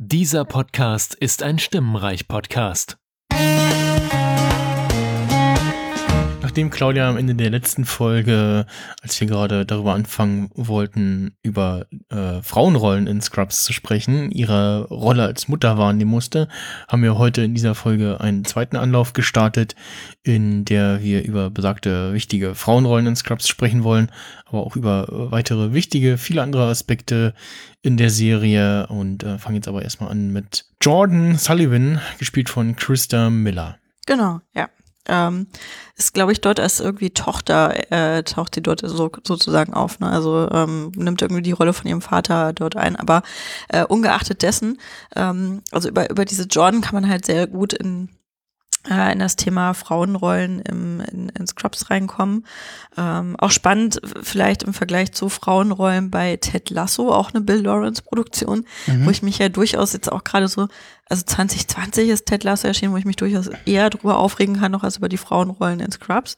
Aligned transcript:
Dieser 0.00 0.44
Podcast 0.44 1.16
ist 1.16 1.42
ein 1.42 1.58
Stimmenreich-Podcast. 1.58 2.98
Nachdem 6.58 6.70
Claudia 6.70 7.08
am 7.08 7.16
Ende 7.16 7.36
der 7.36 7.50
letzten 7.50 7.84
Folge, 7.84 8.66
als 9.00 9.20
wir 9.20 9.28
gerade 9.28 9.64
darüber 9.64 9.94
anfangen 9.94 10.50
wollten, 10.56 11.36
über 11.44 11.86
äh, 12.08 12.42
Frauenrollen 12.42 13.06
in 13.06 13.20
Scrubs 13.20 13.62
zu 13.62 13.72
sprechen, 13.72 14.32
ihre 14.32 14.88
Rolle 14.88 15.22
als 15.22 15.46
Mutter 15.46 15.78
wahrnehmen 15.78 16.10
musste, 16.10 16.48
haben 16.88 17.04
wir 17.04 17.16
heute 17.16 17.42
in 17.42 17.54
dieser 17.54 17.76
Folge 17.76 18.20
einen 18.20 18.44
zweiten 18.44 18.74
Anlauf 18.74 19.12
gestartet, 19.12 19.76
in 20.24 20.64
der 20.64 21.00
wir 21.00 21.22
über 21.22 21.48
besagte 21.48 22.12
wichtige 22.12 22.56
Frauenrollen 22.56 23.06
in 23.06 23.14
Scrubs 23.14 23.46
sprechen 23.46 23.84
wollen, 23.84 24.10
aber 24.44 24.66
auch 24.66 24.74
über 24.74 25.06
weitere 25.30 25.72
wichtige, 25.74 26.18
viele 26.18 26.42
andere 26.42 26.68
Aspekte 26.68 27.34
in 27.82 27.96
der 27.96 28.10
Serie 28.10 28.88
und 28.88 29.22
äh, 29.22 29.38
fangen 29.38 29.54
jetzt 29.54 29.68
aber 29.68 29.82
erstmal 29.82 30.10
an 30.10 30.32
mit 30.32 30.64
Jordan 30.80 31.36
Sullivan, 31.36 32.00
gespielt 32.18 32.48
von 32.48 32.74
Krista 32.74 33.30
Miller. 33.30 33.78
Genau, 34.06 34.40
ja 34.56 34.68
ähm, 35.08 35.46
ist, 35.96 36.14
glaube 36.14 36.32
ich, 36.32 36.40
dort 36.40 36.60
als 36.60 36.80
irgendwie 36.80 37.10
Tochter, 37.10 37.92
äh, 37.92 38.22
taucht 38.22 38.54
sie 38.54 38.62
dort 38.62 38.80
so, 38.84 39.10
sozusagen 39.24 39.74
auf. 39.74 39.98
Ne? 40.00 40.08
Also 40.08 40.48
ähm, 40.50 40.92
nimmt 40.94 41.22
irgendwie 41.22 41.42
die 41.42 41.52
Rolle 41.52 41.72
von 41.72 41.88
ihrem 41.88 42.02
Vater 42.02 42.52
dort 42.52 42.76
ein. 42.76 42.96
Aber 42.96 43.22
äh, 43.68 43.84
ungeachtet 43.84 44.42
dessen, 44.42 44.78
ähm, 45.16 45.62
also 45.72 45.88
über, 45.88 46.08
über 46.10 46.24
diese 46.24 46.44
Jordan 46.44 46.80
kann 46.80 46.94
man 46.94 47.08
halt 47.08 47.26
sehr 47.26 47.46
gut 47.46 47.72
in 47.72 48.08
äh, 48.90 49.12
in 49.12 49.18
das 49.18 49.36
Thema 49.36 49.74
Frauenrollen 49.74 50.60
im, 50.60 51.00
in, 51.00 51.28
in 51.30 51.46
Scrubs 51.46 51.90
reinkommen. 51.90 52.46
Ähm, 52.96 53.36
auch 53.38 53.50
spannend 53.50 54.00
vielleicht 54.22 54.62
im 54.62 54.74
Vergleich 54.74 55.12
zu 55.12 55.28
Frauenrollen 55.28 56.10
bei 56.10 56.36
Ted 56.36 56.70
Lasso, 56.70 57.12
auch 57.12 57.32
eine 57.32 57.42
Bill 57.42 57.60
Lawrence 57.62 58.02
Produktion, 58.02 58.64
mhm. 58.86 59.06
wo 59.06 59.10
ich 59.10 59.22
mich 59.22 59.38
ja 59.38 59.48
durchaus 59.48 59.92
jetzt 59.92 60.10
auch 60.10 60.24
gerade 60.24 60.48
so, 60.48 60.68
also 61.10 61.22
2020 61.24 62.08
ist 62.10 62.26
Ted 62.26 62.44
Lasso 62.44 62.66
erschienen, 62.66 62.92
wo 62.92 62.96
ich 62.98 63.04
mich 63.04 63.16
durchaus 63.16 63.48
eher 63.64 63.88
drüber 63.88 64.18
aufregen 64.18 64.60
kann, 64.60 64.72
noch 64.72 64.84
als 64.84 64.98
über 64.98 65.08
die 65.08 65.16
Frauenrollen 65.16 65.80
in 65.80 65.90
Scrubs. 65.90 66.36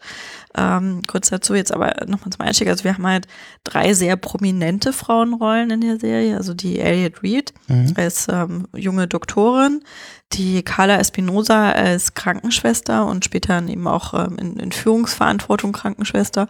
Ähm, 0.56 1.02
kurz 1.06 1.30
dazu 1.30 1.54
jetzt 1.54 1.72
aber 1.72 2.06
nochmal 2.06 2.30
zum 2.30 2.40
Einstieg. 2.40 2.68
Also 2.68 2.84
wir 2.84 2.94
haben 2.94 3.06
halt 3.06 3.26
drei 3.64 3.94
sehr 3.94 4.16
prominente 4.16 4.92
Frauenrollen 4.92 5.70
in 5.70 5.80
der 5.80 5.98
Serie. 5.98 6.36
Also 6.36 6.54
die 6.54 6.78
Elliot 6.78 7.22
Reed 7.22 7.52
mhm. 7.66 7.94
als 7.96 8.28
ähm, 8.28 8.68
junge 8.74 9.08
Doktorin, 9.08 9.82
die 10.32 10.62
Carla 10.62 10.98
Espinosa 10.98 11.72
als 11.72 12.14
Krankenschwester 12.14 13.04
und 13.06 13.24
später 13.24 13.58
eben 13.66 13.86
auch 13.88 14.14
ähm, 14.14 14.38
in, 14.38 14.56
in, 14.58 14.72
Führungsverantwortung 14.72 15.72
Krankenschwester 15.72 16.48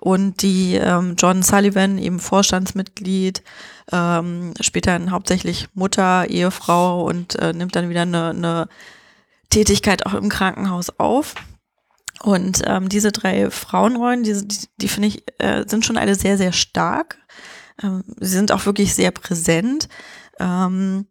und 0.00 0.42
die 0.42 0.76
ähm, 0.76 1.14
John 1.18 1.42
Sullivan, 1.42 1.98
eben 1.98 2.20
Vorstandsmitglied, 2.20 3.42
ähm, 3.92 4.54
später 4.60 4.98
hauptsächlich 5.10 5.68
Mutter, 5.74 6.26
Ehefrau 6.28 7.04
und 7.04 7.36
äh, 7.36 7.52
nimmt 7.52 7.76
dann 7.76 7.90
wieder 7.90 8.02
eine, 8.02 8.30
eine 8.30 8.68
Tätigkeit 9.50 10.06
auch 10.06 10.14
im 10.14 10.28
Krankenhaus 10.28 10.98
auf. 10.98 11.34
Und 12.22 12.62
ähm, 12.66 12.88
diese 12.88 13.12
drei 13.12 13.50
Frauenrollen, 13.50 14.24
die, 14.24 14.46
die, 14.46 14.66
die 14.78 14.88
finde 14.88 15.08
ich, 15.08 15.24
äh, 15.38 15.64
sind 15.66 15.84
schon 15.84 15.96
alle 15.96 16.14
sehr, 16.14 16.36
sehr 16.36 16.52
stark. 16.52 17.18
Ähm, 17.82 18.04
sie 18.18 18.36
sind 18.36 18.52
auch 18.52 18.66
wirklich 18.66 18.94
sehr 18.94 19.10
präsent. 19.10 19.88
Ähm, 20.40 21.06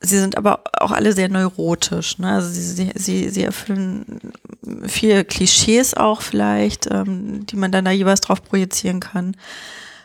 Sie 0.00 0.18
sind 0.18 0.36
aber 0.36 0.62
auch 0.74 0.92
alle 0.92 1.12
sehr 1.12 1.28
neurotisch. 1.28 2.18
Ne? 2.18 2.32
Also 2.32 2.48
sie, 2.50 2.92
sie, 2.94 3.28
sie 3.30 3.42
erfüllen 3.42 4.32
viele 4.86 5.24
Klischees 5.24 5.94
auch 5.94 6.22
vielleicht, 6.22 6.88
ähm, 6.90 7.46
die 7.46 7.56
man 7.56 7.72
dann 7.72 7.84
da 7.84 7.90
jeweils 7.90 8.20
drauf 8.20 8.44
projizieren 8.44 9.00
kann. 9.00 9.36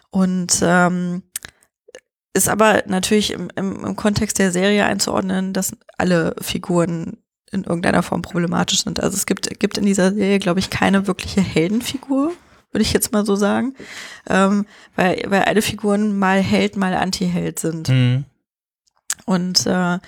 Und 0.09 0.59
ähm, 0.63 1.21
ist 2.33 2.49
aber 2.49 2.83
natürlich 2.87 3.31
im, 3.31 3.49
im, 3.55 3.85
im 3.85 3.95
Kontext 3.95 4.39
der 4.39 4.51
Serie 4.51 4.85
einzuordnen, 4.85 5.53
dass 5.53 5.75
alle 5.97 6.35
Figuren 6.41 7.17
in 7.51 7.63
irgendeiner 7.63 8.01
Form 8.01 8.23
problematisch 8.23 8.83
sind. 8.83 8.99
Also 8.99 9.15
es 9.15 9.27
gibt, 9.27 9.59
gibt 9.59 9.77
in 9.77 9.85
dieser 9.85 10.11
Serie, 10.11 10.39
glaube 10.39 10.59
ich, 10.59 10.71
keine 10.71 11.05
wirkliche 11.05 11.41
Heldenfigur, 11.41 12.33
würde 12.71 12.81
ich 12.81 12.93
jetzt 12.93 13.11
mal 13.11 13.25
so 13.25 13.35
sagen. 13.35 13.75
Ähm, 14.27 14.65
weil, 14.95 15.23
weil 15.27 15.43
alle 15.43 15.61
Figuren 15.61 16.17
mal 16.17 16.41
Held, 16.41 16.75
mal 16.75 16.95
Anti-Held 16.95 17.59
sind. 17.59 17.89
Mhm. 17.89 18.25
Und 19.25 19.65
äh, 19.65 19.99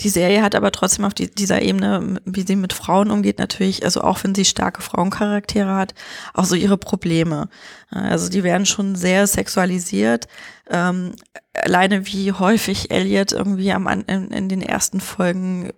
die 0.00 0.08
Serie 0.08 0.42
hat 0.42 0.54
aber 0.54 0.72
trotzdem 0.72 1.04
auf 1.04 1.14
die, 1.14 1.30
dieser 1.30 1.60
Ebene, 1.62 2.20
wie 2.24 2.42
sie 2.42 2.56
mit 2.56 2.72
Frauen 2.72 3.10
umgeht, 3.10 3.38
natürlich, 3.38 3.84
also 3.84 4.00
auch 4.00 4.22
wenn 4.24 4.34
sie 4.34 4.44
starke 4.44 4.80
Frauencharaktere 4.80 5.74
hat, 5.74 5.94
auch 6.32 6.44
so 6.44 6.54
ihre 6.54 6.78
Probleme. 6.78 7.48
Also 7.90 8.30
die 8.30 8.42
werden 8.44 8.66
schon 8.66 8.94
sehr 8.94 9.26
sexualisiert. 9.26 10.26
Ähm, 10.70 11.14
alleine 11.54 12.06
wie 12.06 12.32
häufig 12.32 12.90
Elliot 12.90 13.32
irgendwie 13.32 13.72
am, 13.72 13.86
in, 13.88 14.30
in 14.30 14.48
den 14.48 14.62
ersten 14.62 15.00
Folgen 15.00 15.72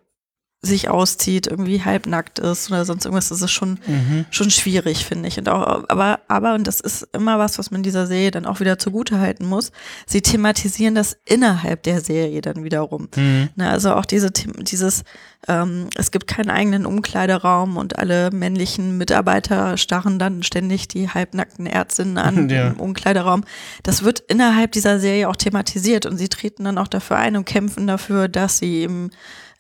sich 0.65 0.89
auszieht, 0.89 1.49
irgendwie 1.49 1.83
halbnackt 1.83 2.39
ist 2.39 2.71
oder 2.71 2.85
sonst 2.85 3.05
irgendwas, 3.05 3.31
das 3.31 3.43
ist 3.43 3.51
schon, 3.51 3.81
mhm. 3.85 4.27
schon 4.31 4.49
schwierig, 4.49 5.05
finde 5.05 5.27
ich. 5.27 5.37
Und 5.37 5.49
auch, 5.49 5.89
aber, 5.89 6.21
aber, 6.29 6.55
und 6.55 6.69
das 6.69 6.79
ist 6.79 7.09
immer 7.13 7.41
was, 7.41 7.59
was 7.59 7.73
man 7.73 7.83
dieser 7.83 8.07
Serie 8.07 8.31
dann 8.31 8.47
auch 8.47 8.61
wieder 8.61 8.79
zugute 8.79 9.19
halten 9.19 9.45
muss, 9.45 9.73
sie 10.07 10.23
thematisieren 10.23 10.95
das 10.95 11.17
innerhalb 11.25 11.83
der 11.83 12.01
Serie 12.01 12.41
dann 12.43 12.63
wiederum. 12.63 13.09
Mhm. 13.17 13.49
Na, 13.57 13.71
also 13.71 13.95
auch 13.95 14.05
diese, 14.05 14.31
dieses, 14.31 15.03
ähm, 15.49 15.89
es 15.97 16.13
gibt 16.13 16.29
keinen 16.29 16.51
eigenen 16.51 16.87
Umkleideraum 16.87 17.77
und 17.77 17.99
alle 17.99 18.31
männlichen 18.31 18.97
Mitarbeiter 18.99 19.77
starren 19.77 20.21
dann 20.21 20.45
ständig 20.45 20.87
die 20.87 21.09
halbnackten 21.09 21.67
Ärztinnen 21.67 22.19
an 22.19 22.49
ja. 22.49 22.69
im 22.69 22.79
Umkleideraum. 22.79 23.43
Das 23.83 24.05
wird 24.05 24.21
innerhalb 24.21 24.71
dieser 24.71 25.01
Serie 25.01 25.29
auch 25.29 25.35
thematisiert 25.37 26.07
und 26.07 26.19
sie 26.19 26.29
treten 26.29 26.63
dann 26.63 26.79
auch 26.79 26.87
dafür 26.87 27.17
ein 27.17 27.37
und 27.37 27.47
kämpfen 27.47 27.89
dafür, 27.89 28.29
dass 28.29 28.59
sie 28.59 28.83
eben 28.83 29.11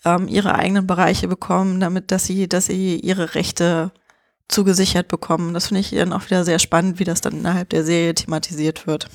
ähm, 0.05 0.29
ihre 0.29 0.55
eigenen 0.55 0.87
Bereiche 0.87 1.29
bekommen, 1.29 1.81
damit, 1.81 2.11
dass 2.11 2.25
sie, 2.25 2.49
dass 2.49 2.67
sie 2.67 2.99
ihre 2.99 3.35
Rechte 3.35 3.93
zugesichert 4.49 5.09
bekommen. 5.09 5.55
Das 5.55 5.69
finde 5.69 5.81
ich 5.81 5.91
dann 5.91 6.13
auch 6.13 6.25
wieder 6.27 6.45
sehr 6.45 6.59
spannend, 6.59 6.99
wie 6.99 7.05
das 7.05 7.21
dann 7.21 7.39
innerhalb 7.39 7.71
der 7.71 7.85
Serie 7.85 8.15
thematisiert 8.15 8.87
wird. 8.87 9.09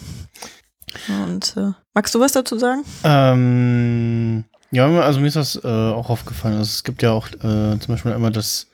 Und 1.07 1.55
äh, 1.57 1.71
magst 1.93 2.15
du 2.15 2.19
was 2.19 2.31
dazu 2.31 2.57
sagen? 2.57 2.83
Ähm, 3.03 4.45
ja, 4.71 4.87
also 5.01 5.19
mir 5.19 5.27
ist 5.27 5.35
das 5.35 5.55
äh, 5.63 5.67
auch 5.67 6.09
aufgefallen. 6.09 6.57
Also 6.57 6.69
es 6.69 6.83
gibt 6.83 7.03
ja 7.03 7.11
auch 7.11 7.27
äh, 7.27 7.77
zum 7.79 7.87
Beispiel 7.87 8.11
immer 8.13 8.31
das 8.31 8.67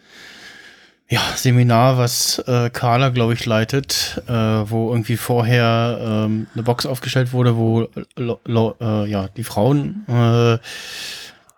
ja, 1.10 1.22
Seminar, 1.36 1.98
was 1.98 2.40
äh, 2.48 2.70
Carla, 2.70 3.10
glaube 3.10 3.34
ich, 3.34 3.46
leitet, 3.46 4.24
äh, 4.28 4.32
wo 4.34 4.90
irgendwie 4.92 5.18
vorher 5.18 6.00
ähm, 6.02 6.48
eine 6.54 6.64
Box 6.64 6.86
aufgestellt 6.86 7.34
wurde, 7.34 7.56
wo 7.58 7.84
äh, 7.84 9.10
ja, 9.10 9.28
die 9.28 9.44
Frauen 9.44 10.06
äh, 10.08 10.58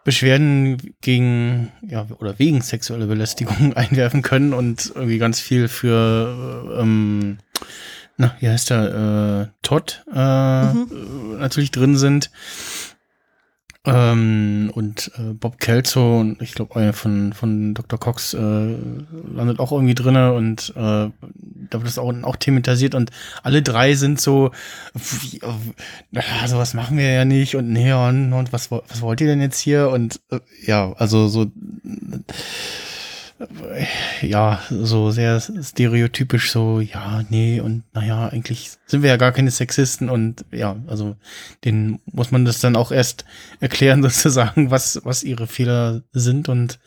Beschwerden 0.06 0.78
gegen, 1.02 1.72
ja, 1.82 2.06
oder 2.20 2.38
wegen 2.38 2.62
sexueller 2.62 3.08
Belästigung 3.08 3.74
einwerfen 3.76 4.22
können 4.22 4.54
und 4.54 4.94
irgendwie 4.96 5.18
ganz 5.18 5.40
viel 5.42 5.68
für, 5.68 6.78
ähm, 6.80 7.40
na, 8.16 8.36
wie 8.40 8.48
heißt 8.48 8.70
der, 8.70 9.50
äh, 9.50 9.58
Todd 9.64 10.06
äh, 10.14 10.74
mhm. 10.74 11.40
natürlich 11.40 11.72
drin 11.72 11.98
sind. 11.98 12.30
Ähm, 13.86 14.72
und 14.74 15.12
äh, 15.18 15.34
Bob 15.34 15.60
Kelso 15.60 16.20
und 16.20 16.42
ich 16.42 16.54
glaube 16.54 16.94
von 16.94 17.34
von 17.34 17.74
Dr. 17.74 18.00
Cox 18.00 18.34
äh, 18.34 18.38
landet 18.38 19.60
auch 19.60 19.72
irgendwie 19.72 19.94
drinne 19.94 20.34
und 20.34 20.74
äh, 20.76 20.80
da 20.80 21.12
wird 21.72 21.86
das 21.86 21.98
auch, 21.98 22.14
auch 22.24 22.36
thematisiert 22.36 22.96
und 22.96 23.12
alle 23.44 23.62
drei 23.62 23.94
sind 23.94 24.20
so 24.20 24.52
wie, 24.94 25.38
äh, 25.38 26.48
sowas 26.48 26.74
machen 26.74 26.98
wir 26.98 27.12
ja 27.12 27.26
nicht 27.26 27.56
und 27.56 27.72
nee 27.72 27.94
und, 27.94 28.34
und 28.34 28.54
was 28.54 28.72
was 28.72 29.02
wollt 29.02 29.22
ihr 29.22 29.28
denn 29.28 29.42
jetzt 29.42 29.60
hier 29.60 29.90
und 29.90 30.20
äh, 30.32 30.40
ja 30.66 30.94
also 30.94 31.28
so 31.28 31.46
ja, 34.22 34.62
so 34.70 35.12
sehr 35.12 35.42
stereotypisch 35.42 36.52
so, 36.52 36.80
ja, 36.80 37.24
nee, 37.30 37.60
und 37.60 37.84
naja, 37.94 38.30
eigentlich 38.30 38.72
sind 38.86 39.04
wir 39.04 39.10
ja 39.10 39.18
gar 39.18 39.34
keine 39.34 39.52
Sexisten 39.52 40.10
und 40.10 40.46
ja, 40.52 40.78
also 40.88 41.18
den 41.66 42.00
muss 42.06 42.32
man 42.32 42.46
das 42.46 42.60
dann 42.60 42.76
auch 42.76 42.92
erst 42.92 43.26
erklären, 43.60 44.02
sozusagen, 44.04 44.72
was, 44.72 45.02
was 45.04 45.24
ihre 45.24 45.48
Fehler 45.48 46.04
sind 46.14 46.48
und 46.48 46.80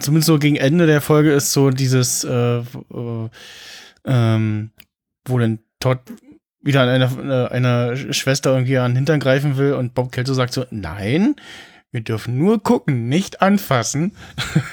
zumindest 0.00 0.26
so 0.26 0.38
gegen 0.38 0.56
Ende 0.56 0.86
der 0.86 1.00
Folge 1.00 1.32
ist 1.32 1.52
so 1.52 1.70
dieses, 1.70 2.24
äh, 2.24 2.58
äh, 2.58 3.28
ähm, 4.04 4.70
wo 5.24 5.38
denn 5.38 5.60
Todd 5.80 6.00
wieder 6.60 6.82
an 6.82 6.88
einer, 6.88 7.50
einer 7.50 7.96
Schwester 8.12 8.52
irgendwie 8.52 8.78
an 8.78 8.92
den 8.92 8.96
Hintern 8.96 9.20
greifen 9.20 9.56
will 9.56 9.74
und 9.74 9.94
Bob 9.94 10.12
Kelso 10.12 10.34
sagt 10.34 10.52
so, 10.52 10.64
nein, 10.70 11.36
wir 11.94 12.02
dürfen 12.02 12.36
nur 12.36 12.62
gucken, 12.62 13.08
nicht 13.08 13.40
anfassen. 13.40 14.12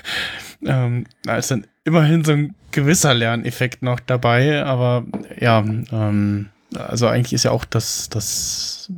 ähm, 0.66 1.06
da 1.24 1.38
ist 1.38 1.52
dann 1.52 1.68
immerhin 1.84 2.26
so 2.26 2.34
ein 2.34 2.56
gewisser 2.72 3.14
Lerneffekt 3.14 3.84
noch 3.84 4.00
dabei, 4.00 4.64
aber 4.66 5.06
ja, 5.40 5.60
ähm, 5.60 6.50
also 6.76 7.08
eigentlich 7.08 7.34
ist 7.34 7.44
ja 7.44 7.52
auch 7.52 7.66
das, 7.66 8.10
das 8.10 8.92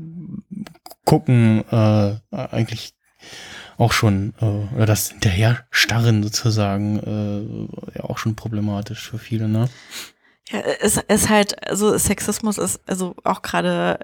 Gucken 1.06 1.66
äh, 1.70 2.16
eigentlich 2.32 2.94
auch 3.78 3.92
schon, 3.92 4.34
äh, 4.40 4.76
oder 4.76 4.86
das 4.86 5.10
Hinterherstarren 5.10 6.24
sozusagen, 6.24 7.00
äh, 7.00 7.98
ja 7.98 8.06
auch 8.06 8.20
schon 8.20 8.36
problematisch 8.36 9.10
für 9.10 9.18
viele, 9.18 9.50
ne? 9.50 9.68
Ja, 10.50 10.60
es 10.60 10.98
ist 10.98 11.30
halt, 11.30 11.68
also 11.68 11.98
Sexismus 11.98 12.58
ist, 12.58 12.80
also 12.86 13.16
auch 13.24 13.42
gerade 13.42 14.00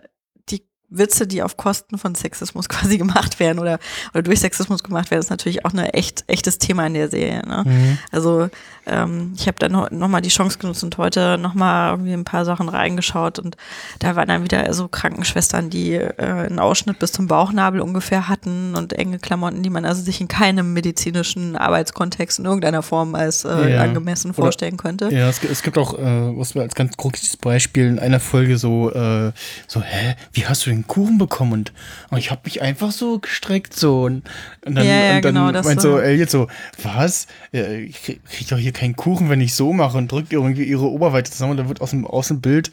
Witze, 0.90 1.28
die 1.28 1.44
auf 1.44 1.58
Kosten 1.58 1.98
von 1.98 2.16
Sexismus 2.16 2.70
quasi 2.70 2.98
gemacht 2.98 3.40
werden 3.40 3.60
oder, 3.60 3.80
oder 4.14 4.24
durch 4.24 4.40
Sexismus 4.40 4.84
gemacht 4.84 5.12
werden, 5.12 5.22
ist 5.22 5.30
natürlich 5.30 5.66
auch 5.66 5.74
ein 5.74 5.80
echt, 5.80 6.24
echtes 6.28 6.58
Thema 6.58 6.88
in 6.88 6.94
der 6.96 7.10
Serie. 7.10 7.42
Ne? 7.48 7.64
Mhm. 7.66 7.98
Also 8.12 8.50
ähm, 8.86 9.34
ich 9.36 9.48
habe 9.48 9.58
dann 9.60 9.72
noch, 9.72 9.92
noch 9.92 10.08
mal 10.08 10.22
die 10.22 10.30
Chance 10.30 10.58
genutzt 10.58 10.84
und 10.84 10.98
heute 10.98 11.38
noch 11.38 11.54
mal 11.54 11.92
irgendwie 11.92 12.14
ein 12.14 12.24
paar 12.26 12.46
Sachen 12.46 12.70
reingeschaut 12.70 13.38
und 13.40 13.56
da 14.00 14.16
waren 14.16 14.28
dann 14.28 14.44
wieder 14.44 14.74
so 14.74 14.88
Krankenschwestern, 14.88 15.70
die 15.70 15.94
äh, 15.94 16.14
einen 16.18 16.60
Ausschnitt 16.60 16.98
bis 17.00 17.12
zum 17.12 17.28
Bauchnabel 17.28 17.82
ungefähr 17.82 18.28
hatten 18.28 18.76
und 18.76 18.94
enge 18.94 19.20
Klamotten, 19.20 19.62
die 19.62 19.70
man 19.70 19.86
also 19.86 20.02
sich 20.02 20.22
in 20.22 20.28
keinem 20.28 20.74
medizinischen 20.74 21.56
Arbeitskontext 21.56 22.40
in 22.40 22.46
irgendeiner 22.46 22.82
Form 22.82 23.16
als 23.16 23.46
äh, 23.46 23.74
Ja. 23.76 23.82
angemessen 23.84 24.32
Oder- 24.32 24.36
vorstellen 24.44 24.78
könnte. 24.78 25.10
Ja, 25.14 25.30
es, 25.30 25.44
es 25.44 25.62
gibt 25.62 25.78
auch, 25.78 25.98
äh, 25.98 26.02
was 26.38 26.56
wir 26.56 26.62
als 26.64 26.74
ganz 26.76 26.98
großes 26.98 27.38
Beispiel 27.38 27.86
in 27.88 28.00
einer 28.00 28.20
Folge 28.20 28.58
so, 28.58 28.92
äh, 28.92 29.32
so, 29.68 29.82
hä, 29.82 30.16
wie 30.34 30.48
hast 30.48 30.66
du 30.66 30.72
den 30.72 30.79
Kuchen 30.88 31.18
bekommen? 31.18 31.54
Und 31.54 31.72
oh, 32.12 32.16
ich 32.18 32.32
habe 32.32 32.42
mich 32.46 32.62
einfach 32.62 32.92
so 32.92 33.20
gestreckt, 33.20 33.74
so. 33.76 34.04
Und, 34.04 34.24
und 34.66 34.76
dann, 34.76 34.86
Ja, 34.86 34.92
ja, 34.94 35.16
und 35.18 35.26
dann 35.26 35.34
genau, 35.36 35.52
das, 35.52 35.66
meint 35.66 35.82
so 35.82 35.98
äh, 36.00 36.12
Elliot 36.14 36.30
so, 36.30 36.48
was? 36.84 37.28
Ich 37.52 38.04
krieg, 38.04 38.22
doch 38.50 38.58
hier 38.58 38.72
keinen 38.72 38.96
Kuchen, 38.96 39.30
wenn 39.30 39.42
ich 39.42 39.54
so 39.54 39.74
mache 39.74 39.98
und 39.98 40.12
drückt 40.12 40.34
irgendwie 40.34 40.64
ihre 40.64 40.88
Oberweite 40.90 41.32
zusammen 41.32 41.52
und 41.52 41.58
dann 41.58 41.68
wird 41.70 41.82
aus 41.82 41.92
dem, 41.92 42.06
aus 42.06 42.28
dem 42.30 42.42
Bild, 42.42 42.72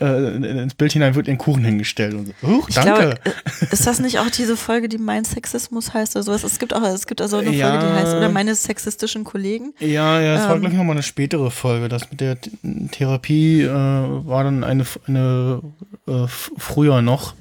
äh, 0.00 0.36
in- 0.36 0.44
ins 0.44 0.74
Bild 0.74 0.92
hinein 0.92 1.14
wird 1.14 1.26
ihr 1.28 1.34
ein 1.34 1.38
Kuchen 1.38 1.64
hingestellt 1.64 2.14
und 2.14 2.26
so, 2.26 2.48
huch, 2.48 2.68
danke. 2.70 2.92
glaube, 3.00 3.14
äh, 3.24 3.66
ist 3.72 3.86
das 3.86 3.98
nicht 4.00 4.18
auch 4.18 4.30
diese 4.30 4.56
Folge, 4.56 4.88
die 4.88 4.98
Mein 4.98 5.24
Sexismus 5.24 5.92
heißt 5.94 6.16
oder 6.16 6.22
sowas? 6.22 6.44
Es 6.44 6.58
gibt 6.58 6.74
auch, 6.74 6.82
es 6.82 7.06
gibt 7.06 7.20
also 7.20 7.36
eine 7.38 7.50
Ja. 7.50 7.70
Folge, 7.70 7.86
die 7.86 7.92
heißt, 8.00 8.14
oder 8.16 8.28
meine 8.28 8.54
sexistischen 8.54 9.24
Kollegen. 9.24 9.72
Ja, 9.80 10.20
ja, 10.20 10.34
es 10.36 10.42
war, 10.42 10.54
Ähm. 10.54 10.60
glaube 10.60 10.72
ich, 10.74 10.78
nochmal 10.78 10.96
eine 10.96 11.02
spätere 11.02 11.50
Folge. 11.50 11.88
Das 11.88 12.10
mit 12.10 12.20
der 12.20 12.36
Therapie 12.90 13.62
äh, 13.62 13.68
war 13.70 14.44
dann 14.44 14.64
eine, 14.64 14.84
eine 15.06 15.62
äh, 16.06 16.26
früher 16.28 17.02
noch. 17.02 17.34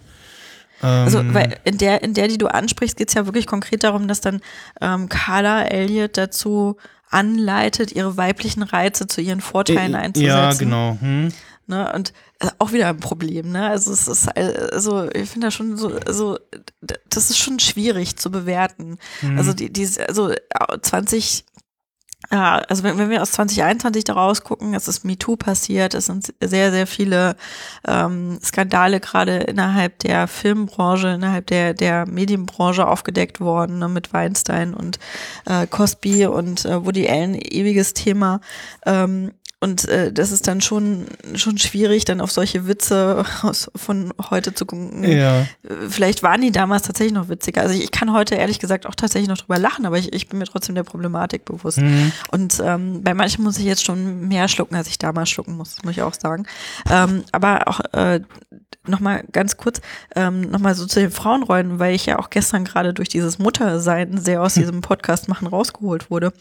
Ähm, 0.84 1.04
Also, 1.04 1.34
weil 1.34 1.58
in 1.64 1.78
der, 1.78 2.04
in 2.04 2.14
der, 2.14 2.28
die 2.28 2.38
du 2.38 2.48
ansprichst, 2.48 2.98
geht 2.98 3.10
es 3.10 3.14
ja 3.14 3.26
wirklich 3.26 3.48
konkret 3.48 3.84
darum, 3.84 4.08
dass 4.08 4.22
dann 4.22 4.42
ähm, 4.82 5.10
Carla 5.10 5.64
Elliot 5.64 6.18
dazu 6.18 6.78
anleitet, 7.10 7.92
ihre 7.94 8.18
weiblichen 8.18 8.64
Reize 8.64 9.08
zu 9.08 9.22
ihren 9.22 9.42
Vorteilen 9.42 9.94
äh, 9.94 9.98
einzusetzen. 9.98 10.30
Ja, 10.30 10.54
genau. 10.54 10.98
Hm. 11.00 11.32
Ne? 11.68 11.92
Und 11.94 12.14
äh, 12.40 12.48
auch 12.60 12.72
wieder 12.72 12.88
ein 12.88 13.00
Problem, 13.00 13.52
ne? 13.52 13.68
Also 13.68 13.92
es 13.92 14.08
ist 14.08 14.28
äh, 14.36 14.70
also 14.72 15.10
ich 15.12 15.30
finde 15.30 15.48
das 15.48 15.54
schon 15.54 15.76
so, 15.76 15.98
also 16.06 16.40
das 17.10 17.30
ist 17.30 17.38
schon 17.38 17.60
schwierig 17.60 18.16
zu 18.16 18.32
bewerten. 18.32 18.98
Mhm. 19.22 19.38
Also 19.38 19.54
die, 19.54 19.72
die 19.72 19.86
also 20.08 20.32
äh, 20.32 20.38
20 20.82 21.44
ja, 22.32 22.58
also 22.68 22.84
wenn, 22.84 22.98
wenn 22.98 23.10
wir 23.12 23.22
aus 23.22 23.32
2021 23.34 24.04
da 24.04 24.14
rausgucken, 24.14 24.74
es 24.74 24.88
ist 24.88 25.06
MeToo 25.06 25.38
passiert, 25.38 25.94
es 25.94 26.08
sind 26.08 26.34
sehr, 26.42 26.72
sehr 26.72 26.88
viele 26.88 27.36
ähm, 27.88 28.40
Skandale 28.44 29.00
gerade 29.00 29.38
innerhalb 29.38 30.00
der 30.00 30.28
Filmbranche, 30.28 31.10
innerhalb 31.10 31.46
der, 31.48 31.74
der 31.74 32.08
Medienbranche 32.08 32.88
aufgedeckt 32.88 33.40
worden, 33.40 33.80
ne, 33.80 33.88
mit 33.88 34.14
Weinstein 34.14 34.74
und 34.74 35.00
äh, 35.46 35.68
Cosby 35.68 36.26
und 36.26 36.66
äh, 36.66 36.84
Woody 36.84 37.08
Allen, 37.08 37.36
ewiges 37.36 37.94
Thema. 37.94 38.42
Ähm, 38.86 39.32
und 39.60 39.88
äh, 39.88 40.14
das 40.14 40.32
ist 40.32 40.48
dann 40.48 40.62
schon, 40.62 41.08
schon 41.34 41.58
schwierig, 41.58 42.06
dann 42.06 42.22
auf 42.22 42.32
solche 42.32 42.68
Witze 42.68 43.26
aus, 43.42 43.72
von 43.76 44.14
heute 44.30 44.54
zu 44.54 44.68
gucken. 44.68 45.04
Ja. 45.04 45.42
Äh, 45.42 45.46
Vielleicht 45.90 46.22
waren 46.22 46.42
die 46.42 46.52
damals 46.52 46.84
tatsächlich 46.84 47.14
noch 47.14 47.28
witziger. 47.28 47.62
Also 47.62 47.74
ich, 47.74 47.84
ich 47.84 47.92
kann 47.92 48.14
heute 48.14 48.36
ehrlich 48.36 48.60
gesagt 48.60 48.86
auch 48.86 48.94
tatsächlich 48.94 49.30
noch 49.30 49.38
drüber 49.38 49.58
lachen, 49.58 49.88
aber 49.88 49.98
ich, 49.98 50.14
ich 50.14 50.30
bin 50.30 50.38
mir 50.38 50.46
trotzdem 50.46 50.76
der 50.76 50.84
Problematik 50.84 51.44
bewusst. 51.46 51.80
Mhm. 51.80 52.12
Und 52.32 52.62
ähm, 52.64 53.02
bei 53.04 53.16
manchen 53.16 53.44
muss 53.44 53.58
ich 53.58 53.66
jetzt 53.66 53.84
schon 53.84 54.28
mehr 54.28 54.48
schlucken, 54.48 54.76
als 54.76 54.90
ich 54.90 55.00
damals 55.00 55.30
schlucken 55.30 55.58
muss, 55.58 55.78
muss 55.84 55.94
ich 55.94 56.04
auch 56.04 56.14
sagen. 56.14 56.46
Ähm, 56.92 57.24
aber 57.32 57.68
auch 57.68 57.80
äh, 57.94 58.22
nochmal 58.88 59.24
ganz 59.32 59.58
kurz, 59.58 59.82
ähm, 60.16 60.42
nochmal 60.42 60.76
so 60.76 60.86
zu 60.86 61.00
den 61.00 61.12
Frauenrollen, 61.12 61.80
weil 61.80 61.96
ich 61.96 62.06
ja 62.06 62.20
auch 62.20 62.30
gestern 62.30 62.66
gerade 62.66 62.94
durch 62.94 63.10
dieses 63.10 63.40
Muttersein 63.40 64.18
sehr 64.18 64.42
aus 64.42 64.54
diesem 64.56 64.82
Podcast 64.82 65.28
machen 65.28 65.48
rausgeholt 65.48 66.10
wurde. 66.12 66.34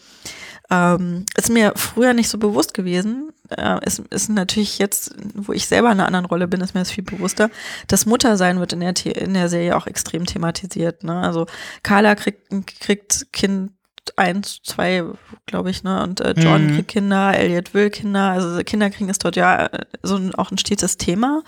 Ähm, 0.69 1.25
ist 1.37 1.49
mir 1.49 1.73
früher 1.75 2.13
nicht 2.13 2.27
so 2.29 2.37
bewusst 2.37 2.73
gewesen. 2.73 3.31
Äh, 3.49 3.85
ist, 3.85 3.99
ist 4.09 4.29
natürlich 4.29 4.79
jetzt, 4.79 5.15
wo 5.33 5.53
ich 5.53 5.67
selber 5.67 5.87
in 5.87 5.99
einer 5.99 6.07
anderen 6.07 6.25
Rolle 6.25 6.47
bin, 6.49 6.59
ist 6.59 6.73
mir 6.73 6.81
das 6.81 6.91
viel 6.91 7.05
bewusster. 7.05 7.49
Das 7.87 8.05
Muttersein 8.05 8.59
wird 8.59 8.73
in 8.73 8.81
der, 8.81 8.93
The- 8.97 9.11
in 9.11 9.33
der 9.33 9.47
Serie 9.47 9.77
auch 9.77 9.87
extrem 9.87 10.25
thematisiert. 10.25 11.03
Ne? 11.05 11.21
Also 11.21 11.45
Carla 11.83 12.15
kriegt, 12.15 12.49
kriegt 12.81 13.31
Kind 13.31 13.71
eins, 14.15 14.61
zwei, 14.63 15.03
glaube 15.45 15.69
ich, 15.69 15.83
ne? 15.83 16.01
Und 16.01 16.21
äh, 16.21 16.33
John 16.37 16.67
Mhm. 16.67 16.75
kriegt 16.75 16.87
Kinder, 16.87 17.37
Elliot 17.37 17.73
will 17.73 17.89
Kinder. 17.89 18.31
Also 18.31 18.63
Kinder 18.63 18.89
kriegen 18.89 19.09
ist 19.09 19.23
dort 19.23 19.35
ja 19.35 19.65
äh, 19.65 19.85
so 20.01 20.15
ein, 20.15 20.33
auch 20.35 20.49
ein 20.49 20.57
stetes 20.57 20.97
Thema. 20.97 21.43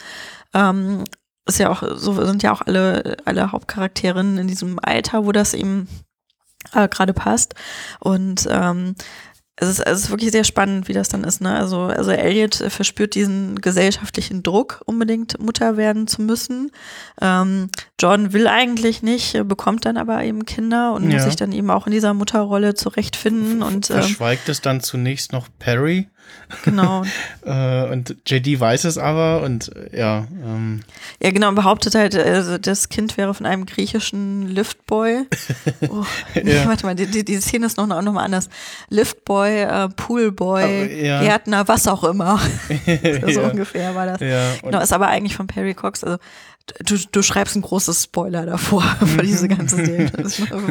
Ähm, 0.53 1.03
ist 1.45 1.59
ja 1.59 1.69
auch, 1.69 1.83
so 1.95 2.23
sind 2.25 2.43
ja 2.43 2.51
auch 2.51 2.61
alle, 2.61 3.17
alle 3.25 3.51
Hauptcharakterinnen 3.51 4.37
in 4.37 4.47
diesem 4.47 4.79
Alter, 4.81 5.25
wo 5.25 5.31
das 5.31 5.53
eben 5.53 5.87
äh, 6.73 6.87
gerade 6.87 7.13
passt. 7.13 7.55
Und 7.99 8.47
ähm, 8.49 8.95
es 9.61 9.67
ist, 9.67 9.79
es 9.79 10.03
ist 10.03 10.09
wirklich 10.09 10.31
sehr 10.31 10.45
spannend, 10.45 10.87
wie 10.87 10.93
das 10.93 11.09
dann 11.09 11.23
ist. 11.25 11.41
Ne? 11.41 11.53
Also, 11.53 11.81
also 11.81 12.11
Elliot 12.11 12.55
verspürt 12.69 13.13
diesen 13.13 13.59
gesellschaftlichen 13.59 14.41
Druck, 14.41 14.81
unbedingt 14.85 15.37
Mutter 15.41 15.75
werden 15.75 16.07
zu 16.07 16.21
müssen. 16.21 16.71
Ähm, 17.19 17.69
John 17.99 18.31
will 18.31 18.47
eigentlich 18.47 19.01
nicht, 19.03 19.33
bekommt 19.47 19.85
dann 19.85 19.97
aber 19.97 20.23
eben 20.23 20.45
Kinder 20.45 20.93
und 20.93 21.09
Ja. 21.09 21.15
muss 21.17 21.25
sich 21.25 21.35
dann 21.35 21.51
eben 21.51 21.71
auch 21.71 21.87
in 21.87 21.91
dieser 21.91 22.13
Mutterrolle 22.13 22.73
zurechtfinden. 22.73 23.61
Und 23.61 23.89
ähm, 23.89 23.97
Verschweigt 23.97 24.47
es 24.47 24.61
dann 24.61 24.79
zunächst 24.81 25.33
noch 25.33 25.47
Perry 25.59 26.07
genau. 26.63 27.03
äh, 27.45 27.91
und 27.91 28.15
JD 28.25 28.59
weiß 28.59 28.85
es 28.85 28.97
aber 28.97 29.41
und 29.41 29.71
ja, 29.91 30.27
ähm, 30.43 30.81
Ja, 31.21 31.31
genau, 31.31 31.49
und 31.49 31.55
behauptet 31.55 31.95
halt, 31.95 32.15
also 32.15 32.57
das 32.57 32.89
Kind 32.89 33.17
wäre 33.17 33.33
von 33.33 33.45
einem 33.45 33.65
griechischen 33.65 34.47
Liftboy. 34.47 35.25
Oh, 35.89 36.05
nee, 36.35 36.55
Ja. 36.55 36.65
Warte 36.67 36.85
mal, 36.85 36.95
die, 36.95 37.23
die, 37.23 37.37
Szene 37.37 37.65
ist 37.65 37.77
noch, 37.77 37.87
noch 37.87 38.13
mal 38.13 38.23
anders. 38.23 38.49
Liftboy, 38.89 39.61
äh, 39.61 39.89
Poolboy, 39.89 40.63
Aber, 40.63 40.91
ja. 40.91 41.21
Gärtner, 41.21 41.67
was 41.67 41.87
auch 41.87 42.03
immer. 42.03 42.39
so 42.67 43.41
ja, 43.41 43.49
ungefähr 43.49 43.95
war 43.95 44.05
das. 44.05 44.19
ja, 44.19 44.55
Genau, 44.61 44.81
ist 44.81 44.93
aber 44.93 45.07
eigentlich 45.07 45.35
von 45.35 45.47
Perry 45.47 45.73
Cox. 45.73 46.03
Also 46.03 46.17
du, 46.83 46.97
du 47.11 47.21
schreibst 47.21 47.55
ein 47.55 47.61
großes 47.61 48.03
Spoiler 48.03 48.45
davor, 48.45 48.81
vor 48.99 49.23
diese 49.23 49.47
ganze 49.49 49.77
Serie, 49.77 50.11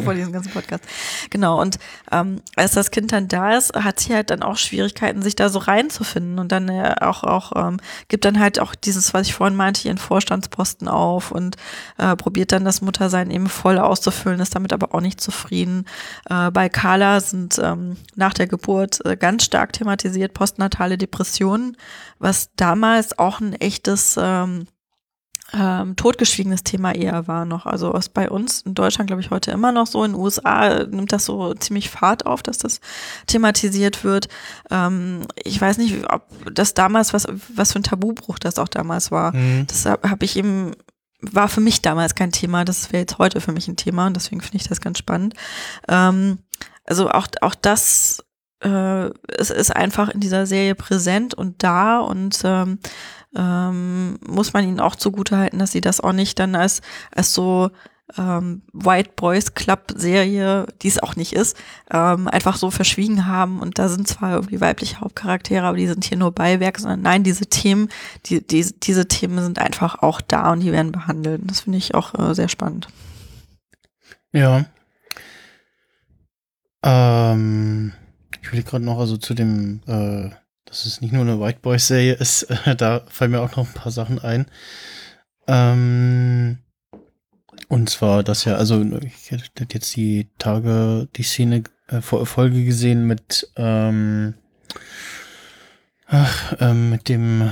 vor 0.05 0.15
diesem 0.15 0.33
ganzen 0.33 0.53
Podcast. 0.53 0.85
Genau, 1.31 1.61
und 1.61 1.79
ähm, 2.13 2.41
als 2.57 2.73
das 2.73 2.91
Kind 2.91 3.13
dann 3.13 3.29
da 3.29 3.57
ist, 3.57 3.75
hat 3.75 4.01
sie 4.01 4.15
halt 4.15 4.31
dann 4.31 4.43
auch 4.43 4.57
Schwierigkeiten, 4.57 5.23
sich 5.23 5.37
da 5.37 5.49
so 5.49 5.59
reinzufinden 5.59 6.39
und 6.39 6.53
dann 6.53 6.69
äh, 6.69 6.95
auch, 7.01 7.25
auch 7.25 7.53
ähm, 7.57 7.79
gibt 8.09 8.25
dann 8.25 8.39
halt 8.39 8.61
auch 8.61 8.75
dieses, 8.75 9.15
was 9.15 9.27
ich 9.27 9.35
vorhin 9.35 9.57
meinte, 9.57 9.87
ihren 9.87 9.99
Vorstandsposten 9.99 10.89
auf 10.89 11.31
und 11.31 11.57
äh, 11.99 12.17
probiert 12.17 12.53
dann 12.53 12.65
das 12.65 12.81
Muttersein 12.81 13.31
eben 13.31 13.49
voll 13.49 13.79
auszufüllen, 13.79 14.41
ist 14.41 14.55
damit 14.55 14.73
aber 14.73 14.95
auch 14.95 15.01
nicht 15.01 15.21
zufrieden. 15.21 15.85
Äh, 16.29 16.51
bei 16.51 16.69
Carla 16.69 17.21
sind 17.21 17.59
ähm, 17.63 17.97
nach 18.15 18.35
der 18.35 18.47
Geburt 18.47 19.05
äh, 19.05 19.17
ganz 19.17 19.45
stark 19.45 19.73
thematisiert 19.73 20.35
postnatale 20.35 20.99
Depressionen, 20.99 21.77
was 22.19 22.51
damals 22.57 23.19
auch 23.19 23.41
ein 23.41 23.55
echtes 23.55 24.17
ähm, 24.21 24.67
ähm, 25.53 25.97
totgeschwiegenes 25.97 26.63
Thema 26.63 26.95
eher 26.95 27.27
war 27.27 27.45
noch. 27.45 27.65
Also 27.65 27.93
was 27.95 28.09
bei 28.09 28.29
uns 28.29 28.63
in 28.63 28.75
Deutschland, 28.75 29.09
glaube 29.09 29.23
ich, 29.23 29.31
heute 29.31 29.51
immer 29.51 29.73
noch 29.73 29.87
so. 29.87 30.05
In 30.05 30.13
den 30.13 30.21
USA 30.21 30.85
nimmt 30.85 31.13
das 31.13 31.25
so 31.25 31.55
ziemlich 31.55 31.89
Fahrt 31.89 32.27
auf, 32.27 32.43
dass 32.43 32.59
das 32.59 32.81
thematisiert 33.27 34.05
wird. 34.05 34.29
Ähm, 34.71 35.27
ich 35.43 35.59
weiß 35.61 35.79
nicht, 35.79 36.05
ob 36.13 36.27
das 36.53 36.75
damals, 36.75 37.15
was, 37.15 37.27
was 37.55 37.73
für 37.73 37.81
ein 37.81 37.85
Tabubruch 37.85 38.39
das 38.39 38.59
auch 38.59 38.69
damals 38.69 39.11
war. 39.11 39.35
Mhm. 39.35 39.67
Deshalb 39.69 40.09
habe 40.09 40.25
ich 40.25 40.37
eben, 40.37 40.73
war 41.21 41.49
für 41.49 41.63
mich 41.63 41.81
damals 41.81 42.15
kein 42.15 42.33
Thema. 42.33 42.67
Das 42.67 42.93
wäre 42.93 43.01
jetzt 43.01 43.19
heute 43.19 43.41
für 43.41 43.53
mich 43.53 43.69
ein 43.69 43.77
Thema 43.77 44.07
und 44.07 44.17
deswegen 44.17 44.43
finde 44.43 44.59
ich 44.59 44.69
das 44.69 44.83
ganz 44.83 44.99
spannend. 44.99 45.35
Ähm, 45.89 46.39
also 46.85 47.11
auch, 47.11 47.27
auch 47.41 47.55
das 47.55 48.23
äh, 48.61 49.11
es 49.29 49.51
ist 49.51 49.75
einfach 49.75 50.09
in 50.09 50.21
dieser 50.21 50.47
Serie 50.47 50.75
präsent 50.75 51.35
und 51.35 51.63
da 51.63 52.01
und 52.01 52.41
ähm, 52.45 52.79
ähm, 53.37 54.19
muss 54.27 54.53
man 54.53 54.65
ihnen 54.65 54.81
auch 54.81 54.97
zugutehalten, 54.97 55.59
dass 55.59 55.73
sie 55.73 55.81
das 55.81 56.01
auch 56.01 56.13
nicht 56.13 56.39
dann 56.39 56.55
als, 56.55 56.81
als 57.11 57.35
so 57.35 57.71
ähm, 58.17 58.63
White 58.73 59.11
Boys 59.17 59.55
Club 59.55 59.93
Serie, 59.95 60.67
die 60.81 60.89
es 60.89 60.99
auch 60.99 61.17
nicht 61.17 61.35
ist, 61.35 61.57
ähm, 61.93 62.29
einfach 62.29 62.57
so 62.57 62.71
verschwiegen 62.71 63.27
haben 63.27 63.61
und 63.61 63.79
da 63.79 63.89
sind 63.89 64.09
zwar 64.09 64.33
irgendwie 64.35 64.61
weibliche 64.61 65.01
Hauptcharaktere, 65.01 65.67
aber 65.67 65.77
die 65.77 65.87
sind 65.87 66.05
hier 66.05 66.17
nur 66.17 66.33
Beiwerk, 66.33 66.79
sondern 66.79 67.03
nein, 67.03 67.23
diese 67.23 67.47
Themen, 67.47 67.89
die, 68.27 68.47
die, 68.47 68.73
diese 68.81 69.09
Themen 69.09 69.43
sind 69.43 69.59
einfach 69.59 70.03
auch 70.03 70.21
da 70.21 70.53
und 70.53 70.61
die 70.61 70.73
werden 70.73 70.93
behandelt. 70.93 71.43
Das 71.45 71.61
finde 71.61 71.79
ich 71.79 71.95
auch 71.95 72.15
äh, 72.19 72.35
sehr 72.35 72.49
spannend. 72.49 72.89
Ja. 74.33 74.65
Ähm, 76.83 77.93
ich 78.43 78.53
will 78.53 78.63
gerade 78.63 78.85
noch 78.85 78.99
also 78.99 79.17
zu 79.17 79.35
dem, 79.35 79.81
äh, 79.87 80.31
dass 80.69 80.85
es 80.87 81.01
nicht 81.01 81.13
nur 81.13 81.23
eine 81.23 81.41
White 81.41 81.61
Boys 81.63 81.87
Serie 81.89 82.15
ist, 82.15 82.43
äh, 82.67 82.77
da 82.77 83.03
fallen 83.09 83.31
mir 83.33 83.41
auch 83.41 83.57
noch 83.57 83.67
ein 83.67 83.75
paar 83.75 83.93
Sachen 83.93 84.19
ein. 84.19 84.47
Ähm, 85.47 86.59
und 87.69 87.91
zwar, 87.91 88.23
dass 88.23 88.45
ja, 88.45 88.55
also 88.57 88.83
ich 89.03 89.31
hätte 89.31 89.67
jetzt 89.73 89.97
die 89.97 90.29
Tage, 90.39 91.09
die 91.17 91.23
Szene, 91.23 91.65
äh, 91.89 92.01
Fol- 92.01 92.27
Folge 92.27 92.65
gesehen 92.65 93.07
mit, 93.07 93.51
ähm, 93.57 94.35
ach, 96.07 96.55
ähm, 96.61 96.91
mit 96.91 97.09
dem 97.09 97.51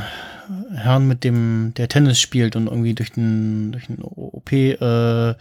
Herrn 0.75 1.09
mit 1.09 1.25
dem, 1.25 1.73
der 1.77 1.89
Tennis 1.89 2.21
spielt 2.21 2.55
und 2.55 2.69
irgendwie 2.69 2.95
durch 2.95 3.11
den, 3.11 3.73
durch 3.73 3.87
den 3.87 4.01
OP 4.01 4.53
äh, 4.53 5.35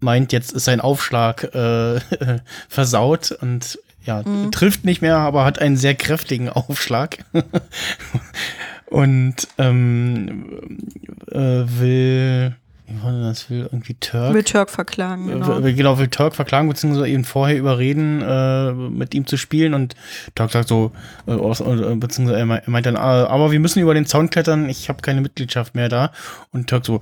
meint, 0.00 0.32
jetzt 0.32 0.52
ist 0.52 0.64
sein 0.64 0.80
Aufschlag 0.80 1.44
äh, 1.54 2.00
versaut 2.68 3.32
und 3.32 3.78
ja, 4.08 4.22
mhm. 4.26 4.50
trifft 4.50 4.86
nicht 4.86 5.02
mehr, 5.02 5.18
aber 5.18 5.44
hat 5.44 5.58
einen 5.58 5.76
sehr 5.76 5.94
kräftigen 5.94 6.48
Aufschlag. 6.48 7.18
und 8.86 9.46
ähm, 9.58 10.78
äh, 11.30 11.64
will 11.66 12.56
wie 12.88 13.10
denn 13.12 13.22
das? 13.22 13.50
Will 13.50 13.68
irgendwie 13.70 13.94
Turk. 13.94 14.32
Will 14.32 14.44
Turk 14.44 14.70
verklagen, 14.70 15.26
genau. 15.26 15.62
Will, 15.62 15.74
genau, 15.74 15.98
will 15.98 16.08
Turk 16.08 16.34
verklagen, 16.34 16.68
beziehungsweise 16.68 17.06
ihn 17.06 17.24
vorher 17.24 17.58
überreden, 17.58 18.22
äh, 18.22 18.72
mit 18.72 19.14
ihm 19.14 19.26
zu 19.26 19.36
spielen. 19.36 19.74
Und 19.74 19.94
Turk 20.34 20.52
sagt 20.52 20.68
so, 20.68 20.92
äh, 21.26 21.32
äh 21.32 21.94
beziehungsweise 21.96 22.38
er 22.38 22.46
meint 22.46 22.86
dann, 22.86 22.96
ah, 22.96 23.26
aber 23.26 23.52
wir 23.52 23.60
müssen 23.60 23.80
über 23.80 23.92
den 23.92 24.06
Zaun 24.06 24.30
klettern, 24.30 24.70
ich 24.70 24.88
habe 24.88 25.02
keine 25.02 25.20
Mitgliedschaft 25.20 25.74
mehr 25.74 25.90
da. 25.90 26.12
Und 26.50 26.70
Turk 26.70 26.86
so, 26.86 27.00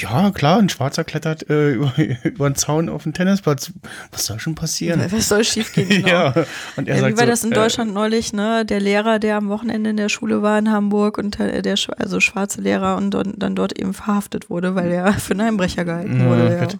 ja, 0.00 0.30
klar, 0.30 0.58
ein 0.58 0.68
Schwarzer 0.68 1.02
klettert 1.02 1.50
äh, 1.50 1.70
über, 1.74 1.92
über 2.22 2.48
den 2.48 2.54
Zaun 2.54 2.88
auf 2.88 3.02
den 3.02 3.12
Tennisplatz. 3.12 3.72
Was 4.12 4.26
soll 4.26 4.38
schon 4.38 4.54
passieren? 4.54 5.02
Was 5.10 5.28
soll 5.28 5.44
schief 5.44 5.72
gehen? 5.72 5.88
Genau. 5.94 6.08
ja. 6.08 6.34
Und 6.76 6.88
er 6.88 6.96
ja, 6.96 7.00
sagt 7.02 7.12
wie 7.14 7.18
war 7.18 7.26
so, 7.26 7.30
das 7.30 7.44
in 7.44 7.52
äh, 7.52 7.54
Deutschland 7.54 7.90
äh, 7.90 7.94
neulich, 7.94 8.32
ne? 8.32 8.64
Der 8.64 8.80
Lehrer, 8.80 9.18
der 9.18 9.36
am 9.36 9.48
Wochenende 9.48 9.90
in 9.90 9.96
der 9.96 10.08
Schule 10.08 10.42
war 10.42 10.58
in 10.58 10.70
Hamburg 10.70 11.18
und 11.18 11.38
der, 11.38 11.76
also 11.98 12.20
schwarze 12.20 12.60
Lehrer 12.60 12.96
und, 12.96 13.14
und 13.14 13.42
dann 13.42 13.54
dort 13.54 13.78
eben 13.78 13.94
verhaftet 13.94 14.50
wurde, 14.50 14.74
weil 14.74 14.90
er 14.90 15.04
für 15.24 15.32
einen 15.32 15.48
Einbrecher 15.48 15.84
gehalten 15.84 16.20
ja, 16.20 16.26
wurde. 16.26 16.78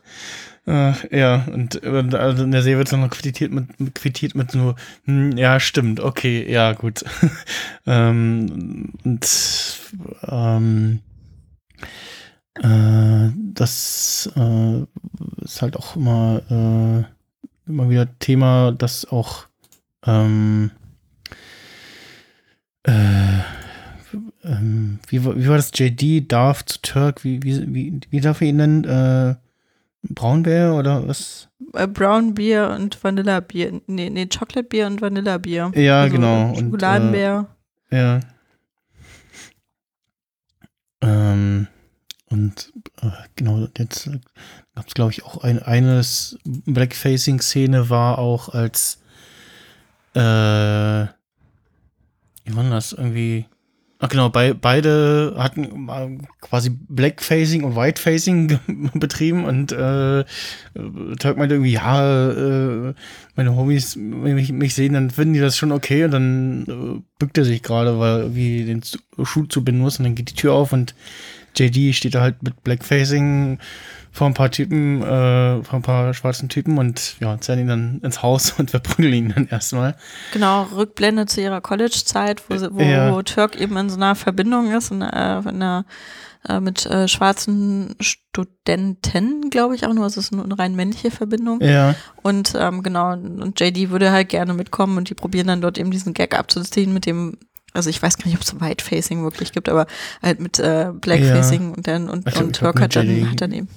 Ja. 0.66 0.90
Äh, 0.90 1.18
ja, 1.18 1.46
und, 1.52 1.84
also 1.84 2.44
in 2.44 2.50
der 2.50 2.62
Serie 2.62 2.78
wird 2.78 2.88
es 2.88 2.96
noch 2.96 3.10
quittiert 3.10 3.52
mit, 3.52 3.94
quittiert 3.94 4.34
mit 4.34 4.50
so, 4.50 4.74
hm, 5.04 5.36
ja, 5.36 5.60
stimmt, 5.60 6.00
okay, 6.00 6.50
ja, 6.50 6.72
gut. 6.72 7.04
ähm, 7.86 8.92
und 9.04 9.80
ähm, 10.26 11.00
äh, 12.62 13.30
das 13.52 14.30
äh, 14.36 14.84
ist 15.42 15.60
halt 15.60 15.76
auch 15.76 15.96
immer, 15.96 16.40
äh, 16.48 17.70
immer 17.70 17.90
wieder 17.90 18.18
Thema, 18.18 18.72
dass 18.72 19.06
auch 19.10 19.46
ähm, 20.06 20.70
äh, 22.84 23.40
ähm, 24.44 24.98
wie, 25.08 25.24
wie 25.24 25.48
war 25.48 25.56
das? 25.56 25.70
JD, 25.74 26.30
Darf 26.30 26.64
zu 26.64 26.80
Turk, 26.82 27.24
wie, 27.24 27.42
wie, 27.42 27.74
wie, 27.74 28.00
wie 28.10 28.20
darf 28.20 28.40
er 28.40 28.48
ihn 28.48 28.56
nennen? 28.56 28.84
Äh, 28.84 29.36
Braunbär 30.02 30.74
oder 30.74 31.08
was? 31.08 31.48
Äh, 31.72 31.86
Brown 31.86 32.34
Beer 32.34 32.70
und 32.78 33.02
Vanilla 33.02 33.40
Bier. 33.40 33.80
Nee, 33.86 34.10
nee, 34.10 34.26
Chocolate 34.26 34.64
Beer 34.64 34.86
und 34.86 35.00
Vanilla 35.00 35.38
Bier. 35.38 35.72
Ja, 35.74 36.02
also 36.02 36.16
genau. 36.16 36.54
Schokoladenbär. 36.54 37.46
Und, 37.90 37.96
äh, 37.96 38.00
ja. 38.00 38.20
Ähm, 41.00 41.68
und 42.28 42.72
äh, 43.00 43.10
genau, 43.36 43.66
jetzt 43.78 44.10
gab 44.74 44.86
es, 44.86 44.94
glaube 44.94 45.12
ich, 45.12 45.24
auch 45.24 45.42
ein, 45.42 45.62
eine 45.62 46.02
Blackfacing-Szene 46.44 47.88
war 47.88 48.18
auch 48.18 48.50
als 48.50 48.98
äh, 50.14 51.06
wie 52.44 52.54
war 52.54 52.70
das? 52.70 52.92
Irgendwie 52.92 53.46
Ach 54.00 54.08
genau, 54.08 54.28
bei, 54.28 54.52
beide 54.52 55.34
hatten 55.38 55.86
quasi 56.40 56.70
Blackfacing 56.70 57.62
und 57.62 57.76
Whitefacing 57.76 58.58
betrieben 58.94 59.44
und 59.44 59.72
äh, 59.72 60.24
Turk 61.18 61.38
meinte 61.38 61.54
irgendwie, 61.54 61.72
ja, 61.72 62.30
äh, 62.30 62.94
meine 63.36 63.56
Homies, 63.56 63.94
mich, 63.96 64.52
mich 64.52 64.74
sehen, 64.74 64.94
dann 64.94 65.10
finden 65.10 65.34
die 65.34 65.40
das 65.40 65.56
schon 65.56 65.72
okay 65.72 66.04
und 66.04 66.10
dann 66.10 66.64
äh, 66.68 67.02
bückt 67.18 67.38
er 67.38 67.44
sich 67.44 67.62
gerade, 67.62 67.98
weil 67.98 68.22
irgendwie 68.22 68.64
den 68.64 68.82
Schuh 69.22 69.44
zu 69.46 69.64
binden 69.64 69.80
muss 69.80 69.98
und 69.98 70.04
dann 70.04 70.16
geht 70.16 70.30
die 70.30 70.34
Tür 70.34 70.54
auf 70.54 70.72
und 70.72 70.94
JD 71.56 71.94
steht 71.94 72.16
da 72.16 72.20
halt 72.20 72.42
mit 72.42 72.64
Blackfacing 72.64 73.58
vor 74.14 74.28
ein 74.28 74.35
paar 74.35 74.50
Typen, 74.52 75.02
äh, 75.02 75.64
vor 75.64 75.75
ein 75.75 75.83
paar 75.83 76.14
schwarzen 76.14 76.49
Typen 76.49 76.78
und 76.78 77.16
ja, 77.18 77.37
zerren 77.40 77.62
ihn 77.62 77.66
dann 77.66 78.00
ins 78.04 78.23
Haus 78.23 78.52
und 78.59 78.71
verprügeln 78.71 79.12
ihn 79.12 79.33
dann 79.35 79.49
erstmal. 79.49 79.97
Genau, 80.33 80.62
Rückblende 80.73 81.26
zu 81.26 81.42
ihrer 81.42 81.61
College-Zeit, 81.61 82.42
wo, 82.49 82.54
wo, 82.54 82.80
ja. 82.80 83.12
wo 83.12 83.23
Turk 83.23 83.61
eben 83.61 83.76
in 83.76 83.90
so 83.90 83.97
einer 83.97 84.14
Verbindung 84.14 84.73
ist, 84.73 84.92
in, 84.92 85.02
äh, 85.02 85.40
in 85.40 85.49
einer 85.49 85.85
äh, 86.49 86.61
mit 86.61 86.87
äh, 86.87 87.09
schwarzen 87.09 87.97
Studenten, 87.99 89.50
glaube 89.50 89.75
ich 89.75 89.85
auch 89.85 89.92
nur. 89.92 90.06
Es 90.06 90.16
ist 90.16 90.33
eine 90.33 90.59
rein 90.59 90.76
männliche 90.76 91.11
Verbindung. 91.11 91.61
Ja. 91.61 91.97
Und 92.23 92.54
ähm, 92.56 92.85
genau, 92.85 93.14
und 93.14 93.59
JD 93.59 93.90
würde 93.90 94.12
halt 94.12 94.28
gerne 94.28 94.54
mitkommen 94.54 94.97
und 94.97 95.11
die 95.11 95.14
probieren 95.14 95.49
dann 95.49 95.61
dort 95.61 95.76
eben 95.76 95.90
diesen 95.90 96.14
Gag 96.14 96.38
abzuziehen 96.38 96.94
mit 96.94 97.06
dem 97.06 97.37
also 97.76 97.90
ich 97.90 98.00
weiß 98.00 98.18
gar 98.18 98.26
nicht, 98.26 98.37
ob 98.37 98.42
es 98.42 98.61
White-Facing 98.61 99.25
wirklich 99.25 99.50
gibt, 99.50 99.68
aber 99.68 99.88
halt 100.23 100.38
mit 100.38 100.61
äh, 100.61 100.92
Black-Facing 100.94 101.71
ja. 101.71 101.75
und 101.75 101.88
dann 101.88 102.09
und, 102.09 102.25
glaub, 102.25 102.44
und 102.44 102.54
Turk 102.54 102.80
hat 102.80 102.94
dann, 102.94 103.28
hat 103.28 103.40
dann 103.40 103.50
eben 103.50 103.68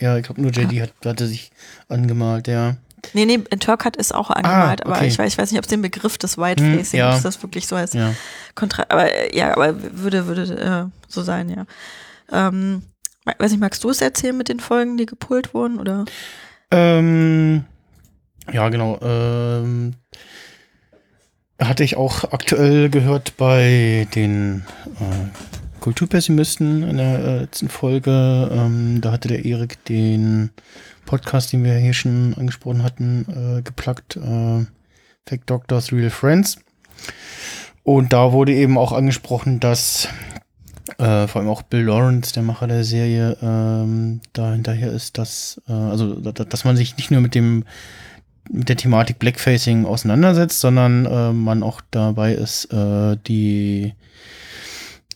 ja, 0.00 0.16
ich 0.16 0.24
glaube 0.24 0.40
nur 0.40 0.50
JD 0.50 0.72
ja. 0.72 0.82
hat, 0.82 0.92
hatte 1.04 1.26
sich 1.26 1.50
angemalt, 1.88 2.48
ja. 2.48 2.76
Nee, 3.14 3.24
nee, 3.24 3.38
Turk 3.38 3.84
hat 3.84 3.96
es 3.96 4.12
auch 4.12 4.30
angemalt, 4.30 4.84
ah, 4.84 4.88
okay. 4.88 4.98
aber 4.98 5.06
ich 5.06 5.18
weiß, 5.18 5.32
ich 5.32 5.38
weiß 5.38 5.50
nicht, 5.50 5.58
ob 5.58 5.64
es 5.64 5.70
den 5.70 5.82
Begriff 5.82 6.18
des 6.18 6.36
Whitefacing, 6.36 7.00
hm, 7.00 7.08
ja. 7.08 7.16
ist 7.16 7.24
das 7.24 7.42
wirklich 7.42 7.66
so 7.66 7.76
als 7.76 7.94
ja. 7.94 8.14
Kontra 8.54 8.84
aber 8.88 9.12
äh, 9.12 9.36
ja, 9.36 9.52
aber 9.56 9.74
würde, 9.98 10.26
würde 10.26 10.90
äh, 10.90 11.08
so 11.08 11.22
sein, 11.22 11.48
ja. 11.48 11.66
Ähm, 12.30 12.82
weiß 13.24 13.50
nicht, 13.52 13.60
magst 13.60 13.84
du 13.84 13.90
es 13.90 14.00
erzählen 14.00 14.36
mit 14.36 14.48
den 14.48 14.60
Folgen, 14.60 14.96
die 14.96 15.06
gepult 15.06 15.54
wurden, 15.54 15.78
oder? 15.78 16.04
Ähm, 16.70 17.64
ja, 18.52 18.68
genau. 18.68 18.98
Ähm, 19.02 19.94
hatte 21.60 21.84
ich 21.84 21.96
auch 21.96 22.24
aktuell 22.32 22.88
gehört 22.88 23.36
bei 23.36 24.06
den 24.14 24.64
äh, 24.98 25.59
Kulturpessimisten 25.80 26.82
in 26.82 26.96
der 26.96 27.18
äh, 27.18 27.38
letzten 27.40 27.68
Folge. 27.68 28.48
Ähm, 28.52 29.00
da 29.00 29.12
hatte 29.12 29.28
der 29.28 29.44
Erik 29.44 29.84
den 29.86 30.50
Podcast, 31.06 31.52
den 31.52 31.64
wir 31.64 31.74
hier 31.74 31.94
schon 31.94 32.34
angesprochen 32.34 32.82
hatten, 32.82 33.58
äh, 33.58 33.62
geplagt. 33.62 34.16
Äh, 34.16 34.66
Fake 35.26 35.46
Doctors, 35.46 35.92
Real 35.92 36.10
Friends. 36.10 36.58
Und 37.82 38.12
da 38.12 38.32
wurde 38.32 38.52
eben 38.52 38.78
auch 38.78 38.92
angesprochen, 38.92 39.60
dass 39.60 40.08
äh, 40.98 41.26
vor 41.26 41.40
allem 41.40 41.50
auch 41.50 41.62
Bill 41.62 41.84
Lawrence, 41.84 42.32
der 42.32 42.42
Macher 42.42 42.66
der 42.66 42.84
Serie, 42.84 43.36
ähm, 43.42 44.20
da 44.32 44.52
hinterher 44.52 44.92
ist, 44.92 45.18
dass, 45.18 45.60
äh, 45.68 45.72
also, 45.72 46.14
dass 46.14 46.64
man 46.64 46.76
sich 46.76 46.96
nicht 46.96 47.10
nur 47.10 47.20
mit 47.20 47.34
dem 47.34 47.64
mit 48.52 48.68
der 48.68 48.76
Thematik 48.76 49.20
Blackfacing 49.20 49.84
auseinandersetzt, 49.84 50.60
sondern 50.60 51.06
äh, 51.06 51.32
man 51.32 51.62
auch 51.62 51.80
dabei 51.92 52.34
ist, 52.34 52.72
äh, 52.72 53.16
die 53.26 53.94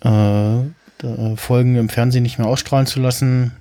äh, 0.04 1.36
Folgen 1.36 1.76
im 1.76 1.88
Fernsehen 1.88 2.22
nicht 2.22 2.38
mehr 2.38 2.46
ausstrahlen 2.46 2.86
zu 2.86 3.00
lassen 3.00 3.52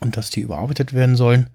und 0.00 0.16
dass 0.16 0.30
die 0.30 0.40
überarbeitet 0.40 0.92
werden 0.92 1.16
sollen. 1.16 1.50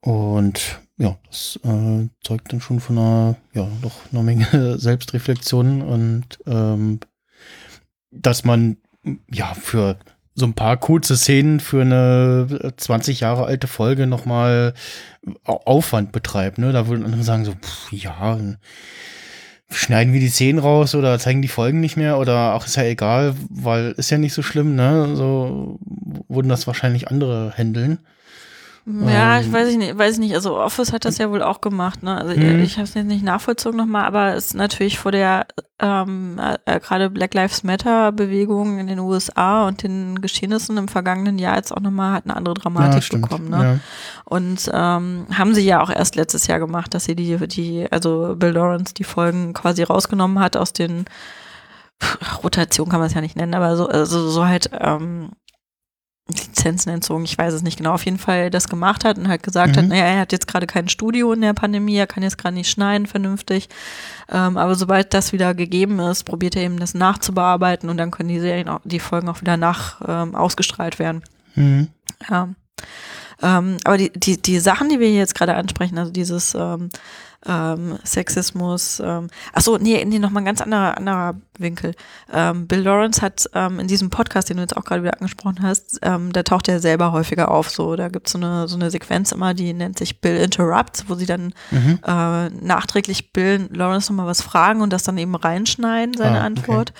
Und 0.00 0.80
ja, 0.96 1.16
das 1.26 1.58
äh, 1.64 2.08
zeugt 2.22 2.52
dann 2.52 2.60
schon 2.60 2.80
von 2.80 2.98
einer, 2.98 3.36
ja, 3.54 3.68
doch 3.82 4.12
einer 4.12 4.22
Menge 4.22 4.78
Selbstreflexion 4.78 5.82
und 5.82 6.38
ähm, 6.46 7.00
dass 8.10 8.44
man 8.44 8.76
ja 9.32 9.54
für 9.54 9.98
so 10.34 10.46
ein 10.46 10.54
paar 10.54 10.76
kurze 10.76 11.16
Szenen 11.16 11.60
für 11.60 11.82
eine 11.82 12.72
20 12.76 13.20
Jahre 13.20 13.44
alte 13.44 13.66
Folge 13.66 14.06
nochmal 14.06 14.74
Aufwand 15.44 16.12
betreibt. 16.12 16.58
Ne? 16.58 16.72
Da 16.72 16.88
würden 16.88 17.04
andere 17.04 17.22
sagen 17.22 17.44
so, 17.44 17.52
pff, 17.52 17.92
ja, 17.92 18.38
schneiden 19.72 20.12
wir 20.12 20.20
die 20.20 20.28
Szenen 20.28 20.58
raus 20.58 20.94
oder 20.94 21.18
zeigen 21.18 21.42
die 21.42 21.48
Folgen 21.48 21.80
nicht 21.80 21.96
mehr 21.96 22.18
oder 22.18 22.54
auch 22.54 22.66
ist 22.66 22.76
ja 22.76 22.84
egal, 22.84 23.34
weil 23.50 23.92
ist 23.92 24.10
ja 24.10 24.18
nicht 24.18 24.34
so 24.34 24.42
schlimm, 24.42 24.74
ne? 24.74 25.14
So 25.16 25.78
würden 26.28 26.48
das 26.48 26.66
wahrscheinlich 26.66 27.08
andere 27.08 27.52
handeln. 27.56 27.98
Ja, 28.84 29.38
ähm, 29.38 29.44
ich 29.44 29.52
weiß 29.52 29.76
nicht, 29.76 29.96
weiß 29.96 30.18
nicht. 30.18 30.34
Also 30.34 30.58
Office 30.58 30.92
hat 30.92 31.04
das 31.04 31.18
ja 31.18 31.30
wohl 31.30 31.42
auch 31.42 31.60
gemacht. 31.60 32.02
Ne? 32.02 32.16
Also 32.16 32.34
mhm. 32.38 32.62
ich 32.62 32.76
habe 32.76 32.84
es 32.84 32.94
jetzt 32.94 33.06
nicht 33.06 33.24
nachvollzogen 33.24 33.78
nochmal, 33.78 34.04
aber 34.04 34.34
es 34.34 34.46
ist 34.46 34.54
natürlich 34.54 34.98
vor 34.98 35.12
der 35.12 35.46
ähm, 35.78 36.40
äh, 36.64 36.80
gerade 36.80 37.08
Black 37.08 37.34
Lives 37.34 37.62
Matter 37.62 38.10
Bewegung 38.10 38.78
in 38.78 38.88
den 38.88 38.98
USA 38.98 39.68
und 39.68 39.84
den 39.84 40.20
Geschehnissen 40.20 40.76
im 40.78 40.88
vergangenen 40.88 41.38
Jahr 41.38 41.56
jetzt 41.56 41.72
auch 41.72 41.80
nochmal 41.80 42.14
hat 42.14 42.24
eine 42.24 42.36
andere 42.36 42.54
Dramatik 42.54 43.12
ja, 43.12 43.18
bekommen. 43.18 43.50
Ne? 43.50 43.62
Ja. 43.62 43.78
Und 44.24 44.68
ähm, 44.72 45.26
haben 45.32 45.54
sie 45.54 45.64
ja 45.64 45.80
auch 45.80 45.90
erst 45.90 46.16
letztes 46.16 46.48
Jahr 46.48 46.58
gemacht, 46.58 46.92
dass 46.94 47.04
sie 47.04 47.14
die, 47.14 47.36
die, 47.46 47.86
also 47.90 48.34
Bill 48.36 48.50
Lawrence 48.50 48.94
die 48.94 49.04
Folgen 49.04 49.52
quasi 49.52 49.84
rausgenommen 49.84 50.40
hat 50.40 50.56
aus 50.56 50.72
den 50.72 51.04
Rotation 52.42 52.88
kann 52.88 52.98
man 52.98 53.06
es 53.06 53.14
ja 53.14 53.20
nicht 53.20 53.36
nennen, 53.36 53.54
aber 53.54 53.76
so, 53.76 53.86
also 53.86 54.28
so 54.28 54.46
halt 54.46 54.70
ähm, 54.72 55.30
Lizenzen 56.28 56.90
entzogen, 56.90 57.24
ich 57.24 57.36
weiß 57.36 57.52
es 57.52 57.62
nicht 57.62 57.78
genau, 57.78 57.94
auf 57.94 58.04
jeden 58.04 58.18
Fall 58.18 58.48
das 58.50 58.68
gemacht 58.68 59.04
hat 59.04 59.18
und 59.18 59.28
halt 59.28 59.42
gesagt 59.42 59.74
mhm. 59.74 59.80
hat, 59.80 59.88
naja, 59.88 60.04
er 60.04 60.20
hat 60.20 60.32
jetzt 60.32 60.46
gerade 60.46 60.66
kein 60.66 60.88
Studio 60.88 61.32
in 61.32 61.40
der 61.40 61.52
Pandemie, 61.52 61.96
er 61.96 62.06
kann 62.06 62.22
jetzt 62.22 62.38
gerade 62.38 62.54
nicht 62.54 62.70
schneiden 62.70 63.06
vernünftig, 63.06 63.68
ähm, 64.30 64.56
aber 64.56 64.74
sobald 64.76 65.14
das 65.14 65.32
wieder 65.32 65.54
gegeben 65.54 65.98
ist, 65.98 66.24
probiert 66.24 66.56
er 66.56 66.62
eben 66.62 66.78
das 66.78 66.94
nachzubearbeiten 66.94 67.90
und 67.90 67.96
dann 67.96 68.12
können 68.12 68.28
die 68.28 68.40
Serien 68.40 68.68
auch, 68.68 68.80
die 68.84 69.00
Folgen 69.00 69.28
auch 69.28 69.40
wieder 69.40 69.56
nach 69.56 70.00
ähm, 70.06 70.34
ausgestrahlt 70.34 70.98
werden. 70.98 71.22
Mhm. 71.54 71.88
Ja. 72.30 72.48
Ähm, 73.42 73.78
aber 73.84 73.98
die, 73.98 74.12
die, 74.12 74.40
die 74.40 74.60
Sachen, 74.60 74.88
die 74.88 75.00
wir 75.00 75.08
hier 75.08 75.18
jetzt 75.18 75.34
gerade 75.34 75.56
ansprechen, 75.56 75.98
also 75.98 76.12
dieses 76.12 76.54
ähm, 76.54 76.90
ähm, 77.46 77.98
Sexismus. 78.04 79.00
Ähm, 79.04 79.28
achso, 79.52 79.78
nee, 79.78 80.04
nee, 80.04 80.18
nochmal 80.18 80.42
ein 80.42 80.46
ganz 80.46 80.60
anderer, 80.60 80.96
anderer 80.96 81.34
Winkel. 81.58 81.94
Ähm, 82.32 82.66
Bill 82.66 82.80
Lawrence 82.80 83.20
hat 83.20 83.46
ähm, 83.54 83.80
in 83.80 83.88
diesem 83.88 84.10
Podcast, 84.10 84.48
den 84.48 84.56
du 84.56 84.62
jetzt 84.62 84.76
auch 84.76 84.84
gerade 84.84 85.02
wieder 85.02 85.14
angesprochen 85.14 85.58
hast, 85.62 85.98
ähm, 86.02 86.32
da 86.32 86.42
taucht 86.42 86.68
er 86.68 86.80
selber 86.80 87.12
häufiger 87.12 87.50
auf. 87.50 87.70
So, 87.70 87.96
da 87.96 88.08
gibt's 88.08 88.32
so 88.32 88.38
eine, 88.38 88.68
so 88.68 88.76
eine 88.76 88.90
Sequenz 88.90 89.32
immer, 89.32 89.54
die 89.54 89.72
nennt 89.72 89.98
sich 89.98 90.20
Bill 90.20 90.36
Interrupts, 90.36 91.04
wo 91.08 91.14
sie 91.14 91.26
dann 91.26 91.52
Mhm. 91.70 91.98
äh, 92.06 92.48
nachträglich 92.50 93.32
Bill 93.32 93.68
Lawrence 93.72 94.10
nochmal 94.12 94.26
was 94.26 94.42
fragen 94.42 94.80
und 94.80 94.92
das 94.92 95.02
dann 95.02 95.18
eben 95.18 95.34
reinschneiden, 95.34 96.16
seine 96.16 96.36
Ah, 96.36 96.36
okay. 96.38 96.46
Antwort. 96.46 96.92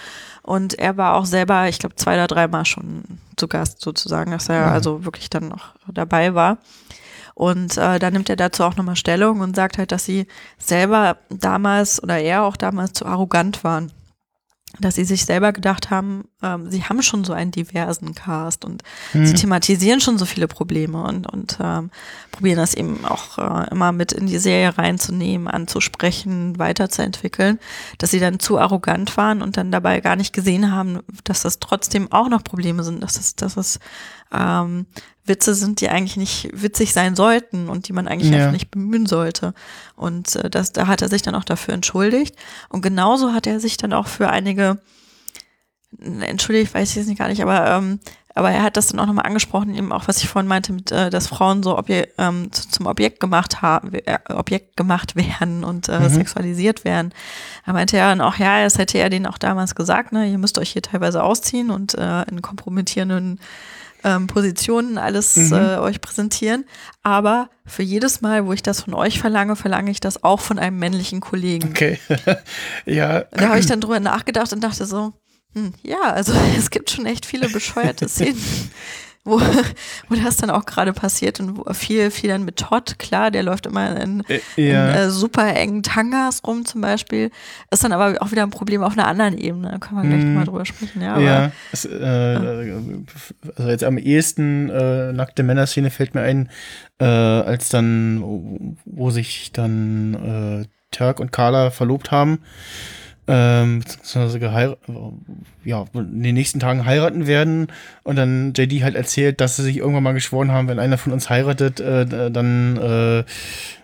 Und 0.43 0.75
er 0.79 0.97
war 0.97 1.15
auch 1.15 1.25
selber, 1.25 1.69
ich 1.69 1.79
glaube, 1.79 1.95
zwei 1.97 2.15
oder 2.15 2.27
dreimal 2.27 2.65
schon 2.65 3.05
zu 3.37 3.47
Gast 3.49 3.81
sozusagen, 3.81 4.33
dass 4.33 4.49
er 4.49 4.67
Mhm. 4.67 4.73
also 4.73 5.05
wirklich 5.05 5.31
dann 5.31 5.49
noch 5.49 5.75
dabei 5.87 6.35
war. 6.35 6.59
Und 7.35 7.77
äh, 7.77 7.99
da 7.99 8.11
nimmt 8.11 8.29
er 8.29 8.37
dazu 8.37 8.65
auch 8.65 8.77
nochmal 8.77 8.97
Stellung 8.97 9.41
und 9.41 9.57
sagt 9.57 9.79
halt, 9.79 9.93
dass 9.93 10.05
sie 10.05 10.27
selber 10.59 11.19
damals 11.31 12.03
oder 12.03 12.19
er 12.19 12.43
auch 12.45 12.57
damals 12.57 12.93
zu 12.93 13.07
arrogant 13.07 13.65
waren. 13.65 13.93
Dass 14.81 14.95
sie 14.95 15.05
sich 15.05 15.27
selber 15.27 15.53
gedacht 15.53 15.91
haben, 15.91 16.25
ähm, 16.43 16.71
sie 16.71 16.83
haben 16.85 17.03
schon 17.03 17.25
so 17.25 17.35
einen 17.35 17.51
diversen 17.51 18.15
Cast 18.15 18.65
und 18.65 18.83
Hm. 19.13 19.27
sie 19.27 19.35
thematisieren 19.35 20.01
schon 20.01 20.17
so 20.17 20.25
viele 20.25 20.49
Probleme 20.49 21.03
und, 21.03 21.31
und 21.31 21.59
ähm, 21.61 21.91
probieren 22.31 22.57
das 22.57 22.73
eben 22.73 23.05
auch 23.05 23.37
äh, 23.37 23.71
immer 23.71 23.93
mit 23.93 24.13
in 24.13 24.27
die 24.27 24.39
Serie 24.39 24.79
reinzunehmen, 24.79 25.47
anzusprechen, 25.47 26.59
weiterzuentwickeln, 26.59 27.59
dass 27.99 28.13
sie 28.13 28.21
dann 28.21 28.41
zu 28.41 28.59
arrogant 28.59 29.15
waren 29.19 29.43
und 29.43 29.59
dann 29.59 29.71
dabei 29.73 30.01
gar 30.01 30.17
nicht 30.17 30.33
gesehen 30.33 30.73
haben, 30.73 31.01
dass 31.25 31.43
das 31.43 31.59
trotzdem 31.59 32.11
auch 32.11 32.31
noch 32.31 32.43
Probleme 32.43 32.83
sind, 32.83 33.03
dass 33.03 33.19
es, 33.19 33.37
dass 33.37 33.59
es 33.59 33.79
ähm, 34.33 34.87
Witze 35.25 35.55
sind, 35.55 35.81
die 35.81 35.89
eigentlich 35.89 36.17
nicht 36.17 36.49
witzig 36.53 36.93
sein 36.93 37.15
sollten 37.15 37.69
und 37.69 37.87
die 37.89 37.93
man 37.93 38.09
eigentlich 38.09 38.31
Ja. 38.31 38.39
einfach 38.39 38.53
nicht 38.53 38.71
bemühen 38.71 39.07
sollte. 39.07 39.55
Und 39.97 40.35
äh, 40.37 40.51
das, 40.51 40.73
da 40.73 40.87
hat 40.89 41.01
er 41.03 41.09
sich 41.09 41.23
dann 41.23 41.35
auch 41.37 41.45
dafür 41.45 41.75
entschuldigt. 41.75 42.35
Und 42.69 42.83
genauso 42.83 43.33
hat 43.33 43.47
er 43.47 43.61
sich 43.61 43.77
dann 43.77 43.93
auch 43.93 44.09
für 44.09 44.31
einige, 44.31 44.79
entschuldigt, 46.21 46.75
weiß 46.75 46.91
ich 46.91 46.97
jetzt 46.97 47.07
nicht 47.09 47.19
gar 47.19 47.29
nicht, 47.29 47.43
aber 47.43 47.67
ähm, 47.71 48.01
aber 48.35 48.51
er 48.51 48.63
hat 48.63 48.79
das 48.79 48.87
dann 48.87 48.99
auch 48.99 49.05
nochmal 49.05 49.27
angesprochen, 49.27 49.75
eben 49.75 49.93
auch, 49.93 50.09
was 50.09 50.23
ich 50.23 50.29
vorhin 50.31 50.49
meinte, 50.49 50.73
mit, 50.73 50.91
äh, 50.91 51.11
dass 51.11 51.27
Frauen 51.27 51.63
so 51.63 51.77
Obje 51.79 52.09
ähm, 52.17 52.51
zu- 52.51 52.67
zum 52.67 52.87
Objekt 52.87 53.21
gemacht 53.21 53.61
haben, 53.61 53.93
äh, 53.93 54.19
Objekt 54.31 54.79
gemacht 54.79 55.17
werden 55.17 55.65
und 55.65 55.91
äh, 55.91 56.01
Mhm. 56.01 56.09
sexualisiert 56.09 56.87
werden. 56.87 57.13
Er 57.67 57.75
meinte 57.75 57.99
ja 57.99 58.09
dann 58.09 58.23
auch, 58.23 58.37
ja, 58.39 58.65
das 58.65 58.79
hätte 58.79 58.97
er 58.97 59.11
denen 59.11 59.27
auch 59.27 59.37
damals 59.37 59.75
gesagt, 59.75 60.13
ne, 60.13 60.27
ihr 60.31 60.39
müsst 60.39 60.57
euch 60.57 60.71
hier 60.71 60.81
teilweise 60.81 61.23
ausziehen 61.23 61.71
und 61.71 61.93
äh, 61.99 62.23
in 62.23 62.41
kompromittierenden 62.41 63.39
ähm, 64.05 64.27
Positionen 64.27 64.99
alles 64.99 65.37
Mhm. 65.37 65.53
äh, 65.53 65.77
euch 65.79 66.01
präsentieren. 66.01 66.65
Aber 67.03 67.51
für 67.67 67.83
jedes 67.83 68.21
Mal, 68.21 68.47
wo 68.47 68.53
ich 68.53 68.63
das 68.63 68.83
von 68.83 68.95
euch 68.95 69.19
verlange, 69.21 69.57
verlange 69.57 69.91
ich 69.91 70.01
das 70.01 70.23
auch 70.25 70.41
von 70.41 70.59
einem 70.59 70.79
männlichen 70.79 71.21
Kollegen. 71.21 71.71
Okay. 71.71 71.99
ja. 72.87 73.21
Da 73.33 73.49
habe 73.49 73.59
ich 73.59 73.67
dann 73.67 73.81
drüber 73.81 74.01
nachgedacht 74.01 74.53
und 74.53 74.63
dachte 74.63 74.87
so, 74.87 75.13
hm, 75.55 75.75
ja, 75.83 76.01
also 76.01 76.33
es 76.59 76.71
gibt 76.71 76.91
schon 76.91 77.07
echt 77.07 77.27
viele 77.27 77.49
bescheuerte 77.49 78.09
Szenen, 78.09 78.43
wo, 79.25 79.41
wo 80.09 80.15
das 80.17 80.37
dann 80.37 80.51
auch 80.51 80.65
gerade 80.67 80.93
passiert 80.93 81.39
und 81.41 81.57
wo 81.59 81.73
viel, 81.73 82.11
viel 82.11 82.31
dann 82.31 82.45
mit 82.45 82.57
Todd, 82.57 82.99
klar, 82.99 83.31
der 83.31 83.43
läuft 83.43 83.67
immer 83.67 84.01
in, 84.01 84.25
Äh, 84.29 84.41
in 84.57 84.67
ja. 84.73 84.95
äh, 84.95 85.11
super 85.11 85.55
engen 85.55 85.83
Tangas 85.83 86.43
rum 86.47 86.65
zum 86.65 86.81
Beispiel. 86.81 87.31
Ist 87.71 87.85
dann 87.85 87.93
aber 87.93 88.21
auch 88.23 88.31
wieder 88.33 88.43
ein 88.43 88.51
Problem 88.51 88.83
auf 88.83 88.93
einer 88.95 89.07
anderen 89.07 89.39
Ebene. 89.39 89.71
Da 89.71 89.79
können 89.79 90.03
wir 90.03 90.09
gleich 90.09 90.23
Mhm. 90.23 90.29
nochmal 90.29 90.45
drüber 90.47 90.65
sprechen. 90.65 91.01
Ja, 91.03 91.15
aber 91.15 91.23
ja, 91.23 91.53
es, 91.73 91.85
äh, 91.85 91.99
also 93.57 93.69
jetzt 93.71 93.85
am 93.85 93.99
ehesten 93.99 94.69
äh, 94.71 95.13
nackte 95.13 95.43
Männerszene 95.43 95.91
fällt 95.91 96.15
mir 96.15 96.23
ein, 96.23 96.51
äh, 96.99 97.05
als 97.05 97.69
dann, 97.69 98.21
wo- 98.85 99.11
sich 99.11 99.53
dann 99.53 100.63
äh, 100.65 100.67
Turk 100.91 101.21
und 101.21 101.33
Carla 101.33 101.71
verlobt 101.71 102.11
haben, 102.11 102.41
ähm, 103.29 103.81
beziehungsweise 103.81 104.77
ja, 105.65 105.85
in 105.95 106.23
den 106.23 106.35
nächsten 106.35 106.61
Tagen 106.61 106.85
heiraten 106.85 107.27
werden. 107.27 107.69
Und 108.03 108.17
dann 108.17 108.53
JD 108.55 108.83
halt 108.83 108.97
erzählt, 108.97 109.41
dass 109.41 109.57
sie 109.57 109.63
sich 109.63 109.79
irgendwann 109.79 110.03
mal 110.03 110.15
geschworen 110.15 110.51
haben, 110.51 110.69
wenn 110.69 110.79
einer 110.79 110.99
von 110.99 111.13
uns 111.13 111.31
heiratet, 111.31 111.81
äh, 111.81 112.31
dann 112.31 112.77
äh, 112.77 113.25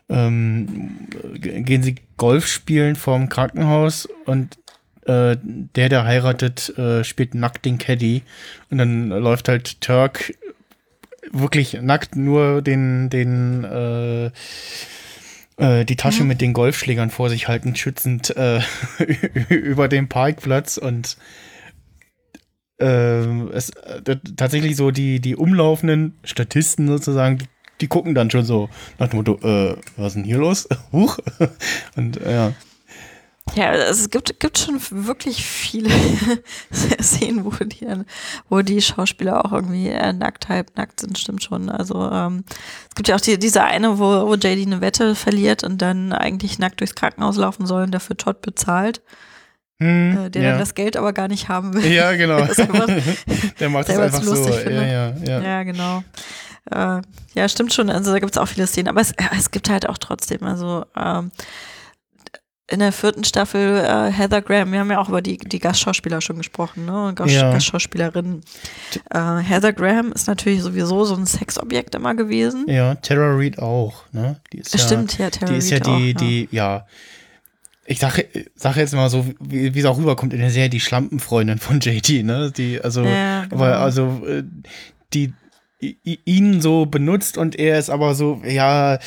ähm, 0.08 1.08
gehen 1.34 1.82
sie 1.82 1.96
Golf 2.16 2.46
spielen 2.46 2.96
vorm 2.96 3.28
Krankenhaus 3.28 4.08
und 4.26 4.58
äh, 5.06 5.36
der, 5.42 5.88
der 5.88 6.04
heiratet, 6.04 6.76
äh, 6.78 7.04
spielt 7.04 7.34
nackt 7.34 7.64
den 7.64 7.78
Caddy. 7.78 8.22
Und 8.70 8.78
dann 8.78 9.08
läuft 9.08 9.48
halt 9.48 9.80
Turk 9.80 10.34
wirklich 11.30 11.78
nackt 11.80 12.16
nur 12.16 12.62
den, 12.62 13.10
den, 13.10 13.64
äh, 15.58 15.84
die 15.84 15.96
Tasche 15.96 16.24
mit 16.24 16.40
den 16.40 16.52
Golfschlägern 16.52 17.10
vor 17.10 17.28
sich 17.28 17.48
halten, 17.48 17.76
schützend 17.76 18.34
äh, 18.36 18.60
über 19.48 19.88
dem 19.88 20.08
Parkplatz 20.08 20.76
und 20.78 21.16
ähm, 22.78 23.50
es 23.52 23.70
äh, 23.70 24.16
tatsächlich 24.36 24.76
so 24.76 24.90
die, 24.90 25.20
die 25.20 25.36
umlaufenden 25.36 26.16
Statisten 26.22 26.86
sozusagen, 26.86 27.38
die, 27.38 27.46
die 27.80 27.88
gucken 27.88 28.14
dann 28.14 28.30
schon 28.30 28.44
so 28.44 28.68
nach 28.98 29.08
dem 29.08 29.16
Motto, 29.16 29.38
äh, 29.42 29.76
was 29.96 30.08
ist 30.08 30.14
denn 30.14 30.24
hier 30.24 30.38
los? 30.38 30.68
Huch. 30.92 31.18
Und 31.96 32.20
äh, 32.22 32.32
ja. 32.32 32.52
Ja, 33.54 33.70
also 33.70 34.02
es 34.02 34.10
gibt, 34.10 34.38
gibt 34.40 34.58
schon 34.58 34.80
wirklich 34.90 35.44
viele 35.44 35.90
Szenen, 37.02 37.44
wo 37.44 37.50
die, 37.64 37.86
wo 38.48 38.60
die 38.62 38.80
Schauspieler 38.80 39.44
auch 39.44 39.52
irgendwie 39.52 39.88
äh, 39.88 40.12
nackt, 40.12 40.48
halb 40.48 40.76
nackt 40.76 41.00
sind, 41.00 41.18
stimmt 41.18 41.42
schon. 41.42 41.68
Also 41.68 42.10
ähm, 42.10 42.44
es 42.88 42.94
gibt 42.94 43.08
ja 43.08 43.16
auch 43.16 43.20
die, 43.20 43.38
diese 43.38 43.64
eine, 43.64 43.98
wo, 43.98 44.26
wo 44.28 44.34
JD 44.34 44.66
eine 44.66 44.80
Wette 44.80 45.14
verliert 45.14 45.64
und 45.64 45.82
dann 45.82 46.12
eigentlich 46.12 46.58
nackt 46.58 46.80
durchs 46.80 46.94
Krankenhaus 46.94 47.36
laufen 47.36 47.66
soll 47.66 47.82
und 47.84 47.90
dafür 47.92 48.16
Todd 48.16 48.42
bezahlt, 48.42 49.00
Hm, 49.80 50.26
äh, 50.26 50.30
der 50.30 50.42
ja. 50.42 50.50
dann 50.50 50.58
das 50.58 50.74
Geld 50.74 50.96
aber 50.96 51.12
gar 51.12 51.28
nicht 51.28 51.48
haben 51.48 51.72
will. 51.72 51.86
Ja, 51.86 52.12
genau. 52.16 52.36
Einfach- 52.42 52.88
Der 53.60 53.68
macht 53.70 53.88
es 53.88 53.96
einfach 53.96 54.22
so. 54.24 54.34
finde. 54.34 54.74
Ja, 54.74 54.86
ja, 54.86 55.14
ja. 55.24 55.40
Ja, 55.40 55.62
genau. 55.62 56.02
Äh, 56.70 57.00
ja, 57.34 57.48
stimmt 57.48 57.72
schon. 57.72 57.88
Also 57.88 58.10
da 58.12 58.18
gibt 58.18 58.32
es 58.32 58.38
auch 58.38 58.48
viele 58.48 58.66
Szenen. 58.66 58.88
Aber 58.88 59.00
es, 59.00 59.14
ja, 59.20 59.28
es 59.38 59.52
gibt 59.52 59.70
halt 59.70 59.88
auch 59.88 59.96
trotzdem, 59.98 60.42
also 60.42 60.84
ähm, 60.96 61.30
in 62.70 62.80
der 62.80 62.92
vierten 62.92 63.24
Staffel 63.24 63.78
äh, 63.78 64.12
Heather 64.12 64.42
Graham, 64.42 64.72
wir 64.72 64.80
haben 64.80 64.90
ja 64.90 64.98
auch 65.00 65.08
über 65.08 65.22
die, 65.22 65.38
die 65.38 65.58
Gastschauspieler 65.58 66.20
schon 66.20 66.36
gesprochen, 66.36 66.84
ne? 66.84 67.12
Gast, 67.14 67.32
Ja. 67.32 67.50
Gastschauspielerinnen. 67.50 68.42
Äh, 69.10 69.18
Heather 69.38 69.72
Graham 69.72 70.12
ist 70.12 70.28
natürlich 70.28 70.62
sowieso 70.62 71.04
so 71.04 71.14
ein 71.14 71.24
Sexobjekt 71.24 71.94
immer 71.94 72.14
gewesen. 72.14 72.66
Ja, 72.68 72.94
Tara 72.96 73.34
Reid 73.36 73.58
auch, 73.58 74.04
ne? 74.12 74.40
Die 74.52 74.58
ist 74.58 74.74
ja, 74.74 74.80
Stimmt, 74.80 75.16
ja, 75.18 75.30
Tara 75.30 75.50
Die 75.50 75.58
ist 75.58 75.70
ja 75.70 75.78
Reid 75.78 75.86
die, 75.86 75.90
auch, 75.90 75.98
ja. 75.98 76.12
die, 76.12 76.48
ja. 76.50 76.86
Ich 77.86 78.00
sage 78.00 78.26
sag 78.54 78.76
jetzt 78.76 78.92
mal 78.94 79.08
so, 79.08 79.24
wie 79.40 79.74
wie 79.74 79.78
es 79.80 79.86
auch 79.86 79.96
rüberkommt 79.96 80.34
in 80.34 80.40
der 80.40 80.50
Serie, 80.50 80.68
die 80.68 80.80
Schlampenfreundin 80.80 81.56
von 81.58 81.80
JD, 81.80 82.22
ne? 82.22 82.52
Die, 82.54 82.78
also, 82.82 83.02
Ja, 83.02 83.44
genau. 83.44 83.54
aber 83.56 83.78
also, 83.78 84.22
äh, 84.26 84.44
die 85.14 85.32
ihn 85.80 86.60
so 86.60 86.84
benutzt 86.86 87.38
und 87.38 87.56
er 87.58 87.78
ist 87.78 87.88
aber 87.88 88.14
so, 88.14 88.42
ja, 88.44 88.98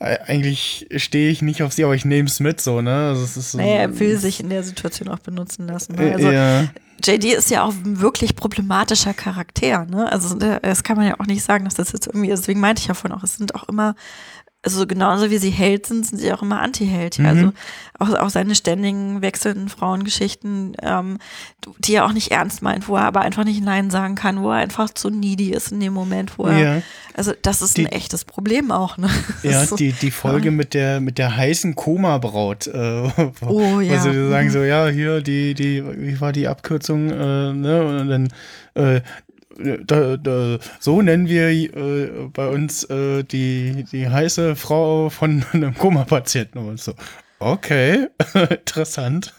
eigentlich 0.00 0.86
stehe 0.96 1.30
ich 1.30 1.42
nicht 1.42 1.62
auf 1.62 1.72
sie, 1.72 1.84
aber 1.84 1.94
ich 1.94 2.06
nehme 2.06 2.26
es 2.26 2.40
mit, 2.40 2.60
so, 2.60 2.80
ne? 2.80 3.08
Also, 3.08 3.26
so, 3.26 3.58
Naja, 3.58 3.82
er 3.82 3.98
will 4.00 4.16
sich 4.18 4.40
in 4.40 4.48
der 4.48 4.62
Situation 4.62 5.08
auch 5.08 5.18
benutzen 5.18 5.66
lassen. 5.66 5.94
Ne? 5.94 6.10
äh, 6.10 6.14
Also 6.14 6.30
ja. 6.30 6.68
JD 7.04 7.24
ist 7.24 7.50
ja 7.50 7.64
auch 7.64 7.72
ein 7.72 8.00
wirklich 8.00 8.36
problematischer 8.36 9.14
Charakter, 9.14 9.84
ne? 9.84 10.10
Also 10.10 10.38
äh, 10.38 10.60
das 10.62 10.82
kann 10.84 10.96
man 10.96 11.06
ja 11.06 11.20
auch 11.20 11.26
nicht 11.26 11.42
sagen, 11.42 11.64
dass 11.64 11.74
das 11.74 11.92
jetzt 11.92 12.06
irgendwie, 12.06 12.28
deswegen 12.28 12.60
meinte 12.60 12.80
ich 12.80 12.88
ja 12.88 12.94
vorhin 12.94 13.16
auch, 13.16 13.22
es 13.22 13.36
sind 13.36 13.54
auch 13.54 13.68
immer, 13.68 13.94
also 14.62 14.86
genauso 14.86 15.30
wie 15.30 15.38
sie 15.38 15.50
Held 15.50 15.86
sind, 15.86 16.06
sind 16.06 16.18
sie 16.18 16.32
auch 16.32 16.42
immer 16.42 16.60
Anti-Held. 16.60 17.16
Ja? 17.18 17.32
Mhm. 17.32 17.52
Also 17.98 18.14
auch, 18.18 18.20
auch 18.26 18.30
seine 18.30 18.54
ständigen 18.54 19.22
wechselnden 19.22 19.68
Frauengeschichten, 19.70 20.76
ähm, 20.82 21.18
die 21.78 21.94
er 21.94 22.04
auch 22.04 22.12
nicht 22.12 22.30
ernst 22.30 22.60
meint, 22.62 22.86
wo 22.88 22.96
er 22.96 23.04
aber 23.04 23.22
einfach 23.22 23.44
nicht 23.44 23.62
Nein 23.64 23.90
sagen 23.90 24.16
kann, 24.16 24.42
wo 24.42 24.50
er 24.50 24.56
einfach 24.58 24.90
zu 24.90 25.08
needy 25.10 25.50
ist 25.52 25.72
in 25.72 25.80
dem 25.80 25.92
Moment, 25.94 26.38
wo 26.38 26.44
er, 26.46 26.58
Ja. 26.76 26.82
also 27.14 27.32
das 27.42 27.62
ist 27.62 27.76
Die- 27.78 27.86
ein 27.86 27.92
echtes 27.92 28.24
Problem 28.24 28.70
auch, 28.70 28.98
ne? 28.98 29.08
Ja, 29.42 29.64
so- 29.64 29.76
die, 29.76 29.92
die 29.92 30.10
Folge 30.10 30.50
mit 30.50 30.74
der, 30.74 31.00
mit 31.00 31.16
der 31.18 31.36
heißen 31.36 31.74
Koma-Braut. 31.74 32.66
Äh, 32.66 32.72
wo, 33.40 33.60
Oh, 33.76 33.80
ja. 33.80 33.98
Sie 34.00 34.28
sagen 34.28 34.48
Mhm. 34.48 34.52
so, 34.52 34.58
ja, 34.62 34.88
hier, 34.88 35.20
die, 35.22 35.54
die, 35.54 35.82
wie 35.96 36.20
war 36.20 36.32
die 36.32 36.48
Abkürzung, 36.48 37.08
äh, 37.10 37.52
ne? 37.52 37.98
Und 38.00 38.08
dann, 38.08 38.28
äh, 38.74 39.00
da, 39.58 40.16
da, 40.16 40.58
so 40.78 41.02
nennen 41.02 41.28
wir 41.28 41.48
äh, 41.50 42.28
bei 42.32 42.48
uns 42.48 42.84
äh, 42.84 43.22
die, 43.24 43.84
die 43.90 44.08
heiße 44.08 44.56
Frau 44.56 45.10
von 45.10 45.44
einem 45.52 45.74
Koma-Patienten. 45.74 46.58
Und 46.58 46.80
so, 46.80 46.94
okay, 47.40 48.06
interessant. 48.50 49.34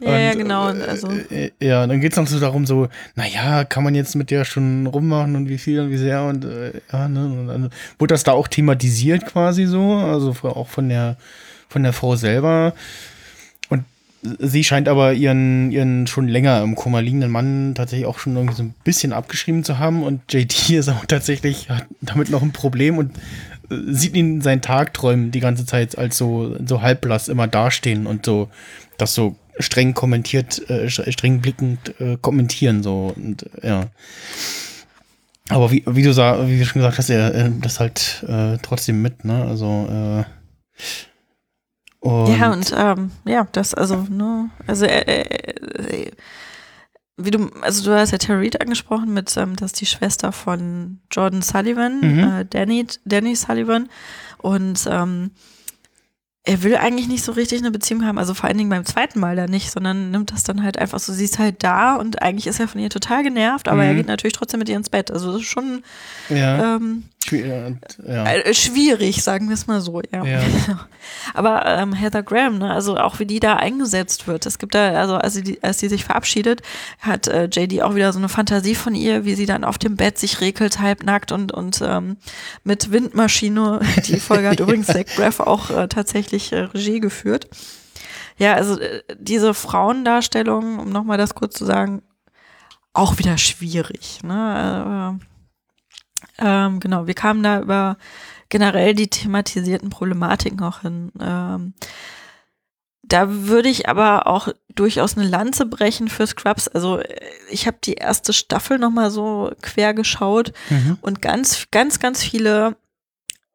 Ja, 0.00 0.18
ja, 0.18 0.32
Und, 0.32 0.38
genau, 0.38 0.70
äh, 0.70 0.82
also- 0.82 1.08
äh, 1.30 1.50
ja, 1.60 1.86
dann 1.86 2.00
geht 2.00 2.12
es 2.12 2.18
noch 2.18 2.26
so 2.26 2.40
darum, 2.40 2.66
so, 2.66 2.88
naja, 3.14 3.64
kann 3.64 3.84
man 3.84 3.94
jetzt 3.94 4.14
mit 4.16 4.30
der 4.30 4.44
schon 4.44 4.86
rummachen 4.86 5.36
und 5.36 5.48
wie 5.48 5.58
viel 5.58 5.80
und 5.80 5.90
wie 5.90 5.96
sehr 5.98 6.22
und 6.22 6.44
äh, 6.44 6.72
ja, 6.92 7.08
ne, 7.08 7.24
und 7.26 7.46
dann 7.48 7.70
wurde 7.98 8.14
das 8.14 8.24
da 8.24 8.32
auch 8.32 8.48
thematisiert 8.48 9.26
quasi 9.26 9.66
so, 9.66 9.94
also 9.94 10.30
auch 10.48 10.68
von 10.68 10.88
der 10.88 11.16
von 11.68 11.82
der 11.82 11.92
Frau 11.94 12.16
selber. 12.16 12.74
Sie 14.22 14.62
scheint 14.62 14.88
aber 14.88 15.14
ihren, 15.14 15.72
ihren 15.72 16.06
schon 16.06 16.28
länger 16.28 16.62
im 16.62 16.76
Koma 16.76 17.00
liegenden 17.00 17.32
Mann 17.32 17.74
tatsächlich 17.74 18.06
auch 18.06 18.20
schon 18.20 18.36
irgendwie 18.36 18.54
so 18.54 18.62
ein 18.62 18.74
bisschen 18.84 19.12
abgeschrieben 19.12 19.64
zu 19.64 19.78
haben 19.78 20.04
und 20.04 20.32
JD 20.32 20.70
ist 20.78 20.88
auch 20.88 21.04
tatsächlich 21.06 21.68
hat 21.68 21.86
damit 22.00 22.30
noch 22.30 22.42
ein 22.42 22.52
Problem 22.52 22.98
und 22.98 23.16
äh, 23.70 23.76
sieht 23.88 24.14
ihn 24.14 24.34
in 24.34 24.40
seinen 24.40 24.62
Tagträumen 24.62 25.32
die 25.32 25.40
ganze 25.40 25.66
Zeit 25.66 25.98
als 25.98 26.16
so, 26.16 26.56
so 26.64 26.82
halbblass 26.82 27.28
immer 27.28 27.48
dastehen 27.48 28.06
und 28.06 28.24
so 28.24 28.48
das 28.96 29.14
so 29.14 29.36
streng 29.58 29.92
kommentiert, 29.92 30.70
äh, 30.70 30.88
streng 30.88 31.40
blickend 31.40 32.00
äh, 32.00 32.16
kommentieren 32.20 32.82
so 32.84 33.12
und 33.16 33.50
ja. 33.62 33.88
Aber 35.48 35.72
wie, 35.72 35.82
wie 35.86 36.02
du 36.02 36.12
sag, 36.12 36.46
wie 36.46 36.58
du 36.58 36.64
schon 36.64 36.80
gesagt 36.80 36.98
hast, 36.98 37.10
er 37.10 37.34
äh, 37.34 37.50
das 37.60 37.80
halt 37.80 38.24
äh, 38.28 38.58
trotzdem 38.62 39.02
mit, 39.02 39.24
ne? 39.24 39.44
Also 39.44 39.88
äh, 39.90 40.24
und 42.02 42.36
ja, 42.36 42.52
und 42.52 42.74
ähm, 42.76 43.10
ja, 43.24 43.46
das, 43.52 43.74
also, 43.74 44.04
ne, 44.10 44.50
also 44.66 44.86
äh, 44.86 45.22
äh, 45.22 46.10
wie 47.16 47.30
du, 47.30 47.48
also 47.60 47.84
du 47.84 47.96
hast 47.96 48.10
ja 48.10 48.18
Terry 48.18 48.46
Reid 48.46 48.60
angesprochen 48.60 49.14
mit, 49.14 49.36
ähm, 49.36 49.54
das 49.54 49.72
ist 49.72 49.80
die 49.80 49.86
Schwester 49.86 50.32
von 50.32 50.98
Jordan 51.12 51.42
Sullivan, 51.42 52.00
mhm. 52.00 52.18
äh, 52.18 52.44
Danny, 52.44 52.86
Danny 53.04 53.36
Sullivan. 53.36 53.88
Und 54.38 54.84
ähm, 54.90 55.30
er 56.42 56.64
will 56.64 56.74
eigentlich 56.76 57.06
nicht 57.06 57.22
so 57.22 57.30
richtig 57.30 57.60
eine 57.60 57.70
Beziehung 57.70 58.04
haben, 58.04 58.18
also 58.18 58.34
vor 58.34 58.48
allen 58.48 58.58
Dingen 58.58 58.70
beim 58.70 58.84
zweiten 58.84 59.20
Mal 59.20 59.36
da 59.36 59.46
nicht, 59.46 59.70
sondern 59.70 60.10
nimmt 60.10 60.32
das 60.32 60.42
dann 60.42 60.64
halt 60.64 60.78
einfach 60.78 60.98
so, 60.98 61.12
sie 61.12 61.24
ist 61.24 61.38
halt 61.38 61.62
da 61.62 61.94
und 61.94 62.20
eigentlich 62.20 62.48
ist 62.48 62.58
er 62.58 62.66
von 62.66 62.80
ihr 62.80 62.90
total 62.90 63.22
genervt, 63.22 63.68
aber 63.68 63.82
mhm. 63.82 63.88
er 63.88 63.94
geht 63.94 64.06
natürlich 64.08 64.32
trotzdem 64.32 64.58
mit 64.58 64.68
ihr 64.68 64.76
ins 64.76 64.90
Bett. 64.90 65.12
Also 65.12 65.30
das 65.32 65.42
ist 65.42 65.48
schon 65.48 65.84
ja. 66.30 66.76
ähm, 66.76 67.04
ja. 68.06 68.24
Äh, 68.26 68.54
schwierig, 68.54 69.22
sagen 69.22 69.48
wir 69.48 69.54
es 69.54 69.66
mal 69.66 69.80
so, 69.80 70.00
ja. 70.12 70.24
ja. 70.24 70.40
Aber 71.34 71.66
ähm, 71.66 71.92
Heather 71.92 72.22
Graham, 72.22 72.58
ne, 72.58 72.70
also 72.70 72.96
auch 72.96 73.18
wie 73.18 73.26
die 73.26 73.40
da 73.40 73.56
eingesetzt 73.56 74.26
wird. 74.26 74.46
Es 74.46 74.58
gibt 74.58 74.74
da, 74.74 74.92
also 74.92 75.16
als 75.16 75.34
sie, 75.34 75.58
als 75.62 75.78
sie 75.78 75.88
sich 75.88 76.04
verabschiedet, 76.04 76.62
hat 77.00 77.28
äh, 77.28 77.44
JD 77.44 77.82
auch 77.82 77.94
wieder 77.94 78.12
so 78.12 78.18
eine 78.18 78.28
Fantasie 78.28 78.74
von 78.74 78.94
ihr, 78.94 79.24
wie 79.24 79.34
sie 79.34 79.46
dann 79.46 79.64
auf 79.64 79.78
dem 79.78 79.96
Bett 79.96 80.18
sich 80.18 80.40
regelt, 80.40 80.80
halbnackt 80.80 81.32
und, 81.32 81.52
und 81.52 81.80
ähm, 81.82 82.16
mit 82.64 82.90
Windmaschine. 82.90 83.80
Die 84.06 84.20
Folge 84.20 84.48
hat 84.50 84.60
übrigens 84.60 84.86
Zach 84.86 85.04
Braff 85.16 85.40
auch 85.40 85.70
äh, 85.70 85.88
tatsächlich 85.88 86.52
äh, 86.52 86.60
Regie 86.60 87.00
geführt. 87.00 87.48
Ja, 88.38 88.54
also 88.54 88.78
äh, 88.78 89.02
diese 89.18 89.54
Frauendarstellung, 89.54 90.78
um 90.78 90.90
nochmal 90.90 91.18
das 91.18 91.34
kurz 91.34 91.54
zu 91.54 91.64
sagen, 91.64 92.02
auch 92.94 93.18
wieder 93.18 93.38
schwierig. 93.38 94.20
Ne? 94.22 95.18
Äh, 96.38 96.44
ähm, 96.66 96.80
genau, 96.80 97.06
wir 97.06 97.14
kamen 97.14 97.42
da 97.42 97.60
über 97.60 97.96
generell 98.48 98.94
die 98.94 99.08
thematisierten 99.08 99.90
Problematiken 99.90 100.62
auch 100.62 100.82
hin. 100.82 101.12
Ähm, 101.20 101.74
da 103.02 103.26
würde 103.28 103.68
ich 103.68 103.88
aber 103.88 104.26
auch 104.26 104.48
durchaus 104.74 105.16
eine 105.16 105.28
Lanze 105.28 105.66
brechen 105.66 106.08
für 106.08 106.26
Scrubs. 106.26 106.68
Also 106.68 106.98
äh, 106.98 107.18
ich 107.50 107.66
habe 107.66 107.78
die 107.82 107.94
erste 107.94 108.32
Staffel 108.32 108.78
noch 108.78 108.90
mal 108.90 109.10
so 109.10 109.52
quer 109.62 109.94
geschaut 109.94 110.52
mhm. 110.70 110.98
und 111.00 111.22
ganz, 111.22 111.66
ganz, 111.70 111.98
ganz 111.98 112.22
viele 112.22 112.76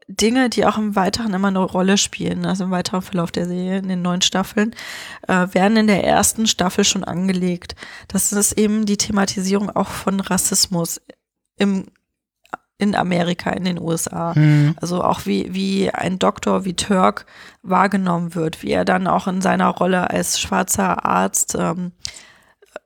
Dinge, 0.07 0.49
die 0.49 0.65
auch 0.65 0.77
im 0.77 0.95
Weiteren 0.95 1.33
immer 1.33 1.49
eine 1.49 1.59
Rolle 1.59 1.97
spielen, 1.97 2.45
also 2.45 2.63
im 2.63 2.71
weiteren 2.71 3.01
Verlauf 3.01 3.31
der 3.31 3.45
Serie, 3.45 3.79
in 3.79 3.89
den 3.89 4.01
neuen 4.01 4.21
Staffeln, 4.21 4.73
äh, 5.27 5.47
werden 5.51 5.75
in 5.77 5.87
der 5.87 6.03
ersten 6.05 6.47
Staffel 6.47 6.85
schon 6.85 7.03
angelegt. 7.03 7.75
Das 8.07 8.31
ist 8.31 8.53
eben 8.53 8.85
die 8.85 8.97
Thematisierung 8.97 9.69
auch 9.69 9.89
von 9.89 10.19
Rassismus 10.21 11.01
im 11.57 11.87
in 12.77 12.95
Amerika, 12.95 13.49
in 13.51 13.63
den 13.63 13.79
USA. 13.79 14.33
Mhm. 14.35 14.75
Also 14.79 15.03
auch 15.03 15.25
wie, 15.25 15.53
wie 15.53 15.89
ein 15.89 16.19
Doktor 16.19 16.65
wie 16.65 16.75
Turk 16.75 17.25
wahrgenommen 17.63 18.35
wird, 18.35 18.61
wie 18.61 18.71
er 18.71 18.85
dann 18.85 19.07
auch 19.07 19.27
in 19.27 19.41
seiner 19.41 19.69
Rolle 19.69 20.09
als 20.09 20.39
schwarzer 20.39 21.05
Arzt 21.05 21.55
ähm, 21.59 21.91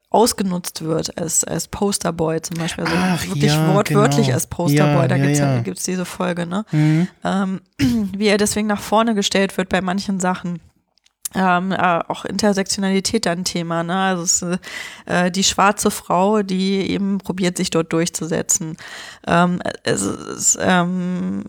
ausgenutzt 0.10 0.84
wird, 0.84 1.17
als, 1.17 1.43
als 1.43 1.67
Posterboy 1.67 2.41
zum 2.41 2.58
Beispiel. 2.58 2.84
Also 2.84 2.97
Ach, 2.97 3.27
wirklich 3.27 3.54
ja, 3.54 3.73
wortwörtlich 3.73 4.27
genau. 4.27 4.36
als 4.36 4.47
Posterboy, 4.47 5.01
ja, 5.04 5.08
da 5.08 5.17
gibt's, 5.17 5.39
ja, 5.39 5.60
gibt's 5.62 5.84
diese 5.84 6.06
Folge, 6.06 6.45
ne? 6.45 6.65
Mhm. 6.71 7.08
Ähm, 7.23 7.62
wie 8.17 8.27
er 8.27 8.38
deswegen 8.38 8.67
nach 8.67 8.82
vorne 8.82 9.15
gestellt 9.15 9.58
wird 9.58 9.69
bei 9.69 9.82
manchen 9.82 10.19
Sachen 10.19 10.60
ähm, 11.36 11.72
äh, 11.72 12.00
auch 12.08 12.26
Intersektionalität 12.26 13.28
ein 13.28 13.46
Thema. 13.46 13.84
Ne? 13.84 13.96
Also 13.96 14.24
es 14.24 14.41
ist 14.41 14.60
äh, 15.06 15.32
die 15.32 15.44
schwarze 15.44 15.91
Frau, 15.91 16.44
die 16.44 16.89
eben 16.89 17.20
probiert, 17.20 17.58
sich 17.58 17.70
dort 17.70 17.94
durchzusetzen. 17.94 18.78
Ähm, 19.28 19.62
es 19.84 20.02
ist 20.02 20.58
ähm, 20.62 21.44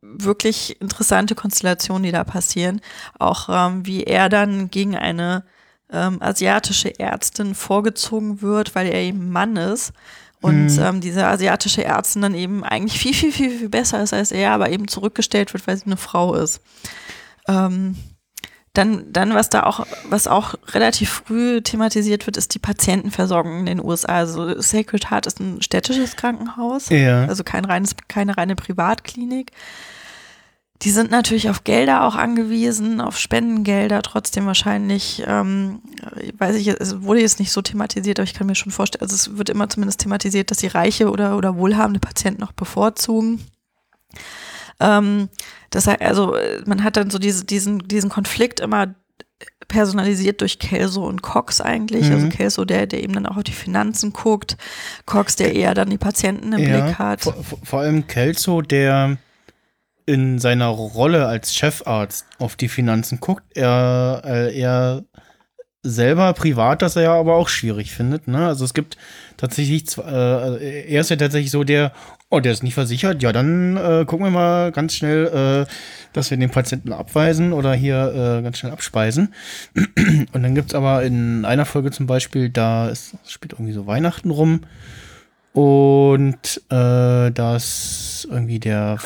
wirklich 0.00 0.80
interessante 0.80 1.34
Konstellationen, 1.34 2.04
die 2.04 2.12
da 2.12 2.24
passieren. 2.24 2.80
Auch 3.18 3.48
ähm, 3.50 3.86
wie 3.86 4.04
er 4.04 4.28
dann 4.28 4.70
gegen 4.70 4.96
eine 4.96 5.44
ähm, 5.92 6.22
asiatische 6.22 6.98
Ärztin 6.98 7.54
vorgezogen 7.54 8.42
wird, 8.42 8.74
weil 8.74 8.86
er 8.86 9.00
eben 9.00 9.30
Mann 9.30 9.56
ist. 9.56 9.92
Und 10.40 10.68
mhm. 10.68 10.82
ähm, 10.82 11.00
diese 11.00 11.26
asiatische 11.26 11.84
Ärztin 11.84 12.22
dann 12.22 12.34
eben 12.34 12.64
eigentlich 12.64 12.98
viel, 12.98 13.12
viel, 13.12 13.32
viel, 13.32 13.58
viel 13.58 13.68
besser 13.68 14.02
ist 14.02 14.14
als 14.14 14.32
er, 14.32 14.52
aber 14.52 14.70
eben 14.70 14.88
zurückgestellt 14.88 15.52
wird, 15.52 15.66
weil 15.66 15.76
sie 15.76 15.86
eine 15.86 15.98
Frau 15.98 16.34
ist. 16.34 16.62
Ähm, 17.46 17.96
dann, 18.72 19.12
dann, 19.12 19.34
was 19.34 19.48
da 19.48 19.64
auch, 19.64 19.84
was 20.08 20.28
auch 20.28 20.54
relativ 20.68 21.10
früh 21.10 21.60
thematisiert 21.60 22.26
wird, 22.26 22.36
ist 22.36 22.54
die 22.54 22.60
Patientenversorgung 22.60 23.58
in 23.60 23.66
den 23.66 23.84
USA. 23.84 24.18
Also 24.18 24.60
Sacred 24.60 25.10
Heart 25.10 25.26
ist 25.26 25.40
ein 25.40 25.60
städtisches 25.60 26.14
Krankenhaus, 26.14 26.88
ja. 26.88 27.24
also 27.24 27.42
kein 27.42 27.64
reines, 27.64 27.96
keine 28.06 28.36
reine 28.36 28.54
Privatklinik. 28.54 29.50
Die 30.82 30.90
sind 30.90 31.10
natürlich 31.10 31.50
auf 31.50 31.64
Gelder 31.64 32.04
auch 32.04 32.14
angewiesen, 32.14 33.02
auf 33.02 33.18
Spendengelder, 33.18 34.00
trotzdem 34.00 34.46
wahrscheinlich, 34.46 35.22
ähm, 35.26 35.82
weiß 36.38 36.56
ich, 36.56 36.68
es 36.68 37.02
wurde 37.02 37.20
jetzt 37.20 37.38
nicht 37.38 37.52
so 37.52 37.60
thematisiert, 37.60 38.18
aber 38.18 38.24
ich 38.24 38.32
kann 38.32 38.46
mir 38.46 38.54
schon 38.54 38.72
vorstellen, 38.72 39.02
also 39.02 39.14
es 39.14 39.36
wird 39.36 39.50
immer 39.50 39.68
zumindest 39.68 40.00
thematisiert, 40.00 40.50
dass 40.50 40.60
sie 40.60 40.68
reiche 40.68 41.10
oder, 41.10 41.36
oder 41.36 41.56
wohlhabende 41.56 42.00
Patienten 42.00 42.40
noch 42.40 42.52
bevorzugen. 42.52 43.44
Ähm, 44.80 45.28
das 45.70 45.86
also 45.86 46.36
man 46.66 46.82
hat 46.82 46.96
dann 46.96 47.10
so 47.10 47.18
diese, 47.18 47.44
diesen, 47.44 47.86
diesen 47.86 48.10
Konflikt 48.10 48.60
immer 48.60 48.94
personalisiert 49.68 50.40
durch 50.40 50.58
Kelso 50.58 51.06
und 51.06 51.22
Cox 51.22 51.60
eigentlich. 51.60 52.04
Also 52.04 52.18
mhm. 52.18 52.24
Also 52.24 52.36
Kelso, 52.36 52.64
der, 52.64 52.86
der 52.86 53.02
eben 53.02 53.14
dann 53.14 53.26
auch 53.26 53.36
auf 53.36 53.44
die 53.44 53.52
Finanzen 53.52 54.12
guckt, 54.12 54.56
Cox, 55.06 55.36
der 55.36 55.54
eher 55.54 55.74
dann 55.74 55.90
die 55.90 55.98
Patienten 55.98 56.52
im 56.52 56.58
ja, 56.58 56.80
Blick 56.80 56.98
hat. 56.98 57.22
Vor, 57.22 57.36
vor 57.62 57.80
allem 57.80 58.06
Kelso, 58.06 58.62
der 58.62 59.16
in 60.06 60.40
seiner 60.40 60.66
Rolle 60.66 61.26
als 61.26 61.54
Chefarzt 61.54 62.26
auf 62.38 62.56
die 62.56 62.68
Finanzen 62.68 63.20
guckt, 63.20 63.44
er, 63.54 64.22
äh, 64.24 64.58
er 64.58 65.04
selber 65.82 66.32
privat 66.34 66.82
das 66.82 66.96
er 66.96 67.02
ja 67.02 67.14
aber 67.14 67.36
auch 67.36 67.48
schwierig 67.48 67.92
findet. 67.92 68.28
Ne? 68.28 68.46
Also 68.46 68.64
es 68.64 68.74
gibt 68.74 68.98
tatsächlich, 69.36 69.96
äh, 69.96 70.92
er 70.92 71.00
ist 71.00 71.10
ja 71.10 71.16
tatsächlich 71.16 71.50
so 71.50 71.64
der, 71.64 71.92
oh, 72.30 72.40
der 72.40 72.52
ist 72.52 72.62
nicht 72.62 72.74
versichert, 72.74 73.22
ja, 73.22 73.32
dann 73.32 73.76
äh, 73.76 74.04
gucken 74.06 74.26
wir 74.26 74.30
mal 74.30 74.72
ganz 74.72 74.94
schnell, 74.94 75.66
äh, 75.66 75.70
dass 76.12 76.30
wir 76.30 76.38
den 76.38 76.50
Patienten 76.50 76.92
abweisen 76.92 77.52
oder 77.52 77.74
hier 77.74 78.38
äh, 78.38 78.42
ganz 78.42 78.58
schnell 78.58 78.72
abspeisen. 78.72 79.34
Und 80.32 80.42
dann 80.42 80.54
gibt's 80.54 80.74
aber 80.74 81.02
in 81.02 81.44
einer 81.44 81.66
Folge 81.66 81.90
zum 81.90 82.06
Beispiel, 82.06 82.48
da 82.48 82.88
ist, 82.88 83.16
spielt 83.26 83.52
irgendwie 83.52 83.72
so 83.72 83.86
Weihnachten 83.86 84.30
rum 84.30 84.60
und 85.52 86.62
äh, 86.68 87.30
da 87.32 87.56
ist 87.56 88.28
irgendwie 88.30 88.60
der 88.60 88.98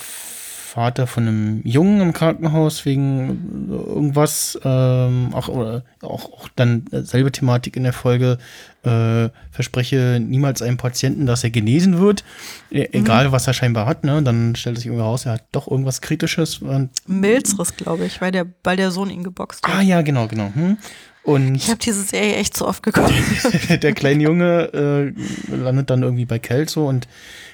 Vater 0.74 1.06
von 1.06 1.28
einem 1.28 1.60
Jungen 1.62 2.00
im 2.00 2.12
Krankenhaus 2.12 2.84
wegen 2.84 3.68
irgendwas, 3.70 4.58
ähm, 4.64 5.28
auch, 5.32 5.46
oder 5.46 5.84
auch, 6.02 6.32
auch 6.32 6.48
dann 6.56 6.86
selbe 6.90 7.30
Thematik 7.30 7.76
in 7.76 7.84
der 7.84 7.92
Folge, 7.92 8.38
äh, 8.82 9.28
verspreche 9.52 10.20
niemals 10.20 10.62
einem 10.62 10.76
Patienten, 10.76 11.26
dass 11.26 11.44
er 11.44 11.50
genesen 11.50 12.00
wird, 12.00 12.24
e 12.72 12.80
mhm. 12.80 12.88
egal 12.90 13.30
was 13.30 13.46
er 13.46 13.54
scheinbar 13.54 13.86
hat, 13.86 14.02
ne? 14.02 14.20
Dann 14.24 14.56
stellt 14.56 14.76
sich 14.76 14.86
irgendwie 14.86 15.04
raus, 15.04 15.26
er 15.26 15.34
hat 15.34 15.44
doch 15.52 15.70
irgendwas 15.70 16.00
Kritisches. 16.00 16.60
Milzres, 17.06 17.76
glaube 17.76 18.06
ich, 18.06 18.20
weil 18.20 18.32
der, 18.32 18.46
weil 18.64 18.76
der 18.76 18.90
Sohn 18.90 19.10
ihn 19.10 19.22
geboxt 19.22 19.64
hat. 19.64 19.76
Ah 19.76 19.80
ja, 19.80 20.02
genau, 20.02 20.26
genau. 20.26 20.50
Hm. 20.52 20.76
Und 21.24 21.54
ich 21.54 21.68
habe 21.68 21.78
diese 21.78 22.02
Serie 22.02 22.36
echt 22.36 22.54
zu 22.54 22.66
oft 22.66 22.82
geguckt. 22.82 23.12
der 23.82 23.92
kleine 23.94 24.22
Junge 24.22 25.14
äh, 25.48 25.54
landet 25.54 25.88
dann 25.88 26.02
irgendwie 26.02 26.26
bei 26.26 26.38
Kelso 26.38 26.86
und 26.86 27.08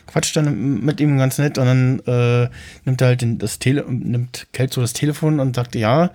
quatscht 0.09 0.37
dann 0.37 0.81
mit 0.85 1.01
ihm 1.01 1.17
ganz 1.19 1.39
nett 1.39 1.57
und 1.57 1.67
dann 1.67 2.01
äh, 2.01 2.49
nimmt 2.85 3.01
er 3.01 3.07
halt 3.07 3.23
den, 3.23 3.39
das 3.39 3.61
Tele 3.61 3.85
nimmt 3.89 4.49
Kelso 4.53 4.81
das 4.81 4.93
Telefon 4.93 5.39
und 5.39 5.55
sagt, 5.55 5.77
ja, 5.77 6.11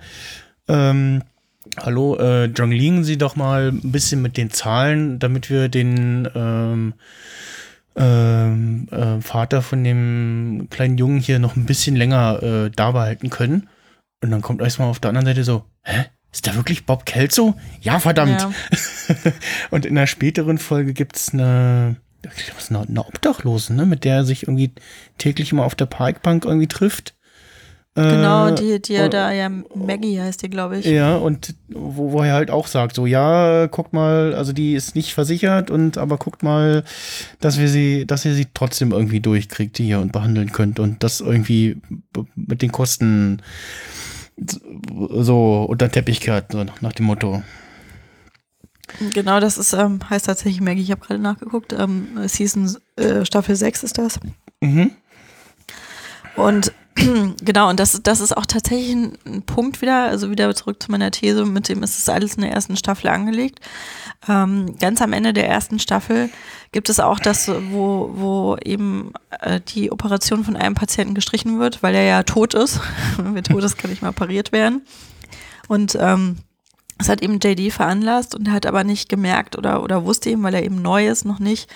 ähm, 0.68 1.22
hallo, 1.78 2.16
äh, 2.16 2.44
jonglieren 2.44 3.04
Sie 3.04 3.16
doch 3.16 3.36
mal 3.36 3.68
ein 3.68 3.90
bisschen 3.90 4.20
mit 4.20 4.36
den 4.36 4.50
Zahlen, 4.50 5.18
damit 5.18 5.48
wir 5.48 5.70
den 5.70 6.28
ähm, 6.34 6.92
ähm, 7.96 8.88
äh, 8.90 9.22
Vater 9.22 9.62
von 9.62 9.82
dem 9.82 10.68
kleinen 10.70 10.98
Jungen 10.98 11.20
hier 11.20 11.38
noch 11.38 11.56
ein 11.56 11.64
bisschen 11.64 11.96
länger 11.96 12.42
äh, 12.42 12.70
da 12.70 12.90
behalten 12.90 13.30
können. 13.30 13.68
Und 14.22 14.30
dann 14.30 14.42
kommt 14.42 14.60
erstmal 14.60 14.88
auf 14.88 15.00
der 15.00 15.08
anderen 15.10 15.26
Seite 15.26 15.44
so, 15.44 15.64
hä? 15.82 16.04
Ist 16.36 16.46
da 16.46 16.54
wirklich 16.54 16.84
Bob 16.84 17.06
Kelso? 17.06 17.54
Ja, 17.80 17.98
verdammt. 17.98 18.42
Ja. 18.42 18.52
und 19.70 19.86
in 19.86 19.96
einer 19.96 20.06
späteren 20.06 20.58
Folge 20.58 20.92
gibt's 20.92 21.32
eine, 21.32 21.96
was, 22.54 22.68
eine, 22.68 22.82
eine 22.86 23.06
Obdachlose, 23.06 23.72
ne, 23.72 23.86
mit 23.86 24.04
der 24.04 24.16
er 24.16 24.24
sich 24.26 24.42
irgendwie 24.42 24.72
täglich 25.16 25.50
immer 25.52 25.64
auf 25.64 25.74
der 25.74 25.86
Parkbank 25.86 26.44
irgendwie 26.44 26.66
trifft. 26.66 27.14
Genau, 27.94 28.48
Äh, 28.48 28.54
die, 28.54 28.82
die 28.82 28.98
und- 28.98 29.14
da, 29.14 29.32
ja, 29.32 29.48
Maggie 29.74 30.20
heißt 30.20 30.42
die, 30.42 30.50
glaube 30.50 30.76
ich. 30.76 30.84
Ja, 30.84 31.16
und 31.16 31.54
wo, 31.70 32.12
wo 32.12 32.20
er 32.22 32.34
halt 32.34 32.50
auch 32.50 32.66
sagt, 32.66 32.94
so, 32.96 33.06
ja, 33.06 33.64
guckt 33.68 33.94
mal, 33.94 34.34
also 34.34 34.52
die 34.52 34.74
ist 34.74 34.94
nicht 34.94 35.14
versichert 35.14 35.70
und 35.70 35.96
aber 35.96 36.18
guckt 36.18 36.42
mal, 36.42 36.84
dass 37.40 37.58
wir 37.58 37.68
sie, 37.68 38.06
dass 38.06 38.26
ihr 38.26 38.34
sie 38.34 38.48
trotzdem 38.52 38.92
irgendwie 38.92 39.20
durchkriegt 39.20 39.78
hier 39.78 40.00
und 40.00 40.12
behandeln 40.12 40.52
könnt 40.52 40.78
und 40.78 41.02
das 41.02 41.20
irgendwie 41.22 41.80
mit 42.34 42.60
den 42.60 42.72
Kosten 42.72 43.40
so 44.36 45.64
unter 45.68 45.90
Teppich 45.90 46.20
kehrt, 46.20 46.52
so 46.52 46.64
nach 46.80 46.92
dem 46.92 47.06
Motto. 47.06 47.42
Genau, 49.12 49.40
das 49.40 49.58
ist, 49.58 49.72
ähm, 49.72 49.98
heißt 50.08 50.26
tatsächlich 50.26 50.60
Maggie, 50.60 50.82
ich 50.82 50.90
habe 50.90 51.04
gerade 51.04 51.20
nachgeguckt. 51.20 51.72
Ähm, 51.72 52.08
Season 52.26 52.76
äh, 52.96 53.24
Staffel 53.24 53.56
6 53.56 53.82
ist 53.82 53.98
das. 53.98 54.20
Mhm. 54.60 54.92
Und 56.36 56.72
genau, 57.42 57.68
und 57.68 57.78
das, 57.78 58.00
das 58.02 58.20
ist 58.20 58.36
auch 58.36 58.46
tatsächlich 58.46 58.92
ein, 58.92 59.18
ein 59.26 59.42
Punkt 59.42 59.82
wieder, 59.82 60.04
also 60.04 60.30
wieder 60.30 60.54
zurück 60.54 60.82
zu 60.82 60.90
meiner 60.90 61.10
These, 61.10 61.44
mit 61.44 61.68
dem 61.68 61.82
ist 61.82 61.98
es 61.98 62.08
alles 62.08 62.36
in 62.36 62.42
der 62.42 62.52
ersten 62.52 62.76
Staffel 62.76 63.08
angelegt. 63.08 63.60
Ähm, 64.28 64.76
ganz 64.78 65.02
am 65.02 65.12
Ende 65.12 65.32
der 65.32 65.48
ersten 65.48 65.78
Staffel 65.78 66.30
gibt 66.72 66.88
es 66.88 67.00
auch 67.00 67.18
das, 67.18 67.48
wo, 67.48 68.10
wo 68.14 68.56
eben 68.64 69.12
äh, 69.40 69.60
die 69.60 69.92
Operation 69.92 70.44
von 70.44 70.56
einem 70.56 70.74
Patienten 70.74 71.14
gestrichen 71.14 71.58
wird, 71.58 71.82
weil 71.82 71.94
er 71.94 72.04
ja 72.04 72.22
tot 72.22 72.54
ist. 72.54 72.80
Wer 73.18 73.42
tot 73.42 73.62
ist, 73.62 73.76
kann 73.78 73.90
nicht 73.90 74.02
mehr 74.02 74.10
operiert 74.10 74.52
werden. 74.52 74.82
Und 75.68 75.96
ähm, 76.00 76.36
das 76.98 77.08
hat 77.10 77.20
eben 77.22 77.38
JD 77.42 77.72
veranlasst 77.72 78.34
und 78.34 78.48
er 78.48 78.54
hat 78.54 78.64
aber 78.66 78.82
nicht 78.82 79.08
gemerkt 79.08 79.56
oder, 79.58 79.82
oder 79.82 80.04
wusste 80.04 80.30
eben, 80.30 80.42
weil 80.42 80.54
er 80.54 80.62
eben 80.64 80.80
neu 80.80 81.06
ist, 81.08 81.24
noch 81.26 81.38
nicht, 81.38 81.68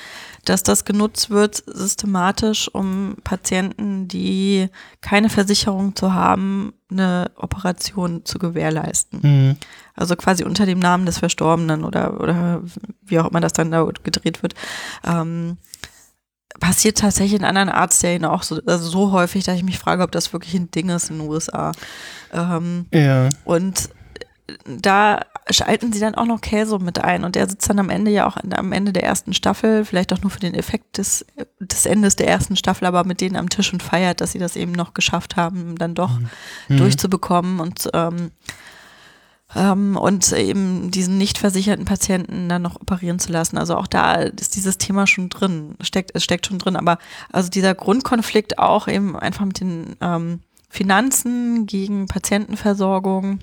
dass 0.47 0.63
das 0.63 0.85
genutzt 0.87 1.29
wird 1.29 1.63
systematisch, 1.67 2.69
um 2.73 3.17
Patienten, 3.23 4.09
die 4.09 4.69
keine 5.03 5.29
Versicherung 5.29 5.95
zu 5.95 6.15
haben, 6.15 6.73
eine 6.91 7.31
Operation 7.37 8.25
zu 8.25 8.39
gewährleisten. 8.39 9.21
Mhm. 9.23 9.57
Also 9.95 10.17
quasi 10.17 10.45
unter 10.45 10.65
dem 10.65 10.79
Namen 10.79 11.05
des 11.05 11.19
Verstorbenen 11.19 11.85
oder, 11.85 12.19
oder 12.21 12.63
wie 13.03 13.19
auch 13.19 13.31
immer 13.31 13.41
das 13.41 13.53
dann 13.53 13.71
da 13.71 13.85
gedreht 14.03 14.43
wird. 14.43 14.55
Ähm, 15.05 15.59
passiert 16.59 16.99
tatsächlich 16.99 17.39
in 17.41 17.45
anderen 17.45 17.69
Arztserien 17.69 18.25
auch 18.25 18.43
so, 18.43 18.61
also 18.67 18.89
so 18.89 19.13
häufig, 19.13 19.45
dass 19.45 19.57
ich 19.57 19.63
mich 19.63 19.79
frage, 19.79 20.03
ob 20.03 20.13
das 20.13 20.33
wirklich 20.33 20.55
ein 20.55 20.71
Ding 20.71 20.89
ist 20.89 21.11
in 21.11 21.19
den 21.19 21.29
USA. 21.29 21.73
Ähm, 22.33 22.87
Ja. 22.93 23.29
und 23.45 23.91
da 24.67 25.21
schalten 25.51 25.93
sie 25.93 26.01
dann 26.01 26.15
auch 26.15 26.27
noch 26.27 26.41
Käse 26.41 26.79
mit 26.79 26.99
ein 26.99 27.25
und 27.25 27.35
der 27.35 27.49
sitzt 27.49 27.69
dann 27.69 27.79
am 27.79 27.91
Ende 27.91 28.11
ja 28.11 28.27
auch 28.27 28.37
am 28.37 28.73
Ende 28.73 28.93
der 28.93 29.05
ersten 29.05 29.35
Staffel, 29.35 29.85
vielleicht 29.85 30.13
auch 30.13 30.21
nur 30.23 30.31
für 30.31 30.41
den 30.41 30.55
Effekt 30.55 30.99
des, 30.99 31.27
des 31.59 31.87
Endes 31.87 32.17
der 32.17 32.29
ersten 32.29 32.57
Staffel, 32.57 32.87
aber 32.87 33.05
mit 33.05 33.21
denen 33.21 33.37
am 33.37 33.49
Tisch 33.49 33.73
und 33.73 33.83
feiert, 33.83 34.21
dass 34.21 34.33
sie 34.33 34.39
das 34.39 34.57
eben 34.57 34.73
noch 34.73 34.95
geschafft 34.95 35.37
haben, 35.37 35.77
dann 35.77 35.95
doch 35.95 36.19
Mhm. 36.69 36.77
durchzubekommen 36.77 37.61
und 37.61 37.89
ähm, 37.95 38.31
ähm, 39.57 39.97
und 39.97 40.31
eben 40.33 40.91
diesen 40.91 41.19
nicht 41.19 41.39
versicherten 41.39 41.85
Patienten 41.85 42.49
dann 42.49 42.63
noch 42.63 42.77
operieren 42.81 43.19
zu 43.19 43.33
lassen. 43.33 43.59
Also 43.59 43.77
auch 43.77 43.89
da 43.89 44.15
ist 44.15 44.55
dieses 44.55 44.79
Thema 44.79 45.07
schon 45.07 45.29
drin, 45.29 45.75
steckt, 45.81 46.13
es 46.15 46.23
steckt 46.23 46.47
schon 46.47 46.59
drin, 46.59 46.77
aber 46.77 46.99
also 47.33 47.51
dieser 47.51 47.75
Grundkonflikt 47.75 48.59
auch 48.59 48.87
eben 48.87 49.17
einfach 49.17 49.45
mit 49.45 49.61
den 49.61 49.97
ähm, 50.01 50.41
Finanzen 50.69 51.67
gegen 51.67 52.07
Patientenversorgung 52.07 53.41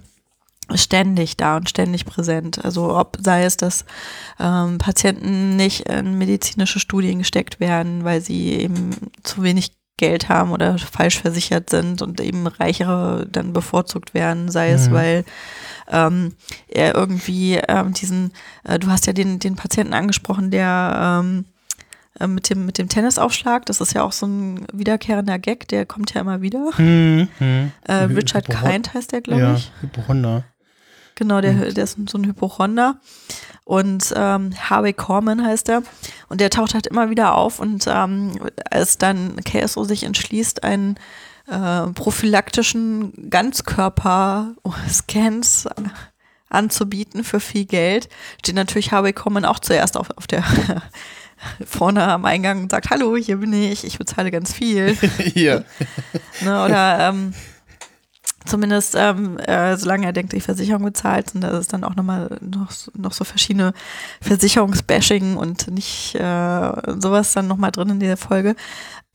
ständig 0.76 1.38
da 1.38 1.58
und 1.58 1.70
ständig 1.70 2.06
präsent. 2.06 2.64
Also 2.64 2.96
ob 2.98 3.18
sei 3.22 3.44
es, 3.46 3.58
dass 3.58 3.86
ähm, 4.40 4.78
Patienten 4.78 5.56
nicht 5.56 5.82
in 5.90 6.18
medizinische 6.18 6.80
Studien 6.80 7.20
gesteckt 7.20 7.60
werden, 7.60 8.04
weil 8.04 8.22
sie 8.22 8.54
eben 8.54 8.90
zu 9.24 9.44
wenig 9.44 9.72
Geld 10.00 10.30
haben 10.30 10.52
oder 10.52 10.78
falsch 10.78 11.20
versichert 11.20 11.72
sind 11.72 12.04
und 12.04 12.22
eben 12.22 12.46
Reichere 12.46 13.26
dann 13.32 13.52
bevorzugt 13.52 14.14
werden, 14.14 14.52
sei 14.52 14.70
es, 14.72 14.90
Mhm. 14.90 14.94
weil 14.94 15.26
ähm, 15.90 16.34
er 16.68 16.94
irgendwie 16.94 17.56
ähm, 17.68 17.94
diesen, 17.94 18.32
äh, 18.64 18.78
du 18.78 18.90
hast 18.92 19.08
ja 19.08 19.14
den, 19.14 19.40
den 19.40 19.56
Patienten 19.56 19.94
angesprochen, 19.96 20.52
der 20.52 21.22
ähm, 21.24 21.46
äh, 22.20 22.28
mit 22.28 22.48
dem, 22.52 22.68
mit 22.68 22.78
dem 22.78 22.90
Tennisaufschlag, 22.90 23.66
das 23.66 23.82
ist 23.82 23.94
ja 23.94 24.04
auch 24.04 24.12
so 24.12 24.28
ein 24.28 24.68
wiederkehrender 24.72 25.40
Gag, 25.40 25.68
der 25.70 25.88
kommt 25.88 26.14
ja 26.14 26.22
immer 26.22 26.42
wieder. 26.44 26.70
Mhm. 26.78 27.28
Mhm. 27.40 27.72
Äh, 27.88 27.94
Richard 27.94 28.48
Hypo- 28.50 28.70
Kind 28.70 28.94
heißt 28.94 29.12
der, 29.14 29.22
glaube 29.22 29.42
ja, 29.42 29.56
ich. 29.56 29.72
Hypochonder. 29.82 30.44
Genau, 31.18 31.42
der, 31.42 31.74
der 31.74 31.84
ist 31.84 31.98
so 32.10 32.18
ein 32.20 32.28
Hypochonder. 32.28 33.00
Und 33.66 34.14
ähm, 34.16 34.54
Harvey 34.70 34.94
Corman 34.94 35.44
heißt 35.44 35.68
er. 35.70 35.82
Und 36.30 36.40
der 36.42 36.52
taucht 36.52 36.76
halt 36.76 36.86
immer 36.86 37.10
wieder 37.10 37.34
auf. 37.36 37.60
Und 37.60 37.86
ähm, 37.88 38.34
als 38.70 39.00
dann 39.00 39.38
KSO 39.44 39.84
sich 39.84 40.04
entschließt, 40.04 40.64
einen 40.64 41.00
äh, 41.48 41.88
prophylaktischen 41.88 43.32
Ganzkörper-Scans 43.32 45.68
anzubieten 46.50 47.24
für 47.24 47.40
viel 47.40 47.66
Geld, 47.66 48.10
steht 48.40 48.56
natürlich 48.56 48.92
Harvey 48.92 49.14
Corman 49.14 49.44
auch 49.44 49.58
zuerst 49.60 49.98
auf, 49.98 50.16
auf 50.16 50.28
der 50.28 50.44
vorne 51.66 52.08
am 52.08 52.26
Eingang 52.26 52.62
und 52.62 52.70
sagt, 52.72 52.92
hallo, 52.92 53.18
hier 53.18 53.38
bin 53.38 53.54
ich, 53.54 53.84
ich 53.84 53.98
bezahle 53.98 54.30
ganz 54.30 54.54
viel. 54.54 54.96
Hier. 55.18 55.66
Ne, 56.42 56.64
oder 56.64 57.10
ähm, 57.10 57.34
zumindest, 58.48 58.96
ähm, 58.96 59.38
äh, 59.40 59.78
solange 59.78 60.06
er 60.06 60.14
denkt, 60.14 60.34
die 60.34 60.42
Versicherung 60.42 60.84
bezahlt, 60.84 61.32
sind 61.32 61.44
da 61.44 61.58
ist 61.58 61.74
dann 61.74 61.84
auch 61.84 61.96
nochmal 61.96 62.38
noch, 62.42 62.72
noch 62.94 63.14
so 63.14 63.24
verschiedene 63.24 63.74
Versicherungsbashing 64.22 65.38
und 65.38 65.70
nicht 65.70 66.16
äh, 66.16 66.72
sowas 67.00 67.34
dann 67.34 67.48
nochmal 67.48 67.72
drin 67.72 67.90
in 67.90 68.00
dieser 68.00 68.18
Folge. 68.18 68.56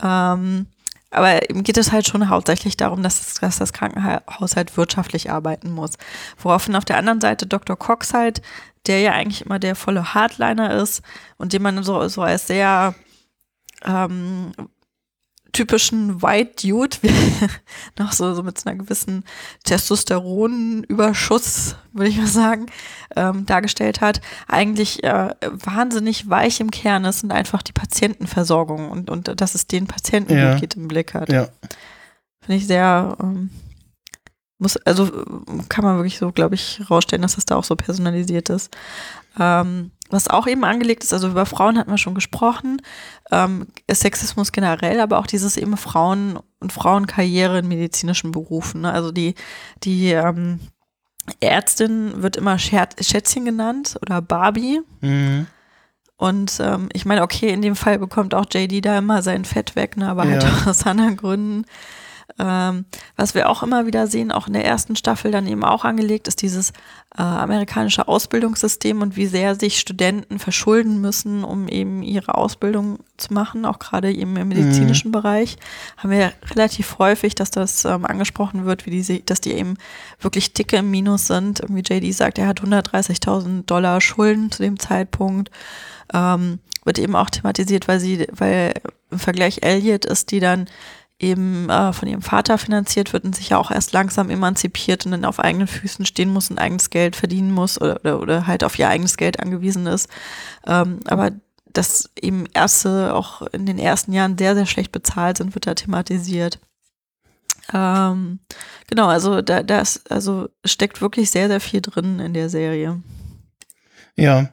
Ähm, 0.02 0.66
aber 1.10 1.50
eben 1.50 1.62
geht 1.62 1.76
es 1.76 1.92
halt 1.92 2.06
schon 2.06 2.28
hauptsächlich 2.28 2.76
darum, 2.76 3.02
dass, 3.02 3.20
es, 3.20 3.34
dass 3.34 3.58
das 3.58 3.72
Krankenhaus 3.72 4.56
halt 4.56 4.76
wirtschaftlich 4.76 5.30
arbeiten 5.30 5.70
muss. 5.70 5.92
Woraufhin 6.38 6.74
auf 6.74 6.86
der 6.86 6.96
anderen 6.96 7.20
Seite 7.20 7.46
Dr. 7.46 7.76
Cox 7.76 8.14
halt, 8.14 8.40
der 8.86 9.00
ja 9.00 9.12
eigentlich 9.12 9.44
immer 9.44 9.58
der 9.58 9.76
volle 9.76 10.14
Hardliner 10.14 10.74
ist 10.74 11.02
und 11.36 11.52
den 11.52 11.62
man 11.62 11.82
so, 11.82 12.08
so 12.08 12.22
als 12.22 12.46
sehr 12.46 12.94
ähm, 13.84 14.52
typischen 15.52 16.22
White 16.22 16.66
Dude, 16.66 16.96
wie, 17.02 17.10
noch 17.98 18.12
so, 18.12 18.34
so 18.34 18.42
mit 18.42 18.58
so 18.58 18.68
einer 18.68 18.78
gewissen 18.78 19.24
Testosteronüberschuss, 19.64 21.76
würde 21.92 22.10
ich 22.10 22.18
mal 22.18 22.26
sagen, 22.26 22.66
ähm, 23.16 23.46
dargestellt 23.46 24.00
hat, 24.00 24.20
eigentlich 24.48 25.04
äh, 25.04 25.30
wahnsinnig 25.40 26.28
weich 26.28 26.60
im 26.60 26.70
Kern 26.70 27.04
ist 27.04 27.24
und 27.24 27.32
einfach 27.32 27.62
die 27.62 27.72
Patientenversorgung 27.72 28.90
und, 28.90 29.10
und 29.10 29.40
dass 29.40 29.54
es 29.54 29.66
den 29.66 29.86
Patienten 29.86 30.36
Ja. 30.36 30.58
geht 30.58 30.74
im 30.74 30.88
Blick 30.88 31.14
hat. 31.14 31.30
Ja. 31.30 31.48
Finde 32.40 32.56
ich 32.56 32.66
sehr, 32.66 33.16
ähm, 33.20 33.50
muss, 34.58 34.76
also 34.78 35.10
kann 35.68 35.84
man 35.84 35.96
wirklich 35.96 36.18
so, 36.18 36.32
glaube 36.32 36.54
ich, 36.54 36.80
rausstellen, 36.88 37.22
dass 37.22 37.34
das 37.34 37.44
da 37.44 37.56
auch 37.56 37.64
so 37.64 37.76
personalisiert 37.76 38.48
ist. 38.48 38.74
Ähm, 39.38 39.90
was 40.12 40.28
auch 40.28 40.46
eben 40.46 40.64
angelegt 40.64 41.02
ist, 41.04 41.12
also 41.12 41.28
über 41.28 41.46
Frauen 41.46 41.78
hatten 41.78 41.90
wir 41.90 41.98
schon 41.98 42.14
gesprochen, 42.14 42.80
ähm, 43.30 43.66
Sexismus 43.90 44.52
generell, 44.52 45.00
aber 45.00 45.18
auch 45.18 45.26
dieses 45.26 45.56
eben 45.56 45.76
Frauen 45.76 46.38
und 46.60 46.72
Frauenkarriere 46.72 47.58
in 47.60 47.68
medizinischen 47.68 48.30
Berufen. 48.32 48.82
Ne? 48.82 48.92
Also 48.92 49.10
die, 49.12 49.34
die 49.82 50.12
ähm, 50.12 50.60
Ärztin 51.40 52.22
wird 52.22 52.36
immer 52.36 52.58
Schätzchen 52.58 53.44
genannt 53.44 53.98
oder 54.02 54.20
Barbie. 54.20 54.80
Mhm. 55.00 55.46
Und 56.16 56.60
ähm, 56.60 56.88
ich 56.92 57.04
meine, 57.04 57.22
okay, 57.22 57.48
in 57.50 57.62
dem 57.62 57.74
Fall 57.74 57.98
bekommt 57.98 58.34
auch 58.34 58.46
JD 58.52 58.84
da 58.84 58.98
immer 58.98 59.22
sein 59.22 59.44
Fett 59.44 59.74
weg, 59.74 59.96
ne, 59.96 60.08
aber 60.08 60.22
halt 60.22 60.42
Ja. 60.44 60.50
auch 60.50 60.66
aus 60.68 60.86
anderen 60.86 61.16
Gründen. 61.16 61.64
Ähm, 62.38 62.86
was 63.16 63.34
wir 63.34 63.50
auch 63.50 63.62
immer 63.62 63.86
wieder 63.86 64.06
sehen, 64.06 64.32
auch 64.32 64.46
in 64.46 64.54
der 64.54 64.64
ersten 64.64 64.96
Staffel 64.96 65.30
dann 65.30 65.46
eben 65.46 65.64
auch 65.64 65.84
angelegt, 65.84 66.28
ist 66.28 66.40
dieses 66.42 66.70
äh, 67.16 67.22
amerikanische 67.22 68.08
Ausbildungssystem 68.08 69.02
und 69.02 69.16
wie 69.16 69.26
sehr 69.26 69.54
sich 69.54 69.78
Studenten 69.78 70.38
verschulden 70.38 71.00
müssen, 71.00 71.44
um 71.44 71.68
eben 71.68 72.02
ihre 72.02 72.34
Ausbildung 72.34 73.00
zu 73.18 73.34
machen, 73.34 73.66
auch 73.66 73.78
gerade 73.78 74.10
eben 74.10 74.36
im 74.36 74.48
medizinischen 74.48 75.12
Bereich. 75.12 75.56
Haben 75.98 76.10
wir 76.10 76.32
relativ 76.50 76.98
häufig, 76.98 77.34
dass 77.34 77.50
das 77.50 77.84
ähm, 77.84 78.06
angesprochen 78.06 78.64
wird, 78.64 78.86
wie 78.86 79.02
die, 79.02 79.24
dass 79.24 79.40
die 79.40 79.52
eben 79.52 79.76
wirklich 80.20 80.54
dicke 80.54 80.76
im 80.76 80.90
Minus 80.90 81.26
sind. 81.26 81.60
Irgendwie 81.60 81.82
JD 81.82 82.14
sagt, 82.14 82.38
er 82.38 82.46
hat 82.46 82.62
130.000 82.62 83.66
Dollar 83.66 84.00
Schulden 84.00 84.50
zu 84.50 84.62
dem 84.62 84.78
Zeitpunkt. 84.78 85.50
Ähm, 86.14 86.60
wird 86.84 86.98
eben 86.98 87.14
auch 87.14 87.30
thematisiert, 87.30 87.86
weil 87.88 88.00
sie, 88.00 88.26
weil 88.32 88.74
im 89.10 89.18
Vergleich 89.18 89.62
Elliot 89.62 90.04
ist, 90.04 90.30
die 90.30 90.40
dann 90.40 90.66
eben 91.22 91.70
äh, 91.70 91.92
von 91.92 92.08
ihrem 92.08 92.22
Vater 92.22 92.58
finanziert 92.58 93.12
wird 93.12 93.24
und 93.24 93.34
sich 93.34 93.50
ja 93.50 93.58
auch 93.58 93.70
erst 93.70 93.92
langsam 93.92 94.30
emanzipiert 94.30 95.06
und 95.06 95.12
dann 95.12 95.24
auf 95.24 95.38
eigenen 95.38 95.68
Füßen 95.68 96.04
stehen 96.04 96.32
muss 96.32 96.50
und 96.50 96.58
eigenes 96.58 96.90
Geld 96.90 97.16
verdienen 97.16 97.52
muss 97.52 97.80
oder, 97.80 98.00
oder, 98.00 98.20
oder 98.20 98.46
halt 98.46 98.64
auf 98.64 98.78
ihr 98.78 98.88
eigenes 98.88 99.16
Geld 99.16 99.40
angewiesen 99.40 99.86
ist. 99.86 100.08
Ähm, 100.66 101.00
aber 101.06 101.30
dass 101.72 102.10
eben 102.20 102.46
Erste 102.52 103.14
auch 103.14 103.42
in 103.42 103.66
den 103.66 103.78
ersten 103.78 104.12
Jahren 104.12 104.36
sehr, 104.36 104.54
sehr 104.54 104.66
schlecht 104.66 104.92
bezahlt 104.92 105.38
sind, 105.38 105.54
wird 105.54 105.66
da 105.66 105.74
thematisiert. 105.74 106.58
Ähm, 107.72 108.40
genau, 108.88 109.06
also 109.06 109.40
da, 109.40 109.62
da 109.62 109.80
ist, 109.80 110.10
also 110.10 110.48
steckt 110.64 111.00
wirklich 111.00 111.30
sehr, 111.30 111.48
sehr 111.48 111.60
viel 111.60 111.80
drin 111.80 112.18
in 112.18 112.34
der 112.34 112.48
Serie. 112.48 113.00
Ja. 114.16 114.50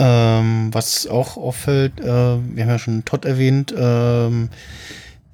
Ähm, 0.00 0.72
was 0.72 1.06
auch 1.06 1.36
auffällt, 1.36 1.98
äh, 2.00 2.04
wir 2.04 2.62
haben 2.62 2.68
ja 2.68 2.78
schon 2.78 3.04
Todd 3.04 3.24
erwähnt, 3.24 3.74
ähm, 3.76 4.48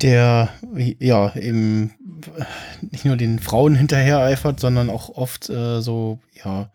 der 0.04 0.50
ja 0.98 1.34
eben 1.34 1.92
nicht 2.82 3.06
nur 3.06 3.16
den 3.16 3.38
Frauen 3.38 3.74
hinterher 3.74 4.18
eifert, 4.18 4.60
sondern 4.60 4.90
auch 4.90 5.08
oft 5.08 5.48
äh, 5.48 5.80
so, 5.80 6.18
ja, 6.44 6.68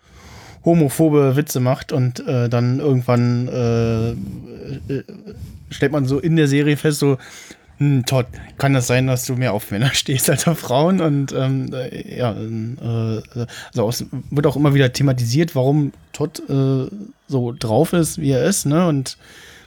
homophobe 0.65 1.35
Witze 1.35 1.59
macht 1.59 1.91
und 1.91 2.25
äh, 2.27 2.49
dann 2.49 2.79
irgendwann 2.79 3.47
äh, 3.47 4.09
äh, 4.93 5.03
stellt 5.69 5.91
man 5.91 6.05
so 6.05 6.17
in 6.17 6.37
der 6.37 6.47
Serie 6.47 6.75
fest, 6.75 6.97
so, 6.99 7.17
hm, 7.77 8.03
Todd, 8.07 8.25
kann 8.57 8.73
das 8.73 8.87
sein, 8.87 9.05
dass 9.05 9.25
du 9.25 9.35
mehr 9.35 9.53
auf 9.53 9.69
Männer 9.69 9.93
stehst 9.93 10.27
als 10.31 10.47
auf 10.47 10.57
Frauen? 10.57 10.99
Und 10.99 11.31
ähm, 11.31 11.71
äh, 11.71 12.17
ja, 12.17 12.31
äh, 12.31 13.45
also 13.67 13.83
aus, 13.83 14.05
wird 14.31 14.47
auch 14.47 14.55
immer 14.55 14.73
wieder 14.73 14.91
thematisiert, 14.91 15.55
warum 15.55 15.93
Todd 16.13 16.41
äh, 16.49 16.87
so 17.27 17.53
drauf 17.57 17.93
ist, 17.93 18.19
wie 18.19 18.31
er 18.31 18.43
ist, 18.43 18.65
ne? 18.65 18.87
Und 18.87 19.17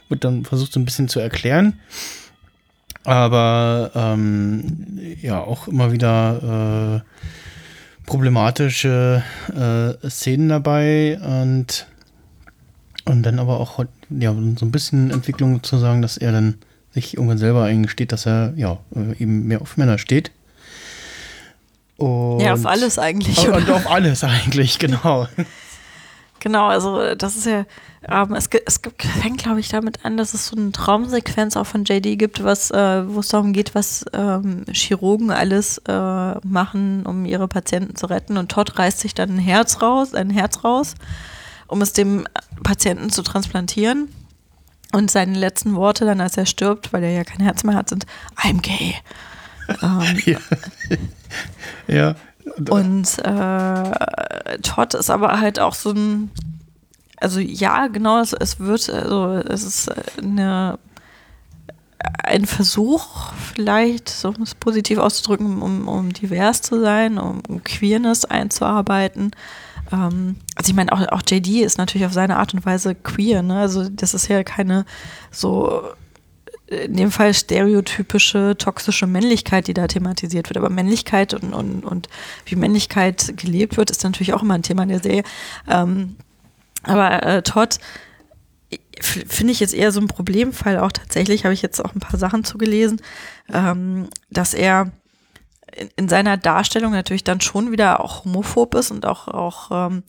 wird 0.09 0.25
dann 0.25 0.43
versucht, 0.43 0.73
so 0.73 0.81
ein 0.81 0.85
bisschen 0.85 1.07
zu 1.07 1.21
erklären. 1.21 1.79
Aber 3.05 3.91
ähm, 3.95 4.99
ja, 5.21 5.41
auch 5.41 5.67
immer 5.67 5.91
wieder 5.91 7.01
äh, 7.03 7.09
problematische 8.05 9.23
äh, 9.53 10.09
Szenen 10.09 10.49
dabei 10.49 11.19
und, 11.19 11.87
und 13.05 13.23
dann 13.23 13.39
aber 13.39 13.59
auch 13.59 13.83
ja, 14.09 14.33
so 14.33 14.65
ein 14.65 14.71
bisschen 14.71 15.11
Entwicklung 15.11 15.63
zu 15.63 15.77
sagen, 15.77 16.01
dass 16.01 16.17
er 16.17 16.31
dann 16.31 16.55
sich 16.93 17.15
irgendwann 17.15 17.37
selber 17.37 17.63
eingesteht, 17.63 18.11
dass 18.11 18.25
er 18.25 18.53
ja 18.55 18.77
äh, 18.95 19.21
eben 19.21 19.47
mehr 19.47 19.61
auf 19.61 19.77
Männer 19.77 19.97
steht. 19.97 20.31
Und 21.97 22.41
ja, 22.41 22.53
auf 22.53 22.65
alles 22.65 22.99
eigentlich. 22.99 23.37
Und, 23.47 23.55
und 23.55 23.71
auf 23.71 23.89
alles 23.89 24.23
eigentlich, 24.23 24.79
genau. 24.79 25.27
Genau, 26.43 26.67
also 26.67 27.15
das 27.15 27.37
ist 27.37 27.45
ja, 27.45 27.65
ähm, 28.05 28.33
es, 28.33 28.49
es 28.65 28.81
fängt, 29.21 29.41
glaube 29.41 29.61
ich, 29.61 29.69
damit 29.69 30.03
an, 30.03 30.17
dass 30.17 30.33
es 30.33 30.47
so 30.47 30.57
eine 30.57 30.73
Traumsequenz 30.73 31.55
auch 31.55 31.65
von 31.65 31.85
JD 31.85 32.19
gibt, 32.19 32.43
was, 32.43 32.69
äh, 32.69 33.07
wo 33.07 33.21
es 33.21 33.29
darum 33.29 33.53
geht, 33.53 33.75
was 33.75 34.03
ähm, 34.11 34.65
Chirurgen 34.69 35.31
alles 35.31 35.77
äh, 35.87 36.35
machen, 36.45 37.05
um 37.05 37.23
ihre 37.23 37.47
Patienten 37.47 37.95
zu 37.95 38.07
retten. 38.07 38.35
Und 38.35 38.51
Todd 38.51 38.77
reißt 38.77 38.99
sich 38.99 39.13
dann 39.13 39.29
ein 39.29 39.39
Herz 39.39 39.81
raus, 39.81 40.13
ein 40.13 40.31
Herz 40.31 40.65
raus, 40.65 40.95
um 41.67 41.81
es 41.81 41.93
dem 41.93 42.27
Patienten 42.61 43.09
zu 43.09 43.21
transplantieren. 43.21 44.09
Und 44.91 45.11
seine 45.11 45.39
letzten 45.39 45.75
Worte 45.75 46.03
dann, 46.03 46.19
als 46.19 46.35
er 46.35 46.45
stirbt, 46.45 46.91
weil 46.91 47.03
er 47.05 47.11
ja 47.11 47.23
kein 47.23 47.39
Herz 47.39 47.63
mehr 47.63 47.75
hat, 47.75 47.87
sind 47.87 48.05
I'm 48.35 48.61
gay. 48.61 48.95
Ähm, 49.81 50.21
ja. 50.25 50.39
ja. 51.87 52.15
Und 52.69 53.19
äh, 53.19 54.59
Todd 54.61 54.93
ist 54.93 55.09
aber 55.09 55.39
halt 55.39 55.59
auch 55.59 55.73
so 55.73 55.91
ein, 55.91 56.31
also 57.17 57.39
ja, 57.39 57.87
genau, 57.87 58.19
es, 58.19 58.33
es 58.33 58.59
wird, 58.59 58.89
also 58.89 59.35
es 59.47 59.63
ist 59.63 59.91
eine, 60.21 60.77
ein 62.23 62.45
Versuch, 62.45 63.31
vielleicht, 63.53 64.25
um 64.25 64.41
es 64.41 64.55
positiv 64.55 64.97
auszudrücken, 64.97 65.61
um, 65.61 65.87
um 65.87 66.13
divers 66.13 66.61
zu 66.61 66.81
sein, 66.81 67.17
um, 67.17 67.41
um 67.47 67.63
Queerness 67.63 68.25
einzuarbeiten. 68.25 69.31
Ähm, 69.91 70.35
also 70.55 70.69
ich 70.69 70.75
meine, 70.75 70.91
auch, 70.91 71.01
auch 71.11 71.21
JD 71.25 71.61
ist 71.61 71.77
natürlich 71.77 72.05
auf 72.05 72.13
seine 72.13 72.37
Art 72.37 72.53
und 72.53 72.65
Weise 72.65 72.95
queer, 72.95 73.41
ne? 73.41 73.59
Also 73.59 73.89
das 73.89 74.13
ist 74.13 74.27
ja 74.27 74.43
keine 74.43 74.85
so 75.31 75.83
in 76.67 76.95
dem 76.95 77.11
Fall 77.11 77.33
stereotypische 77.33 78.55
toxische 78.57 79.07
Männlichkeit, 79.07 79.67
die 79.67 79.73
da 79.73 79.87
thematisiert 79.87 80.49
wird. 80.49 80.57
Aber 80.57 80.69
Männlichkeit 80.69 81.33
und, 81.33 81.53
und, 81.53 81.83
und 81.83 82.09
wie 82.45 82.55
Männlichkeit 82.55 83.33
gelebt 83.37 83.77
wird, 83.77 83.91
ist 83.91 84.03
natürlich 84.03 84.33
auch 84.33 84.43
immer 84.43 84.55
ein 84.55 84.63
Thema 84.63 84.83
in 84.83 84.89
der 84.89 85.01
Serie. 85.01 85.23
Ähm, 85.69 86.15
aber 86.83 87.23
äh, 87.23 87.41
Todd 87.41 87.79
finde 88.99 89.51
ich 89.51 89.59
jetzt 89.59 89.73
eher 89.73 89.91
so 89.91 89.99
ein 89.99 90.07
Problemfall 90.07 90.79
auch 90.79 90.91
tatsächlich, 90.91 91.45
habe 91.45 91.53
ich 91.53 91.61
jetzt 91.61 91.83
auch 91.83 91.93
ein 91.93 91.99
paar 91.99 92.19
Sachen 92.19 92.43
zugelesen, 92.43 93.01
ähm, 93.51 94.07
dass 94.29 94.53
er 94.53 94.91
in, 95.75 95.89
in, 95.95 96.09
seiner 96.09 96.37
Darstellung 96.37 96.91
natürlich 96.91 97.23
dann 97.23 97.41
schon 97.41 97.71
wieder 97.71 97.99
auch 97.99 98.25
homophob 98.25 98.75
ist 98.75 98.91
und 98.91 99.05
auch, 99.05 99.27
auch 99.27 99.89
ähm, 99.89 100.03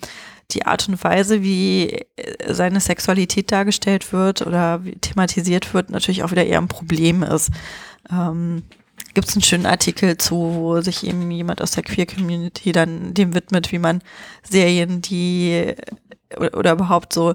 die 0.51 0.67
Art 0.67 0.89
und 0.89 1.03
Weise, 1.03 1.43
wie 1.43 1.91
äh, 2.17 2.53
seine 2.53 2.81
Sexualität 2.81 3.51
dargestellt 3.53 4.13
wird 4.13 4.47
oder 4.47 4.83
thematisiert 5.01 5.75
wird, 5.75 5.91
natürlich 5.91 6.23
auch 6.23 6.31
wieder 6.31 6.47
eher 6.47 6.59
ein 6.59 6.69
Problem 6.69 7.23
ist. 7.23 7.51
Ähm, 8.11 8.63
Gibt 9.15 9.29
es 9.29 9.35
einen 9.35 9.43
schönen 9.43 9.67
Artikel 9.67 10.17
zu, 10.17 10.37
wo 10.37 10.81
sich 10.81 11.07
eben 11.07 11.31
jemand 11.31 11.63
aus 11.63 11.73
der 11.73 11.85
Queer-Community 11.85 12.73
dann 12.73 13.15
dem 13.15 13.35
widmet, 13.35 13.71
wie 13.73 13.79
man 13.79 14.03
Serien, 14.43 15.03
die 15.03 15.75
oder, 16.37 16.57
oder 16.57 16.73
überhaupt 16.73 17.13
so 17.13 17.35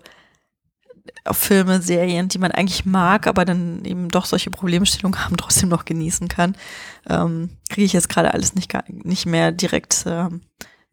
auf 1.25 1.37
Filme, 1.37 1.81
Serien, 1.81 2.27
die 2.27 2.37
man 2.37 2.51
eigentlich 2.51 2.85
mag, 2.85 3.27
aber 3.27 3.45
dann 3.45 3.83
eben 3.85 4.09
doch 4.09 4.25
solche 4.25 4.51
Problemstellungen 4.51 5.23
haben, 5.23 5.37
trotzdem 5.37 5.69
noch 5.69 5.85
genießen 5.85 6.27
kann. 6.27 6.55
Ähm, 7.09 7.49
Kriege 7.69 7.85
ich 7.85 7.93
jetzt 7.93 8.09
gerade 8.09 8.33
alles 8.33 8.55
nicht, 8.55 8.73
nicht 8.89 9.25
mehr 9.25 9.51
direkt 9.51 10.05
äh, 10.05 10.29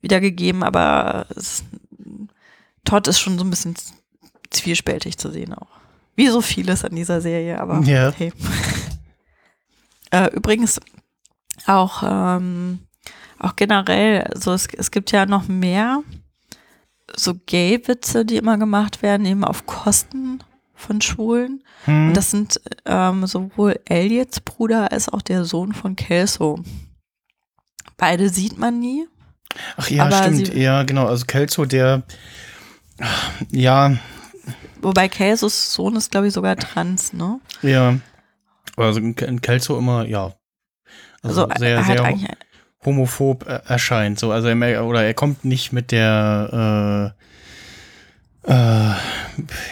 wiedergegeben, 0.00 0.62
aber 0.62 1.26
es 1.34 1.64
Todd 2.86 3.06
ist 3.08 3.20
schon 3.20 3.38
so 3.38 3.44
ein 3.44 3.50
bisschen 3.50 3.74
zwiespältig 4.50 5.18
zu 5.18 5.30
sehen 5.30 5.52
auch. 5.52 5.68
Wie 6.14 6.28
so 6.28 6.40
vieles 6.40 6.82
an 6.84 6.96
dieser 6.96 7.20
Serie, 7.20 7.60
aber 7.60 7.80
ja. 7.80 8.10
hey. 8.16 8.32
äh, 10.10 10.32
übrigens 10.32 10.80
auch, 11.66 12.02
ähm, 12.06 12.80
auch 13.38 13.54
generell, 13.56 14.22
also 14.22 14.54
es, 14.54 14.66
es 14.68 14.90
gibt 14.90 15.12
ja 15.12 15.26
noch 15.26 15.46
mehr 15.48 16.02
so 17.14 17.34
Gay-Witze, 17.34 18.24
die 18.24 18.36
immer 18.36 18.56
gemacht 18.56 19.02
werden, 19.02 19.26
eben 19.26 19.44
auf 19.44 19.66
Kosten 19.66 20.42
von 20.74 21.00
Schwulen. 21.00 21.62
Hm. 21.84 22.08
Und 22.08 22.16
das 22.16 22.30
sind 22.30 22.60
ähm, 22.84 23.26
sowohl 23.26 23.78
Elliots 23.84 24.40
Bruder 24.40 24.92
als 24.92 25.08
auch 25.08 25.22
der 25.22 25.44
Sohn 25.44 25.72
von 25.72 25.96
Kelso. 25.96 26.60
Beide 27.96 28.28
sieht 28.28 28.58
man 28.58 28.78
nie. 28.78 29.06
Ach 29.76 29.88
ja, 29.88 30.10
stimmt. 30.10 30.54
Ja, 30.54 30.82
genau. 30.82 31.06
Also 31.06 31.24
Kelso, 31.24 31.64
der 31.64 32.02
ja. 33.50 33.96
Wobei 34.80 35.08
Kelsos 35.08 35.72
Sohn 35.72 35.96
ist, 35.96 36.10
glaube 36.10 36.28
ich, 36.28 36.32
sogar 36.32 36.56
trans, 36.56 37.12
ne? 37.12 37.40
Ja. 37.62 37.96
Also 38.76 39.00
in 39.00 39.40
Kelso 39.40 39.78
immer, 39.78 40.06
ja. 40.06 40.34
Also, 41.22 41.46
also 41.46 41.58
sehr, 41.58 41.82
sehr 41.82 42.16
homophob 42.84 43.46
erscheint. 43.46 44.18
So, 44.18 44.30
also 44.30 44.48
er, 44.48 44.84
oder 44.84 45.02
er 45.02 45.14
kommt 45.14 45.44
nicht 45.44 45.72
mit 45.72 45.90
der 45.90 47.14
äh, 47.14 47.26
äh, 48.46 48.94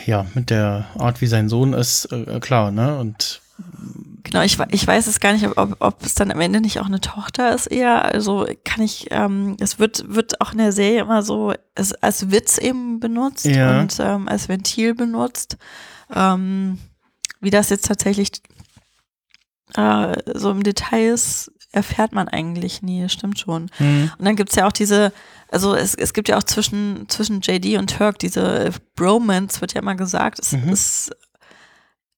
ja, 0.06 0.26
mit 0.34 0.50
der 0.50 0.86
Art, 0.98 1.20
wie 1.20 1.26
sein 1.26 1.48
Sohn 1.48 1.72
ist, 1.72 2.06
äh, 2.06 2.40
klar, 2.40 2.70
ne? 2.70 2.98
Und 2.98 3.40
Genau, 4.24 4.40
ich, 4.40 4.58
ich 4.70 4.86
weiß 4.86 5.06
es 5.06 5.20
gar 5.20 5.34
nicht, 5.34 5.46
ob, 5.56 5.76
ob 5.80 6.02
es 6.02 6.14
dann 6.14 6.32
am 6.32 6.40
Ende 6.40 6.60
nicht 6.60 6.80
auch 6.80 6.86
eine 6.86 7.00
Tochter 7.00 7.54
ist 7.54 7.66
eher. 7.66 8.06
Also 8.06 8.46
kann 8.64 8.82
ich, 8.82 9.08
ähm, 9.10 9.56
es 9.60 9.78
wird, 9.78 10.04
wird 10.08 10.40
auch 10.40 10.52
in 10.52 10.58
der 10.58 10.72
Serie 10.72 11.02
immer 11.02 11.22
so 11.22 11.52
als, 11.74 11.92
als 11.94 12.30
Witz 12.30 12.56
eben 12.56 13.00
benutzt 13.00 13.44
ja. 13.44 13.80
und 13.80 13.96
ähm, 14.00 14.26
als 14.26 14.48
Ventil 14.48 14.94
benutzt. 14.94 15.58
Ähm, 16.12 16.78
wie 17.40 17.50
das 17.50 17.68
jetzt 17.68 17.86
tatsächlich 17.86 18.30
äh, 19.76 20.16
so 20.34 20.50
im 20.50 20.62
Detail 20.62 21.12
ist, 21.12 21.52
erfährt 21.72 22.12
man 22.12 22.28
eigentlich 22.28 22.82
nie, 22.82 23.08
stimmt 23.10 23.38
schon. 23.38 23.70
Mhm. 23.78 24.10
Und 24.18 24.24
dann 24.24 24.36
gibt's 24.36 24.54
ja 24.54 24.66
auch 24.66 24.72
diese, 24.72 25.12
also 25.50 25.74
es, 25.74 25.94
es 25.94 26.14
gibt 26.14 26.28
ja 26.28 26.38
auch 26.38 26.44
zwischen, 26.44 27.08
zwischen 27.08 27.40
JD 27.42 27.76
und 27.78 27.94
Turk 27.94 28.18
diese 28.20 28.70
Bromance, 28.96 29.60
wird 29.60 29.74
ja 29.74 29.82
immer 29.82 29.96
gesagt. 29.96 30.38
Es 30.38 30.52
mhm. 30.52 30.70
ist 30.70 31.14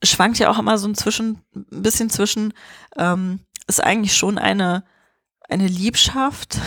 schwankt 0.03 0.39
ja 0.39 0.51
auch 0.51 0.59
immer 0.59 0.79
so 0.79 0.89
ein, 0.89 0.95
zwischen, 0.95 1.41
ein 1.55 1.83
bisschen 1.83 2.11
zwischen, 2.11 2.53
ähm, 2.97 3.41
ist 3.67 3.83
eigentlich 3.83 4.17
schon 4.17 4.39
eine, 4.39 4.85
eine 5.49 5.67
Liebschaft 5.67 6.59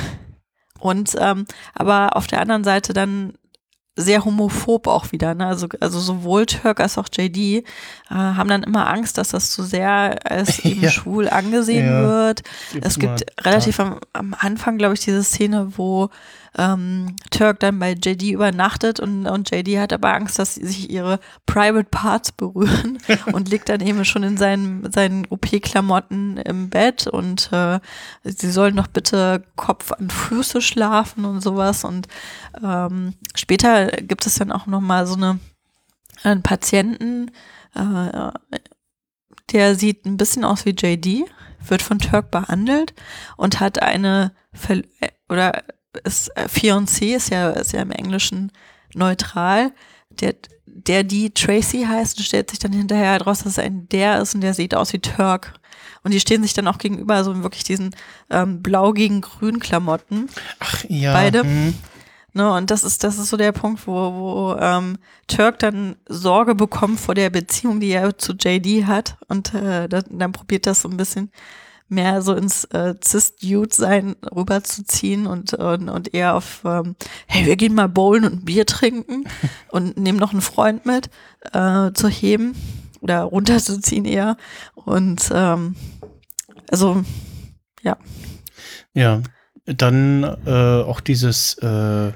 und 0.80 1.16
ähm, 1.20 1.46
aber 1.74 2.16
auf 2.16 2.28
der 2.28 2.42
anderen 2.42 2.64
Seite 2.64 2.94
dann 2.94 3.34
sehr 4.00 4.24
homophob 4.24 4.88
auch 4.88 5.12
wieder. 5.12 5.36
Ne? 5.36 5.46
Also, 5.46 5.68
also 5.82 6.00
sowohl 6.00 6.46
Turk 6.46 6.80
als 6.80 6.98
auch 6.98 7.08
JD 7.12 7.38
äh, 7.38 7.64
haben 8.10 8.50
dann 8.50 8.64
immer 8.64 8.88
Angst, 8.88 9.18
dass 9.18 9.30
das 9.30 9.52
zu 9.52 9.64
sehr 9.64 10.20
als 10.24 10.60
eben 10.66 10.82
ja. 10.82 10.90
schwul 10.90 11.28
angesehen 11.28 11.86
ja. 11.86 12.02
wird. 12.04 12.44
es 12.82 12.98
gibt 12.98 13.26
relativ 13.46 13.80
am, 13.80 14.00
am 14.14 14.36
Anfang, 14.40 14.78
glaube 14.78 14.94
ich, 14.94 15.02
diese 15.02 15.24
Szene, 15.24 15.74
wo 15.78 16.10
ähm, 16.58 17.16
Turk 17.32 17.60
dann 17.60 17.80
bei 17.80 17.94
JD 17.94 18.32
übernachtet 18.32 19.00
und, 19.00 19.28
und 19.28 19.52
JD 19.52 19.80
hat 19.80 19.94
aber 19.94 20.14
Angst, 20.14 20.40
dass 20.40 20.56
sie 20.56 20.66
sich 20.66 20.90
ihre 20.90 21.20
Private 21.46 21.88
Parts 21.90 22.32
berühren 22.32 22.98
und 23.32 23.50
liegt 23.50 23.70
dann 23.70 23.82
eben 23.82 24.06
schon 24.06 24.24
in 24.24 24.38
seinen, 24.38 24.92
seinen 24.92 25.26
OP-Klamotten 25.30 26.38
im 26.38 26.70
Bett 26.70 27.08
und 27.08 27.52
äh, 27.52 27.80
sie 28.24 28.52
sollen 28.52 28.76
doch 28.76 28.88
bitte 28.88 29.44
Kopf 29.56 29.92
an 29.92 30.10
Füße 30.10 30.62
schlafen 30.62 31.26
und 31.26 31.42
sowas 31.42 31.84
und 31.84 32.08
ähm, 32.64 33.14
später 33.36 33.88
gibt 33.88 34.26
es 34.26 34.36
dann 34.36 34.52
auch 34.52 34.66
nochmal 34.66 35.06
so 35.06 35.16
eine 35.16 35.40
einen 36.24 36.44
Patienten, 36.44 37.32
äh, 37.76 38.32
der 39.52 39.76
sieht 39.76 40.06
ein 40.06 40.18
bisschen 40.18 40.44
aus 40.44 40.66
wie 40.66 40.76
JD, 40.78 41.30
wird 41.68 41.82
von 41.82 42.00
Turk 42.00 42.32
behandelt 42.32 42.94
und 43.38 43.60
hat 43.60 43.82
eine 43.82 44.34
Ver 44.54 44.82
oder 45.28 45.64
ist 46.04 46.30
äh, 46.36 46.46
Fiancé 46.46 47.16
ist 47.16 47.30
ja, 47.30 47.52
ist 47.52 47.74
ja 47.74 47.82
im 47.82 47.92
Englischen 47.92 48.52
neutral. 48.94 49.72
Der, 50.10 50.36
der 50.66 51.04
die 51.04 51.32
Tracy 51.32 51.86
heißt 51.88 52.18
und 52.18 52.24
stellt 52.24 52.50
sich 52.50 52.60
dann 52.60 52.74
hinterher 52.74 53.22
raus, 53.22 53.40
dass 53.40 53.54
es 53.54 53.60
ein 53.60 53.88
der 53.90 54.22
ist 54.22 54.36
und 54.36 54.42
der 54.42 54.54
sieht 54.54 54.76
aus 54.76 54.94
wie 54.94 55.00
Turk. 55.00 55.54
Und 56.04 56.14
die 56.14 56.20
stehen 56.20 56.44
sich 56.44 56.54
dann 56.54 56.68
auch 56.68 56.78
gegenüber, 56.78 57.24
so 57.24 57.32
in 57.32 57.44
wirklich 57.44 57.64
diesen 57.64 57.96
ähm, 58.30 58.62
blau 58.62 58.94
gegen 58.94 59.22
grün 59.22 59.60
Klamotten. 59.60 60.30
Ach 60.60 60.84
ja. 60.88 61.14
Beide. 61.14 61.42
hm. 61.44 61.74
Ne, 62.34 62.54
und 62.54 62.70
das 62.70 62.84
ist, 62.84 63.04
das 63.04 63.18
ist 63.18 63.30
so 63.30 63.38
der 63.38 63.52
Punkt, 63.52 63.88
wo, 63.88 63.94
wo 63.94 64.56
ähm, 64.60 64.98
Turk 65.28 65.58
dann 65.60 65.96
Sorge 66.08 66.54
bekommt 66.54 67.00
vor 67.00 67.16
der 67.16 67.32
Beziehung, 67.32 67.80
die 67.80 67.90
er 67.90 68.18
zu 68.18 68.34
JD 68.34 68.86
hat. 68.86 69.18
Und 69.28 69.54
äh, 69.56 69.90
dann, 69.90 70.04
dann 70.10 70.32
probiert 70.32 70.68
das 70.68 70.82
so 70.82 70.90
ein 70.90 70.98
bisschen 70.98 71.32
mehr 71.90 72.22
so 72.22 72.34
ins 72.34 72.66
äh, 72.66 72.96
Cis-Dude-Sein 73.04 74.16
rüberzuziehen 74.36 75.28
und, 75.28 75.54
und, 75.54 75.90
und 75.90 76.14
eher 76.14 76.36
auf, 76.36 76.62
ähm, 76.66 76.96
hey, 77.28 77.46
wir 77.46 77.56
gehen 77.56 77.76
mal 77.76 77.90
bowlen 77.90 78.26
und 78.26 78.46
Bier 78.46 78.66
trinken 78.66 79.26
und 79.70 79.98
nehmen 79.98 80.20
noch 80.20 80.32
einen 80.32 80.42
Freund 80.42 80.86
mit, 80.86 81.10
äh, 81.54 81.92
zu 81.94 82.08
heben 82.08 82.56
oder 83.02 83.24
runterzuziehen 83.24 84.06
eher. 84.06 84.38
Und 84.76 85.30
ähm, 85.34 85.76
also, 86.70 87.04
ja. 87.82 87.98
Ja, 88.94 89.22
dann 89.66 90.24
äh, 90.46 90.84
auch 90.84 91.00
dieses 91.00 91.56
äh, 91.60 92.12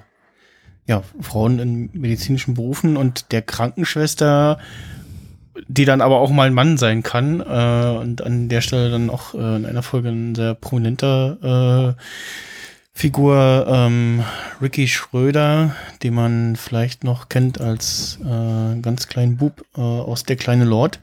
ja, 0.85 1.01
Frauen 1.21 1.59
in 1.59 1.89
medizinischen 1.93 2.55
Berufen 2.55 2.97
und 2.97 3.31
der 3.31 3.41
Krankenschwester, 3.41 4.59
die 5.67 5.85
dann 5.85 6.01
aber 6.01 6.19
auch 6.19 6.31
mal 6.31 6.47
ein 6.47 6.53
Mann 6.53 6.77
sein 6.77 7.03
kann 7.03 7.39
äh, 7.41 7.97
und 7.99 8.21
an 8.21 8.49
der 8.49 8.61
Stelle 8.61 8.89
dann 8.89 9.09
auch 9.09 9.33
äh, 9.33 9.55
in 9.55 9.65
einer 9.65 9.83
Folge 9.83 10.09
ein 10.09 10.35
sehr 10.35 10.55
prominenter 10.55 11.95
äh, 11.97 12.01
Figur 12.95 13.65
ähm, 13.67 14.23
Ricky 14.61 14.87
Schröder, 14.87 15.75
den 16.03 16.13
man 16.13 16.55
vielleicht 16.55 17.03
noch 17.03 17.27
kennt 17.27 17.59
als 17.59 18.19
äh, 18.23 18.79
ganz 18.81 19.07
kleinen 19.07 19.37
Bub 19.37 19.65
äh, 19.75 19.81
aus 19.81 20.23
Der 20.23 20.35
kleine 20.35 20.65
Lord. 20.65 20.99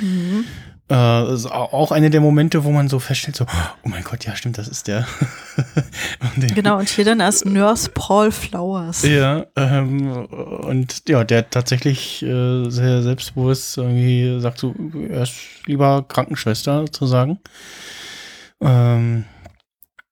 Mhm. 0.00 0.44
Äh, 0.92 1.32
ist 1.34 1.46
au- 1.46 1.72
auch 1.72 1.90
eine 1.90 2.10
der 2.10 2.20
Momente, 2.20 2.64
wo 2.64 2.70
man 2.70 2.88
so 2.88 2.98
feststellt, 2.98 3.34
so, 3.36 3.46
oh 3.82 3.88
mein 3.88 4.04
Gott, 4.04 4.26
ja, 4.26 4.36
stimmt, 4.36 4.58
das 4.58 4.68
ist 4.68 4.88
der. 4.88 5.06
Und 6.36 6.54
Genau, 6.54 6.78
und 6.78 6.88
hier 6.88 7.04
dann 7.06 7.20
als 7.22 7.44
Nurse 7.46 7.90
Paul 7.94 8.30
Flowers. 8.30 9.02
Ja, 9.02 9.46
ähm, 9.56 10.06
und 10.26 11.08
ja, 11.08 11.24
der 11.24 11.48
tatsächlich 11.50 12.22
äh, 12.22 12.68
sehr 12.70 13.02
selbstbewusst 13.02 13.76
irgendwie 13.78 14.38
sagt 14.40 14.58
so, 14.58 14.74
er 15.08 15.22
ist 15.22 15.34
lieber 15.66 16.04
Krankenschwester 16.06 16.80
sozusagen. 16.80 17.38
Ähm, 18.60 19.24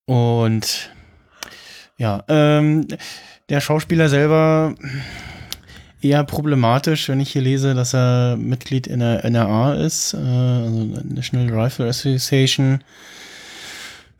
und 0.06 0.90
ja, 1.96 2.24
ähm, 2.28 2.86
der 3.48 3.60
Schauspieler 3.60 4.08
selber 4.08 4.74
eher 6.00 6.24
problematisch, 6.24 7.08
wenn 7.08 7.20
ich 7.20 7.32
hier 7.32 7.42
lese, 7.42 7.74
dass 7.74 7.94
er 7.94 8.36
Mitglied 8.36 8.86
in 8.86 9.00
der 9.00 9.24
NRA 9.24 9.74
ist, 9.74 10.14
äh, 10.14 10.16
also 10.16 10.88
National 11.04 11.50
Rifle 11.50 11.88
Association. 11.88 12.82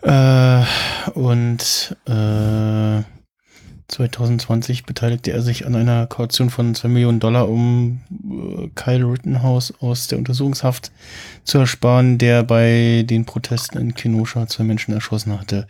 Äh, 0.03 0.63
und 1.15 1.97
äh, 2.07 3.03
2020 3.91 4.85
beteiligte 4.87 5.33
er 5.33 5.43
sich 5.43 5.67
an 5.67 5.75
einer 5.75 6.07
Kaution 6.07 6.51
von 6.51 6.75
2 6.75 6.89
Millionen 6.89 7.21
Dollar, 7.21 7.49
um 7.49 8.01
äh, 8.11 8.69
Kyle 8.75 9.05
Rittenhouse 9.05 9.75
aus 9.81 10.07
der 10.07 10.19
Untersuchungshaft 10.19 10.93
zu 11.45 11.59
ersparen, 11.59 12.19
der 12.19 12.43
bei 12.45 13.05
den 13.07 13.25
Protesten 13.25 13.79
in 13.79 13.95
Kenosha 13.95 14.47
zwei 14.47 14.65
Menschen 14.65 14.95
erschossen 14.95 15.39
hatte. 15.39 15.67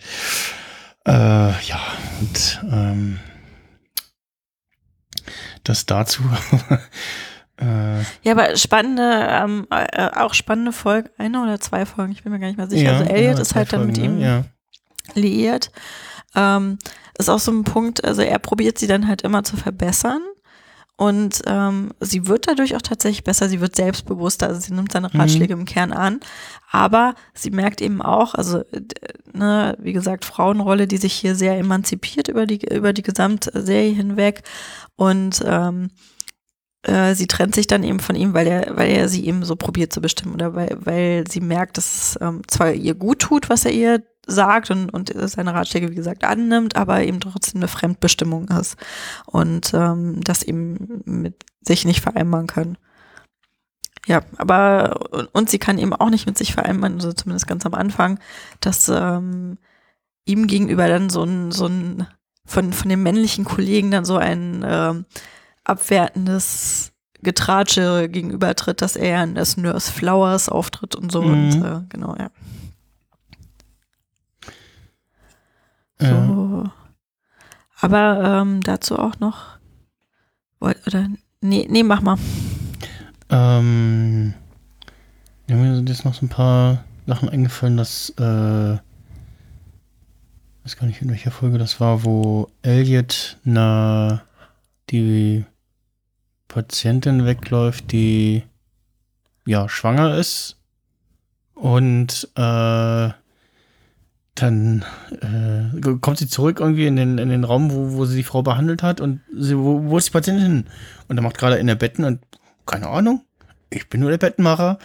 Äh, 1.06 1.12
ja, 1.12 1.80
und 2.20 2.60
ähm, 2.70 3.18
das 5.64 5.86
dazu. 5.86 6.22
äh, 7.60 8.00
Ja, 8.22 8.32
aber 8.32 8.56
spannende, 8.56 9.26
ähm, 9.28 9.66
äh, 9.70 10.08
auch 10.16 10.34
spannende 10.34 10.72
Folge, 10.72 11.10
eine 11.18 11.42
oder 11.42 11.60
zwei 11.60 11.86
Folgen, 11.86 12.12
ich 12.12 12.22
bin 12.22 12.32
mir 12.32 12.38
gar 12.40 12.46
nicht 12.48 12.56
mehr 12.56 12.68
sicher. 12.68 12.92
ja, 12.92 12.98
also 12.98 13.04
Elliot 13.04 13.36
ja, 13.36 13.40
ist 13.42 13.54
halt 13.54 13.72
dann 13.72 13.86
mit 13.86 13.98
Folgen, 13.98 14.14
ihm 14.14 14.18
ne? 14.20 14.24
Ja. 15.14 15.20
liiert. 15.20 15.70
Ähm, 16.34 16.78
ist 17.18 17.28
auch 17.28 17.38
so 17.38 17.52
ein 17.52 17.64
Punkt, 17.64 18.04
also 18.04 18.22
er 18.22 18.38
probiert 18.38 18.78
sie 18.78 18.86
dann 18.86 19.06
halt 19.08 19.22
immer 19.22 19.44
zu 19.44 19.56
verbessern. 19.56 20.22
Und 21.00 21.40
ähm, 21.46 21.92
sie 22.00 22.26
wird 22.26 22.46
dadurch 22.46 22.76
auch 22.76 22.82
tatsächlich 22.82 23.24
besser, 23.24 23.48
sie 23.48 23.62
wird 23.62 23.74
selbstbewusster, 23.74 24.48
also 24.48 24.60
sie 24.60 24.74
nimmt 24.74 24.92
seine 24.92 25.08
Mhm. 25.10 25.18
Ratschläge 25.18 25.54
im 25.54 25.64
Kern 25.64 25.94
an. 25.94 26.20
Aber 26.70 27.14
sie 27.32 27.50
merkt 27.50 27.80
eben 27.80 28.02
auch, 28.02 28.34
also 28.34 28.64
ne, 29.32 29.78
wie 29.80 29.94
gesagt, 29.94 30.26
Frauenrolle, 30.26 30.86
die 30.86 30.98
sich 30.98 31.14
hier 31.14 31.34
sehr 31.36 31.56
emanzipiert 31.56 32.28
über 32.28 32.44
die, 32.44 32.66
über 32.70 32.92
die 32.92 33.00
Gesamtserie 33.00 33.94
hinweg. 33.94 34.42
Und 34.96 35.42
ähm, 35.46 35.88
äh, 36.82 37.14
sie 37.14 37.26
trennt 37.26 37.54
sich 37.54 37.66
dann 37.66 37.82
eben 37.82 38.00
von 38.00 38.16
ihm, 38.16 38.34
weil 38.34 38.46
er, 38.46 38.76
weil 38.76 38.90
er 38.90 39.08
sie 39.08 39.26
eben 39.26 39.44
so 39.44 39.56
probiert 39.56 39.92
zu 39.92 40.00
bestimmen 40.00 40.34
oder 40.34 40.54
weil, 40.54 40.76
weil 40.80 41.24
sie 41.28 41.40
merkt, 41.40 41.76
dass 41.76 42.14
es 42.14 42.18
ähm, 42.20 42.42
zwar 42.46 42.72
ihr 42.72 42.94
gut 42.94 43.18
tut, 43.20 43.50
was 43.50 43.64
er 43.64 43.72
ihr 43.72 44.02
sagt 44.26 44.70
und, 44.70 44.90
und 44.90 45.12
seine 45.14 45.54
Ratschläge, 45.54 45.90
wie 45.90 45.94
gesagt, 45.94 46.24
annimmt, 46.24 46.76
aber 46.76 47.02
eben 47.02 47.20
trotzdem 47.20 47.60
eine 47.60 47.68
Fremdbestimmung 47.68 48.48
ist 48.48 48.76
und 49.26 49.72
ähm, 49.74 50.20
das 50.22 50.42
eben 50.42 51.02
mit 51.04 51.44
sich 51.62 51.84
nicht 51.84 52.00
vereinbaren 52.00 52.46
kann. 52.46 52.78
Ja, 54.06 54.22
aber 54.38 55.28
und, 55.34 55.50
sie 55.50 55.58
kann 55.58 55.78
eben 55.78 55.92
auch 55.92 56.08
nicht 56.10 56.26
mit 56.26 56.38
sich 56.38 56.54
vereinbaren, 56.54 56.94
also 56.94 57.12
zumindest 57.12 57.46
ganz 57.46 57.66
am 57.66 57.74
Anfang, 57.74 58.18
dass 58.60 58.88
ähm, 58.88 59.58
ihm 60.24 60.46
gegenüber 60.46 60.88
dann 60.88 61.10
so 61.10 61.22
ein, 61.24 61.50
so 61.50 61.66
ein 61.66 62.06
von, 62.46 62.72
von 62.72 62.88
den 62.88 63.02
männlichen 63.02 63.44
Kollegen 63.44 63.90
dann 63.90 64.04
so 64.04 64.16
ein 64.16 64.64
ähm, 64.66 65.04
abwertendes 65.70 66.92
Getratsche 67.22 68.08
gegenübertritt, 68.08 68.82
dass 68.82 68.96
er 68.96 69.20
als 69.36 69.56
Nurse 69.56 69.92
Flowers 69.92 70.48
auftritt 70.48 70.94
und 70.96 71.12
so. 71.12 71.22
Mhm. 71.22 71.32
Und 71.32 71.64
äh, 71.64 71.80
genau, 71.88 72.16
ja. 72.18 72.30
Ja. 76.00 76.26
So. 76.26 76.70
Aber 77.80 78.22
ähm, 78.42 78.62
dazu 78.62 78.98
auch 78.98 79.18
noch. 79.20 79.58
Oder. 80.60 81.08
Nee, 81.42 81.66
nee, 81.70 81.82
mach 81.82 82.02
mal. 82.02 82.18
Ähm, 83.30 84.34
ja, 85.46 85.56
mir 85.56 85.74
sind 85.74 85.88
jetzt 85.88 86.04
noch 86.04 86.14
so 86.14 86.26
ein 86.26 86.28
paar 86.28 86.84
Sachen 87.06 87.28
eingefallen, 87.28 87.76
dass, 87.76 88.10
äh, 88.18 88.78
weiß 90.64 90.76
gar 90.76 90.86
nicht, 90.86 91.00
in 91.00 91.08
welcher 91.08 91.30
Folge 91.30 91.58
das 91.58 91.80
war, 91.80 92.04
wo 92.04 92.50
Elliot 92.62 93.38
na 93.44 94.22
die 94.90 95.44
Patientin 96.50 97.24
wegläuft, 97.24 97.92
die 97.92 98.42
ja 99.46 99.68
schwanger 99.68 100.16
ist 100.16 100.58
und 101.54 102.28
äh, 102.34 103.08
dann 104.34 104.84
äh, 105.20 105.90
kommt 106.00 106.18
sie 106.18 106.28
zurück 106.28 106.60
irgendwie 106.60 106.86
in 106.86 106.96
den, 106.96 107.18
in 107.18 107.28
den 107.28 107.44
Raum, 107.44 107.70
wo, 107.70 107.92
wo 107.92 108.04
sie 108.04 108.16
die 108.16 108.22
Frau 108.24 108.42
behandelt 108.42 108.82
hat 108.82 109.00
und 109.00 109.20
sie, 109.34 109.56
wo, 109.56 109.84
wo 109.84 109.98
ist 109.98 110.08
die 110.08 110.12
Patientin? 110.12 110.66
Und 111.08 111.16
er 111.16 111.22
macht 111.22 111.38
gerade 111.38 111.56
in 111.56 111.66
der 111.66 111.76
Betten 111.76 112.04
und 112.04 112.20
keine 112.66 112.88
Ahnung, 112.88 113.22
ich 113.70 113.88
bin 113.88 114.00
nur 114.00 114.10
der 114.10 114.18
Bettenmacher. 114.18 114.78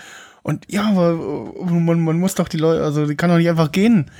Und 0.44 0.72
ja, 0.72 0.90
aber 0.90 1.12
äh, 1.12 1.72
man, 1.72 2.04
man 2.04 2.20
muss 2.20 2.36
doch 2.36 2.48
die 2.48 2.58
Leute, 2.58 2.84
also 2.84 3.08
die 3.08 3.16
kann 3.16 3.30
doch 3.32 3.38
nicht 3.38 3.50
einfach 3.50 3.72
gehen. 3.72 4.12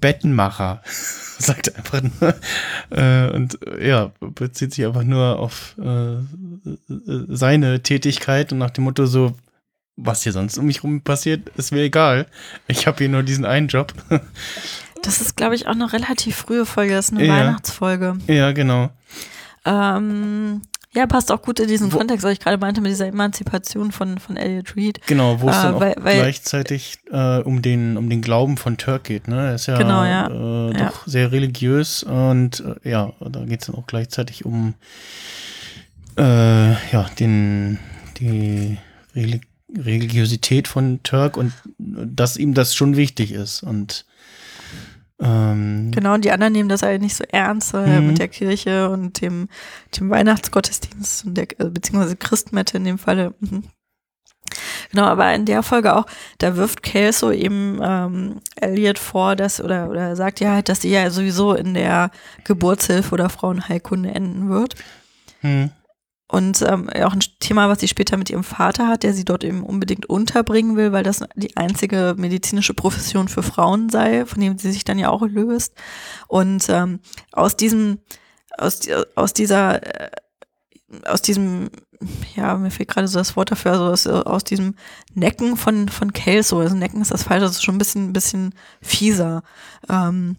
Bettenmacher, 0.00 0.82
sagt 1.38 1.68
er 1.68 1.76
einfach 1.76 2.02
nur. 2.02 2.34
Äh, 2.90 3.30
und 3.34 3.58
ja, 3.80 4.12
bezieht 4.20 4.74
sich 4.74 4.86
einfach 4.86 5.04
nur 5.04 5.38
auf 5.38 5.74
äh, 5.78 6.14
äh, 6.14 6.20
seine 7.28 7.82
Tätigkeit 7.82 8.52
und 8.52 8.58
nach 8.58 8.70
dem 8.70 8.84
Motto 8.84 9.06
so, 9.06 9.34
was 9.96 10.22
hier 10.22 10.32
sonst 10.32 10.58
um 10.58 10.66
mich 10.66 10.82
rum 10.84 11.00
passiert, 11.02 11.48
ist 11.56 11.72
mir 11.72 11.82
egal. 11.82 12.26
Ich 12.68 12.86
habe 12.86 12.98
hier 12.98 13.08
nur 13.08 13.22
diesen 13.22 13.44
einen 13.44 13.68
Job. 13.68 13.92
Das 15.02 15.20
ist, 15.20 15.36
glaube 15.36 15.54
ich, 15.54 15.68
auch 15.68 15.72
eine 15.72 15.92
relativ 15.92 16.34
frühe 16.34 16.66
Folge. 16.66 16.92
Das 16.94 17.06
ist 17.10 17.14
eine 17.16 17.24
Ja. 17.24 17.32
Weihnachtsfolge. 17.34 18.18
ja, 18.26 18.50
genau. 18.50 18.90
Ähm, 19.64 20.62
ja, 20.94 21.06
passt 21.06 21.30
auch 21.30 21.42
gut 21.42 21.60
in 21.60 21.68
diesen 21.68 21.92
Wo- 21.92 21.98
Kontext, 21.98 22.24
was 22.24 22.32
ich 22.32 22.40
gerade 22.40 22.56
meinte 22.58 22.80
mit 22.80 22.90
dieser 22.90 23.06
Emanzipation 23.06 23.92
von, 23.92 24.18
von 24.18 24.36
Elliot 24.36 24.74
Reed. 24.76 25.00
Genau, 25.06 25.40
wo 25.40 25.48
es 25.50 25.56
Äh, 25.56 25.62
dann 25.62 25.74
auch 25.74 25.80
weil- 25.80 25.96
weil- 26.00 26.18
gleichzeitig 26.20 26.98
äh, 27.10 27.38
um, 27.40 27.60
den, 27.62 27.96
um 27.96 28.08
den 28.08 28.22
Glauben 28.22 28.56
von 28.56 28.76
Turk 28.78 29.04
geht. 29.04 29.28
Ne? 29.28 29.48
Er 29.48 29.54
ist 29.54 29.66
ja, 29.66 29.76
Genau, 29.78 30.02
ja. 30.04 30.28
Äh, 30.28 30.78
Ja. 30.78 30.88
doch 30.88 31.06
sehr 31.06 31.30
religiös 31.32 32.02
und 32.02 32.60
äh, 32.84 32.90
ja, 32.90 33.12
da 33.20 33.44
geht 33.44 33.60
es 33.60 33.66
dann 33.66 33.76
auch 33.76 33.86
gleichzeitig 33.86 34.44
um 34.44 34.74
äh, 36.16 36.70
ja, 36.92 37.06
den, 37.18 37.78
die 38.18 38.78
Reli 39.14 39.40
Religiosität 39.76 40.66
von 40.66 41.00
Turk 41.02 41.36
und 41.36 41.52
dass 41.78 42.38
ihm 42.38 42.54
das 42.54 42.74
schon 42.74 42.96
wichtig 42.96 43.32
ist. 43.32 43.62
Und 43.62 44.06
ähm, 45.20 45.90
Genau, 45.92 46.14
und 46.14 46.24
die 46.24 46.30
anderen 46.30 46.52
nehmen 46.52 46.68
das 46.68 46.82
halt 46.82 47.02
nicht 47.02 47.16
so 47.16 47.24
ernst 47.30 47.74
äh, 47.74 48.00
Mhm. 48.00 48.06
mit 48.08 48.18
der 48.18 48.28
Kirche 48.28 48.88
und 48.90 49.20
dem, 49.20 49.48
dem 49.98 50.10
Weihnachtsgottesdienst 50.10 51.26
und 51.26 51.34
der, 51.34 51.44
äh, 51.60 51.64
beziehungsweise 51.70 52.16
Christmette 52.16 52.76
in 52.76 52.84
dem 52.84 52.98
Falle. 52.98 53.34
Mhm. 53.40 53.64
Genau, 54.90 55.04
aber 55.04 55.34
in 55.34 55.44
der 55.44 55.62
Folge 55.62 55.94
auch, 55.94 56.06
da 56.38 56.56
wirft 56.56 56.82
Kelso 56.82 57.30
eben 57.30 57.78
ähm, 57.82 58.40
Elliot 58.56 58.98
vor, 58.98 59.36
dass, 59.36 59.60
oder, 59.60 59.90
oder 59.90 60.16
sagt 60.16 60.40
ja 60.40 60.52
halt, 60.52 60.70
dass 60.70 60.80
sie 60.80 60.90
ja 60.90 61.10
sowieso 61.10 61.52
in 61.54 61.74
der 61.74 62.10
Geburtshilfe 62.44 63.12
oder 63.12 63.28
Frauenheilkunde 63.28 64.10
enden 64.14 64.48
wird. 64.48 64.74
hm, 65.40 65.70
und 66.30 66.60
ähm, 66.60 66.90
auch 66.90 67.14
ein 67.14 67.22
Thema, 67.40 67.70
was 67.70 67.80
sie 67.80 67.88
später 67.88 68.18
mit 68.18 68.28
ihrem 68.28 68.44
Vater 68.44 68.86
hat, 68.86 69.02
der 69.02 69.14
sie 69.14 69.24
dort 69.24 69.44
eben 69.44 69.62
unbedingt 69.62 70.06
unterbringen 70.06 70.76
will, 70.76 70.92
weil 70.92 71.02
das 71.02 71.24
die 71.36 71.56
einzige 71.56 72.14
medizinische 72.18 72.74
Profession 72.74 73.28
für 73.28 73.42
Frauen 73.42 73.88
sei, 73.88 74.26
von 74.26 74.40
dem 74.40 74.58
sie 74.58 74.70
sich 74.70 74.84
dann 74.84 74.98
ja 74.98 75.08
auch 75.08 75.22
löst. 75.22 75.72
Und 76.26 76.68
ähm, 76.68 77.00
aus 77.32 77.56
diesem, 77.56 78.00
aus, 78.58 78.80
aus 79.14 79.32
dieser, 79.32 79.82
äh, 79.82 80.10
aus 81.06 81.22
diesem, 81.22 81.70
ja, 82.36 82.58
mir 82.58 82.70
fehlt 82.70 82.90
gerade 82.90 83.08
so 83.08 83.18
das 83.18 83.34
Wort 83.34 83.50
dafür, 83.50 83.72
also 83.72 83.86
aus, 83.86 84.06
aus 84.06 84.44
diesem 84.44 84.74
Necken 85.14 85.56
von, 85.56 85.88
von 85.88 86.12
Kelso, 86.12 86.60
also 86.60 86.76
Necken 86.76 87.00
ist 87.00 87.10
das 87.10 87.22
falsch, 87.22 87.40
das 87.40 87.52
ist 87.52 87.64
schon 87.64 87.76
ein 87.76 87.78
bisschen, 87.78 88.10
ein 88.10 88.12
bisschen 88.12 88.54
fieser. 88.82 89.42
Ähm, 89.88 90.36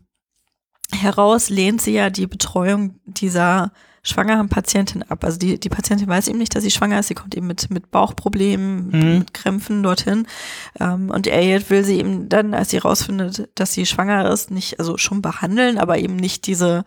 heraus 0.92 1.50
lehnt 1.50 1.82
sie 1.82 1.94
ja 1.94 2.12
die 2.12 2.28
Betreuung 2.28 3.00
dieser 3.06 3.72
schwangeren 4.10 4.50
Patientin 4.50 5.04
ab. 5.04 5.24
Also 5.24 5.38
die, 5.38 5.60
die 5.60 5.70
Patientin 5.70 6.08
weiß 6.08 6.28
eben 6.28 6.38
nicht, 6.38 6.56
dass 6.56 6.64
sie 6.64 6.72
schwanger 6.72 7.00
ist. 7.00 7.08
Sie 7.08 7.16
kommt 7.16 7.36
eben 7.36 7.48
mit, 7.48 7.70
mit 7.70 7.92
Bauchproblemen, 7.92 8.90
mhm. 8.92 9.18
mit 9.20 9.34
Krämpfen 9.34 9.84
dorthin. 9.84 10.28
Ähm, 10.80 11.10
und 11.10 11.28
Elliot 11.28 11.70
will 11.70 11.84
sie 11.84 12.00
eben 12.00 12.30
dann, 12.30 12.54
als 12.54 12.72
sie 12.72 12.78
rausfindet, 12.78 13.50
dass 13.56 13.74
sie 13.74 13.86
schwanger 13.86 14.30
ist, 14.30 14.52
nicht, 14.52 14.80
also 14.80 14.98
schon 14.98 15.22
behandeln, 15.22 15.78
aber 15.78 15.98
eben 15.98 16.16
nicht 16.16 16.48
diese 16.48 16.84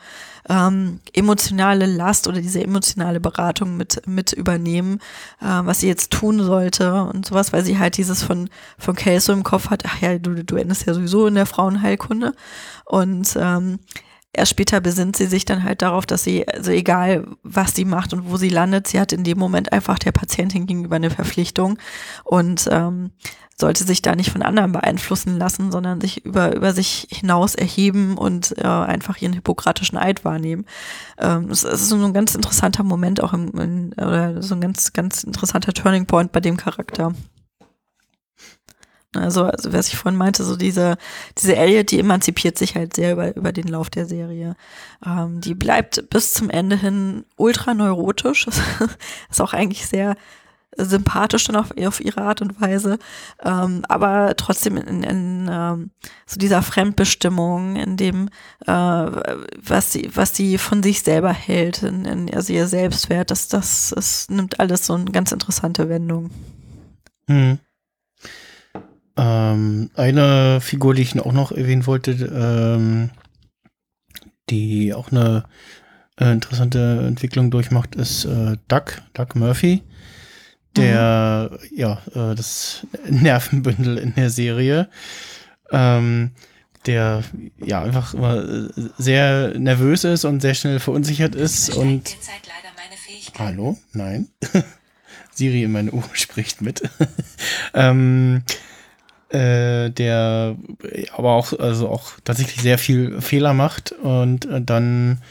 ähm, 0.49 1.01
emotionale 1.13 1.87
Last 1.87 2.27
oder 2.27 2.41
diese 2.41 2.63
emotionale 2.63 3.21
Beratung 3.21 3.77
mit, 3.77 4.07
mit 4.07 4.33
übernehmen, 4.33 4.99
äh, 5.41 5.47
was 5.47 5.81
sie 5.81 5.89
jetzt 5.89 6.11
tun 6.11 6.43
sollte 6.43 7.05
und 7.05 7.27
sowas, 7.27 7.53
weil 7.53 7.65
sie 7.65 7.79
halt 7.79 7.97
dieses 7.97 8.23
von, 8.23 8.51
von 8.79 8.97
Case 8.97 9.27
so 9.27 9.33
im 9.33 9.45
Kopf 9.45 9.71
hat, 9.71 9.85
ach 9.87 10.01
ja, 10.01 10.19
du, 10.19 10.45
du 10.45 10.57
endest 10.57 10.87
ja 10.87 10.95
sowieso 10.95 11.27
in 11.27 11.37
der 11.37 11.47
Frauenheilkunde. 11.47 12.35
Und 12.85 13.37
ähm, 13.37 13.79
erst 14.33 14.51
später 14.51 14.81
besinnt 14.81 15.17
sie 15.17 15.27
sich 15.27 15.45
dann 15.45 15.65
halt 15.65 15.83
darauf, 15.83 16.07
dass 16.07 16.25
sie, 16.25 16.47
also 16.49 16.71
egal 16.71 17.27
was 17.43 17.75
sie 17.75 17.85
macht 17.85 18.13
und 18.13 18.31
wo 18.31 18.37
sie 18.37 18.49
landet, 18.49 18.87
sie 18.89 18.99
hat 18.99 19.13
in 19.13 19.25
dem 19.25 19.39
Moment 19.39 19.73
einfach 19.73 19.99
der 19.99 20.13
Patientin 20.13 20.67
gegenüber 20.67 20.97
eine 20.97 21.11
Verpflichtung 21.11 21.79
und 22.25 22.69
ähm, 22.71 23.11
sollte 23.59 23.85
sich 23.85 24.03
da 24.03 24.17
nicht 24.17 24.31
von 24.31 24.43
anderen 24.43 24.73
beeinflussen 24.73 25.39
lassen, 25.39 25.71
sondern 25.71 26.01
sich 26.01 26.25
über, 26.25 26.55
über 26.57 26.73
sich 26.73 27.07
hinaus 27.11 27.55
erheben 27.55 28.17
und 28.17 28.57
äh, 28.59 28.67
einfach 28.67 29.21
ihren 29.21 29.35
hippokratischen 29.35 29.99
Eid 29.99 30.25
wahrnehmen. 30.25 30.65
Ähm, 31.19 31.51
es, 31.51 31.63
es 31.63 31.83
ist 31.83 31.89
so 31.91 31.97
ein 31.97 32.15
ganz 32.15 32.35
interessanter 32.35 32.83
Moment 32.83 33.23
auch 33.23 33.35
im, 33.35 33.49
in, 33.59 33.93
oder 33.93 34.43
so 34.43 34.55
ein 34.55 34.61
ganz, 34.61 34.93
ganz 34.93 35.23
interessanter 35.23 35.73
Turning 35.73 36.07
Point 36.07 36.33
bei 36.33 36.41
dem 36.41 36.57
Charakter. 36.57 37.15
Also, 39.15 39.45
also 39.45 39.73
was 39.73 39.89
ich 39.89 39.97
vorhin 39.97 40.19
meinte, 40.19 40.43
so 40.43 40.57
diese, 40.57 40.97
diese 41.37 41.55
Elliot, 41.55 41.91
die 41.91 42.01
emanzipiert 42.01 42.57
sich 42.57 42.75
halt 42.75 42.97
sehr 42.97 43.13
über, 43.13 43.37
über 43.37 43.53
den 43.53 43.69
Lauf 43.69 43.91
der 43.91 44.07
Serie. 44.07 44.57
Ähm, 45.05 45.41
die 45.41 45.55
bleibt 45.55 46.09
bis 46.09 46.33
zum 46.33 46.49
Ende 46.49 46.77
hin 46.77 47.25
ultra 47.37 47.75
neurotisch. 47.75 48.47
ist 49.31 49.41
auch 49.41 49.53
eigentlich 49.53 49.87
sehr 49.87 50.17
sympathisch 50.77 51.45
dann 51.45 51.57
auf, 51.57 51.77
auf 51.79 52.01
ihre 52.01 52.23
Art 52.23 52.41
und 52.41 52.61
Weise. 52.61 52.99
Ähm, 53.43 53.85
aber 53.89 54.35
trotzdem 54.37 54.77
in, 54.79 55.03
in 55.03 55.51
ähm, 55.53 55.91
so 56.27 56.39
dieser 56.39 56.63
Fremdbestimmung, 56.63 57.77
in 57.77 57.97
dem, 57.97 58.29
äh, 58.67 58.73
was 58.73 59.93
sie, 59.93 60.11
was 60.15 60.35
sie 60.35 60.57
von 60.59 60.83
sich 60.83 61.03
selber 61.03 61.33
hält, 61.33 61.83
in, 61.83 62.05
in 62.05 62.35
also 62.35 62.53
ihr 62.53 62.67
Selbstwert, 62.67 63.31
das, 63.31 63.49
das, 63.49 63.93
das 63.95 64.31
nimmt 64.31 64.61
alles 64.61 64.87
so 64.87 64.95
eine 64.95 65.11
ganz 65.11 65.33
interessante 65.33 65.89
Wendung. 65.89 66.31
Mhm. 67.27 67.59
Ähm, 69.17 69.91
eine 69.95 70.61
Figur, 70.61 70.95
die 70.95 71.03
ich 71.03 71.21
auch 71.21 71.33
noch 71.33 71.53
erwähnen 71.53 71.87
wollte, 71.87 72.13
ähm, 72.13 73.11
die 74.49 74.95
auch 74.95 75.11
eine 75.11 75.45
äh, 76.19 76.33
interessante 76.33 77.05
Entwicklung 77.07 77.51
durchmacht, 77.51 77.95
ist 77.95 78.25
äh, 78.25 78.57
Doug, 78.69 79.03
Doug 79.15 79.35
Murphy, 79.35 79.83
der 80.77 81.51
mhm. 81.53 81.77
ja 81.77 82.03
äh, 82.15 82.35
das 82.35 82.87
Nervenbündel 83.09 83.99
in 83.99 84.15
der 84.15 84.31
Serie, 84.31 84.89
ähm, 85.71 86.33
der 86.87 87.23
ja 87.59 87.83
einfach 87.83 88.15
immer 88.15 88.69
sehr 88.99 89.59
nervös 89.59 90.05
ist 90.05 90.25
und 90.25 90.41
sehr 90.41 90.55
schnell 90.55 90.81
verunsichert 90.81 91.35
ist 91.35 91.71
und 91.71 92.17
Hallo, 93.39 93.79
nein. 93.93 94.29
Siri 95.35 95.63
in 95.63 95.73
meine 95.73 95.91
Uhr 95.93 96.05
spricht 96.13 96.61
mit. 96.61 96.83
ähm, 97.75 98.43
äh, 99.33 99.91
der 99.91 100.57
aber 101.15 101.33
auch, 101.33 101.59
also 101.59 101.89
auch 101.89 102.13
tatsächlich 102.25 102.61
sehr 102.61 102.79
viel 102.79 103.21
Fehler 103.21 103.55
macht 103.55 103.93
und 103.93 104.45
äh, 104.45 104.61
dann 104.61 105.23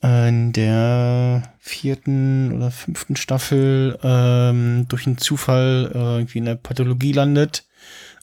in 0.00 0.52
der 0.52 1.42
vierten 1.58 2.52
oder 2.52 2.70
fünften 2.70 3.16
Staffel 3.16 3.98
ähm, 4.04 4.86
durch 4.88 5.08
einen 5.08 5.18
Zufall 5.18 5.90
äh, 5.92 5.98
irgendwie 5.98 6.38
in 6.38 6.44
der 6.44 6.54
Pathologie 6.54 7.10
landet, 7.10 7.64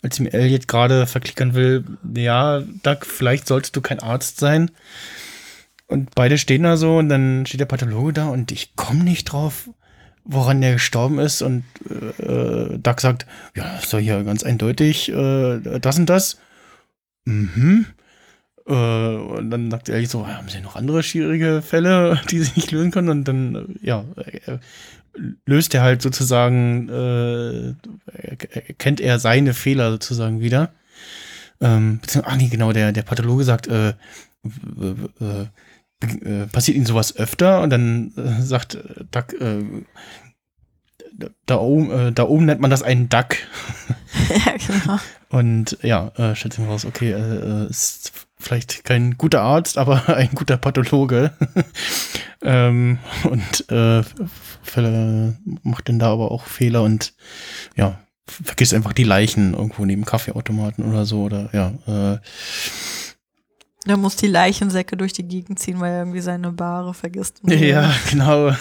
als 0.02 0.18
ihm 0.18 0.28
Elliot 0.28 0.70
gerade 0.70 1.06
verklickern 1.06 1.54
will, 1.54 1.84
ja, 2.16 2.62
Doug, 2.84 3.00
vielleicht 3.02 3.46
solltest 3.48 3.76
du 3.76 3.82
kein 3.82 4.00
Arzt 4.00 4.40
sein. 4.40 4.72
Und 5.88 6.16
beide 6.16 6.38
stehen 6.38 6.64
da 6.64 6.78
so 6.78 6.98
und 6.98 7.10
dann 7.10 7.46
steht 7.46 7.60
der 7.60 7.66
Pathologe 7.66 8.14
da 8.14 8.30
und 8.30 8.54
ich 8.54 8.78
komme 8.78 9.04
nicht 9.04 9.26
drauf, 9.26 9.70
woran 10.26 10.62
der 10.62 10.74
gestorben 10.74 11.20
ist. 11.20 11.42
Und 11.42 11.64
äh, 11.90 12.78
Doug 12.78 13.00
sagt, 13.00 13.26
ja, 13.56 13.76
das 13.76 13.90
doch 13.90 14.00
hier 14.00 14.24
ganz 14.24 14.44
eindeutig 14.44 15.10
äh, 15.10 15.80
das 15.80 15.98
und 15.98 16.08
das. 16.08 16.38
Mhm. 17.26 17.86
Äh, 18.68 18.74
und 18.74 19.52
dann 19.52 19.72
sagt 19.72 19.90
er 19.90 20.06
so, 20.06 20.28
haben 20.28 20.50
Sie 20.50 20.62
noch 20.62 20.76
andere 20.76 21.04
schwierige 21.04 21.62
Fälle, 21.62 22.20
die 22.30 22.40
Sie 22.40 22.52
nicht 22.56 22.72
lösen 22.72 22.92
können? 22.92 23.10
Und 23.10 23.28
dann, 23.28 23.56
äh, 23.56 23.86
ja, 23.86 24.06
äh, 24.18 24.58
löst 25.46 25.74
er 25.74 25.82
halt 25.82 26.02
sozusagen, 26.02 26.90
äh, 26.90 27.74
erkennt 28.68 29.00
er 29.00 29.20
seine 29.20 29.54
Fehler 29.54 29.92
sozusagen 29.92 30.42
wieder. 30.42 30.74
Ähm, 31.62 32.02
ach 32.24 32.36
nee, 32.36 32.50
genau, 32.50 32.74
der, 32.74 32.92
der 32.92 33.04
Pathologe 33.04 33.46
sagt, 33.46 33.68
äh, 33.68 33.90
äh, 33.90 33.94
äh, 36.02 36.46
passiert 36.48 36.78
ihnen 36.78 36.86
sowas 36.86 37.16
öfter 37.16 37.62
und 37.62 37.70
dann 37.70 38.14
äh, 38.18 38.42
sagt 38.42 38.78
Duck, 39.12 39.34
äh, 39.40 39.64
da, 41.46 41.58
oben, 41.58 41.92
äh, 41.92 42.12
da 42.12 42.24
oben 42.24 42.46
nennt 42.46 42.62
man 42.62 42.72
das 42.72 42.84
einen 42.84 43.10
Duck. 43.10 43.36
ja, 44.46 44.54
genau. 44.58 45.00
Und 45.30 45.78
ja, 45.82 46.10
äh, 46.16 46.36
schätze 46.36 46.62
ich 46.62 46.68
mal 46.68 46.74
raus, 46.74 46.86
okay, 46.86 47.12
äh, 47.12 47.68
ist 47.70 48.12
vielleicht 48.38 48.84
kein 48.84 49.18
guter 49.18 49.42
Arzt, 49.42 49.78
aber 49.78 50.08
ein 50.16 50.32
guter 50.36 50.58
Pathologe. 50.58 51.32
ähm, 52.42 53.00
und 53.24 53.70
äh, 53.70 54.04
macht 55.64 55.88
denn 55.88 56.00
da 56.00 56.12
aber 56.12 56.32
auch 56.32 56.46
Fehler 56.46 56.84
und 56.84 57.14
ja, 57.76 58.00
vergisst 58.28 58.74
einfach 58.74 58.94
die 58.94 59.04
Leichen 59.04 59.54
irgendwo 59.54 59.86
neben 59.86 60.06
Kaffeeautomaten 60.06 60.84
oder 60.84 61.06
so 61.06 61.24
oder 61.24 61.50
ja, 61.54 62.14
äh, 62.14 62.20
er 63.88 63.98
muss 63.98 64.16
die 64.16 64.28
Leichensäcke 64.28 64.98
durch 64.98 65.14
die 65.14 65.28
Gegend 65.28 65.60
ziehen, 65.60 65.80
weil 65.80 65.92
er 65.92 66.00
irgendwie 66.00 66.22
seine 66.22 66.52
Bahre 66.52 66.94
vergisst. 66.94 67.42
Ja, 67.48 67.94
genau. 68.10 68.52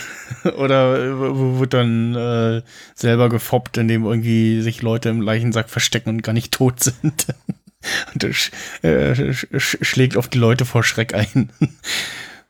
Oder 0.56 0.98
äh, 0.98 1.58
wird 1.58 1.74
dann 1.74 2.14
äh, 2.14 2.62
selber 2.94 3.28
gefoppt, 3.28 3.78
indem 3.78 4.04
irgendwie 4.04 4.60
sich 4.62 4.82
Leute 4.82 5.08
im 5.08 5.20
Leichensack 5.20 5.70
verstecken 5.70 6.10
und 6.10 6.22
gar 6.22 6.32
nicht 6.32 6.52
tot 6.52 6.80
sind. 6.80 7.26
und 8.14 8.24
er 8.24 8.32
sch 8.32 8.50
äh, 8.82 9.32
sch 9.32 9.78
schlägt 9.80 10.16
auf 10.16 10.28
die 10.28 10.38
Leute 10.38 10.64
vor 10.64 10.84
Schreck 10.84 11.14
ein. 11.14 11.50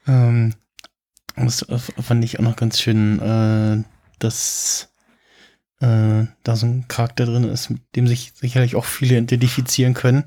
ähm, 0.07 0.55
das 1.37 1.67
fand 2.01 2.25
ich 2.25 2.39
auch 2.39 2.45
noch 2.45 2.57
ganz 2.57 2.81
schön, 2.81 3.19
äh, 3.21 3.83
dass 4.19 4.89
äh, 5.81 6.27
da 6.43 6.57
so 6.57 6.67
ein 6.67 6.87
Charakter 6.89 7.27
drin 7.27 7.45
ist, 7.45 7.71
mit 7.71 7.83
dem 7.97 8.07
sich 8.07 8.33
sicherlich 8.35 8.77
auch 8.77 8.85
viele 8.85 9.19
identifizieren 9.19 9.95
können. 9.95 10.25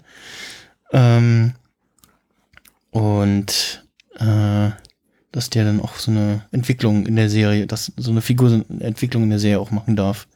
Ähm, 0.92 1.54
und 2.98 3.86
äh, 4.18 4.70
dass 5.32 5.50
der 5.50 5.66
dann 5.66 5.82
auch 5.82 5.96
so 5.96 6.12
eine 6.12 6.46
Entwicklung 6.52 7.06
in 7.06 7.16
der 7.16 7.30
Serie, 7.30 7.68
dass 7.68 7.92
so 7.96 8.12
eine 8.12 8.22
Figur 8.22 8.50
so 8.50 8.56
eine 8.56 8.84
Entwicklung 8.84 9.24
in 9.24 9.30
der 9.30 9.40
Serie 9.40 9.60
auch 9.60 9.72
machen 9.72 9.96
darf. 9.96 10.28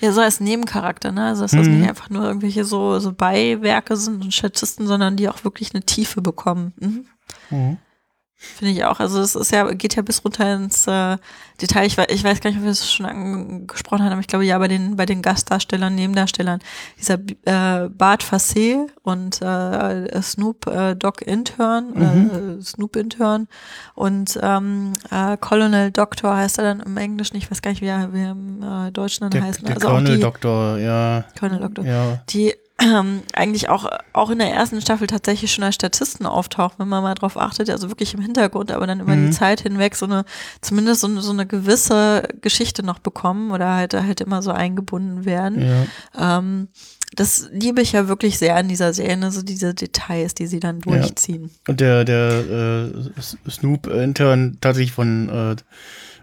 Ja, 0.00 0.12
so 0.12 0.20
als 0.20 0.40
Nebencharakter, 0.40 1.12
ne? 1.12 1.26
Also 1.26 1.42
dass 1.42 1.52
das 1.52 1.66
mhm. 1.66 1.80
nicht 1.80 1.88
einfach 1.88 2.10
nur 2.10 2.24
irgendwelche 2.24 2.64
so, 2.64 2.98
so 2.98 3.12
Beiwerke 3.12 3.96
sind 3.96 4.22
und 4.22 4.34
Statisten, 4.34 4.86
sondern 4.86 5.16
die 5.16 5.28
auch 5.28 5.44
wirklich 5.44 5.74
eine 5.74 5.84
Tiefe 5.84 6.22
bekommen. 6.22 6.72
Mhm. 6.80 7.06
Mhm. 7.50 7.76
Finde 8.40 8.72
ich 8.72 8.84
auch. 8.84 9.00
Also 9.00 9.20
es 9.20 9.34
ist 9.34 9.50
ja, 9.50 9.68
geht 9.72 9.96
ja 9.96 10.02
bis 10.02 10.24
runter 10.24 10.54
ins 10.54 10.86
äh, 10.86 11.16
Detail. 11.60 11.86
Ich 11.86 11.98
weiß, 11.98 12.06
ich 12.10 12.22
weiß 12.22 12.40
gar 12.40 12.50
nicht, 12.50 12.60
ob 12.60 12.64
wir 12.64 12.70
es 12.70 12.92
schon 12.92 13.04
angesprochen 13.04 14.04
haben, 14.04 14.12
aber 14.12 14.20
ich 14.20 14.28
glaube 14.28 14.44
ja 14.44 14.56
bei 14.58 14.68
den, 14.68 14.94
bei 14.94 15.06
den 15.06 15.22
Gastdarstellern, 15.22 15.92
Nebendarstellern, 15.96 16.60
dieser 17.00 17.14
äh, 17.14 17.88
Bart 17.88 18.22
Fassé 18.22 18.86
und 19.02 19.42
äh, 19.42 20.22
Snoop 20.22 20.68
äh, 20.68 20.94
Doc 20.94 21.20
Intern, 21.22 21.90
mhm. 21.94 22.58
äh, 22.60 22.62
Snoop 22.62 22.94
Intern 22.94 23.48
und 23.96 24.38
ähm, 24.40 24.92
äh, 25.10 25.36
Colonel 25.38 25.90
Doctor 25.90 26.36
heißt 26.36 26.58
er 26.58 26.64
dann 26.64 26.80
im 26.80 26.96
Englischen, 26.96 27.36
ich 27.36 27.50
weiß 27.50 27.60
gar 27.60 27.72
nicht, 27.72 27.82
wie 27.82 27.86
er, 27.86 28.12
wie 28.12 28.20
er 28.20 28.30
im 28.30 28.62
äh, 28.62 28.92
Deutschen 28.92 29.22
dann 29.22 29.30
der, 29.30 29.42
heißt. 29.42 29.66
Der 29.66 29.74
also 29.74 29.88
Colonel 29.88 30.20
Doctor, 30.20 30.78
ja. 30.78 31.24
Colonel 31.36 31.58
Doctor. 31.58 31.84
Ja. 31.84 32.22
Die 32.28 32.54
ähm, 32.80 33.22
eigentlich 33.34 33.68
auch, 33.68 33.86
auch 34.12 34.30
in 34.30 34.38
der 34.38 34.52
ersten 34.52 34.80
Staffel 34.80 35.06
tatsächlich 35.08 35.52
schon 35.52 35.64
als 35.64 35.74
Statisten 35.74 36.26
auftaucht, 36.26 36.78
wenn 36.78 36.88
man 36.88 37.02
mal 37.02 37.14
drauf 37.14 37.36
achtet, 37.36 37.70
also 37.70 37.88
wirklich 37.90 38.14
im 38.14 38.20
Hintergrund, 38.20 38.70
aber 38.70 38.86
dann 38.86 39.00
über 39.00 39.16
Mhm. 39.16 39.26
die 39.26 39.36
Zeit 39.36 39.60
hinweg 39.62 39.96
so 39.96 40.06
eine, 40.06 40.24
zumindest 40.60 41.00
so 41.00 41.08
eine, 41.08 41.20
so 41.20 41.32
eine 41.32 41.46
gewisse 41.46 42.22
Geschichte 42.40 42.84
noch 42.84 43.00
bekommen 43.00 43.50
oder 43.50 43.74
halt, 43.74 43.94
halt 43.94 44.20
immer 44.20 44.42
so 44.42 44.52
eingebunden 44.52 45.24
werden. 45.24 45.86
Ja. 46.14 46.38
Ähm, 46.38 46.68
das 47.16 47.48
liebe 47.52 47.80
ich 47.80 47.92
ja 47.92 48.06
wirklich 48.06 48.38
sehr 48.38 48.54
an 48.54 48.68
dieser 48.68 48.92
Serie, 48.92 49.16
ne? 49.16 49.30
so 49.32 49.42
diese 49.42 49.74
Details, 49.74 50.34
die 50.34 50.46
sie 50.46 50.60
dann 50.60 50.76
Ja. 50.86 50.98
durchziehen. 50.98 51.50
Und 51.66 51.80
der, 51.80 52.04
der 52.04 52.92
äh, 52.94 53.50
Snoop-Intern 53.50 54.58
tatsächlich 54.60 54.92
von 54.92 55.28
äh, 55.28 55.56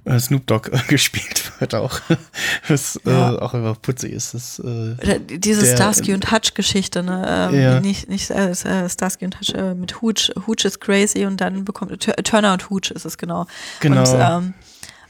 äh, 0.06 0.20
Snoop 0.20 0.48
Dogg 0.48 0.70
äh, 0.72 0.80
gespielt 0.88 1.52
wird 1.60 1.76
auch. 1.76 2.00
Was 2.68 3.00
Ja. 3.06 3.34
äh, 3.34 3.40
auch 3.40 3.54
einfach 3.54 3.82
putzig 3.82 4.14
ist. 4.14 4.34
Das, 4.34 4.60
äh, 4.60 5.20
Diese 5.38 5.62
Der- 5.66 5.76
Starsky 5.76 6.14
und 6.14 6.32
Hutch-Geschichte, 6.32 7.04
ne? 7.04 7.50
Ähm, 7.54 7.60
Ja. 7.60 7.80
Nicht, 7.80 8.08
nicht 8.10 8.30
äh, 8.32 8.54
Starsky 8.56 9.26
und 9.26 9.40
Hutch 9.40 9.54
mit 9.76 10.02
Hooch. 10.02 10.32
Hooch 10.48 10.66
ist 10.66 10.80
crazy 10.82 11.26
und 11.26 11.42
dann 11.42 11.66
bekommt 11.66 12.00
Tur- 12.02 12.16
Turner 12.24 12.54
und 12.54 12.70
Hooch 12.70 12.92
ist 12.94 13.06
es 13.06 13.18
genau. 13.18 13.48
genau. 13.80 14.02
Und, 14.02 14.20
ähm, 14.46 14.54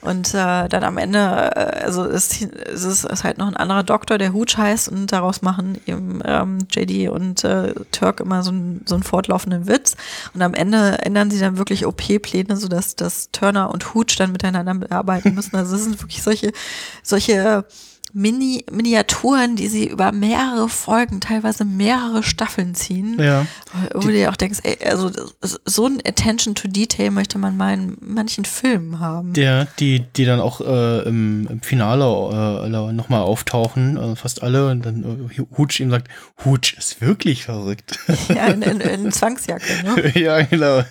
und 0.05 0.33
äh, 0.33 0.67
dann 0.67 0.83
am 0.83 0.97
Ende, 0.97 1.19
äh, 1.19 1.83
also 1.83 2.05
es, 2.05 2.41
es 2.41 2.83
ist, 2.83 3.05
ist 3.05 3.23
halt 3.23 3.37
noch 3.37 3.47
ein 3.47 3.57
anderer 3.57 3.83
Doktor, 3.83 4.17
der 4.17 4.33
Hooch 4.33 4.57
heißt 4.57 4.89
und 4.89 5.11
daraus 5.11 5.41
machen 5.41 5.79
eben 5.85 6.21
ähm, 6.23 6.59
JD 6.71 7.09
und 7.09 7.43
äh, 7.43 7.73
Turk 7.91 8.19
immer 8.19 8.43
so, 8.43 8.51
ein, 8.51 8.81
so 8.85 8.95
einen 8.95 9.03
fortlaufenden 9.03 9.67
Witz. 9.67 9.95
Und 10.33 10.41
am 10.41 10.53
Ende 10.53 10.99
ändern 10.99 11.31
sie 11.31 11.39
dann 11.39 11.57
wirklich 11.57 11.85
OP-Pläne, 11.85 12.57
sodass 12.57 12.95
dass 12.95 13.31
Turner 13.31 13.71
und 13.71 13.93
Hooch 13.93 14.15
dann 14.17 14.31
miteinander 14.31 14.91
arbeiten 14.91 15.33
müssen. 15.35 15.55
Also 15.55 15.75
es 15.75 15.83
sind 15.83 16.01
wirklich 16.01 16.23
solche, 16.23 16.51
solche 17.03 17.65
Mini 18.17 18.63
Miniaturen, 18.71 19.57
die 19.57 19.67
sie 19.67 19.89
über 19.89 20.13
mehrere 20.13 20.69
Folgen, 20.69 21.19
teilweise 21.19 21.65
mehrere 21.65 22.23
Staffeln 22.23 22.73
ziehen. 22.73 23.17
ja. 23.19 23.45
Wo 23.93 23.99
du 23.99 24.11
dir 24.13 24.29
auch 24.29 24.37
denkst, 24.37 24.59
ey, 24.63 24.77
also 24.87 25.11
so 25.41 25.85
ein 25.85 25.97
Attention 26.07 26.55
to 26.55 26.69
Detail 26.69 27.11
möchte 27.11 27.37
man 27.37 27.57
mal 27.57 27.73
in 27.73 27.97
manchen 27.99 28.45
Filmen 28.45 29.01
haben. 29.01 29.33
Der, 29.33 29.67
die, 29.79 29.99
die 30.15 30.23
dann 30.23 30.39
auch 30.39 30.61
äh, 30.61 31.01
im, 31.01 31.45
im 31.49 31.61
Finale 31.61 32.05
äh, 32.63 32.93
nochmal 32.93 33.19
auftauchen, 33.19 33.97
äh, 33.97 34.15
fast 34.15 34.41
alle, 34.43 34.69
und 34.69 34.85
dann 34.85 35.27
äh, 35.29 35.41
Hutsch 35.57 35.81
ihm 35.81 35.89
sagt, 35.89 36.07
Hutsch 36.45 36.77
ist 36.77 37.01
wirklich 37.01 37.43
verrückt. 37.43 37.99
ja, 38.33 38.47
in, 38.47 38.61
in, 38.61 38.79
in 38.79 39.11
Zwangsjacke, 39.11 39.83
ne? 39.83 40.11
ja, 40.17 40.41
genau. 40.41 40.83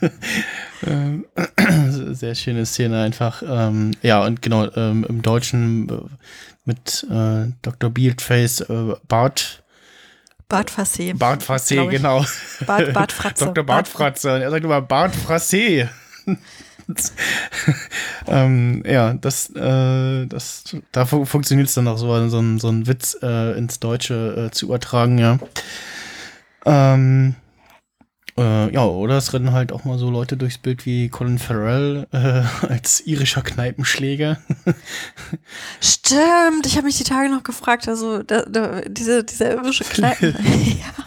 Ähm, 0.86 1.24
Sehr 2.12 2.34
schöne 2.34 2.66
Szene 2.66 3.00
einfach. 3.02 3.42
Ähm, 3.46 3.92
ja, 4.02 4.22
und 4.24 4.42
genau, 4.42 4.70
ähm, 4.76 5.06
im 5.08 5.22
Deutschen 5.22 5.88
äh, 5.88 5.92
mit 6.64 7.06
äh, 7.10 7.46
Dr. 7.62 7.90
Beardface, 7.90 8.60
äh, 8.62 8.94
Bart, 9.08 9.62
Bart 10.48 10.70
Fassé. 10.70 11.14
Bart 11.16 11.42
Frassé, 11.42 11.86
genau. 11.88 12.24
Bart, 12.66 12.92
Bart 12.92 13.12
Fratze. 13.18 13.46
Dr. 13.46 13.64
Bart 13.64 13.88
Fratze. 13.88 14.34
Und 14.34 14.42
er 14.42 14.50
sagt 14.50 14.64
immer 14.64 14.80
Bart 14.82 15.14
Frassé. 15.14 15.88
ähm, 18.26 18.82
ja, 18.86 19.14
das, 19.14 19.50
äh, 19.54 20.26
das, 20.26 20.64
da 20.92 21.06
fu 21.06 21.24
funktioniert 21.24 21.68
es 21.68 21.74
dann 21.74 21.88
auch 21.88 21.98
so, 21.98 22.28
so, 22.28 22.38
ein- 22.38 22.58
so 22.58 22.68
einen 22.68 22.86
Witz 22.86 23.16
äh, 23.22 23.56
ins 23.58 23.80
Deutsche 23.80 24.46
äh, 24.48 24.50
zu 24.50 24.66
übertragen, 24.66 25.18
ja. 25.18 25.38
Ähm, 26.66 27.34
äh, 28.36 28.72
ja, 28.74 28.84
oder 28.84 29.16
es 29.18 29.32
rennen 29.32 29.52
halt 29.52 29.70
auch 29.72 29.84
mal 29.84 29.98
so 29.98 30.10
Leute 30.10 30.36
durchs 30.36 30.58
Bild 30.58 30.86
wie 30.86 31.08
Colin 31.08 31.38
Farrell 31.38 32.06
äh, 32.12 32.42
als 32.66 33.00
irischer 33.06 33.42
Kneipenschläger. 33.42 34.38
Stimmt, 35.80 36.66
ich 36.66 36.76
habe 36.76 36.86
mich 36.86 36.98
die 36.98 37.04
Tage 37.04 37.30
noch 37.30 37.42
gefragt, 37.42 37.88
also 37.88 38.22
da, 38.22 38.42
da, 38.42 38.80
diese, 38.82 39.24
diese 39.24 39.44
irische 39.52 39.84
Kneipen. 39.84 40.34
ja, 40.44 41.04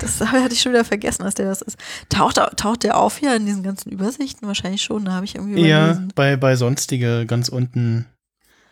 das 0.00 0.20
hatte 0.20 0.54
ich 0.54 0.60
schon 0.60 0.72
wieder 0.72 0.84
vergessen, 0.84 1.24
dass 1.24 1.34
der 1.34 1.46
das 1.46 1.62
ist. 1.62 1.76
Taucht, 2.08 2.36
taucht 2.56 2.82
der 2.82 2.96
auf 2.98 3.18
hier 3.18 3.34
in 3.34 3.46
diesen 3.46 3.62
ganzen 3.62 3.90
Übersichten? 3.90 4.46
Wahrscheinlich 4.46 4.82
schon, 4.82 5.04
da 5.04 5.12
habe 5.12 5.24
ich 5.24 5.34
irgendwie 5.34 5.66
Ja, 5.66 5.86
überlesen. 5.86 6.12
bei, 6.14 6.36
bei 6.36 6.56
sonstige 6.56 7.26
ganz 7.26 7.48
unten, 7.48 8.06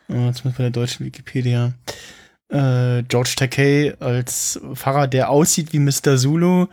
äh, 0.09 0.12
zumindest 0.12 0.44
bei 0.57 0.62
der 0.64 0.70
deutschen 0.70 1.05
Wikipedia. 1.07 1.72
Äh, 2.51 3.03
George 3.03 3.34
Takei 3.36 3.94
als 4.01 4.59
Pfarrer, 4.74 5.07
der 5.07 5.28
aussieht 5.30 5.72
wie 5.72 5.80
Mr. 5.80 6.16
Zulu. 6.16 6.66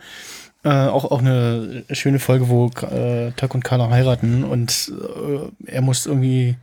Äh, 0.66 0.88
auch, 0.88 1.04
auch 1.04 1.20
eine 1.20 1.84
schöne 1.92 2.18
Folge, 2.18 2.48
wo 2.48 2.66
äh, 2.66 3.30
Tuck 3.36 3.54
und 3.54 3.62
Carla 3.62 3.88
heiraten 3.88 4.42
und 4.42 4.92
äh, 5.00 5.70
er 5.70 5.80
muss 5.80 6.06
irgendwie, 6.06 6.56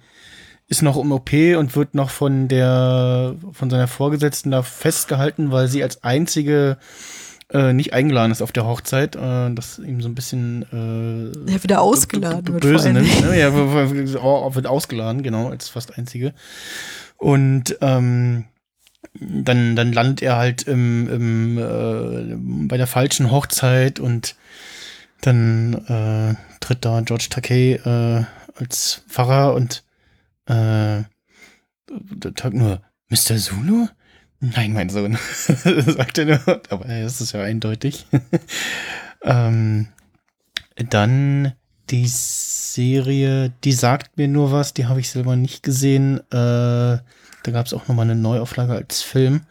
ist 0.67 0.81
noch 0.81 0.97
im 0.97 1.13
OP 1.13 1.31
und 1.31 1.77
wird 1.77 1.95
noch 1.95 2.09
von 2.09 2.49
der, 2.49 3.35
von 3.53 3.69
seiner 3.69 3.87
Vorgesetzten 3.87 4.51
da 4.51 4.61
festgehalten, 4.61 5.51
weil 5.53 5.69
sie 5.69 5.83
als 5.83 6.03
einzige 6.03 6.75
äh, 7.53 7.71
nicht 7.71 7.93
eingeladen 7.93 8.33
ist 8.33 8.41
auf 8.41 8.51
der 8.51 8.65
Hochzeit. 8.65 9.15
Äh, 9.15 9.53
das 9.53 9.79
ihm 9.79 10.01
so 10.01 10.09
ein 10.09 10.15
bisschen 10.15 10.63
äh, 10.63 11.47
Der 11.51 11.63
wieder 11.63 11.81
ausgeladen 11.81 12.55
wird. 12.55 12.61
böse 12.61 12.91
nimmt. 12.91 13.21
Ne? 13.21 13.39
Ja, 13.39 13.53
wird 13.53 14.67
ausgeladen, 14.67 15.23
genau, 15.23 15.47
als 15.47 15.69
fast 15.69 15.97
einzige. 15.97 16.33
Und 17.15 17.77
ähm, 17.79 18.43
dann, 19.13 19.75
dann 19.75 19.93
landet 19.93 20.21
er 20.21 20.37
halt 20.37 20.63
im, 20.63 21.09
im, 21.09 21.57
äh, 21.57 22.67
bei 22.67 22.77
der 22.77 22.87
falschen 22.87 23.31
Hochzeit 23.31 23.99
und 23.99 24.35
dann 25.21 25.73
äh, 25.87 26.35
tritt 26.59 26.83
da 26.83 27.01
George 27.01 27.27
Takei 27.29 27.75
äh, 27.75 28.25
als 28.59 29.03
Pfarrer 29.07 29.53
und 29.53 29.83
äh, 30.47 31.03
sagt 32.21 32.53
nur, 32.53 32.81
Mr. 33.09 33.37
Zulu? 33.37 33.87
Nein, 34.39 34.73
mein 34.73 34.89
Sohn, 34.89 35.17
sagt 35.37 36.17
er 36.17 36.25
nur, 36.25 36.61
aber 36.69 36.85
das 36.85 37.21
ist 37.21 37.31
ja 37.31 37.41
eindeutig. 37.41 38.07
ähm, 39.23 39.87
dann 40.75 41.53
die 41.93 42.07
Serie, 42.07 43.51
die 43.63 43.71
sagt 43.71 44.17
mir 44.17 44.27
nur 44.27 44.51
was, 44.51 44.73
die 44.73 44.87
habe 44.87 44.99
ich 44.99 45.11
selber 45.11 45.35
nicht 45.35 45.61
gesehen. 45.61 46.19
Äh, 46.31 46.97
da 47.43 47.51
gab 47.51 47.67
es 47.67 47.73
auch 47.73 47.87
nochmal 47.87 48.05
eine 48.05 48.15
Neuauflage 48.15 48.73
als 48.73 49.03
Film. 49.03 49.41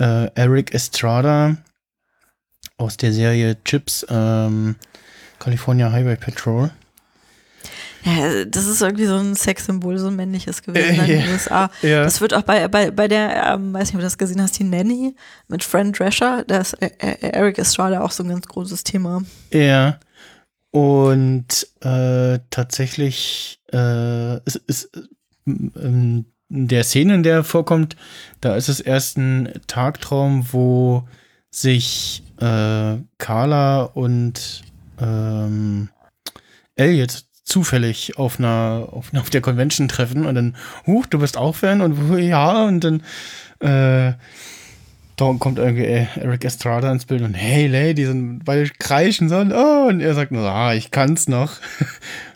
Äh, 0.00 0.30
Eric 0.34 0.72
Estrada 0.72 1.58
aus 2.78 2.96
der 2.96 3.12
Serie 3.12 3.58
Chips, 3.64 4.06
ähm, 4.08 4.76
California 5.38 5.92
Highway 5.92 6.16
Patrol. 6.16 6.70
Ja, 8.04 8.44
das 8.46 8.66
ist 8.66 8.80
irgendwie 8.80 9.06
so 9.06 9.16
ein 9.16 9.34
Sexsymbol, 9.34 9.98
so 9.98 10.06
ein 10.06 10.16
männliches 10.16 10.62
gewesen 10.62 10.94
in 10.94 11.00
Äh, 11.00 11.06
den 11.22 11.28
USA. 11.28 11.70
Ja. 11.82 12.04
Das 12.04 12.22
wird 12.22 12.32
auch 12.32 12.42
bei, 12.42 12.68
bei, 12.68 12.90
bei 12.90 13.06
der, 13.06 13.52
ähm, 13.52 13.74
weiß 13.74 13.88
nicht, 13.88 13.96
ob 13.96 14.00
du 14.00 14.06
das 14.06 14.16
gesehen 14.16 14.40
hast, 14.40 14.58
die 14.58 14.64
Nanny 14.64 15.14
mit 15.48 15.62
Fran 15.62 15.92
Drescher, 15.92 16.42
da 16.46 16.58
ist 16.58 16.72
äh, 16.74 16.90
äh, 17.00 17.32
Eric 17.32 17.58
Estrada 17.58 18.00
auch 18.00 18.12
so 18.12 18.22
ein 18.22 18.30
ganz 18.30 18.46
großes 18.46 18.82
Thema. 18.84 19.22
Ja. 19.52 19.98
Und 20.70 21.68
äh, 21.80 22.38
tatsächlich 22.50 23.60
äh, 23.72 24.36
ist, 24.44 24.56
ist 24.66 24.90
ähm, 25.46 26.26
in 26.48 26.68
der 26.68 26.84
Szene, 26.84 27.14
in 27.14 27.22
der 27.22 27.36
er 27.36 27.44
vorkommt, 27.44 27.96
da 28.40 28.56
ist 28.56 28.68
es 28.68 28.80
erst 28.80 29.16
ein 29.16 29.52
Tagtraum, 29.66 30.46
wo 30.52 31.08
sich 31.50 32.22
äh, 32.40 32.96
Carla 33.18 33.82
und 33.82 34.62
ähm, 35.00 35.88
Elliot 36.76 37.24
zufällig 37.44 38.18
auf 38.18 38.38
einer, 38.38 38.88
auf, 38.90 39.12
auf 39.14 39.30
der 39.30 39.40
Convention 39.40 39.88
treffen 39.88 40.26
und 40.26 40.34
dann, 40.34 40.56
huch, 40.86 41.06
du 41.06 41.18
bist 41.18 41.36
auch 41.36 41.54
Fan? 41.54 41.80
Und 41.80 42.18
ja, 42.18 42.64
und 42.64 42.80
dann 42.80 43.02
äh, 43.60 44.14
da 45.16 45.34
kommt 45.38 45.58
irgendwie 45.58 45.84
äh, 45.84 46.06
Eric 46.16 46.44
Estrada 46.44 46.92
ins 46.92 47.06
Bild 47.06 47.22
und 47.22 47.34
hey 47.34 47.66
Lady, 47.66 48.06
und 48.06 48.44
beide 48.44 48.70
kreischen 48.78 49.28
so 49.28 49.38
und, 49.38 49.52
oh, 49.52 49.86
und 49.88 50.00
er 50.00 50.14
sagt 50.14 50.30
nur, 50.30 50.48
ah, 50.48 50.74
ich 50.74 50.90
kann's 50.90 51.28
noch. 51.28 51.56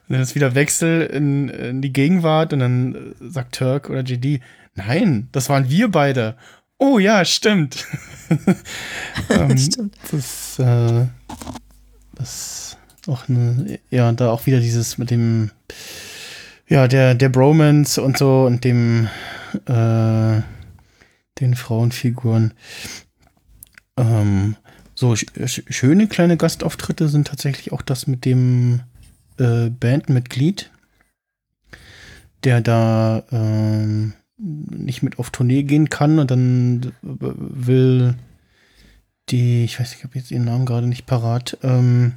Und 0.09 0.15
dann 0.15 0.23
ist 0.23 0.35
wieder 0.35 0.57
Wechsel 0.57 1.03
in, 1.03 1.49
in 1.51 1.83
die 1.83 1.93
Gegenwart 1.93 2.53
und 2.53 2.59
dann 2.59 3.15
sagt 3.21 3.55
Turk 3.55 3.89
oder 3.89 4.03
GD, 4.03 4.41
nein, 4.75 5.29
das 5.31 5.49
waren 5.49 5.71
wir 5.71 5.89
beide. 5.89 6.35
Oh 6.79 6.99
ja, 6.99 7.25
stimmt. 7.25 7.87
ähm, 9.31 9.57
Stimmt. 9.57 9.95
Das, 10.11 10.59
äh, 10.59 11.07
das 12.17 12.77
ist 13.01 13.09
auch 13.09 13.29
eine, 13.29 13.79
ja, 13.91 14.11
da 14.11 14.31
auch 14.31 14.47
wieder 14.47 14.59
dieses 14.59 14.99
mit 14.99 15.13
dem, 15.13 15.53
ja, 16.67 16.89
der, 16.89 17.15
der 17.15 17.29
Bromance 17.29 18.03
und 18.03 18.19
so 18.19 18.47
und 18.47 18.65
dem, 18.65 19.09
äh, 19.67 20.41
den 21.41 21.55
Frauenfiguren. 21.55 22.55
Ähm, 23.97 24.57
so, 24.95 25.17
sch 25.17 25.27
sch 25.47 25.63
schöne 25.69 26.09
kleine 26.09 26.37
Gastauftritte 26.37 27.09
sind 27.09 27.27
tatsächlich 27.27 27.73
auch 27.73 27.83
das 27.83 28.07
mit 28.07 28.25
dem 28.25 28.81
äh, 29.39 29.71
Bandmitglied, 29.71 30.71
der 32.45 32.61
da 32.61 33.23
ähm, 33.31 34.13
nicht 34.37 35.03
mit 35.03 35.19
auf 35.19 35.31
Tournee 35.31 35.63
gehen 35.63 35.91
kann 35.91 36.19
und 36.19 36.31
dann 36.31 36.93
will 37.03 38.15
die, 39.29 39.65
ich 39.65 39.79
weiß 39.79 39.95
ich 39.95 40.05
habe 40.05 40.19
jetzt 40.19 40.31
ihren 40.31 40.45
Namen 40.45 40.67
gerade 40.67 40.87
nicht 40.87 41.07
parat, 41.07 41.59
ähm, 41.63 42.15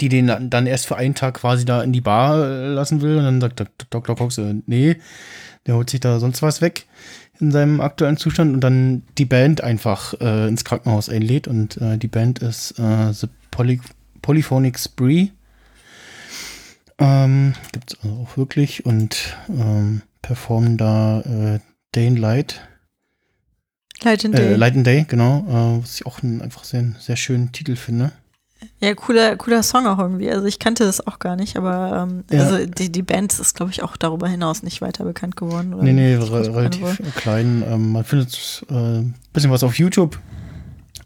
die 0.00 0.08
den 0.08 0.50
dann 0.50 0.66
erst 0.66 0.86
für 0.86 0.96
einen 0.96 1.14
Tag 1.14 1.34
quasi 1.34 1.64
da 1.64 1.82
in 1.82 1.92
die 1.92 2.00
Bar 2.00 2.44
äh, 2.44 2.66
lassen 2.68 3.00
will. 3.00 3.16
Und 3.16 3.24
dann 3.24 3.40
sagt 3.40 3.64
Dr. 3.90 4.16
Cox, 4.16 4.38
äh, 4.38 4.54
nee, 4.66 4.96
der 5.66 5.74
holt 5.74 5.90
sich 5.90 6.00
da 6.00 6.20
sonst 6.20 6.42
was 6.42 6.60
weg 6.60 6.86
in 7.40 7.50
seinem 7.50 7.80
aktuellen 7.80 8.16
Zustand 8.16 8.54
und 8.54 8.60
dann 8.60 9.02
die 9.18 9.24
Band 9.24 9.62
einfach 9.62 10.14
äh, 10.20 10.48
ins 10.48 10.64
Krankenhaus 10.64 11.08
einlädt. 11.08 11.48
Und 11.48 11.76
äh, 11.78 11.98
die 11.98 12.08
Band 12.08 12.40
ist 12.40 12.78
äh, 12.78 13.12
The 13.12 13.28
Poly 13.50 13.80
Polyphonic 14.22 14.78
Spree. 14.78 15.28
Ähm, 16.98 17.54
Gibt 17.72 17.92
es 17.92 17.98
also 18.02 18.16
auch 18.22 18.36
wirklich 18.36 18.84
und 18.84 19.36
ähm, 19.48 20.02
performen 20.22 20.76
da 20.76 21.20
äh, 21.20 21.60
Day 21.94 22.08
and 22.08 22.18
Light. 22.18 22.60
Light 24.02 24.24
and 24.24 24.34
Äh, 24.34 24.38
Day. 24.38 24.54
Light 24.56 24.76
and 24.76 24.86
Day, 24.86 25.06
genau. 25.08 25.38
Äh, 25.48 25.82
was 25.82 25.94
ich 25.96 26.06
auch 26.06 26.22
einen 26.22 26.42
einfach 26.42 26.64
sehr, 26.64 26.84
sehr 26.98 27.16
schönen 27.16 27.52
Titel 27.52 27.76
finde. 27.76 28.12
Ja, 28.80 28.94
cooler, 28.94 29.36
cooler 29.36 29.62
Song 29.62 29.86
auch 29.86 29.98
irgendwie. 29.98 30.30
Also 30.30 30.46
ich 30.46 30.58
kannte 30.58 30.84
das 30.84 31.06
auch 31.06 31.18
gar 31.18 31.36
nicht, 31.36 31.56
aber 31.56 32.06
ähm, 32.08 32.24
Ja. 32.30 32.44
also 32.44 32.64
die, 32.66 32.90
die 32.90 33.02
Band 33.02 33.38
ist, 33.38 33.54
glaube 33.54 33.70
ich, 33.72 33.82
auch 33.82 33.96
darüber 33.96 34.28
hinaus 34.28 34.62
nicht 34.62 34.80
weiter 34.80 35.04
bekannt 35.04 35.36
geworden. 35.36 35.74
Oder 35.74 35.84
Nee, 35.84 35.92
nee, 35.92 36.14
re 36.14 36.54
relativ 36.54 36.98
klein. 37.16 37.62
Ähm, 37.66 37.92
man 37.92 38.04
findet 38.04 38.64
äh, 38.70 38.74
ein 38.74 39.14
bisschen 39.32 39.50
was 39.50 39.62
auf 39.62 39.78
YouTube, 39.78 40.18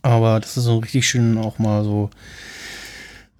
aber 0.02 0.40
das 0.40 0.56
ist 0.56 0.64
so 0.64 0.78
richtig 0.78 1.08
schön 1.08 1.36
auch 1.38 1.58
mal 1.58 1.82
so, 1.84 2.10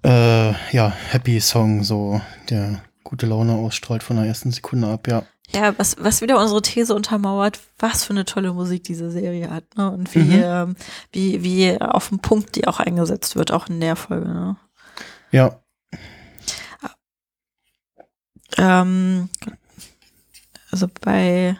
äh, 0.03 0.51
ja, 0.71 0.93
Happy 1.09 1.39
Song, 1.39 1.83
so, 1.83 2.21
der 2.49 2.81
gute 3.03 3.25
Laune 3.25 3.53
ausstrahlt 3.53 4.03
von 4.03 4.17
der 4.17 4.25
ersten 4.25 4.51
Sekunde 4.51 4.87
ab, 4.87 5.07
ja. 5.07 5.23
Ja, 5.53 5.77
was, 5.77 5.95
was 5.99 6.21
wieder 6.21 6.39
unsere 6.39 6.61
These 6.61 6.93
untermauert, 6.95 7.59
was 7.79 8.03
für 8.03 8.13
eine 8.13 8.25
tolle 8.25 8.51
Musik 8.53 8.83
diese 8.83 9.11
Serie 9.11 9.49
hat, 9.49 9.77
ne? 9.77 9.89
Und 9.91 10.13
wie, 10.15 10.19
Mhm. 10.19 10.43
ähm, 10.43 10.75
wie, 11.11 11.43
wie 11.43 11.79
auf 11.79 12.09
den 12.09 12.19
Punkt 12.19 12.55
die 12.55 12.67
auch 12.67 12.79
eingesetzt 12.79 13.35
wird, 13.35 13.51
auch 13.51 13.67
in 13.67 13.79
der 13.79 13.95
Folge, 13.95 14.27
ne? 14.27 14.57
Ja, 15.31 15.59
Ähm, 18.57 19.29
also 20.71 20.87
bei 21.01 21.57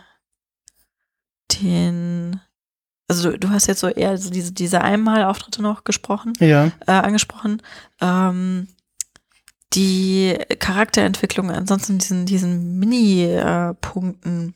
den, 1.62 2.40
also 3.08 3.32
du, 3.32 3.40
du 3.40 3.50
hast 3.50 3.68
jetzt 3.68 3.80
so 3.82 3.88
eher 3.88 4.18
so 4.18 4.30
diese, 4.30 4.54
diese 4.54 4.82
Einmalauftritte 4.82 5.62
noch 5.62 5.84
gesprochen, 5.84 6.34
ja, 6.40 6.72
äh, 6.88 6.92
angesprochen. 6.92 7.62
Ähm, 8.02 8.68
die 9.76 10.38
Charakterentwicklung 10.60 11.52
ansonsten 11.52 11.98
diesen, 11.98 12.26
diesen 12.26 12.80
Mini-Punkten. 12.80 14.54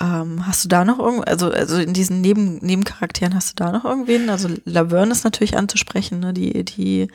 ähm, 0.00 0.46
hast 0.46 0.64
du 0.64 0.68
da 0.68 0.84
noch 0.84 0.98
irgendwo, 0.98 1.22
also, 1.22 1.50
also 1.50 1.76
in 1.78 1.92
diesen 1.94 2.20
Neben, 2.20 2.58
Nebencharakteren 2.58 3.34
hast 3.34 3.50
du 3.50 3.64
da 3.64 3.72
noch 3.72 3.84
irgendwen? 3.84 4.28
Also 4.28 4.48
Laverne 4.64 5.12
ist 5.12 5.24
natürlich 5.24 5.56
anzusprechen, 5.56 6.20
ne, 6.20 6.32
die, 6.32 6.64
die 6.64 7.08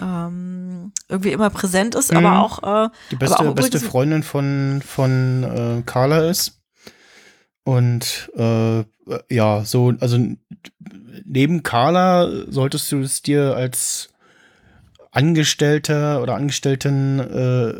ähm, 0.00 0.92
irgendwie 1.08 1.32
immer 1.32 1.50
präsent 1.50 1.94
ist, 1.94 2.12
Mhm. 2.12 2.18
aber 2.18 2.40
auch 2.40 2.84
äh, 2.86 2.90
die 3.10 3.16
beste, 3.16 3.38
auch 3.38 3.54
beste 3.54 3.80
Freundin 3.80 4.22
von, 4.22 4.82
von 4.86 5.42
äh, 5.42 5.82
Carla 5.86 6.28
ist. 6.30 6.60
Und 7.64 8.30
äh, 8.36 8.84
ja, 9.30 9.64
so, 9.64 9.92
also 10.00 10.18
neben 11.24 11.62
Carla 11.62 12.28
solltest 12.48 12.92
du 12.92 13.00
es 13.00 13.22
dir 13.22 13.56
als 13.56 14.10
Angestellter 15.16 16.20
oder 16.22 16.34
Angestellten 16.34 17.18
äh, 17.20 17.72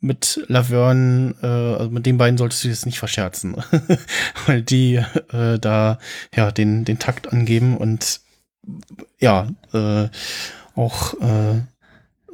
mit 0.00 0.40
Laverne, 0.48 1.34
äh, 1.42 1.46
also 1.46 1.90
mit 1.90 2.06
den 2.06 2.16
beiden 2.16 2.38
solltest 2.38 2.64
du 2.64 2.68
das 2.68 2.86
nicht 2.86 2.98
verscherzen, 2.98 3.56
weil 4.46 4.62
die 4.62 4.96
äh, 5.32 5.58
da 5.58 5.98
ja 6.34 6.50
den, 6.50 6.84
den 6.84 6.98
Takt 6.98 7.30
angeben 7.32 7.76
und 7.76 8.20
ja, 9.18 9.48
äh, 9.74 10.08
auch 10.74 11.14
äh, 11.20 11.56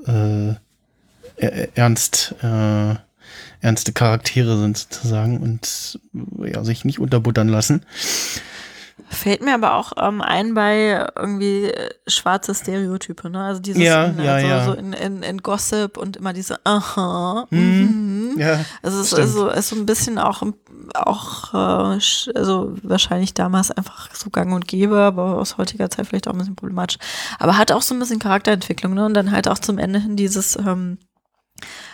äh, 0.07 0.55
er- 1.37 1.77
ernst, 1.77 2.35
ernste 2.41 3.93
Charaktere 3.93 4.57
sind 4.59 4.77
sozusagen 4.79 5.39
und 5.39 5.99
ja, 6.45 6.63
sich 6.63 6.85
nicht 6.85 7.01
unterbuttern 7.01 7.49
lassen. 7.49 7.85
Fällt 9.11 9.43
mir 9.43 9.55
aber 9.55 9.75
auch 9.75 9.93
ähm, 9.97 10.21
ein 10.23 10.55
bei 10.55 11.07
irgendwie 11.17 11.65
äh, 11.65 11.91
schwarze 12.07 12.55
Stereotype, 12.55 13.29
ne? 13.29 13.43
Also 13.43 13.61
dieses 13.61 13.83
Ja, 13.83 14.05
in, 14.05 14.23
ja, 14.23 14.35
also, 14.35 14.47
ja. 14.47 14.65
so 14.65 14.73
in, 14.73 14.93
in, 14.93 15.23
in 15.23 15.39
Gossip 15.39 15.97
und 15.97 16.17
immer 16.17 16.33
diese 16.33 16.65
Aha. 16.65 17.47
Mhm. 17.51 17.59
Mhm. 18.35 18.41
Ja, 18.41 18.61
Also 18.83 19.01
es 19.01 19.13
ist 19.13 19.33
so, 19.33 19.49
ist 19.49 19.69
so 19.69 19.77
ein 19.77 19.87
bisschen 19.87 20.19
auch, 20.19 20.43
auch 20.95 21.55
äh, 21.55 21.99
also 22.35 22.75
wahrscheinlich 22.83 23.35
damals 23.35 23.71
einfach 23.71 24.15
so 24.15 24.31
gang 24.31 24.53
und 24.53 24.69
gäbe, 24.69 24.99
aber 24.99 25.39
aus 25.39 25.59
heutiger 25.59 25.91
Zeit 25.91 26.07
vielleicht 26.07 26.29
auch 26.29 26.33
ein 26.33 26.39
bisschen 26.39 26.57
problematisch. 26.57 26.99
Aber 27.39 27.59
hat 27.59 27.73
auch 27.73 27.83
so 27.83 27.95
ein 27.95 27.99
bisschen 27.99 28.21
Charakterentwicklung, 28.21 28.95
ne? 28.95 29.07
Und 29.07 29.15
dann 29.15 29.33
halt 29.33 29.49
auch 29.49 29.59
zum 29.59 29.79
Ende 29.79 29.99
hin 29.99 30.17
dieses, 30.17 30.57
ähm, 30.57 30.99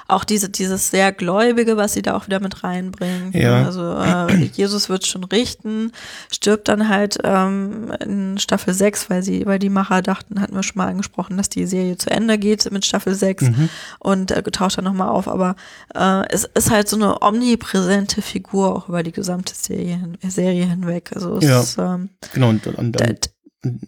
auch 0.08 0.24
diese, 0.24 0.48
dieses 0.48 0.90
sehr 0.90 1.12
Gläubige, 1.12 1.76
was 1.76 1.92
sie 1.92 2.02
da 2.02 2.16
auch 2.16 2.26
wieder 2.26 2.40
mit 2.40 2.64
reinbringt. 2.64 3.34
ne? 3.34 3.42
Ja. 3.42 3.64
Also 3.64 3.96
äh, 3.98 4.44
Jesus 4.54 4.88
wird 4.88 5.06
schon 5.06 5.22
richten, 5.22 5.92
stirbt 6.32 6.66
dann 6.68 6.88
halt 6.88 7.18
ähm, 7.22 7.92
in 8.00 8.38
Staffel 8.38 8.74
6, 8.74 9.08
weil 9.10 9.22
sie, 9.22 9.46
weil 9.46 9.60
die 9.60 9.68
Macher 9.68 10.02
dachten, 10.02 10.40
hatten 10.40 10.54
wir 10.56 10.64
schon 10.64 10.78
mal 10.78 10.88
angesprochen, 10.88 11.36
dass 11.36 11.48
die 11.48 11.66
Serie 11.66 11.96
zu 11.96 12.10
Ende 12.10 12.38
geht 12.38 12.68
mit 12.72 12.84
Staffel 12.84 13.14
6 13.14 13.42
Mhm. 13.50 13.68
und 14.00 14.30
äh, 14.32 14.42
taucht 14.42 14.78
dann 14.78 14.84
nochmal 14.84 15.08
auf. 15.10 15.28
Aber 15.28 15.54
äh, 15.94 16.24
es 16.30 16.44
ist 16.54 16.70
halt 16.70 16.88
so 16.88 16.96
eine 16.96 17.22
omnipräsente 17.22 18.22
Figur 18.22 18.74
auch 18.74 18.88
über 18.88 19.02
die 19.04 19.12
gesamte 19.12 19.54
Serie, 19.54 19.96
hin- 19.96 20.18
Serie 20.28 20.64
hinweg. 20.64 21.10
Also 21.14 21.36
es 21.36 21.44
Ja. 21.44 21.60
ist, 21.60 21.78
ähm, 21.78 22.08
Genau, 22.32 22.48
und 22.48 22.66
an, 22.78 22.90
da- 22.92 23.04
an 23.04 23.16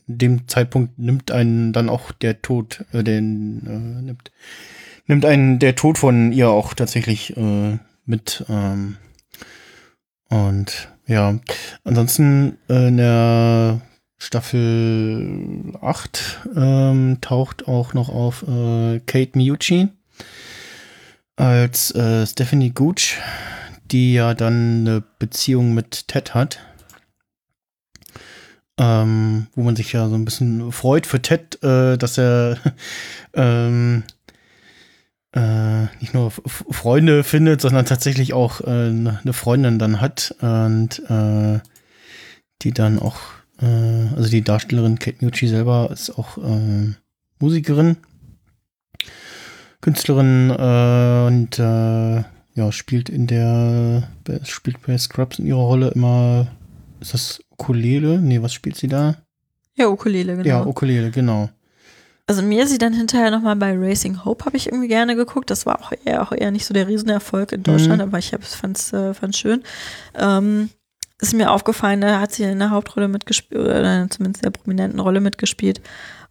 dem 0.06 0.46
Zeitpunkt 0.48 0.98
nimmt 0.98 1.30
einen 1.32 1.72
dann 1.72 1.88
auch 1.88 2.12
der 2.12 2.42
Tod, 2.42 2.84
äh, 2.92 3.02
den 3.02 3.62
äh, 3.66 4.02
nimmt, 4.04 4.30
nimmt 5.06 5.24
einen 5.24 5.58
der 5.58 5.74
Tod 5.74 5.98
von 5.98 6.32
ihr 6.32 6.50
auch 6.50 6.74
tatsächlich 6.74 7.36
äh, 7.36 7.78
mit. 8.04 8.44
Ähm, 8.48 8.96
und 10.28 10.88
ja, 11.06 11.38
ansonsten 11.84 12.58
äh, 12.68 12.88
in 12.88 12.96
der 12.96 13.80
Staffel 14.18 15.72
8 15.80 16.48
ähm, 16.56 17.18
taucht 17.20 17.68
auch 17.68 17.92
noch 17.92 18.08
auf 18.08 18.42
äh, 18.42 19.00
Kate 19.00 19.36
Miucci 19.36 19.88
als 21.36 21.94
äh, 21.94 22.26
Stephanie 22.26 22.70
Gooch, 22.70 23.18
die 23.90 24.14
ja 24.14 24.34
dann 24.34 24.86
eine 24.86 25.02
Beziehung 25.18 25.74
mit 25.74 26.08
Ted 26.08 26.34
hat 26.34 26.60
ähm, 28.78 29.46
wo 29.54 29.62
man 29.62 29.76
sich 29.76 29.92
ja 29.92 30.08
so 30.08 30.14
ein 30.14 30.24
bisschen 30.24 30.72
freut 30.72 31.06
für 31.06 31.20
Ted, 31.20 31.62
äh, 31.62 31.96
dass 31.96 32.18
er 32.18 32.58
ähm, 33.34 34.04
äh, 35.32 35.84
nicht 36.00 36.14
nur 36.14 36.30
Freunde 36.30 37.24
findet, 37.24 37.60
sondern 37.60 37.86
tatsächlich 37.86 38.32
auch 38.32 38.60
äh, 38.60 38.66
eine 38.66 39.32
Freundin 39.32 39.78
dann 39.78 40.00
hat 40.00 40.34
und 40.40 41.02
äh, 41.08 41.60
die 42.62 42.72
dann 42.72 42.98
auch, 42.98 43.18
äh, 43.60 44.14
also 44.16 44.28
die 44.28 44.42
Darstellerin 44.42 44.98
Kate 44.98 45.24
Miucci 45.24 45.48
selber 45.48 45.90
ist 45.92 46.10
auch 46.10 46.38
äh, 46.38 46.94
Musikerin, 47.38 47.96
Künstlerin 49.80 50.50
äh, 50.50 51.26
und 51.26 51.58
äh, 51.58 52.24
ja, 52.54 52.70
spielt 52.70 53.08
in 53.08 53.26
der, 53.26 54.08
spielt 54.44 54.82
bei 54.86 54.96
Scrubs 54.98 55.38
in 55.38 55.46
ihrer 55.46 55.58
Rolle 55.58 55.88
immer, 55.88 56.48
ist 57.00 57.14
das 57.14 57.42
Ukulele? 57.50 58.20
Nee, 58.20 58.42
was 58.42 58.52
spielt 58.52 58.76
sie 58.76 58.88
da? 58.88 59.16
ja, 59.74 59.88
Ukulele, 59.88 60.36
genau. 60.36 60.48
Ja, 60.48 60.66
Ukulele, 60.66 61.10
genau. 61.10 61.48
Also 62.28 62.40
mir 62.42 62.62
ist 62.64 62.70
sie 62.70 62.78
dann 62.78 62.92
hinterher 62.92 63.30
nochmal 63.30 63.56
bei 63.56 63.76
Racing 63.76 64.24
Hope, 64.24 64.44
habe 64.46 64.56
ich 64.56 64.66
irgendwie 64.68 64.88
gerne 64.88 65.16
geguckt. 65.16 65.50
Das 65.50 65.66
war 65.66 65.80
auch 65.80 65.92
eher, 66.04 66.22
auch 66.22 66.32
eher 66.32 66.50
nicht 66.50 66.64
so 66.64 66.72
der 66.72 66.86
Riesenerfolg 66.88 67.52
in 67.52 67.62
Deutschland, 67.64 67.98
Mhm. 68.00 68.08
aber 68.08 68.18
ich 68.18 68.30
fand 68.30 68.78
es 68.78 68.92
äh, 68.92 69.12
fand's 69.12 69.38
schön. 69.38 69.62
Ähm, 70.14 70.70
ist 71.20 71.34
mir 71.34 71.50
aufgefallen, 71.50 72.00
da 72.00 72.20
hat 72.20 72.32
sie 72.32 72.44
in 72.44 72.58
der 72.58 72.70
Hauptrolle 72.70 73.08
mitgespielt, 73.08 73.60
oder 73.60 74.06
zumindest 74.10 74.44
in 74.44 74.50
der 74.52 74.58
prominenten 74.58 74.98
Rolle 75.00 75.20
mitgespielt. 75.20 75.80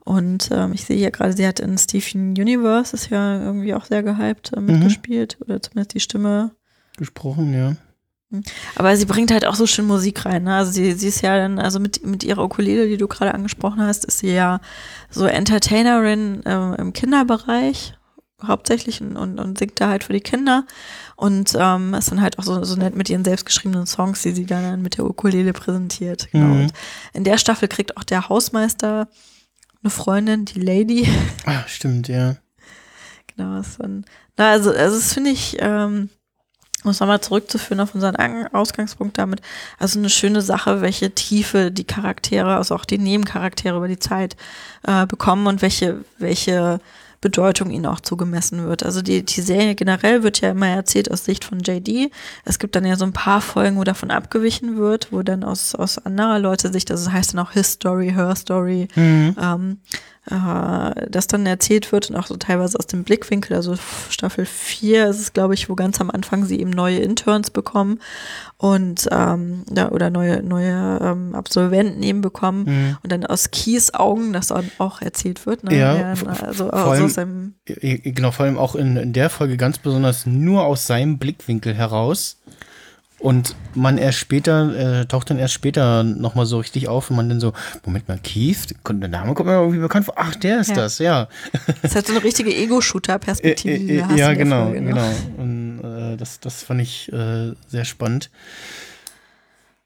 Und 0.03 0.49
ähm, 0.51 0.73
ich 0.73 0.83
sehe 0.85 0.97
hier 0.97 1.11
gerade, 1.11 1.33
sie 1.33 1.45
hat 1.45 1.59
in 1.59 1.77
Steven 1.77 2.31
Universe, 2.31 2.95
ist 2.95 3.09
ja 3.09 3.39
irgendwie 3.41 3.73
auch 3.73 3.85
sehr 3.85 4.01
gehypt, 4.01 4.51
äh, 4.53 4.59
Mhm. 4.59 4.65
mitgespielt. 4.67 5.37
Oder 5.41 5.61
zumindest 5.61 5.93
die 5.93 5.99
Stimme 5.99 6.51
Gesprochen, 6.97 7.53
ja. 7.53 7.75
Aber 8.75 8.95
sie 8.95 9.05
bringt 9.05 9.31
halt 9.31 9.45
auch 9.45 9.55
so 9.55 9.67
schön 9.67 9.85
Musik 9.85 10.25
rein. 10.25 10.43
Ne? 10.43 10.55
Also 10.55 10.71
sie, 10.71 10.93
sie 10.93 11.07
ist 11.07 11.21
ja 11.21 11.37
dann, 11.37 11.59
also 11.59 11.79
mit, 11.79 12.05
mit 12.05 12.23
ihrer 12.23 12.43
Ukulele, 12.43 12.87
die 12.87 12.97
du 12.97 13.07
gerade 13.07 13.33
angesprochen 13.33 13.81
hast, 13.81 14.05
ist 14.05 14.19
sie 14.19 14.33
ja 14.33 14.61
so 15.09 15.25
Entertainerin 15.25 16.45
äh, 16.45 16.75
im 16.75 16.93
Kinderbereich 16.93 17.95
hauptsächlich 18.43 19.01
und, 19.01 19.17
und, 19.17 19.39
und 19.39 19.57
singt 19.57 19.79
da 19.79 19.89
halt 19.89 20.03
für 20.03 20.13
die 20.13 20.21
Kinder 20.21 20.65
und 21.15 21.55
ähm, 21.59 21.93
ist 21.93 22.11
dann 22.11 22.21
halt 22.21 22.39
auch 22.39 22.43
so, 22.43 22.63
so 22.63 22.75
nett 22.75 22.95
mit 22.95 23.09
ihren 23.09 23.23
selbstgeschriebenen 23.23 23.85
Songs, 23.85 24.21
die 24.23 24.31
sie 24.31 24.45
dann 24.45 24.81
mit 24.81 24.97
der 24.97 25.05
Ukulele 25.05 25.53
präsentiert. 25.53 26.31
Genau. 26.31 26.45
Mhm. 26.45 26.61
Und 26.61 26.73
in 27.13 27.23
der 27.23 27.37
Staffel 27.37 27.67
kriegt 27.67 27.97
auch 27.97 28.03
der 28.03 28.29
Hausmeister 28.29 29.07
eine 29.83 29.89
Freundin, 29.89 30.45
die 30.45 30.59
Lady. 30.59 31.07
Ah, 31.45 31.63
stimmt, 31.67 32.07
ja. 32.07 32.37
Genau, 33.35 33.59
ist 33.59 33.79
dann, 33.79 34.05
na, 34.37 34.51
also, 34.51 34.71
also 34.71 34.95
das 34.95 35.13
finde 35.13 35.31
ich, 35.31 35.57
ähm, 35.59 36.09
um 36.83 36.91
es 36.91 36.99
nochmal 36.99 37.21
zurückzuführen 37.21 37.79
auf 37.79 37.93
unseren 37.95 38.15
An- 38.15 38.47
Ausgangspunkt 38.53 39.17
damit, 39.17 39.41
also 39.79 39.99
eine 39.99 40.09
schöne 40.09 40.41
Sache, 40.41 40.81
welche 40.81 41.11
Tiefe 41.13 41.71
die 41.71 41.83
Charaktere, 41.83 42.55
also 42.55 42.75
auch 42.75 42.85
die 42.85 42.97
Nebencharaktere 42.97 43.77
über 43.77 43.87
die 43.87 43.99
Zeit 43.99 44.35
äh, 44.87 45.05
bekommen 45.05 45.47
und 45.47 45.61
welche, 45.61 46.03
welche 46.17 46.79
Bedeutung 47.21 47.69
ihnen 47.69 47.85
auch 47.85 47.99
zugemessen 47.99 48.65
wird. 48.67 48.81
Also 48.81 49.03
die, 49.03 49.23
die 49.23 49.41
Serie 49.41 49.75
generell 49.75 50.23
wird 50.23 50.41
ja 50.41 50.49
immer 50.49 50.67
erzählt 50.69 51.11
aus 51.11 51.23
Sicht 51.23 51.43
von 51.45 51.59
JD. 51.59 52.11
Es 52.45 52.57
gibt 52.57 52.75
dann 52.75 52.83
ja 52.83 52.95
so 52.95 53.05
ein 53.05 53.13
paar 53.13 53.41
Folgen, 53.41 53.77
wo 53.77 53.83
davon 53.83 54.09
abgewichen 54.09 54.75
wird, 54.77 55.11
wo 55.11 55.21
dann 55.21 55.43
aus, 55.43 55.75
aus 55.75 55.99
anderer 55.99 56.39
Leute 56.39 56.73
Sicht, 56.73 56.89
also 56.89 57.05
das 57.05 57.13
heißt 57.13 57.33
dann 57.35 57.45
auch 57.45 57.51
His 57.51 57.73
Story, 57.73 58.11
Her 58.11 58.35
Story, 58.35 58.87
Mhm. 58.95 59.35
ähm, 59.39 59.77
äh, 60.29 61.07
das 61.09 61.27
dann 61.27 61.45
erzählt 61.45 61.91
wird 61.91 62.09
und 62.09 62.15
auch 62.15 62.27
so 62.27 62.35
teilweise 62.37 62.77
aus 62.77 62.85
dem 62.87 63.03
Blickwinkel, 63.03 63.55
also 63.55 63.75
Staffel 64.09 64.45
4 64.45 65.07
ist 65.07 65.19
es, 65.19 65.33
glaube 65.33 65.53
ich, 65.55 65.67
wo 65.69 65.75
ganz 65.75 65.99
am 65.99 66.11
Anfang 66.11 66.45
sie 66.45 66.59
eben 66.59 66.69
neue 66.69 66.99
Interns 66.99 67.49
bekommen 67.49 67.99
und 68.57 69.07
ähm, 69.11 69.63
ja, 69.75 69.89
oder 69.91 70.09
neue, 70.11 70.43
neue 70.43 70.99
ähm, 71.01 71.33
Absolventen 71.35 72.03
eben 72.03 72.21
bekommen 72.21 72.65
Mhm. 72.65 72.97
und 73.03 73.11
dann 73.11 73.25
aus 73.25 73.49
Kies 73.51 73.93
Augen 73.93 74.33
das 74.33 74.47
dann 74.47 74.69
auch 74.77 75.01
erzählt 75.01 75.45
wird. 75.47 75.63
Ne? 75.63 75.75
Ja, 75.77 75.95
Ja, 75.95 76.09
also 76.11 76.25
vor 76.25 76.73
also 76.73 76.91
allem- 76.91 77.05
aus 77.05 77.17
Äh, 77.81 77.97
Genau, 78.11 78.31
vor 78.31 78.45
allem 78.45 78.57
auch 78.59 78.75
in, 78.75 78.97
in 78.97 79.13
der 79.13 79.29
Folge 79.31 79.57
ganz 79.57 79.79
besonders 79.79 80.25
nur 80.27 80.65
aus 80.65 80.85
seinem 80.85 81.17
Blickwinkel 81.17 81.73
heraus. 81.73 82.37
Und 83.21 83.55
man 83.75 83.99
erst 83.99 84.17
später, 84.17 85.01
äh, 85.01 85.05
taucht 85.05 85.29
dann 85.29 85.37
erst 85.37 85.53
später 85.53 86.03
nochmal 86.03 86.47
so 86.47 86.57
richtig 86.57 86.87
auf 86.87 87.11
und 87.11 87.17
man 87.17 87.29
dann 87.29 87.39
so, 87.39 87.53
Moment 87.85 88.07
mal, 88.07 88.17
Keith, 88.17 88.73
der 88.89 89.09
Name 89.09 89.35
kommt 89.35 89.47
mir 89.47 89.59
irgendwie 89.59 89.77
bekannt 89.77 90.05
vor. 90.05 90.15
Ach, 90.17 90.35
der 90.35 90.61
ist 90.61 90.69
Ja. 90.69 90.75
das, 90.75 90.97
ja. 90.97 91.27
das 91.83 91.93
halt 91.93 92.07
so 92.07 92.13
eine 92.13 92.23
richtige 92.23 92.49
Äh, 92.49 92.63
Ego-Shooter-Perspektive, 92.63 93.93
äh, 93.93 94.01
hast 94.01 94.17
ja, 94.17 94.33
genau, 94.33 94.65
Folge, 94.65 94.81
ne? 94.81 94.87
genau. 94.89 95.11
Und 95.37 95.81
äh, 95.83 96.17
das, 96.17 96.39
das 96.39 96.63
fand 96.63 96.81
ich 96.81 97.13
äh, 97.13 97.53
sehr 97.67 97.85
spannend. 97.85 98.31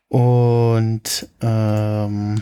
Und 0.08 1.28
ähm, 1.42 2.42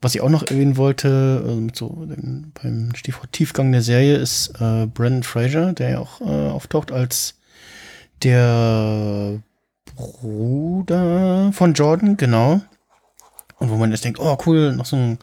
was 0.00 0.16
ich 0.16 0.20
auch 0.22 0.28
noch 0.28 0.42
erwähnen 0.42 0.76
wollte, 0.76 1.44
äh, 1.46 1.54
mit 1.54 1.76
so 1.76 2.04
dem, 2.04 2.50
beim 2.60 2.92
Stichwort 2.96 3.30
Tiefgang 3.30 3.70
der 3.70 3.82
Serie, 3.82 4.16
ist 4.16 4.48
äh, 4.60 4.86
Brandon 4.86 5.22
Fraser, 5.22 5.72
der 5.72 5.90
ja 5.90 5.98
auch 6.00 6.20
äh, 6.20 6.24
auftaucht 6.24 6.90
als 6.90 7.34
der 8.24 9.40
Bruder 9.96 11.50
von 11.52 11.74
Jordan, 11.74 12.16
genau. 12.16 12.60
Und 13.58 13.70
wo 13.70 13.76
man 13.76 13.90
jetzt 13.92 14.04
denkt, 14.04 14.18
oh 14.20 14.36
cool, 14.46 14.72
noch 14.72 14.86
so 14.86 14.96
ein 14.96 15.18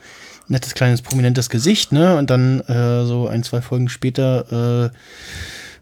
nettes, 0.47 0.73
kleines, 0.73 1.01
prominentes 1.01 1.49
Gesicht, 1.49 1.91
ne? 1.91 2.17
Und 2.17 2.29
dann 2.29 2.61
äh, 2.61 3.05
so 3.05 3.27
ein, 3.27 3.43
zwei 3.43 3.61
Folgen 3.61 3.89
später 3.89 4.91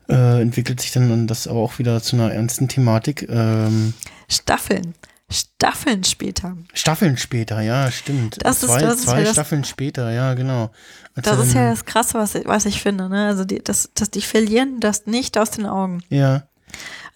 äh, 0.09 0.13
äh, 0.13 0.41
entwickelt 0.41 0.79
sich 0.81 0.91
dann 0.91 1.27
das 1.27 1.47
aber 1.47 1.59
auch 1.59 1.77
wieder 1.79 2.01
zu 2.01 2.15
einer 2.15 2.31
ernsten 2.33 2.67
Thematik. 2.67 3.27
Ähm, 3.29 3.93
Staffeln. 4.29 4.93
Staffeln 5.29 6.03
später. 6.05 6.55
Staffeln 6.73 7.17
später, 7.17 7.59
ja, 7.61 7.91
stimmt. 7.91 8.37
Das 8.45 8.63
ist- 8.63 8.69
zwei 8.69 8.79
das 8.81 8.95
ist 8.99 9.03
zwei 9.03 9.17
ja 9.19 9.23
das- 9.25 9.33
Staffeln 9.33 9.63
später, 9.65 10.09
ja, 10.11 10.33
genau. 10.35 10.71
Als 11.15 11.25
Das 11.25 11.39
ist 11.45 11.53
ja 11.53 11.69
das 11.71 11.83
Krasse, 11.83 12.13
was, 12.17 12.35
ich- 12.35 12.45
was 12.45 12.65
ich 12.65 12.81
finde. 12.81 13.09
Ne? 13.09 13.27
Also 13.27 13.43
die, 13.43 13.61
das, 13.61 13.89
das, 13.93 14.09
die 14.09 14.21
verlieren 14.21 14.79
das 14.79 15.05
nicht 15.05 15.37
aus 15.37 15.51
den 15.51 15.65
Augen. 15.65 16.01
Ja, 16.09 16.43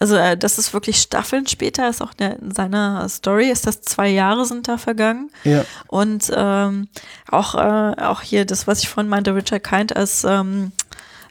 Also 0.02 0.16
äh, 0.16 0.36
das 0.36 0.58
ist 0.58 0.74
wirklich 0.74 0.98
Staffeln 0.98 1.46
später, 1.46 1.88
ist 1.88 2.02
auch 2.02 2.16
der, 2.16 2.40
in 2.40 2.50
seiner 2.50 3.08
Story, 3.08 3.52
ist 3.52 3.68
das 3.68 3.82
zwei 3.82 4.10
Jahre 4.10 4.46
sind 4.46 4.68
da 4.68 4.80
vergangen. 4.80 5.30
ja, 5.44 5.64
Und 5.88 6.32
ähm, 6.36 6.88
auch, 7.30 7.54
äh, 7.54 8.02
auch 8.02 8.22
hier 8.22 8.46
das, 8.46 8.66
was 8.66 8.80
ich 8.82 8.90
vorhin 8.90 9.10
meinte, 9.12 9.36
Richard 9.36 9.64
Kind 9.64 9.96
als, 9.96 10.24
ähm, 10.24 10.72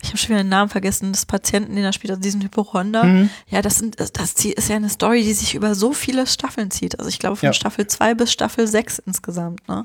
ich 0.02 0.10
habe 0.10 0.18
schon 0.18 0.28
wieder 0.30 0.44
den 0.44 0.48
Namen 0.50 0.70
vergessen, 0.70 1.12
des 1.12 1.26
Patienten, 1.26 1.74
den 1.74 1.84
er 1.84 1.92
spielt, 1.92 2.12
also 2.12 2.22
diesen 2.22 2.42
Hypochonder. 2.42 3.02
Mhm. 3.02 3.30
Ja, 3.48 3.60
das, 3.60 3.78
sind, 3.78 3.98
das, 3.98 4.12
das 4.12 4.34
ist 4.44 4.68
ja 4.68 4.76
eine 4.76 4.88
Story, 4.88 5.24
die 5.24 5.32
sich 5.34 5.56
über 5.56 5.74
so 5.74 5.92
viele 5.92 6.28
Staffeln 6.28 6.70
zieht. 6.70 6.96
Also 7.00 7.08
ich 7.08 7.18
glaube 7.18 7.34
von 7.36 7.48
Ja. 7.48 7.52
Staffel 7.52 7.88
2 7.88 8.14
bis 8.14 8.30
Staffel 8.30 8.68
6 8.68 9.00
insgesamt. 9.00 9.66
Ne? 9.68 9.84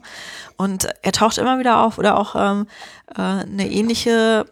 Und 0.58 0.88
er 1.02 1.12
taucht 1.12 1.40
immer 1.40 1.58
wieder 1.58 1.80
auf 1.80 1.98
oder 1.98 2.20
auch 2.20 2.36
ähm, 2.38 2.68
äh, 3.16 3.20
eine 3.20 3.68
ähnliche 3.68 4.46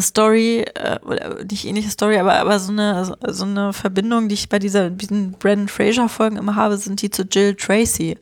Story, 0.00 0.64
äh, 0.74 0.98
oder 1.04 1.44
nicht 1.44 1.64
ähnliche 1.64 1.90
Story, 1.90 2.18
aber, 2.18 2.34
aber 2.34 2.58
so 2.58 2.72
eine, 2.72 3.16
so, 3.28 3.44
eine 3.44 3.72
Verbindung, 3.72 4.28
die 4.28 4.34
ich 4.34 4.48
bei 4.48 4.58
dieser, 4.58 4.90
diesen 4.90 5.32
Brandon 5.32 5.68
Fraser 5.68 6.08
Folgen 6.08 6.36
immer 6.36 6.56
habe, 6.56 6.76
sind 6.76 7.00
die 7.02 7.10
zu 7.10 7.22
Jill 7.22 7.54
Tracy. 7.54 8.16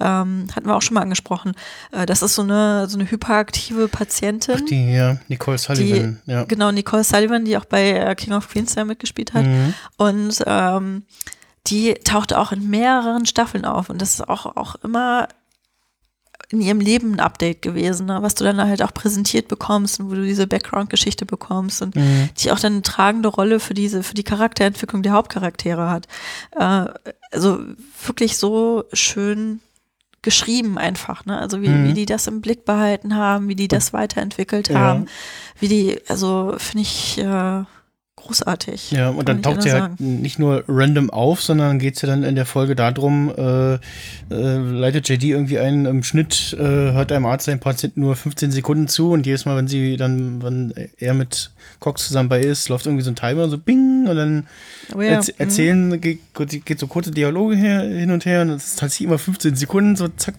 Ähm, 0.00 0.46
hatten 0.54 0.66
wir 0.66 0.74
auch 0.74 0.82
schon 0.82 0.94
mal 0.94 1.02
angesprochen. 1.02 1.52
Äh, 1.92 2.06
das 2.06 2.22
ist 2.22 2.34
so 2.34 2.42
eine, 2.42 2.88
so 2.88 2.98
eine 2.98 3.10
hyperaktive 3.10 3.88
Patientin. 3.88 4.54
ach 4.56 4.64
die, 4.68 4.92
ja, 4.92 5.18
Nicole 5.28 5.58
Sullivan, 5.58 6.20
ja. 6.26 6.44
Genau, 6.44 6.72
Nicole 6.72 7.04
Sullivan, 7.04 7.44
die 7.44 7.56
auch 7.56 7.66
bei 7.66 7.90
äh, 7.90 8.14
King 8.14 8.32
of 8.32 8.48
Queens 8.48 8.74
mitgespielt 8.76 9.34
hat. 9.34 9.44
Mhm. 9.44 9.74
Und 9.96 10.42
ähm, 10.46 11.04
die 11.68 11.94
tauchte 11.94 12.38
auch 12.38 12.52
in 12.52 12.68
mehreren 12.68 13.26
Staffeln 13.26 13.64
auf. 13.64 13.90
Und 13.90 14.02
das 14.02 14.14
ist 14.14 14.28
auch, 14.28 14.56
auch 14.56 14.74
immer 14.82 15.28
in 16.52 16.60
ihrem 16.60 16.80
Leben 16.80 17.14
ein 17.14 17.20
Update 17.20 17.62
gewesen, 17.62 18.06
ne? 18.06 18.18
was 18.20 18.34
du 18.34 18.44
dann 18.44 18.58
halt 18.60 18.82
auch 18.82 18.92
präsentiert 18.94 19.48
bekommst 19.48 19.98
und 19.98 20.10
wo 20.10 20.14
du 20.14 20.22
diese 20.24 20.46
Background-Geschichte 20.46 21.24
bekommst 21.26 21.80
und 21.82 21.96
Mhm. 21.96 22.28
die 22.38 22.52
auch 22.52 22.58
dann 22.60 22.74
eine 22.74 22.82
tragende 22.82 23.28
Rolle 23.28 23.58
für 23.58 23.74
diese, 23.74 24.02
für 24.02 24.14
die 24.14 24.22
Charakterentwicklung 24.22 25.02
der 25.02 25.12
Hauptcharaktere 25.12 25.88
hat. 25.90 26.06
Äh, 26.58 26.86
also 27.30 27.58
wirklich 28.04 28.36
so 28.36 28.84
schön 28.92 29.60
geschrieben 30.20 30.78
einfach, 30.78 31.24
ne? 31.24 31.36
Also 31.38 31.62
wie, 31.62 31.68
Mhm. 31.68 31.84
wie 31.84 31.94
die 31.94 32.06
das 32.06 32.26
im 32.28 32.40
Blick 32.42 32.64
behalten 32.64 33.16
haben, 33.16 33.48
wie 33.48 33.56
die 33.56 33.66
das 33.66 33.92
weiterentwickelt 33.92 34.68
Ja. 34.68 34.78
haben, 34.78 35.06
wie 35.58 35.66
die, 35.68 35.98
also 36.08 36.54
finde 36.58 36.82
ich 36.82 37.18
äh, 37.18 37.64
großartig. 38.26 38.90
Ja, 38.92 39.10
und 39.10 39.28
dann 39.28 39.42
taucht 39.42 39.62
sie 39.62 39.72
halt 39.72 39.98
sagen. 39.98 40.20
nicht 40.20 40.38
nur 40.38 40.64
random 40.68 41.10
auf, 41.10 41.42
sondern 41.42 41.78
geht 41.78 41.96
es 41.96 42.02
ja 42.02 42.08
dann 42.08 42.22
in 42.22 42.34
der 42.34 42.46
Folge 42.46 42.74
darum, 42.74 43.32
äh, 43.36 43.74
äh, 43.74 43.78
leitet 44.30 45.08
JD 45.08 45.24
irgendwie 45.24 45.58
ein, 45.58 45.86
im 45.86 46.02
Schnitt 46.02 46.56
äh, 46.58 46.62
hört 46.62 47.12
einem 47.12 47.26
Arzt 47.26 47.46
seinen 47.46 47.60
Patienten 47.60 48.00
nur 48.00 48.16
15 48.16 48.50
Sekunden 48.50 48.88
zu 48.88 49.10
und 49.12 49.26
jedes 49.26 49.44
Mal, 49.44 49.56
wenn 49.56 49.68
sie 49.68 49.96
dann, 49.96 50.42
wenn 50.42 50.74
er 50.98 51.14
mit 51.14 51.50
Cox 51.80 52.06
zusammen 52.06 52.28
bei 52.28 52.40
ist, 52.40 52.68
läuft 52.68 52.86
irgendwie 52.86 53.04
so 53.04 53.10
ein 53.10 53.16
Timer, 53.16 53.48
so 53.48 53.58
bing, 53.58 54.06
und 54.08 54.16
dann 54.16 54.46
Oh 54.94 55.00
ja, 55.00 55.10
erz 55.10 55.28
erzählen, 55.28 56.00
geht, 56.00 56.20
geht 56.34 56.78
so 56.78 56.86
kurze 56.86 57.10
Dialoge 57.10 57.56
her, 57.56 57.82
hin 57.82 58.10
und 58.10 58.24
her 58.24 58.42
und 58.42 58.48
das 58.48 58.66
ist 58.66 58.78
tatsächlich 58.78 59.08
immer 59.08 59.18
15 59.18 59.56
Sekunden, 59.56 59.96
so 59.96 60.08
zack. 60.08 60.34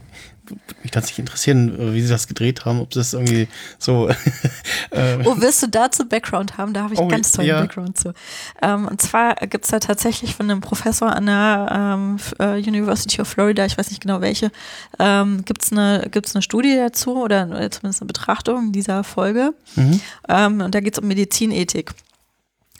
Würde 0.68 0.80
mich 0.82 0.91
tatsächlich 0.91 1.20
interessieren, 1.20 1.80
äh, 1.80 1.93
wie 1.93 2.01
sie 2.01 2.10
das 2.10 2.28
gedreht 2.28 2.66
haben, 2.66 2.80
ob 2.80 2.89
das 2.91 3.14
irgendwie 3.14 3.47
so 3.80 4.10
äh, 4.91 5.18
Oh, 5.26 5.36
willst 5.38 5.64
du 5.64 5.68
dazu 5.68 6.06
Background 6.08 6.58
haben? 6.58 6.74
Da 6.74 6.84
habe 6.84 6.93
ich 6.93 6.99
Oh, 6.99 7.08
ganz 7.08 7.32
tollen 7.32 7.47
ja. 7.47 7.62
Background 7.62 7.97
zu. 7.97 8.14
Ähm, 8.62 8.88
und 8.88 9.01
zwar 9.01 9.36
gibt's 9.36 9.70
da 9.70 9.80
tatsächlich 9.80 10.36
von 10.36 10.49
einem 10.49 10.62
Professor 10.62 11.16
an 11.16 11.26
der 11.26 11.68
ähm, 11.72 12.18
äh, 12.39 12.58
University 12.60 13.22
of 13.22 13.28
Florida, 13.28 13.66
ich 13.66 13.78
weiß 13.78 13.89
nicht 13.89 14.01
genau 14.01 14.22
welche, 14.22 14.51
ähm, 14.99 15.43
gibt's 15.45 15.72
eine, 15.72 16.08
gibt's 16.12 16.36
eine 16.36 16.41
Studie 16.41 16.76
dazu 16.76 17.16
oder, 17.18 17.47
oder 17.47 17.72
zumindest 17.72 18.01
eine 18.01 18.08
Betrachtung 18.08 18.72
dieser 18.72 19.04
Folge. 19.04 19.54
mhm. 19.76 19.99
Ähm, 20.30 20.62
und 20.62 20.74
da 20.76 20.80
geht's 20.80 20.99
um 20.99 21.08
Medizinethik. 21.08 21.91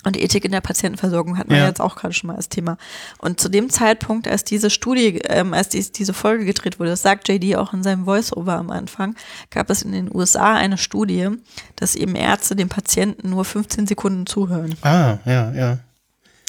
Und 0.06 0.18
Ethik 0.18 0.44
in 0.46 0.52
der 0.52 0.62
Patientenversorgung 0.62 1.38
hatten 1.38 1.52
wir 1.52 1.58
Ja. 1.60 1.68
jetzt 1.68 1.80
auch 1.82 1.96
gerade 1.96 2.14
schon 2.14 2.28
mal 2.28 2.36
als 2.36 2.50
Thema. 2.50 2.78
Und 3.20 3.40
zu 3.40 3.48
dem 3.50 3.70
Zeitpunkt, 3.70 4.28
als 4.28 4.44
diese 4.44 4.70
Studie, 4.70 5.20
ähm, 5.30 5.54
als 5.54 5.70
dies, 5.70 5.92
diese 5.92 6.14
Folge 6.14 6.46
gedreht 6.46 6.80
wurde, 6.80 6.90
das 6.92 7.02
sagt 7.02 7.30
JD 7.30 7.56
auch 7.56 7.74
in 7.74 7.84
seinem 7.84 8.06
Voiceover 8.06 8.58
am 8.58 8.70
Anfang, 8.70 9.16
gab 9.50 9.70
es 9.70 9.82
in 9.82 9.92
den 9.94 10.14
USA 10.14 10.56
eine 10.56 10.78
Studie, 10.78 11.30
dass 11.78 11.96
eben 11.96 12.16
Ärzte 12.16 12.56
dem 12.56 12.70
Patienten 12.70 13.30
nur 13.30 13.46
15 13.46 13.88
Sekunden 13.88 14.26
zuhören. 14.26 14.76
Ah, 14.82 15.18
ja, 15.26 15.52
ja. 15.54 15.78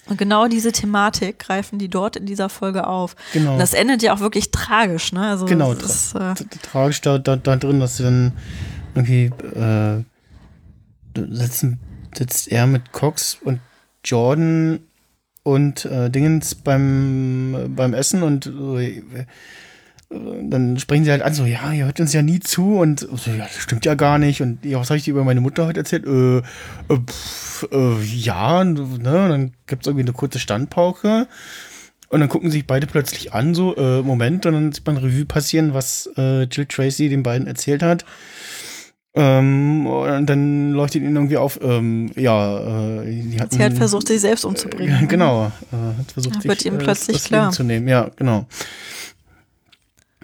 Und 0.06 0.18
genau 0.18 0.48
diese 0.48 0.70
Thematik 0.70 1.38
greifen 1.38 1.78
die 1.78 1.88
dort 1.88 2.16
in 2.16 2.26
dieser 2.26 2.50
Folge 2.50 2.86
auf. 2.86 3.16
Genau. 3.32 3.52
Und 3.54 3.58
das 3.58 3.72
endet 3.72 4.02
ja 4.02 4.12
auch 4.14 4.20
wirklich 4.20 4.50
tragisch, 4.50 5.12
ne? 5.12 5.26
Also 5.28 5.46
Genau, 5.46 5.72
das 5.72 6.12
ist, 6.12 6.14
äh, 6.14 6.34
tragisch 6.60 7.00
da, 7.00 7.16
da, 7.16 7.36
da 7.36 7.56
drin, 7.56 7.80
dass 7.80 7.96
sie 7.96 8.02
dann 8.02 8.32
irgendwie 8.94 9.30
äh, 9.58 10.02
sitzen, 11.16 11.78
sitzt 12.18 12.48
er 12.48 12.66
mit 12.66 12.92
Cox 12.92 13.38
und 13.42 13.60
Jordan 14.04 14.80
und 15.42 15.84
äh, 15.84 16.10
Dingens 16.10 16.54
beim, 16.54 17.72
beim 17.76 17.94
Essen 17.94 18.22
und 18.22 18.46
äh, 18.46 19.02
dann 20.10 20.78
sprechen 20.78 21.04
sie 21.04 21.10
halt 21.10 21.22
an, 21.22 21.34
so, 21.34 21.44
ja, 21.44 21.72
ihr 21.72 21.86
hört 21.86 22.00
uns 22.00 22.12
ja 22.12 22.22
nie 22.22 22.40
zu 22.40 22.76
und 22.76 23.00
so, 23.00 23.30
ja, 23.30 23.44
das 23.44 23.56
stimmt 23.56 23.84
ja 23.84 23.94
gar 23.94 24.18
nicht 24.18 24.42
und 24.42 24.64
ja, 24.64 24.78
was 24.78 24.90
habe 24.90 24.98
ich 24.98 25.04
dir 25.04 25.10
über 25.12 25.24
meine 25.24 25.40
Mutter 25.40 25.66
heute 25.66 25.80
erzählt? 25.80 26.06
Äh, 26.06 26.38
äh, 26.38 26.98
äh, 27.72 28.02
ja, 28.02 28.62
ne, 28.64 28.84
und 28.96 29.04
dann 29.04 29.52
gibt 29.66 29.82
es 29.82 29.86
irgendwie 29.86 30.04
eine 30.04 30.12
kurze 30.12 30.38
Standpauke 30.38 31.26
und 32.08 32.20
dann 32.20 32.28
gucken 32.28 32.50
sich 32.50 32.66
beide 32.66 32.86
plötzlich 32.86 33.32
an, 33.32 33.54
so, 33.54 33.76
äh, 33.76 34.02
Moment, 34.02 34.46
und 34.46 34.52
dann 34.52 34.72
sieht 34.72 34.86
man 34.86 34.98
Revue 34.98 35.24
passieren, 35.24 35.74
was 35.74 36.08
äh, 36.16 36.44
Jill 36.44 36.66
Tracy 36.66 37.08
den 37.08 37.22
beiden 37.22 37.46
erzählt 37.46 37.82
hat. 37.82 38.04
Ähm, 39.16 39.86
und 39.86 40.26
dann 40.26 40.72
leuchtet 40.72 41.02
ihnen 41.02 41.14
irgendwie 41.14 41.36
auf, 41.36 41.60
ähm, 41.62 42.10
ja, 42.16 43.00
äh, 43.00 43.22
die 43.22 43.40
hatten, 43.40 43.54
sie 43.54 43.62
hat 43.62 43.74
versucht, 43.74 44.08
sich 44.08 44.20
selbst 44.20 44.44
umzubringen. 44.44 45.04
äh, 45.04 45.06
genau, 45.06 45.52
äh, 45.72 45.98
hat 45.98 46.10
versucht, 46.10 46.34
sich, 46.42 46.44
wird 46.44 46.64
ihm 46.64 46.74
äh, 46.74 46.78
plötzlich 46.78 47.18
das 47.18 47.26
klar. 47.26 47.42
Leben 47.44 47.52
zu 47.52 47.62
nehmen. 47.62 47.86
Ja, 47.86 48.10
genau. 48.16 48.46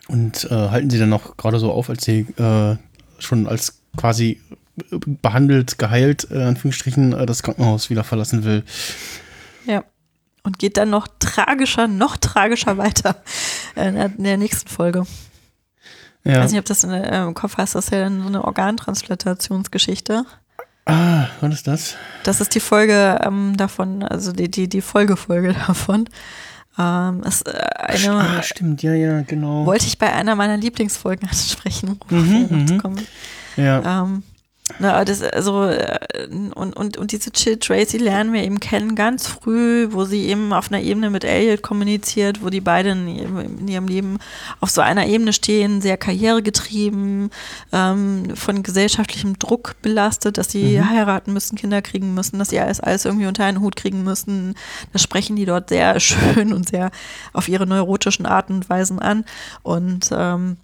Und 0.08 0.44
äh, 0.50 0.54
halten 0.54 0.90
sie 0.90 0.98
dann 0.98 1.08
noch 1.08 1.36
gerade 1.36 1.60
so 1.60 1.70
auf, 1.70 1.88
als 1.88 2.04
sie 2.04 2.26
äh, 2.36 2.76
schon 3.20 3.46
als 3.46 3.80
quasi 3.96 4.40
behandelt, 5.22 5.78
geheilt, 5.78 6.26
äh, 6.32 6.42
Anführungsstrichen, 6.42 7.12
das 7.26 7.44
Krankenhaus 7.44 7.90
wieder 7.90 8.02
verlassen 8.02 8.44
will. 8.44 8.64
Ja. 9.66 9.84
Und 10.42 10.58
geht 10.58 10.78
dann 10.78 10.90
noch 10.90 11.06
tragischer, 11.18 11.86
noch 11.86 12.16
tragischer 12.16 12.78
weiter 12.78 13.22
in 13.76 13.94
der, 13.94 14.06
in 14.06 14.24
der 14.24 14.36
nächsten 14.38 14.68
Folge. 14.68 15.04
Ich 16.24 16.32
Ja, 16.32 16.42
weiß 16.42 16.50
nicht, 16.50 16.60
ob 16.60 16.66
das 16.66 16.84
in, 16.84 16.90
äh, 16.90 17.22
im 17.22 17.34
Kopf 17.34 17.56
hast, 17.56 17.74
das 17.74 17.86
ist 17.86 17.92
ja 17.92 18.00
dann 18.00 18.20
so 18.22 18.28
eine 18.28 18.44
Organtransplantationsgeschichte. 18.44 20.24
Ah, 20.86 21.26
was 21.40 21.54
ist 21.54 21.66
das? 21.66 21.94
Das 22.24 22.40
ist 22.40 22.54
die 22.54 22.60
Folge 22.60 23.18
ähm, 23.22 23.56
davon, 23.56 24.02
also 24.02 24.32
die, 24.32 24.50
die, 24.50 24.68
die 24.68 24.80
Folgefolge 24.80 25.54
davon. 25.66 26.08
Ähm, 26.78 27.22
ist 27.24 27.46
äh, 27.48 27.52
eine, 27.52 28.14
ah, 28.14 28.42
stimmt, 28.42 28.82
ja, 28.82 28.94
ja, 28.94 29.22
genau. 29.22 29.66
wollte 29.66 29.86
ich 29.86 29.98
bei 29.98 30.12
einer 30.12 30.34
meiner 30.36 30.56
Lieblingsfolgen 30.56 31.28
ansprechen, 31.28 31.98
um 32.10 32.16
Mhm, 32.18 32.42
noch 32.42 32.66
zu 32.66 32.74
mhm. 32.74 32.78
kommen. 32.82 33.06
Ja. 33.56 34.02
Ähm, 34.02 34.22
na, 34.78 35.04
das, 35.04 35.22
also, 35.22 35.64
äh, 35.64 35.98
und, 36.54 36.72
und, 36.72 36.96
und 36.96 37.12
diese 37.12 37.30
Chill 37.32 37.58
Tracy 37.58 37.98
lernen 37.98 38.32
wir 38.32 38.42
eben 38.42 38.60
kennen 38.60 38.94
ganz 38.94 39.26
früh, 39.26 39.88
wo 39.90 40.04
sie 40.04 40.26
eben 40.26 40.52
auf 40.52 40.70
einer 40.70 40.82
Ebene 40.82 41.10
mit 41.10 41.24
Elliot 41.24 41.62
kommuniziert, 41.62 42.42
wo 42.42 42.50
die 42.50 42.60
beiden 42.60 43.08
in 43.08 43.16
ihrem, 43.16 43.38
in 43.58 43.68
ihrem 43.68 43.88
Leben 43.88 44.18
auf 44.60 44.70
so 44.70 44.80
einer 44.80 45.06
Ebene 45.06 45.32
stehen, 45.32 45.80
sehr 45.80 45.96
karrieregetrieben, 45.96 47.30
ähm, 47.72 48.36
von 48.36 48.62
gesellschaftlichem 48.62 49.38
Druck 49.38 49.76
belastet, 49.82 50.38
dass 50.38 50.50
sie 50.50 50.78
Mhm. 50.78 50.90
heiraten 50.90 51.32
müssen, 51.32 51.56
Kinder 51.56 51.82
kriegen 51.82 52.14
müssen, 52.14 52.38
dass 52.38 52.50
sie 52.50 52.60
alles, 52.60 52.80
alles 52.80 53.04
irgendwie 53.04 53.26
unter 53.26 53.44
einen 53.44 53.60
Hut 53.60 53.76
kriegen 53.76 54.02
müssen. 54.04 54.54
Das 54.92 55.02
sprechen 55.02 55.36
die 55.36 55.44
dort 55.44 55.68
sehr 55.68 55.98
schön 56.00 56.52
und 56.52 56.68
sehr 56.68 56.90
auf 57.32 57.48
ihre 57.48 57.66
neurotischen 57.66 58.26
Arten 58.26 58.54
und 58.54 58.70
Weisen 58.70 58.98
an. 58.98 59.24
Und 59.62 60.10
ähm, 60.12 60.56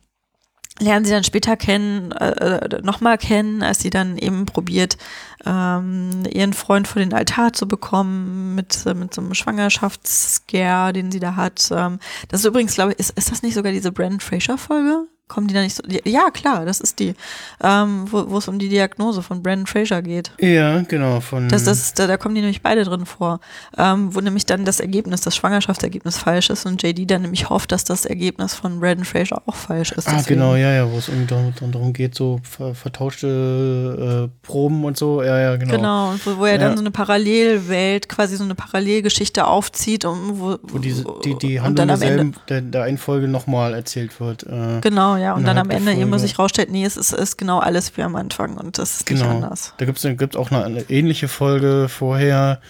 lernen 0.79 1.05
sie 1.05 1.12
dann 1.12 1.24
später 1.24 1.57
kennen, 1.57 2.12
äh, 2.12 2.83
nochmal 2.83 3.18
kennen, 3.18 3.62
als 3.62 3.81
sie 3.81 3.91
dann 3.91 4.18
eben 4.18 4.47
probiert, 4.47 4.97
ähm, 5.45 6.24
ihren 6.31 6.53
Freund 6.53 6.89
vor 6.89 7.01
den 7.01 7.14
Altar 7.14 7.53
zu 7.53 7.66
bekommen 7.66 8.55
mit, 8.55 8.85
äh, 8.87 8.95
mit 8.95 9.14
so 9.14 9.22
einem 9.22 9.35
Schwangerschaftsscare, 9.35 10.93
den 10.93 11.11
sie 11.11 11.20
da 11.20 11.37
hat. 11.37 11.68
Ähm, 11.72 11.99
das 12.29 12.41
ist 12.41 12.47
übrigens, 12.47 12.74
glaube 12.74 12.93
ich, 12.93 12.99
ist, 12.99 13.16
ist 13.16 13.31
das 13.31 13.43
nicht 13.43 13.55
sogar 13.55 13.72
diese 13.72 13.93
Brandon 13.93 14.20
Fraser-Folge? 14.20 15.07
Kommen 15.29 15.49
die 15.49 15.55
da 15.55 15.61
nicht 15.61 15.74
so? 15.74 15.83
Ja, 16.05 16.31
klar, 16.31 16.64
das 16.64 16.81
ist 16.81 17.01
die, 17.01 17.14
ähm, 17.61 18.05
wo 18.11 18.39
es 18.39 18.47
um 18.47 18.61
die 18.61 18.68
Diagnose 18.68 19.22
von 19.22 19.43
Brandon 19.43 19.66
Fraser 19.66 20.01
geht. 20.01 20.31
Ja, 20.41 20.83
genau, 20.83 21.18
von. 21.20 21.49
Das, 21.49 21.64
das, 21.64 21.95
da, 21.95 22.07
da 22.07 22.16
kommen 22.16 22.37
die 22.37 22.43
nämlich 22.43 22.62
beide 22.62 22.85
drin 22.85 23.07
vor, 23.07 23.41
ähm, 23.77 24.14
wo 24.14 24.20
nämlich 24.20 24.47
dann 24.47 24.64
das 24.64 24.79
Ergebnis, 24.79 25.22
das 25.22 25.35
Schwangerschaftsergebnis 25.35 26.16
falsch 26.16 26.49
ist 26.51 26.64
und 26.64 26.81
JD 26.81 27.11
dann 27.11 27.22
nämlich 27.22 27.51
hofft, 27.51 27.72
dass 27.72 27.83
das 27.83 28.05
Ergebnis 28.07 28.55
von 28.55 28.79
Brandon 28.79 29.05
Fraser 29.05 29.43
auch 29.47 29.57
falsch 29.57 29.91
ist. 29.93 30.07
Ah, 30.07 30.12
Deswegen- 30.18 30.39
genau, 30.41 30.55
ja, 30.55 30.72
ja, 30.72 30.89
wo 30.91 30.97
es 30.97 31.09
irgendwie 31.09 31.27
darum, 31.27 31.53
darum 31.72 31.93
geht, 31.93 32.14
so 32.14 32.39
ver 32.45 32.77
vertauschte 32.77 34.29
äh, 34.31 34.47
Proben 34.47 34.85
und 34.85 34.97
so. 34.97 35.22
Ja, 35.24 35.39
ja, 35.41 35.57
genau. 35.57 35.74
Genau, 35.77 36.11
und 36.11 36.24
wo, 36.27 36.37
wo 36.39 36.45
er 36.45 36.53
Ja. 36.53 36.59
dann 36.59 36.77
so 36.77 36.83
eine 36.83 36.91
Parallelwelt, 36.93 38.09
quasi 38.09 38.37
so 38.37 38.45
eine 38.45 38.55
Parallelgeschichte 38.55 39.47
aufzieht, 39.47 40.05
um, 40.05 40.39
wo, 40.41 40.57
Wo 40.62 40.79
diese, 40.79 41.05
die, 41.24 41.35
die 41.37 41.59
und 41.59 41.64
Handlung 41.64 41.89
derselben, 41.89 42.35
der, 42.49 42.61
der 42.61 42.85
einen 42.85 42.99
Folge 42.99 43.29
nochmal 43.29 43.74
erzählt 43.74 44.20
wird. 44.20 44.45
Äh, 44.45 44.81
genau, 44.81 45.16
ja, 45.19 45.35
und 45.35 45.45
dann 45.45 45.59
am 45.59 45.71
Ende 45.71 45.93
eben 45.93 46.11
Folge. 46.11 46.19
sich 46.19 46.39
rausstellt, 46.39 46.71
nee, 46.71 46.85
es 46.85 46.97
ist, 46.97 47.12
ist 47.12 47.37
genau 47.39 47.59
alles 47.59 47.97
wie 47.97 48.03
am 48.03 48.17
Anfang 48.17 48.57
und 48.57 48.79
das 48.79 48.97
ist 49.01 49.11
nicht 49.11 49.21
Genau. 49.23 49.35
anders. 49.35 49.75
Da 49.79 49.85
gibt 49.85 50.03
es 50.03 50.19
gibt's 50.19 50.37
auch 50.37 50.51
eine, 50.51 50.64
eine 50.64 50.83
ähnliche 50.91 51.29
Folge 51.29 51.89
vorher, 51.89 52.61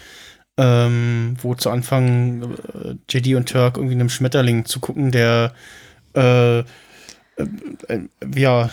ähm, 0.57 1.35
wo 1.41 1.53
zu 1.55 1.69
Anfang 1.69 2.55
äh, 2.83 2.95
JD 3.09 3.35
und 3.35 3.49
Turk 3.49 3.77
irgendwie 3.77 3.95
einem 3.95 4.09
Schmetterling 4.09 4.65
zu 4.65 4.79
gucken, 4.79 5.11
der 5.11 5.53
äh, 6.15 6.59
äh, 6.59 6.63
äh, 7.87 7.99
ja, 8.35 8.69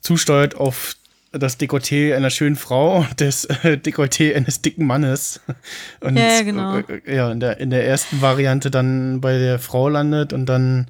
zusteuert 0.00 0.56
auf 0.56 0.94
das 1.32 1.58
Dekolleté 1.58 2.14
einer 2.14 2.30
schönen 2.30 2.56
Frau 2.56 2.98
und 2.98 3.20
das 3.20 3.44
äh, 3.44 3.76
Dekolleté 3.76 4.34
eines 4.34 4.62
dicken 4.62 4.86
Mannes. 4.86 5.40
Und, 6.00 6.16
Ja, 6.16 6.42
genau. 6.42 6.78
Äh, 6.78 7.14
ja, 7.16 7.30
in 7.30 7.40
der, 7.40 7.58
in 7.58 7.70
der 7.70 7.86
ersten 7.86 8.22
Variante 8.22 8.70
dann 8.70 9.20
bei 9.20 9.38
der 9.38 9.58
Frau 9.58 9.88
landet 9.88 10.32
und 10.32 10.46
dann 10.46 10.86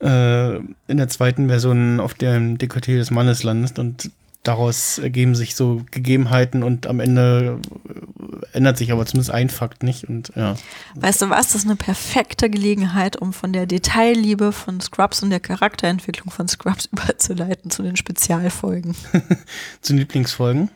äh, 0.00 0.56
in 0.56 0.96
der 0.96 1.08
zweiten 1.08 1.48
Version 1.48 2.00
auf 2.00 2.14
dem 2.14 2.58
Dekolleté 2.58 2.96
des 2.96 3.10
Mannes 3.10 3.42
landet 3.42 3.78
und 3.78 4.10
daraus 4.42 4.98
ergeben 4.98 5.34
sich 5.34 5.56
so 5.56 5.82
Gegebenheiten 5.90 6.62
und 6.62 6.86
am 6.86 7.00
Ende 7.00 7.58
äh, 7.88 8.56
ändert 8.56 8.78
sich 8.78 8.92
aber 8.92 9.04
zumindest 9.04 9.30
ein 9.32 9.48
Fakt 9.48 9.82
nicht 9.82 10.04
und 10.04 10.32
ja. 10.36 10.54
Weißt 10.94 11.22
du 11.22 11.30
was, 11.30 11.48
das 11.48 11.56
ist 11.56 11.64
eine 11.64 11.76
perfekte 11.76 12.48
Gelegenheit, 12.48 13.16
um 13.16 13.32
von 13.32 13.52
der 13.52 13.66
Detailliebe 13.66 14.52
von 14.52 14.80
Scrubs 14.80 15.22
und 15.22 15.30
der 15.30 15.40
Charakterentwicklung 15.40 16.30
von 16.30 16.46
Scrubs 16.48 16.86
überzuleiten 16.92 17.70
zu 17.70 17.82
den 17.82 17.96
Spezialfolgen. 17.96 18.94
Zu 19.82 19.92
den 19.94 19.98
Lieblingsfolgen. 19.98 20.70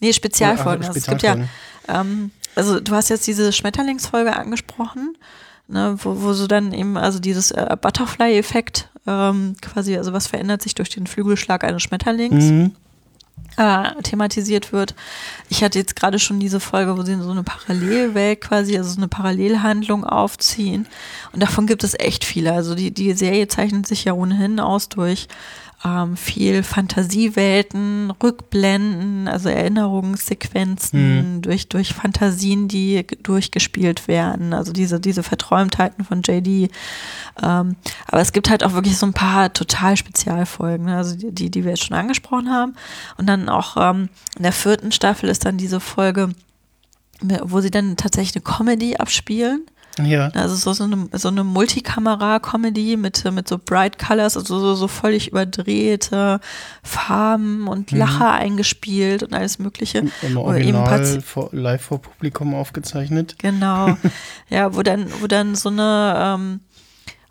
Nee, 0.00 0.12
Spezialfolgen. 0.14 0.84
Ah, 0.84 0.88
Also 0.88 0.98
es 0.98 1.06
gibt 1.06 1.22
ja, 1.22 1.32
Spezialfolgen. 1.32 1.50
ähm, 1.88 2.30
also 2.54 2.80
du 2.80 2.94
hast 2.94 3.10
jetzt 3.10 3.26
diese 3.26 3.52
Schmetterlingsfolge 3.52 4.34
angesprochen, 4.34 5.14
ne, 5.70 5.96
wo, 6.02 6.22
wo 6.22 6.32
so 6.32 6.46
dann 6.46 6.72
eben, 6.72 6.96
also 6.96 7.18
dieses 7.18 7.50
äh, 7.50 7.76
Butterfly-Effekt 7.80 8.88
ähm, 9.06 9.54
quasi, 9.62 9.96
also 9.96 10.12
was 10.12 10.26
verändert 10.26 10.62
sich 10.62 10.74
durch 10.74 10.90
den 10.90 11.06
Flügelschlag 11.06 11.64
eines 11.64 11.82
Schmetterlings, 11.82 12.44
Mhm. 12.44 12.72
äh, 13.56 14.02
thematisiert 14.02 14.72
wird. 14.72 14.94
Ich 15.48 15.64
hatte 15.64 15.78
jetzt 15.78 15.96
gerade 15.96 16.18
schon 16.18 16.38
diese 16.40 16.60
Folge, 16.60 16.96
wo 16.96 17.02
sie 17.02 17.12
in 17.12 17.22
so 17.22 17.30
eine 17.30 17.42
Parallelwelt 17.42 18.40
quasi, 18.42 18.76
also 18.76 18.90
so 18.90 18.98
eine 18.98 19.08
Parallelhandlung 19.08 20.04
aufziehen. 20.04 20.86
Und 21.32 21.42
davon 21.42 21.66
gibt 21.66 21.82
es 21.84 21.98
echt 21.98 22.24
viele. 22.24 22.52
Also 22.52 22.74
die, 22.74 22.90
die 22.92 23.12
Serie 23.14 23.48
zeichnet 23.48 23.86
sich 23.86 24.04
ja 24.04 24.12
ohnehin 24.12 24.60
aus 24.60 24.88
durch 24.88 25.28
ähm, 25.82 26.16
viel 26.16 26.62
Fantasiewelten, 26.62 28.10
Rückblenden, 28.22 29.28
also 29.28 29.48
Erinnerungssequenzen, 29.48 31.40
durch, 31.40 31.68
durch 31.68 31.94
Fantasien, 31.94 32.68
die 32.68 33.06
durchgespielt 33.22 34.06
werden. 34.06 34.52
Also 34.52 34.72
diese, 34.72 35.00
diese 35.00 35.22
Verträumtheiten 35.22 36.04
von 36.04 36.20
JD. 36.22 36.70
Ähm, 37.42 37.76
aber 38.06 38.20
es 38.20 38.32
gibt 38.32 38.50
halt 38.50 38.62
auch 38.62 38.74
wirklich 38.74 38.98
so 38.98 39.06
ein 39.06 39.14
paar 39.14 39.52
total 39.54 39.96
Spezialfolgen, 39.96 40.84
ne? 40.84 40.96
also 40.96 41.16
die, 41.16 41.32
die, 41.32 41.50
die 41.50 41.64
wir 41.64 41.70
jetzt 41.70 41.84
schon 41.84 41.96
angesprochen 41.96 42.50
haben. 42.50 42.74
Und 43.16 43.26
dann 43.26 43.48
auch 43.48 43.76
ähm, 43.78 44.10
in 44.36 44.42
der 44.42 44.52
vierten 44.52 44.92
Staffel 44.92 45.30
ist 45.30 45.46
dann 45.46 45.56
diese 45.56 45.80
Folge, 45.80 46.30
wo 47.42 47.60
sie 47.60 47.70
dann 47.70 47.96
tatsächlich 47.96 48.36
eine 48.36 48.54
Comedy 48.54 48.96
abspielen. 48.96 49.64
Ja. 50.06 50.28
Also 50.34 50.54
so, 50.56 50.72
so 50.72 50.84
eine, 50.84 51.08
so 51.12 51.28
eine 51.28 51.44
Multikamera-Comedy 51.44 52.96
mit, 52.96 53.24
mit 53.32 53.48
so 53.48 53.58
Bright 53.58 53.98
Colors, 53.98 54.36
also 54.36 54.58
so, 54.58 54.74
so 54.74 54.88
völlig 54.88 55.28
überdrehte 55.28 56.40
Farben 56.82 57.68
und 57.68 57.90
Lacher 57.92 58.32
eingespielt 58.32 59.22
und 59.22 59.34
alles 59.34 59.58
Mögliche. 59.58 59.98
Im 60.22 60.36
Oder 60.36 60.58
eben 60.58 60.76
Original 60.76 60.84
Paz- 60.84 61.18
vor, 61.24 61.48
live 61.52 61.82
vor 61.82 62.00
Publikum 62.02 62.54
aufgezeichnet. 62.54 63.36
Genau. 63.38 63.96
ja, 64.48 64.74
wo 64.74 64.82
dann, 64.82 65.06
wo 65.20 65.26
dann 65.26 65.54
so 65.54 65.68
eine, 65.68 66.14
ähm, 66.16 66.60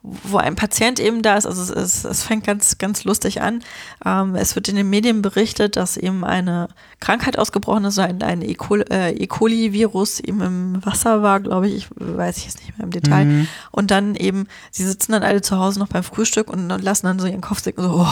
wo 0.01 0.37
ein 0.37 0.55
Patient 0.55 0.97
eben 0.99 1.21
da 1.21 1.35
ist, 1.35 1.45
also 1.45 1.61
es, 1.61 1.69
es, 1.69 2.05
es 2.05 2.23
fängt 2.23 2.45
ganz, 2.45 2.77
ganz 2.77 3.03
lustig 3.03 3.41
an. 3.41 3.61
Ähm, 4.05 4.35
es 4.35 4.55
wird 4.55 4.69
in 4.69 4.77
den 4.77 4.89
Medien 4.89 5.21
berichtet, 5.21 5.75
dass 5.75 5.97
eben 5.97 6.23
eine 6.23 6.69
Krankheit 7.01 7.37
ausgebrochen 7.37 7.83
ist, 7.83 7.99
ein, 7.99 8.21
ein 8.23 8.41
E. 8.41 8.53
coli- 8.53 8.89
äh, 8.89 9.11
E. 9.11 9.27
coli-Virus 9.27 10.21
eben 10.21 10.41
im 10.41 10.85
Wasser 10.85 11.21
war, 11.21 11.41
glaube 11.41 11.67
ich, 11.67 11.75
ich 11.75 11.87
weiß 11.99 12.37
ich 12.37 12.45
jetzt 12.45 12.59
nicht 12.59 12.77
mehr 12.77 12.85
im 12.85 12.91
Detail. 12.91 13.25
Mhm. 13.25 13.47
Und 13.71 13.91
dann 13.91 14.15
eben, 14.15 14.47
sie 14.71 14.85
sitzen 14.85 15.11
dann 15.11 15.23
alle 15.23 15.41
zu 15.41 15.57
Hause 15.57 15.79
noch 15.79 15.89
beim 15.89 16.03
Frühstück 16.03 16.49
und, 16.49 16.71
und 16.71 16.81
lassen 16.81 17.05
dann 17.05 17.19
so 17.19 17.27
ihren 17.27 17.41
Kopf 17.41 17.61
sinken, 17.61 17.83
so, 17.83 17.91
oh, 17.99 18.07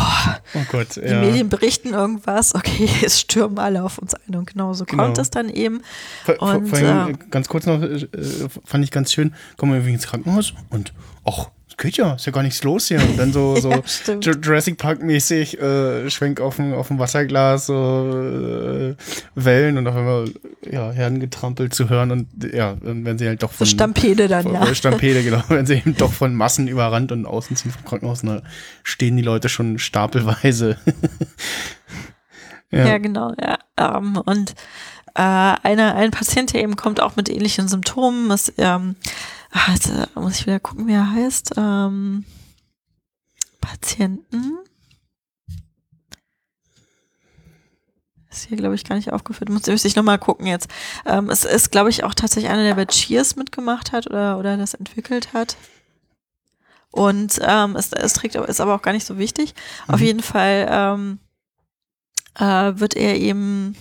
Oh 0.55 0.59
Gott, 0.71 0.97
die 0.97 1.01
ja. 1.07 1.21
Medien 1.21 1.47
berichten 1.47 1.93
irgendwas, 1.93 2.53
okay, 2.53 2.89
es 3.05 3.21
stürmen 3.21 3.59
alle 3.59 3.83
auf 3.83 3.97
uns 3.97 4.13
ein. 4.13 4.35
Und 4.35 4.47
genau 4.51 4.73
so 4.73 4.83
Genau. 4.83 5.03
kommt 5.05 5.17
es 5.19 5.29
dann 5.31 5.47
eben. 5.49 5.81
Vor, 6.25 6.35
vor, 6.35 6.55
Und, 6.55 6.67
vor 6.67 6.77
allem, 6.79 7.07
äh, 7.07 7.11
äh, 7.11 7.15
ganz 7.31 7.47
kurz 7.47 7.65
noch, 7.65 7.81
äh, 7.81 8.07
fand 8.65 8.83
ich 8.83 8.91
ganz 8.91 9.13
schön, 9.13 9.33
kommen 9.55 9.71
wir 9.71 9.77
irgendwie 9.77 9.93
ins 9.93 10.07
Krankenhaus 10.07 10.53
und 10.69 10.93
ach, 11.25 11.49
es 11.66 11.66
geht 11.77 11.97
ja, 11.97 12.15
ist 12.15 12.25
ja 12.25 12.31
gar 12.31 12.43
nichts 12.43 12.63
los 12.63 12.87
hier. 12.87 12.99
Und 12.99 13.17
dann 13.17 13.31
so, 13.31 13.55
so 13.57 13.69
Ja, 13.69 13.79
Jurassic 14.19 14.77
Park 14.77 15.01
mäßig, 15.01 15.59
äh, 15.59 16.09
Schwenk 16.09 16.41
auf 16.41 16.55
dem, 16.57 16.73
auf 16.73 16.87
dem 16.87 16.99
Wasserglas, 16.99 17.67
so 17.67 17.73
äh, 17.73 18.95
Wellen 19.35 19.77
und 19.77 19.87
auf 19.87 19.95
einmal 19.95 20.29
ja, 20.69 20.91
Herdengetrampel 20.91 21.69
zu 21.69 21.89
hören 21.89 22.11
und 22.11 22.27
ja, 22.53 22.75
dann 22.81 23.05
werden 23.05 23.17
sie 23.17 23.27
halt 23.27 23.43
doch 23.43 23.51
So 23.51 23.57
von 23.59 23.67
Stampede 23.67 24.27
dann, 24.27 24.43
von, 24.43 24.53
ja. 24.53 24.75
Stampede, 24.75 25.23
genau, 25.23 25.43
werden 25.49 25.65
sie 25.65 25.75
eben 25.75 25.95
doch 25.95 26.11
von 26.11 26.33
Massen 26.33 26.67
überrannt 26.67 27.11
und 27.11 27.25
außen 27.25 27.55
ziehen 27.55 27.71
vom 27.71 27.85
Krankenhaus 27.85 28.21
da 28.21 28.41
stehen 28.83 29.15
die 29.15 29.23
Leute 29.23 29.47
schon 29.47 29.79
stapelweise. 29.79 30.77
Ja, 32.69 32.97
genau, 32.97 33.33
ja. 33.39 33.59
Ähm, 33.77 34.17
und 34.25 34.53
äh, 35.17 35.21
eine, 35.63 35.95
ein 35.95 36.11
Patient, 36.11 36.53
der 36.53 36.61
eben 36.61 36.75
kommt 36.75 37.01
auch 37.01 37.15
mit 37.15 37.27
ähnlichen 37.29 37.67
Symptomen, 37.67 38.29
ist, 38.31 38.53
ähm, 38.57 38.95
ach, 39.51 39.69
jetzt 39.69 39.89
äh, 39.89 40.05
muss 40.15 40.39
ich 40.39 40.45
wieder 40.45 40.59
gucken, 40.59 40.87
wie 40.87 40.93
er 40.93 41.11
heißt. 41.11 41.53
Ähm, 41.57 42.23
Patienten. 43.59 44.57
Ist 48.29 48.45
hier, 48.47 48.57
glaube 48.57 48.75
ich, 48.75 48.83
gar 48.83 48.95
nicht 48.95 49.11
aufgeführt. 49.11 49.49
Muss 49.49 49.65
müsste 49.65 49.87
ich 49.87 49.95
nochmal 49.95 50.19
gucken 50.19 50.45
jetzt. 50.45 50.69
Ähm, 51.05 51.29
es 51.29 51.43
ist, 51.45 51.71
glaube 51.71 51.89
ich, 51.89 52.03
auch 52.03 52.13
tatsächlich 52.13 52.51
einer, 52.51 52.63
der 52.63 52.75
bei 52.75 52.85
Cheers 52.85 53.35
mitgemacht 53.35 53.91
hat 53.91 54.07
oder, 54.07 54.37
oder 54.37 54.57
das 54.57 54.73
entwickelt 54.75 55.33
hat. 55.33 55.57
Und 56.91 57.39
ähm, 57.41 57.75
es, 57.75 57.91
es 57.91 58.13
trägt, 58.13 58.35
ist 58.35 58.61
aber 58.61 58.75
auch 58.75 58.81
gar 58.81 58.93
nicht 58.93 59.05
so 59.05 59.17
wichtig. 59.17 59.55
Auf 59.87 59.99
Mhm. 59.99 60.05
jeden 60.05 60.21
Fall 60.23 60.67
ähm, 60.69 61.19
äh, 62.35 62.79
wird 62.79 62.95
er 62.95 63.15
eben 63.17 63.75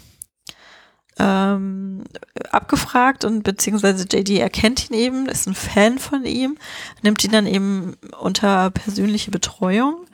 ähm, 1.19 2.05
abgefragt 2.51 3.25
und 3.25 3.43
beziehungsweise 3.43 4.07
JD 4.11 4.39
erkennt 4.39 4.91
ihn 4.91 4.97
eben, 4.97 5.27
ist 5.27 5.47
ein 5.47 5.55
Fan 5.55 5.99
von 5.99 6.25
ihm, 6.25 6.59
nimmt 7.03 7.25
ihn 7.25 7.33
dann 7.33 7.47
eben 7.47 7.97
unter 8.21 8.71
persönliche 8.71 9.31
Betreuung 9.31 10.07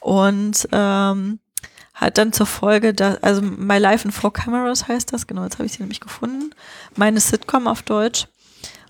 und 0.00 0.68
ähm, 0.72 1.38
hat 1.94 2.18
dann 2.18 2.32
zur 2.32 2.46
Folge, 2.46 2.94
dass, 2.94 3.22
also 3.22 3.42
My 3.42 3.78
Life 3.78 4.06
in 4.06 4.12
Four 4.12 4.32
Cameras 4.32 4.88
heißt 4.88 5.12
das, 5.12 5.26
genau, 5.26 5.44
jetzt 5.44 5.58
habe 5.58 5.66
ich 5.66 5.72
sie 5.72 5.82
nämlich 5.82 6.00
gefunden. 6.00 6.50
Meine 6.96 7.20
Sitcom 7.20 7.66
auf 7.66 7.82
Deutsch. 7.82 8.26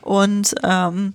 Und 0.03 0.55
ähm, 0.63 1.15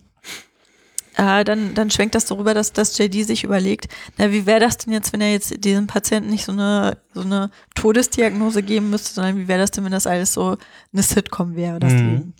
äh, 1.17 1.43
dann, 1.43 1.73
dann 1.73 1.89
schwenkt 1.89 2.15
das 2.15 2.25
darüber, 2.25 2.53
dass, 2.53 2.73
dass 2.73 2.97
JD 2.97 3.25
sich 3.25 3.43
überlegt, 3.43 3.87
na, 4.17 4.31
wie 4.31 4.45
wäre 4.45 4.59
das 4.59 4.77
denn 4.77 4.93
jetzt, 4.93 5.13
wenn 5.13 5.21
er 5.21 5.31
jetzt 5.31 5.63
diesem 5.63 5.87
Patienten 5.87 6.29
nicht 6.29 6.45
so 6.45 6.51
eine, 6.51 6.97
so 7.13 7.21
eine 7.21 7.51
Todesdiagnose 7.75 8.63
geben 8.63 8.89
müsste, 8.89 9.13
sondern 9.13 9.37
wie 9.37 9.47
wäre 9.47 9.59
das 9.59 9.71
denn, 9.71 9.85
wenn 9.85 9.91
das 9.91 10.07
alles 10.07 10.33
so 10.33 10.57
eine 10.93 11.03
Sitcom 11.03 11.55
wäre, 11.55 11.79
das 11.79 11.93
Mhm. 11.93 11.99
Leben. 11.99 12.33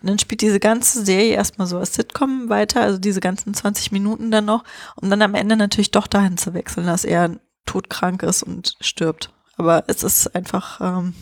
Und 0.00 0.08
dann 0.08 0.18
spielt 0.18 0.42
diese 0.42 0.60
ganze 0.60 1.04
Serie 1.04 1.34
erstmal 1.34 1.66
so 1.66 1.78
als 1.78 1.94
Sitcom 1.94 2.48
weiter, 2.48 2.82
also 2.82 2.98
diese 2.98 3.20
ganzen 3.20 3.52
20 3.52 3.90
Minuten 3.90 4.30
dann 4.30 4.44
noch, 4.44 4.62
um 4.94 5.10
dann 5.10 5.22
am 5.22 5.34
Ende 5.34 5.56
natürlich 5.56 5.90
doch 5.90 6.06
dahin 6.06 6.36
zu 6.38 6.54
wechseln, 6.54 6.86
dass 6.86 7.04
er 7.04 7.30
todkrank 7.64 8.22
ist 8.22 8.44
und 8.44 8.76
stirbt. 8.80 9.32
Aber 9.56 9.84
es 9.88 10.04
ist 10.04 10.34
einfach 10.36 10.80
ähm, 10.80 11.14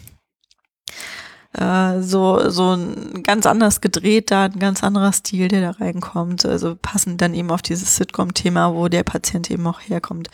äh, 1.58 2.00
so, 2.02 2.50
so 2.50 2.74
ein 2.74 3.22
ganz 3.22 3.46
anders 3.46 3.80
gedreht 3.80 4.30
da, 4.30 4.44
ein 4.44 4.58
ganz 4.58 4.82
anderer 4.84 5.12
Stil, 5.12 5.48
der 5.48 5.60
da 5.60 5.70
reinkommt. 5.70 6.44
Also 6.46 6.76
passend 6.80 7.20
dann 7.20 7.34
eben 7.34 7.50
auf 7.50 7.62
dieses 7.62 7.96
Sitcom-Thema, 7.96 8.74
wo 8.74 8.88
der 8.88 9.02
Patient 9.04 9.50
eben 9.50 9.66
auch 9.66 9.80
herkommt. 9.80 10.28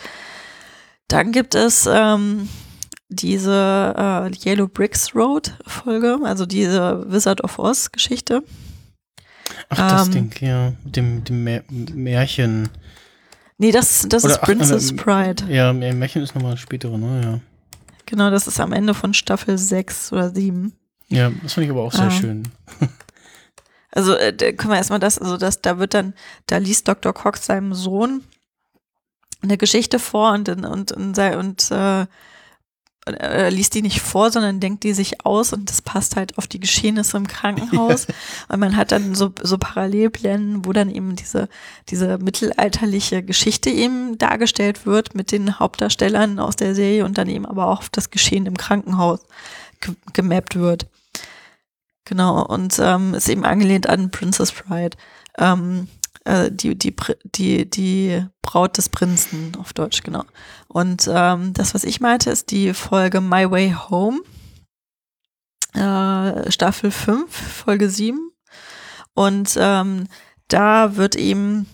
Dann 1.08 1.32
gibt 1.32 1.54
es 1.54 1.88
ähm, 1.92 2.48
diese 3.08 3.94
äh, 3.96 4.48
Yellow 4.48 4.68
Bricks 4.68 5.14
Road 5.14 5.52
Folge, 5.66 6.18
also 6.24 6.46
diese 6.46 7.04
Wizard 7.10 7.42
of 7.42 7.58
Oz 7.58 7.90
Geschichte. 7.92 8.42
Ach, 9.68 9.76
das 9.90 10.06
Ähm, 10.06 10.12
Ding, 10.12 10.32
ja. 10.40 10.72
Mit 10.84 10.96
dem, 10.96 11.24
dem 11.24 11.44
Mä- 11.44 11.94
Märchen. 11.94 12.68
Nee, 13.58 13.72
das, 13.72 14.06
das 14.08 14.24
Oder, 14.24 14.34
ist 14.34 14.38
ach, 14.40 14.46
Princess 14.46 14.90
ähm, 14.92 14.96
Pride. 14.96 15.44
Ja, 15.52 15.70
Mä- 15.70 15.92
Märchen 15.92 16.22
ist 16.22 16.34
nochmal 16.34 16.56
spätere, 16.56 16.96
ne? 16.96 17.40
Genau, 18.06 18.30
das 18.30 18.46
ist 18.46 18.58
am 18.60 18.72
Ende 18.72 18.94
von 18.94 19.12
Staffel 19.14 19.58
6 19.58 20.12
oder 20.12 20.30
7. 20.30 20.72
Ja. 21.10 21.28
Ja, 21.28 21.32
das 21.42 21.54
fand 21.54 21.64
ich 21.66 21.70
aber 21.70 21.82
auch 21.82 21.92
sehr 21.92 22.06
Ah. 22.06 22.10
schön. 22.10 22.44
Also 23.92 24.14
äh, 24.14 24.32
können 24.52 24.70
wir 24.70 24.76
erstmal 24.76 25.00
das, 25.00 25.18
also 25.18 25.36
das, 25.36 25.62
da 25.62 25.78
wird 25.80 25.94
dann, 25.94 26.14
da 26.46 26.58
liest 26.58 26.86
Dr. 26.86 27.12
Cox 27.12 27.46
seinem 27.46 27.74
Sohn 27.74 28.22
eine 29.42 29.58
Geschichte 29.58 29.98
vor 29.98 30.32
und 30.32 30.48
und 30.48 30.64
und 30.64 30.92
und, 30.92 31.18
und 31.18 31.70
äh, 31.72 32.06
äh, 33.06 33.48
liest 33.50 33.74
die 33.74 33.82
nicht 33.82 34.00
vor, 34.00 34.30
sondern 34.30 34.60
denkt 34.60 34.84
die 34.84 34.92
sich 34.92 35.26
aus 35.26 35.52
und 35.52 35.70
das 35.70 35.82
passt 35.82 36.14
halt 36.14 36.38
auf 36.38 36.46
die 36.46 36.60
Geschehnisse 36.60 37.16
im 37.16 37.26
Krankenhaus. 37.26 38.06
Und 38.48 38.60
man 38.60 38.76
hat 38.76 38.92
dann 38.92 39.14
so, 39.16 39.32
so 39.42 39.58
Parallelblenden, 39.58 40.64
wo 40.66 40.72
dann 40.72 40.88
eben 40.90 41.16
diese, 41.16 41.48
diese 41.88 42.18
mittelalterliche 42.18 43.24
Geschichte 43.24 43.70
eben 43.70 44.18
dargestellt 44.18 44.86
wird 44.86 45.14
mit 45.16 45.32
den 45.32 45.58
Hauptdarstellern 45.58 46.38
aus 46.38 46.54
der 46.56 46.74
Serie 46.76 47.04
und 47.04 47.18
dann 47.18 47.28
eben 47.28 47.46
aber 47.46 47.66
auch 47.66 47.78
auf 47.80 47.88
das 47.88 48.10
Geschehen 48.10 48.46
im 48.46 48.56
Krankenhaus 48.56 49.20
ge 49.80 49.94
gemappt 50.12 50.54
wird. 50.56 50.86
Genau, 52.04 52.44
und 52.44 52.78
ähm, 52.80 53.14
ist 53.14 53.28
eben 53.28 53.44
angelehnt 53.44 53.88
an 53.88 54.10
Princess 54.10 54.52
Bride. 54.52 54.96
Ähm, 55.38 55.88
äh, 56.24 56.50
die, 56.50 56.76
die, 56.76 56.94
die, 57.24 57.68
die 57.68 58.26
Braut 58.42 58.76
des 58.76 58.88
Prinzen 58.88 59.56
auf 59.58 59.72
Deutsch, 59.72 60.02
genau. 60.02 60.24
Und 60.68 61.08
ähm, 61.12 61.52
das, 61.54 61.74
was 61.74 61.84
ich 61.84 62.00
meinte, 62.00 62.30
ist 62.30 62.50
die 62.50 62.74
Folge 62.74 63.20
My 63.20 63.50
Way 63.50 63.76
Home, 63.88 64.20
äh, 65.74 66.50
Staffel 66.50 66.90
5, 66.90 67.30
Folge 67.30 67.88
7. 67.88 68.18
Und 69.14 69.56
ähm, 69.58 70.06
da 70.48 70.96
wird 70.96 71.16
eben, 71.16 71.66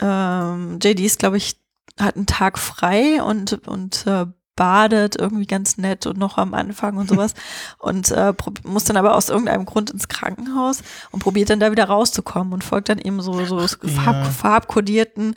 ähm, 0.00 0.78
JD 0.82 1.00
ist, 1.00 1.18
glaube 1.18 1.36
ich, 1.36 1.60
hat 1.98 2.16
einen 2.16 2.26
Tag 2.26 2.58
frei 2.58 3.22
und, 3.22 3.66
und 3.66 4.06
äh, 4.06 4.26
badet 4.58 5.14
irgendwie 5.14 5.46
ganz 5.46 5.78
nett 5.78 6.04
und 6.06 6.18
noch 6.18 6.36
am 6.36 6.52
Anfang 6.52 6.96
und 6.96 7.08
sowas 7.08 7.34
und 7.78 8.10
äh, 8.10 8.34
muss 8.64 8.84
dann 8.84 8.96
aber 8.96 9.14
aus 9.14 9.28
irgendeinem 9.28 9.64
Grund 9.64 9.90
ins 9.90 10.08
Krankenhaus 10.08 10.82
und 11.12 11.22
probiert 11.22 11.48
dann 11.48 11.60
da 11.60 11.70
wieder 11.70 11.84
rauszukommen 11.84 12.52
und 12.52 12.64
folgt 12.64 12.88
dann 12.88 12.98
eben 12.98 13.22
so, 13.22 13.44
so 13.44 13.60
farb, 13.60 14.16
ja. 14.16 14.24
farbkodierten 14.24 15.36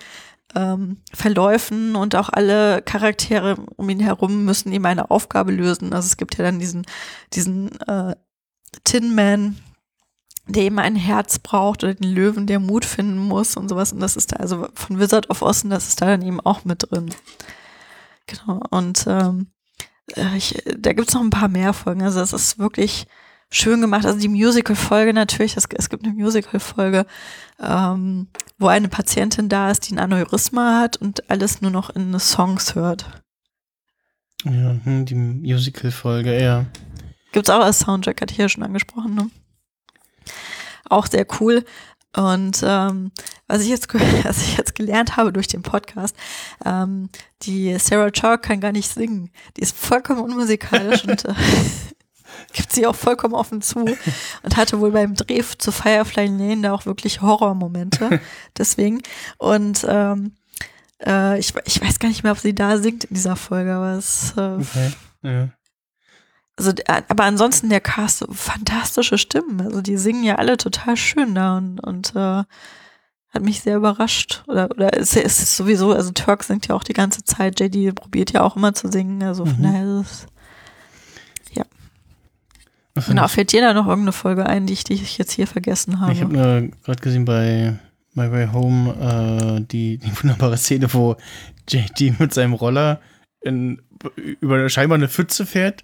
ähm, 0.56 0.98
Verläufen 1.14 1.96
und 1.96 2.16
auch 2.16 2.30
alle 2.30 2.82
Charaktere 2.82 3.58
um 3.76 3.88
ihn 3.90 4.00
herum 4.00 4.44
müssen 4.44 4.74
eben 4.74 4.88
eine 4.88 5.12
Aufgabe 5.12 5.52
lösen. 5.52 5.94
Also 5.94 6.08
es 6.08 6.18
gibt 6.18 6.38
ja 6.40 6.44
dann 6.44 6.58
diesen, 6.58 6.88
diesen 7.34 7.80
äh, 7.82 8.16
Tin 8.84 9.14
Man, 9.14 9.58
der 10.48 10.64
eben 10.64 10.80
ein 10.80 10.96
Herz 10.96 11.38
braucht 11.38 11.84
oder 11.84 11.94
den 11.94 12.12
Löwen, 12.12 12.48
der 12.48 12.60
Mut 12.60 12.86
finden 12.86 13.20
muss 13.20 13.56
und 13.56 13.70
sowas. 13.70 13.94
Und 13.94 14.00
das 14.00 14.18
ist 14.18 14.32
da, 14.32 14.38
also 14.38 14.68
von 14.74 15.00
Wizard 15.00 15.30
of 15.30 15.44
Oz, 15.44 15.64
und 15.64 15.70
das 15.70 15.90
ist 15.90 16.02
da 16.02 16.08
dann 16.08 16.24
eben 16.24 16.40
auch 16.40 16.66
mit 16.66 16.90
drin. 16.90 17.14
Genau. 18.32 18.62
Und 18.70 19.06
ähm, 19.08 19.48
äh, 20.16 20.38
ich, 20.38 20.64
da 20.78 20.94
gibt's 20.94 21.14
noch 21.14 21.22
ein 21.22 21.30
paar 21.30 21.50
mehr 21.50 21.74
Folgen. 21.74 22.02
Also 22.02 22.20
es 22.22 22.34
ist 22.34 22.60
wirklich 22.60 23.08
schön 23.52 23.82
gemacht. 23.82 24.06
Also 24.06 24.20
die 24.20 24.30
Musical-Folge 24.30 25.14
natürlich, 25.14 25.58
es, 25.58 25.66
es 25.76 25.90
gibt 25.90 26.06
eine 26.06 26.14
Musical-Folge, 26.14 27.06
ähm, 27.60 28.28
wo 28.58 28.68
eine 28.68 28.88
Patientin 28.88 29.50
da 29.50 29.70
ist, 29.70 29.90
die 29.90 29.96
ein 29.96 30.00
Aneurysma 30.00 30.80
hat 30.80 30.98
und 30.98 31.30
alles 31.30 31.62
nur 31.62 31.72
noch 31.72 31.90
in 31.90 32.18
Songs 32.20 32.76
hört. 32.76 33.22
Ja, 34.46 34.76
hm, 34.84 35.06
die 35.06 35.16
Musical-Folge, 35.16 36.42
ja. 36.42 36.66
Gibt's 37.32 37.50
auch 37.50 37.62
als 37.64 37.80
Soundtrack, 37.80 38.22
hatte 38.22 38.34
ich 38.34 38.40
ja 38.40 38.50
schon 38.50 38.64
angesprochen, 38.64 39.14
ne? 39.14 39.30
Auch 40.90 41.08
sehr 41.08 41.26
cool. 41.40 41.64
Und 42.16 42.62
ähm, 42.66 43.12
was 43.47 43.62
ich 43.62 43.70
jetzt 43.70 43.93
was 44.24 44.41
ich 44.41 44.57
jetzt 44.57 44.76
gelernt 44.76 45.18
habe 45.18 45.32
durch 45.32 45.47
den 45.47 45.62
Podcast, 45.62 46.16
ähm, 46.66 47.09
die 47.43 47.78
Sarah 47.80 48.12
Chalk 48.12 48.43
kann 48.43 48.59
gar 48.59 48.72
nicht 48.72 48.93
singen. 48.93 49.32
Die 49.57 49.62
ist 49.62 49.78
vollkommen 49.78 50.20
unmusikalisch 50.20 51.05
und 51.05 51.26
äh, 51.26 51.34
gibt 52.53 52.72
sie 52.72 52.86
auch 52.86 52.95
vollkommen 52.95 53.34
offen 53.34 53.62
zu 53.62 53.80
und 54.43 54.57
hatte 54.57 54.80
wohl 54.80 54.91
beim 54.91 55.16
Dreh 55.16 55.43
zu 55.57 55.72
Firefly 55.72 56.28
Lane 56.28 56.62
da 56.62 56.74
auch 56.74 56.86
wirklich 56.86 57.22
Horrormomente. 57.22 58.20
Deswegen. 58.57 59.01
Und 59.38 59.86
ähm, 59.88 60.36
äh, 61.05 61.39
ich, 61.39 61.53
ich 61.66 61.82
weiß 61.82 61.99
gar 61.99 62.09
nicht 62.09 62.24
mehr, 62.24 62.34
ob 62.34 62.39
sie 62.39 62.53
da 62.53 62.78
singt 62.78 63.05
in 63.05 63.16
dieser 63.16 63.36
Folge, 63.36 63.74
aber 63.74 63.93
es 63.93 64.34
äh, 64.38 64.41
Okay. 64.41 64.91
Ja. 65.24 65.49
Also, 66.68 66.72
äh, 66.86 67.01
aber 67.07 67.24
ansonsten 67.24 67.70
der 67.70 67.82
Cast, 67.82 68.20
so 68.20 68.28
fantastische 68.32 69.18
Stimmen. 69.18 69.62
Also 69.62 69.82
die 69.82 69.97
singen 69.97 70.24
ja 70.24 70.36
alle 70.36 70.57
total 70.57 70.95
schön 70.97 71.36
da 71.36 71.57
und, 71.57 71.80
und 71.80 72.16
äh, 72.16 72.43
hat 73.34 73.41
mich 73.43 73.62
sehr 73.62 73.78
überrascht. 73.78 74.43
Oder, 74.47 74.70
oder 74.72 74.97
es, 74.97 75.16
es 75.16 75.41
ist 75.41 75.55
sowieso, 75.55 75.93
also 75.93 76.12
Turk 76.12 76.43
singt 76.43 76.68
ja 76.68 76.76
auch 76.76 76.84
die 76.84 76.93
ganze 76.93 77.24
Zeit, 77.24 77.59
JD 77.59 77.95
probiert 77.95 78.32
ja 78.32 78.41
auch 78.41 78.55
immer 78.55 78.74
zu 78.74 78.91
singen. 78.91 79.24
Also 79.24 79.45
von 79.45 79.57
Mhm. 79.57 79.64
daher 79.64 80.01
ist 80.01 80.12
es. 80.12 80.28
Was 82.93 83.05
fand 83.05 83.18
Genau, 83.18 83.28
fällt 83.30 83.53
dir 83.53 83.62
da 83.62 83.74
noch 83.74 83.88
irgendeine 83.88 84.12
Folge 84.12 84.45
ein, 84.45 84.66
die 84.68 84.74
ich, 84.74 84.84
die 84.84 84.93
ich 84.93 85.18
jetzt 85.18 85.32
hier 85.32 85.47
vergessen 85.47 85.99
habe? 86.01 86.12
Ich 86.12 86.22
habe 86.22 86.34
nur 86.34 86.70
gerade 86.84 87.01
gesehen 87.01 87.26
bei 87.26 87.80
My 88.14 88.30
Way 88.30 88.49
Home 88.51 89.57
äh, 89.59 89.62
die, 89.66 89.97
die 89.97 90.12
wunderbare 90.22 90.57
Szene, 90.57 90.93
wo 90.93 91.16
JD 91.70 92.20
mit 92.20 92.34
seinem 92.34 92.53
Roller 92.53 92.99
in, 93.41 93.82
über 94.41 94.68
scheinbar 94.70 94.97
eine 94.97 95.07
Pfütze 95.07 95.45
fährt 95.45 95.84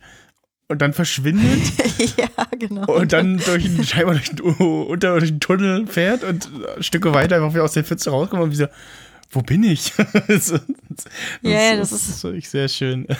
und 0.70 0.82
dann 0.82 0.93
verschwindet 0.93 1.74
ja, 2.18 2.45
genau. 2.57 2.86
und 2.93 3.13
dann 3.13 3.38
durch 3.38 3.65
einen, 3.65 3.84
scheinbar 3.84 4.15
durch 4.15 4.30
den, 4.30 4.39
unter 4.41 5.20
durch 5.20 5.32
den 5.32 5.39
Tunnel 5.39 5.88
fährt 5.88 6.24
und 6.24 6.49
Stücke 6.80 7.13
weiter 7.13 7.38
einfach 7.38 7.53
wieder 7.53 7.63
aus 7.63 7.74
der 7.74 7.84
Pfütze 7.84 8.09
rauskommt 8.09 8.43
und 8.43 8.51
wieder, 8.51 8.70
wo 9.32 9.41
bin 9.41 9.63
ich? 9.63 9.93
das, 10.28 10.47
das, 10.49 11.05
Ja, 11.41 11.49
ja, 11.51 11.75
das 11.78 11.91
ist- 11.91 12.09
das 12.09 12.23
wirklich 12.23 12.49
sehr 12.49 12.67
schön. 12.69 13.07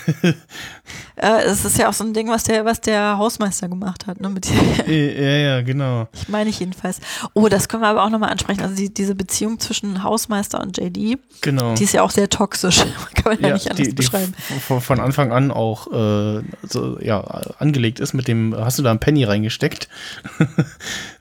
Es 1.20 1.66
ist 1.66 1.80
ja 1.80 1.90
auch 1.90 1.94
so 1.94 2.04
ein 2.04 2.14
Ding, 2.14 2.30
was 2.30 2.44
der, 2.44 2.64
was 2.64 2.80
der 2.80 3.18
Hausmeister 3.18 3.68
gemacht 3.68 4.06
hat, 4.06 4.22
ne? 4.22 4.30
Mit 4.30 4.48
ja, 4.88 4.94
ja, 4.94 5.62
genau. 5.64 6.08
Ich 6.14 6.30
meine 6.30 6.50
ich 6.52 6.60
jedenfalls. 6.60 7.00
Oh, 7.34 7.48
das 7.50 7.68
können 7.68 7.82
wir 7.82 7.88
aber 7.88 8.04
auch 8.04 8.10
nochmal 8.12 8.30
ansprechen. 8.30 8.62
Also 8.62 8.76
die, 8.76 8.94
diese 8.94 9.16
Beziehung 9.16 9.60
zwischen 9.60 10.04
Hausmeister 10.04 10.62
und 10.62 10.78
JD, 10.78 11.18
Genau. 11.42 11.74
die 11.74 11.84
ist 11.86 11.94
ja 11.94 12.04
auch 12.04 12.12
sehr 12.12 12.30
toxisch. 12.30 12.84
Kann 13.16 13.34
man 13.34 13.42
ja, 13.42 13.54
nicht 13.54 13.66
anders 13.72 13.78
die, 13.88 13.90
die 13.90 13.96
beschreiben. 13.96 14.34
von, 14.68 14.80
von 14.80 15.00
Anfang 15.00 15.32
an 15.32 15.50
auch 15.50 15.88
äh, 15.92 16.44
so, 16.62 17.00
ja, 17.02 17.22
angelegt 17.58 18.00
ist 18.00 18.14
mit 18.14 18.28
dem, 18.28 18.56
hast 18.56 18.78
du 18.78 18.84
da 18.84 18.92
einen 18.92 19.00
Penny 19.00 19.24
reingesteckt? 19.24 19.90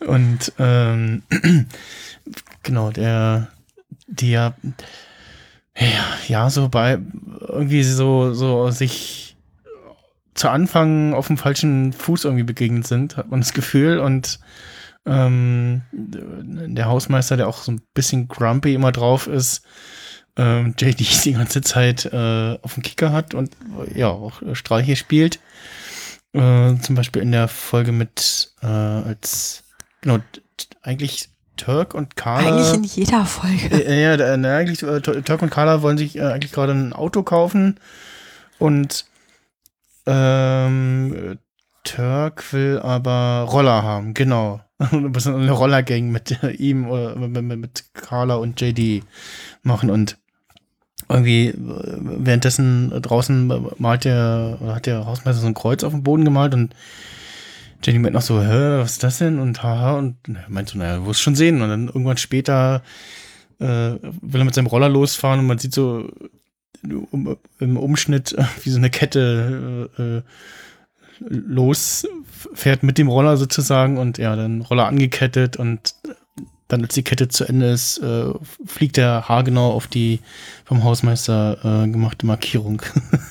Und 0.07 0.53
ähm, 0.59 1.23
genau, 2.63 2.91
der, 2.91 3.49
der 4.07 4.55
ja, 5.79 6.05
ja, 6.27 6.51
so 6.51 6.69
bei 6.69 6.99
irgendwie 7.41 7.83
so, 7.83 8.33
so 8.33 8.71
sich 8.71 9.37
zu 10.35 10.49
Anfang 10.49 11.15
auf 11.15 11.27
dem 11.27 11.37
falschen 11.37 11.93
Fuß 11.93 12.25
irgendwie 12.25 12.45
begegnet 12.45 12.87
sind, 12.87 13.17
hat 13.17 13.31
man 13.31 13.41
das 13.41 13.53
Gefühl. 13.53 13.99
Und 13.99 14.39
ähm, 15.05 15.83
der 15.93 16.87
Hausmeister, 16.87 17.37
der 17.37 17.49
auch 17.49 17.59
so 17.59 17.73
ein 17.73 17.83
bisschen 17.95 18.29
grumpy 18.29 18.75
immer 18.75 18.93
drauf 18.93 19.27
ist, 19.27 19.63
ähm, 20.37 20.75
JD 20.79 21.25
die 21.25 21.33
ganze 21.33 21.61
Zeit 21.61 22.07
äh, 22.07 22.59
auf 22.63 22.75
dem 22.75 22.83
Kicker 22.83 23.13
hat 23.13 23.35
und 23.35 23.55
äh, 23.87 23.99
ja, 23.99 24.09
auch 24.09 24.43
Streiche 24.55 24.97
spielt. 24.97 25.41
Äh, 26.33 26.77
zum 26.81 26.95
Beispiel 26.95 27.23
in 27.23 27.33
der 27.33 27.49
Folge 27.49 27.93
mit 27.93 28.53
äh, 28.63 28.67
als 28.67 29.65
genau, 30.01 30.19
eigentlich 30.83 31.29
Turk 31.57 31.95
und 31.95 32.17
Carla. 32.17 32.49
Eigentlich 32.57 32.75
in 32.75 32.85
jeder 32.85 33.25
Folge. 33.25 33.69
Äh, 33.87 34.03
ja, 34.03 34.17
da- 34.17 34.37
na, 34.37 34.57
eigentlich, 34.57 34.83
äh, 34.83 35.01
Turk 35.01 35.43
und 35.43 35.51
Carla 35.51 35.83
wollen 35.83 35.99
sich 35.99 36.17
äh, 36.17 36.23
eigentlich 36.23 36.53
gerade 36.53 36.73
ein 36.73 36.93
Auto 36.93 37.23
kaufen 37.23 37.79
und 38.59 39.07
ähm, 40.07 41.39
Turk 41.85 42.53
will 42.53 42.79
aber 42.83 43.47
Roller 43.51 43.83
haben, 43.83 44.15
genau. 44.15 44.61
Eine 44.79 45.51
Rollergang 45.53 46.11
mit 46.11 46.39
ihm 46.59 46.89
oder 46.91 47.17
mit, 47.17 47.43
mit, 47.43 47.59
mit 47.59 47.85
Carla 47.95 48.35
und 48.35 48.61
JD 48.61 49.03
machen 49.63 49.89
und 49.91 50.19
irgendwie 51.09 51.49
äh, 51.49 51.55
währenddessen 51.57 52.91
draußen 53.01 53.47
malt 53.79 54.05
der, 54.05 54.59
hat 54.67 54.87
der 54.87 55.07
Hausmeister 55.07 55.41
so 55.41 55.47
ein 55.47 55.55
Kreuz 55.55 55.83
auf 55.83 55.93
dem 55.93 56.03
Boden 56.03 56.25
gemalt 56.25 56.53
und 56.55 56.75
Jenny 57.87 58.01
meint 58.01 58.15
noch 58.15 58.23
so, 58.23 58.43
hä, 58.43 58.81
was 58.81 58.93
ist 58.93 59.05
das 59.05 59.19
denn? 59.19 59.39
Und 59.39 59.63
haha, 59.63 59.93
und 59.93 60.17
er 60.27 60.45
meint 60.49 60.69
so, 60.69 60.77
naja, 60.77 61.07
wirst 61.07 61.21
schon 61.21 61.37
sehen. 61.37 61.63
Und 61.63 61.69
dann 61.69 61.87
irgendwann 61.87 62.17
später 62.17 62.83
äh, 63.61 63.65
will 64.01 64.41
er 64.41 64.45
mit 64.45 64.55
seinem 64.55 64.67
Roller 64.67 64.89
losfahren 64.89 65.39
und 65.39 65.47
man 65.47 65.59
sieht 65.59 65.73
so 65.73 66.11
um, 66.83 67.37
im 67.61 67.77
Umschnitt, 67.77 68.37
wie 68.65 68.71
so 68.71 68.79
eine 68.79 68.91
Kette 68.91 69.91
äh, 69.99 70.03
äh 70.03 70.23
losfährt 71.19 72.83
mit 72.83 72.99
dem 72.99 73.09
Roller 73.09 73.39
sozusagen 73.39 73.97
und 73.97 74.19
ja, 74.19 74.37
dann 74.37 74.61
Roller 74.61 74.87
angekettet 74.87 75.57
und 75.57 75.95
dann, 76.69 76.83
als 76.83 76.95
die 76.95 77.05
Kette 77.05 77.29
zu 77.29 77.47
Ende 77.47 77.71
ist, 77.71 77.99
äh, 77.99 78.33
fliegt 78.67 78.99
der 78.99 79.27
haargenau 79.27 79.73
auf 79.73 79.87
die 79.87 80.21
vom 80.67 80.85
Hausmeister 80.85 81.85
äh, 81.85 81.89
gemachte 81.89 82.27
Markierung 82.27 82.83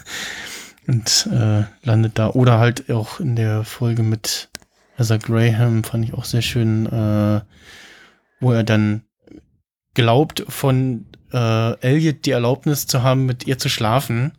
und 0.87 1.29
äh, 1.31 1.63
landet 1.83 2.13
da. 2.19 2.29
Oder 2.29 2.59
halt 2.59 2.89
auch 2.89 3.19
in 3.19 3.35
der 3.35 3.63
Folge 3.63 4.03
mit 4.03 4.49
Ezra 4.97 5.17
Graham 5.17 5.83
fand 5.83 6.05
ich 6.05 6.13
auch 6.13 6.25
sehr 6.25 6.41
schön, 6.41 6.85
äh, 6.85 7.41
wo 8.39 8.51
er 8.51 8.63
dann 8.63 9.03
glaubt, 9.93 10.45
von 10.47 11.05
äh, 11.33 11.79
Elliot 11.81 12.25
die 12.25 12.31
Erlaubnis 12.31 12.87
zu 12.87 13.03
haben, 13.03 13.25
mit 13.25 13.47
ihr 13.47 13.57
zu 13.57 13.69
schlafen 13.69 14.33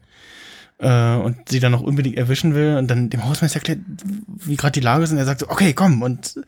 äh, 0.78 1.14
und 1.16 1.48
sie 1.48 1.60
dann 1.60 1.72
noch 1.72 1.82
unbedingt 1.82 2.16
erwischen 2.16 2.54
will 2.54 2.76
und 2.76 2.88
dann 2.88 3.10
dem 3.10 3.24
Hausmeister 3.24 3.58
erklärt, 3.58 3.80
wie 4.26 4.56
gerade 4.56 4.72
die 4.72 4.80
Lage 4.80 5.04
ist 5.04 5.12
und 5.12 5.18
er 5.18 5.24
sagt 5.24 5.40
so, 5.40 5.48
okay, 5.48 5.72
komm 5.72 6.02
und 6.02 6.38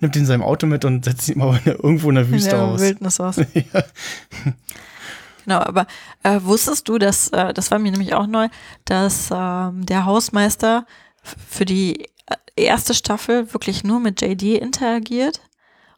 nimmt 0.00 0.16
ihn 0.16 0.20
in 0.20 0.26
seinem 0.26 0.42
Auto 0.42 0.66
mit 0.66 0.84
und 0.84 1.04
setzt 1.04 1.28
ihn 1.28 1.38
mal 1.38 1.60
irgendwo 1.64 2.08
in 2.08 2.16
der 2.16 2.30
Wüste 2.30 2.50
in 2.50 2.56
der 2.56 2.64
aus. 2.64 2.80
Wildnis 2.80 3.20
aus. 3.20 3.36
ja. 3.54 3.84
Genau, 5.44 5.58
aber 5.58 5.86
äh, 6.22 6.40
wusstest 6.42 6.88
du, 6.88 6.98
dass, 6.98 7.28
äh, 7.28 7.52
das 7.52 7.70
war 7.70 7.78
mir 7.78 7.90
nämlich 7.90 8.14
auch 8.14 8.26
neu, 8.26 8.48
dass 8.84 9.30
ähm, 9.32 9.84
der 9.86 10.04
Hausmeister 10.04 10.86
für 11.22 11.64
die 11.64 12.04
äh, 12.26 12.36
erste 12.56 12.94
Staffel 12.94 13.52
wirklich 13.52 13.84
nur 13.84 14.00
mit 14.00 14.20
JD 14.20 14.60
interagiert? 14.60 15.40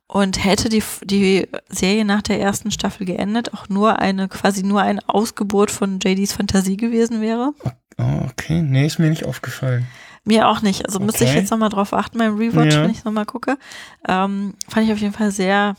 Und 0.06 0.44
hätte 0.44 0.68
die, 0.68 0.82
die 1.02 1.48
Serie 1.68 2.04
nach 2.04 2.20
der 2.20 2.38
ersten 2.38 2.70
Staffel 2.70 3.06
geendet, 3.06 3.54
auch 3.54 3.70
nur 3.70 4.00
eine, 4.00 4.28
quasi 4.28 4.62
nur 4.62 4.82
eine 4.82 5.00
Ausgeburt 5.08 5.70
von 5.70 5.98
JDs 5.98 6.34
Fantasie 6.34 6.76
gewesen 6.76 7.22
wäre. 7.22 7.54
Oh, 7.96 8.28
okay, 8.30 8.60
nee, 8.60 8.86
ist 8.86 8.98
mir 8.98 9.08
nicht 9.08 9.24
aufgefallen. 9.24 9.86
Mir 10.24 10.48
auch 10.48 10.62
nicht. 10.62 10.84
Also 10.86 10.98
okay. 10.98 11.06
müsste 11.06 11.24
ich 11.24 11.34
jetzt 11.34 11.50
nochmal 11.50 11.68
drauf 11.68 11.92
achten 11.92 12.18
beim 12.18 12.36
Rewatch, 12.36 12.74
ja. 12.74 12.82
wenn 12.82 12.90
ich 12.90 13.04
nochmal 13.04 13.26
gucke. 13.26 13.58
Ähm, 14.06 14.54
fand 14.68 14.86
ich 14.86 14.92
auf 14.92 14.98
jeden 14.98 15.14
Fall 15.14 15.30
sehr 15.30 15.74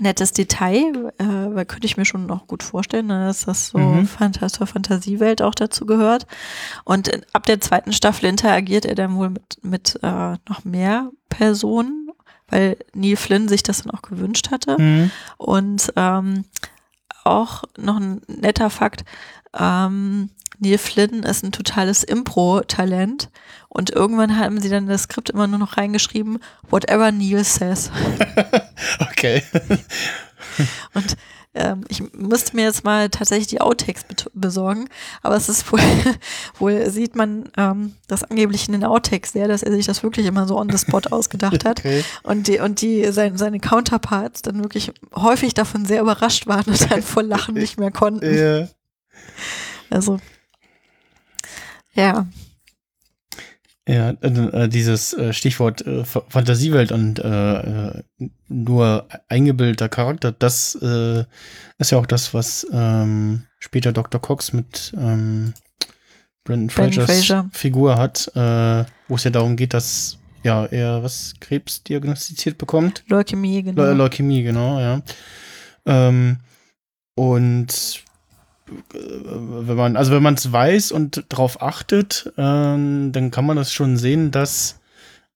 nettes 0.00 0.32
Detail, 0.32 1.12
äh, 1.18 1.24
weil 1.24 1.64
könnte 1.64 1.86
ich 1.86 1.96
mir 1.96 2.04
schon 2.04 2.26
noch 2.26 2.46
gut 2.46 2.62
vorstellen, 2.62 3.06
ne, 3.06 3.26
dass 3.26 3.44
das 3.44 3.68
so 3.68 3.78
mhm. 3.78 4.06
Fantas 4.06 4.52
zur 4.52 4.66
Fantasiewelt 4.66 5.42
auch 5.42 5.54
dazu 5.54 5.86
gehört. 5.86 6.26
Und 6.84 7.10
ab 7.32 7.46
der 7.46 7.60
zweiten 7.60 7.92
Staffel 7.92 8.28
interagiert 8.28 8.84
er 8.84 8.94
dann 8.94 9.16
wohl 9.16 9.30
mit, 9.30 9.58
mit 9.62 9.98
äh, 10.02 10.36
noch 10.48 10.64
mehr 10.64 11.10
Personen 11.28 12.10
weil 12.50 12.76
Neil 12.94 13.16
Flynn 13.16 13.48
sich 13.48 13.62
das 13.62 13.82
dann 13.82 13.92
auch 13.92 14.02
gewünscht 14.02 14.50
hatte. 14.50 14.76
Mhm. 14.76 15.10
Und 15.38 15.92
ähm, 15.96 16.44
auch 17.24 17.64
noch 17.78 17.98
ein 17.98 18.22
netter 18.26 18.70
Fakt, 18.70 19.04
ähm, 19.58 20.30
Neil 20.60 20.78
Flynn 20.78 21.22
ist 21.22 21.42
ein 21.42 21.52
totales 21.52 22.04
Impro-Talent 22.04 23.30
und 23.68 23.90
irgendwann 23.90 24.38
haben 24.38 24.60
sie 24.60 24.68
dann 24.68 24.86
das 24.86 25.04
Skript 25.04 25.30
immer 25.30 25.46
nur 25.46 25.58
noch 25.58 25.76
reingeschrieben, 25.76 26.38
whatever 26.68 27.10
Neil 27.10 27.44
says. 27.44 27.90
okay. 29.00 29.42
und 30.94 31.16
ähm, 31.52 31.84
ich 31.88 32.00
müsste 32.12 32.54
mir 32.54 32.64
jetzt 32.64 32.84
mal 32.84 33.08
tatsächlich 33.08 33.48
die 33.48 33.60
Outtakes 33.60 34.04
besorgen, 34.34 34.88
aber 35.22 35.34
es 35.34 35.48
ist 35.48 35.72
wohl, 35.72 35.80
wohl 36.58 36.90
sieht 36.90 37.16
man 37.16 37.48
ähm, 37.56 37.94
das 38.06 38.22
angeblich 38.22 38.68
in 38.68 38.72
den 38.72 38.84
Outtakes 38.84 39.32
sehr, 39.32 39.48
dass 39.48 39.62
er 39.62 39.72
sich 39.72 39.86
das 39.86 40.02
wirklich 40.02 40.26
immer 40.26 40.46
so 40.46 40.58
on 40.58 40.70
the 40.70 40.78
spot 40.78 41.02
ausgedacht 41.10 41.64
hat 41.64 41.80
okay. 41.80 42.04
und 42.22 42.46
die 42.46 42.60
und 42.60 42.82
die 42.82 43.10
sein, 43.10 43.36
seine 43.36 43.58
Counterparts 43.58 44.42
dann 44.42 44.62
wirklich 44.62 44.92
häufig 45.14 45.54
davon 45.54 45.86
sehr 45.86 46.02
überrascht 46.02 46.46
waren 46.46 46.70
und 46.70 46.90
dann 46.90 47.02
vor 47.02 47.24
Lachen 47.24 47.54
nicht 47.54 47.80
mehr 47.80 47.90
konnten. 47.90 48.26
Yeah. 48.26 48.68
Also 49.88 50.20
ja. 51.94 52.26
Ja, 53.88 54.10
äh, 54.10 54.68
dieses 54.68 55.14
äh, 55.14 55.32
Stichwort 55.32 55.84
äh, 55.84 56.04
Fantasiewelt 56.04 56.92
und 56.92 57.18
äh, 57.18 57.88
äh, 57.88 58.02
nur 58.48 59.08
eingebildeter 59.28 59.88
Charakter, 59.88 60.30
das 60.30 60.76
äh, 60.80 61.24
ist 61.78 61.90
ja 61.90 61.98
auch 61.98 62.06
das, 62.06 62.32
was 62.32 62.66
ähm, 62.72 63.46
später 63.58 63.92
Dr. 63.92 64.20
Cox 64.20 64.52
mit 64.52 64.92
ähm, 64.96 65.54
Brandon 66.44 66.70
Frasers 66.70 67.04
Fraser. 67.04 67.50
Figur 67.52 67.96
hat, 67.96 68.30
äh, 68.36 68.84
wo 69.08 69.16
es 69.16 69.24
ja 69.24 69.30
darum 69.30 69.56
geht, 69.56 69.74
dass 69.74 70.18
ja 70.44 70.66
er 70.66 71.02
was 71.02 71.34
Krebs 71.40 71.82
diagnostiziert 71.82 72.58
bekommt. 72.58 73.02
Leukämie, 73.08 73.62
genau. 73.62 73.82
Le 73.82 73.94
Leukämie, 73.94 74.42
genau, 74.42 74.78
ja. 74.78 75.02
Ähm, 75.86 76.38
und 77.14 78.04
wenn 78.92 79.76
man, 79.76 79.96
also 79.96 80.12
wenn 80.12 80.22
man 80.22 80.34
es 80.34 80.52
weiß 80.52 80.92
und 80.92 81.24
darauf 81.28 81.62
achtet, 81.62 82.32
ähm, 82.36 83.12
dann 83.12 83.30
kann 83.30 83.46
man 83.46 83.56
das 83.56 83.72
schon 83.72 83.96
sehen, 83.96 84.30
dass 84.30 84.80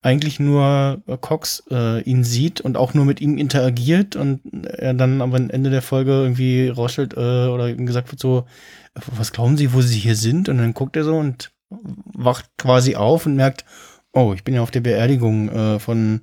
eigentlich 0.02 0.38
nur 0.38 1.02
Cox 1.22 1.62
äh, 1.70 2.02
ihn 2.02 2.24
sieht 2.24 2.60
und 2.60 2.76
auch 2.76 2.92
nur 2.92 3.06
mit 3.06 3.22
ihm 3.22 3.38
interagiert 3.38 4.16
und 4.16 4.42
er 4.66 4.92
dann 4.92 5.22
am 5.22 5.34
Ende 5.34 5.70
der 5.70 5.80
Folge 5.80 6.10
irgendwie 6.12 6.68
rausstellt 6.68 7.14
äh, 7.14 7.46
oder 7.46 7.72
gesagt 7.72 8.12
wird 8.12 8.20
so, 8.20 8.44
was 8.94 9.32
glauben 9.32 9.56
Sie, 9.56 9.72
wo 9.72 9.80
Sie 9.80 9.98
hier 9.98 10.14
sind? 10.14 10.50
Und 10.50 10.58
dann 10.58 10.74
guckt 10.74 10.96
er 10.96 11.04
so 11.04 11.16
und 11.16 11.52
wacht 11.70 12.50
quasi 12.58 12.96
auf 12.96 13.24
und 13.24 13.34
merkt, 13.34 13.64
oh, 14.12 14.34
ich 14.34 14.44
bin 14.44 14.54
ja 14.54 14.62
auf 14.62 14.70
der 14.70 14.80
Beerdigung 14.80 15.48
äh, 15.48 15.78
von, 15.78 16.20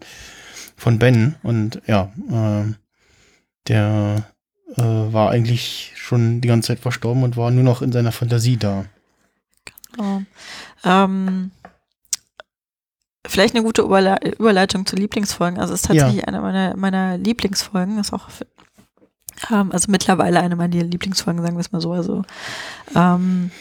von 0.77 0.99
Ben 0.99 1.35
und 1.41 1.81
ja, 1.87 2.11
äh, 2.29 2.71
der 3.67 4.25
äh, 4.77 5.13
war 5.13 5.31
eigentlich 5.31 5.93
schon 5.95 6.41
die 6.41 6.47
ganze 6.47 6.67
Zeit 6.67 6.79
verstorben 6.79 7.23
und 7.23 7.37
war 7.37 7.51
nur 7.51 7.63
noch 7.63 7.81
in 7.81 7.91
seiner 7.91 8.11
Fantasie 8.11 8.57
da. 8.57 8.85
Genau. 9.93 10.21
Ähm, 10.83 11.51
vielleicht 13.25 13.55
eine 13.55 13.63
gute 13.63 13.81
Überle 13.81 14.17
Überleitung 14.37 14.85
zu 14.85 14.95
Lieblingsfolgen. 14.95 15.59
Also 15.59 15.73
es 15.73 15.81
ist 15.81 15.87
tatsächlich 15.87 16.21
ja. 16.21 16.27
eine 16.27 16.41
meiner, 16.41 16.75
meiner 16.75 17.17
Lieblingsfolgen. 17.17 17.99
Ist 17.99 18.13
auch 18.13 18.29
ähm, 19.51 19.71
also 19.71 19.91
mittlerweile 19.91 20.39
eine 20.39 20.55
meiner 20.55 20.83
Lieblingsfolgen, 20.83 21.41
sagen 21.41 21.55
wir 21.55 21.61
es 21.61 21.71
mal 21.71 21.81
so. 21.81 21.91
Also 21.93 22.23
ähm, 22.95 23.51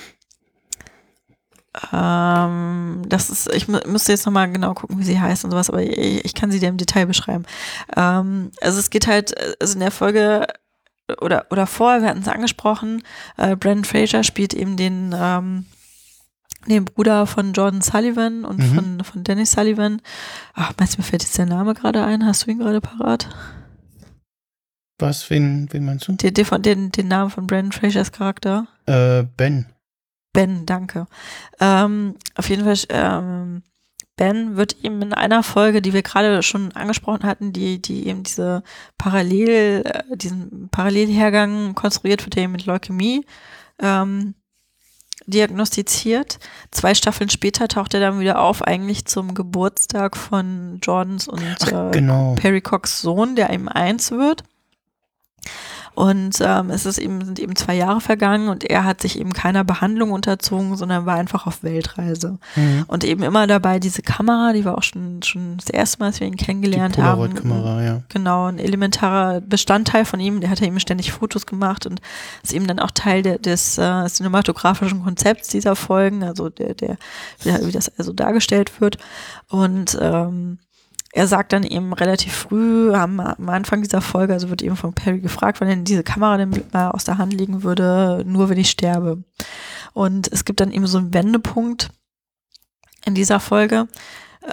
ähm, 1.92 3.02
das 3.06 3.30
ist, 3.30 3.52
ich 3.54 3.68
müsste 3.68 4.12
jetzt 4.12 4.26
nochmal 4.26 4.50
genau 4.50 4.74
gucken, 4.74 4.98
wie 4.98 5.04
sie 5.04 5.20
heißt 5.20 5.44
und 5.44 5.52
sowas, 5.52 5.70
aber 5.70 5.82
ich, 5.82 6.24
ich 6.24 6.34
kann 6.34 6.50
sie 6.50 6.58
dir 6.58 6.68
im 6.68 6.76
Detail 6.76 7.06
beschreiben. 7.06 7.44
Ähm, 7.96 8.50
also 8.60 8.78
es 8.78 8.90
geht 8.90 9.06
halt, 9.06 9.34
also 9.60 9.74
in 9.74 9.80
der 9.80 9.92
Folge 9.92 10.46
oder, 11.20 11.46
oder 11.50 11.66
vorher, 11.66 12.02
wir 12.02 12.08
hatten 12.08 12.22
es 12.22 12.28
angesprochen, 12.28 13.02
äh, 13.36 13.56
Brandon 13.56 13.84
Fraser 13.84 14.24
spielt 14.24 14.54
eben 14.54 14.76
den, 14.76 15.14
ähm, 15.16 15.66
den 16.66 16.84
Bruder 16.84 17.26
von 17.26 17.52
Jordan 17.52 17.80
Sullivan 17.80 18.44
und 18.44 18.58
mhm. 18.58 18.74
von, 18.74 19.04
von 19.04 19.24
Dennis 19.24 19.52
Sullivan. 19.52 20.02
Ach, 20.54 20.72
meinst 20.78 20.94
du, 20.94 20.98
mir 20.98 21.04
fällt 21.04 21.22
jetzt 21.22 21.38
der 21.38 21.46
Name 21.46 21.74
gerade 21.74 22.04
ein? 22.04 22.24
Hast 22.24 22.46
du 22.46 22.50
ihn 22.50 22.58
gerade 22.58 22.80
parat? 22.80 23.28
Was, 24.98 25.30
wen, 25.30 25.68
wen 25.72 25.84
meinst 25.84 26.08
du? 26.08 26.12
Den, 26.12 26.34
den, 26.34 26.92
den 26.92 27.08
Namen 27.08 27.30
von 27.30 27.46
Brandon 27.46 27.72
Frasers 27.72 28.12
Charakter? 28.12 28.66
Äh, 28.86 29.24
Ben. 29.36 29.66
Ben, 30.32 30.66
danke. 30.66 31.06
Ähm, 31.58 32.14
auf 32.36 32.48
jeden 32.48 32.64
Fall 32.64 32.76
ähm, 32.90 33.62
Ben 34.20 34.58
wird 34.58 34.76
ihm 34.82 35.00
in 35.00 35.14
einer 35.14 35.42
Folge, 35.42 35.80
die 35.80 35.94
wir 35.94 36.02
gerade 36.02 36.42
schon 36.42 36.72
angesprochen 36.72 37.22
hatten, 37.22 37.54
die, 37.54 37.80
die 37.80 38.06
eben 38.06 38.22
diese 38.22 38.62
Parallel, 38.98 39.82
äh, 39.86 40.14
diesen 40.14 40.68
Parallelhergang 40.68 41.74
konstruiert 41.74 42.26
wird, 42.26 42.36
der 42.36 42.42
eben 42.42 42.52
mit 42.52 42.66
Leukämie 42.66 43.24
ähm, 43.80 44.34
diagnostiziert. 45.24 46.38
Zwei 46.70 46.94
Staffeln 46.94 47.30
später 47.30 47.66
taucht 47.66 47.94
er 47.94 48.00
dann 48.00 48.20
wieder 48.20 48.42
auf, 48.42 48.60
eigentlich 48.60 49.06
zum 49.06 49.32
Geburtstag 49.32 50.18
von 50.18 50.80
Jordans 50.82 51.26
und 51.26 51.72
äh, 51.72 51.90
genau. 51.90 52.34
Perry 52.34 52.60
Cox 52.60 53.00
Sohn, 53.00 53.36
der 53.36 53.48
ihm 53.48 53.68
eins 53.68 54.10
wird. 54.10 54.44
Und 55.94 56.38
ähm, 56.40 56.70
es 56.70 56.86
ist 56.86 56.98
eben, 56.98 57.24
sind 57.24 57.38
eben 57.38 57.56
zwei 57.56 57.74
Jahre 57.74 58.00
vergangen 58.00 58.48
und 58.48 58.64
er 58.64 58.84
hat 58.84 59.00
sich 59.00 59.18
eben 59.18 59.32
keiner 59.32 59.64
Behandlung 59.64 60.12
unterzogen, 60.12 60.76
sondern 60.76 61.06
war 61.06 61.16
einfach 61.16 61.46
auf 61.46 61.62
Weltreise. 61.62 62.38
Mhm. 62.56 62.84
Und 62.86 63.04
eben 63.04 63.22
immer 63.22 63.46
dabei 63.46 63.78
diese 63.78 64.02
Kamera, 64.02 64.52
die 64.52 64.64
war 64.64 64.78
auch 64.78 64.82
schon, 64.82 65.22
schon 65.22 65.56
das 65.56 65.68
erste 65.68 65.98
Mal, 65.98 66.06
als 66.06 66.20
wir 66.20 66.26
ihn 66.26 66.36
kennengelernt 66.36 66.96
Die 66.96 67.02
haben. 67.02 67.18
Polaroid-Kamera, 67.18 67.82
ja. 67.82 68.02
Genau, 68.08 68.46
ein 68.46 68.58
elementarer 68.58 69.40
Bestandteil 69.40 70.04
von 70.04 70.20
ihm. 70.20 70.40
Der 70.40 70.50
hat 70.50 70.60
ja 70.60 70.66
eben 70.66 70.80
ständig 70.80 71.12
Fotos 71.12 71.46
gemacht 71.46 71.86
und 71.86 72.00
ist 72.42 72.52
eben 72.52 72.66
dann 72.66 72.78
auch 72.78 72.90
Teil 72.92 73.22
der, 73.22 73.38
des 73.38 73.76
äh, 73.78 74.06
cinematografischen 74.06 75.02
Konzepts 75.02 75.48
dieser 75.48 75.76
Folgen, 75.76 76.22
also 76.22 76.48
der, 76.48 76.74
der, 76.74 76.96
wie, 77.42 77.66
wie 77.66 77.72
das 77.72 77.90
also 77.98 78.12
dargestellt 78.12 78.80
wird. 78.80 78.98
Und 79.48 79.98
ähm, 80.00 80.58
er 81.12 81.26
sagt 81.26 81.52
dann 81.52 81.64
eben 81.64 81.92
relativ 81.92 82.32
früh 82.32 82.92
am, 82.92 83.18
am 83.18 83.48
Anfang 83.48 83.82
dieser 83.82 84.00
Folge, 84.00 84.32
also 84.32 84.48
wird 84.48 84.62
eben 84.62 84.76
von 84.76 84.94
Perry 84.94 85.20
gefragt, 85.20 85.60
wann 85.60 85.68
denn 85.68 85.84
diese 85.84 86.04
Kamera 86.04 86.36
denn 86.36 86.64
mal 86.72 86.90
aus 86.90 87.04
der 87.04 87.18
Hand 87.18 87.32
liegen 87.34 87.62
würde, 87.62 88.22
nur 88.26 88.48
wenn 88.48 88.58
ich 88.58 88.70
sterbe. 88.70 89.22
Und 89.92 90.32
es 90.32 90.44
gibt 90.44 90.60
dann 90.60 90.70
eben 90.70 90.86
so 90.86 90.98
einen 90.98 91.12
Wendepunkt 91.12 91.90
in 93.04 93.14
dieser 93.14 93.40
Folge. 93.40 93.88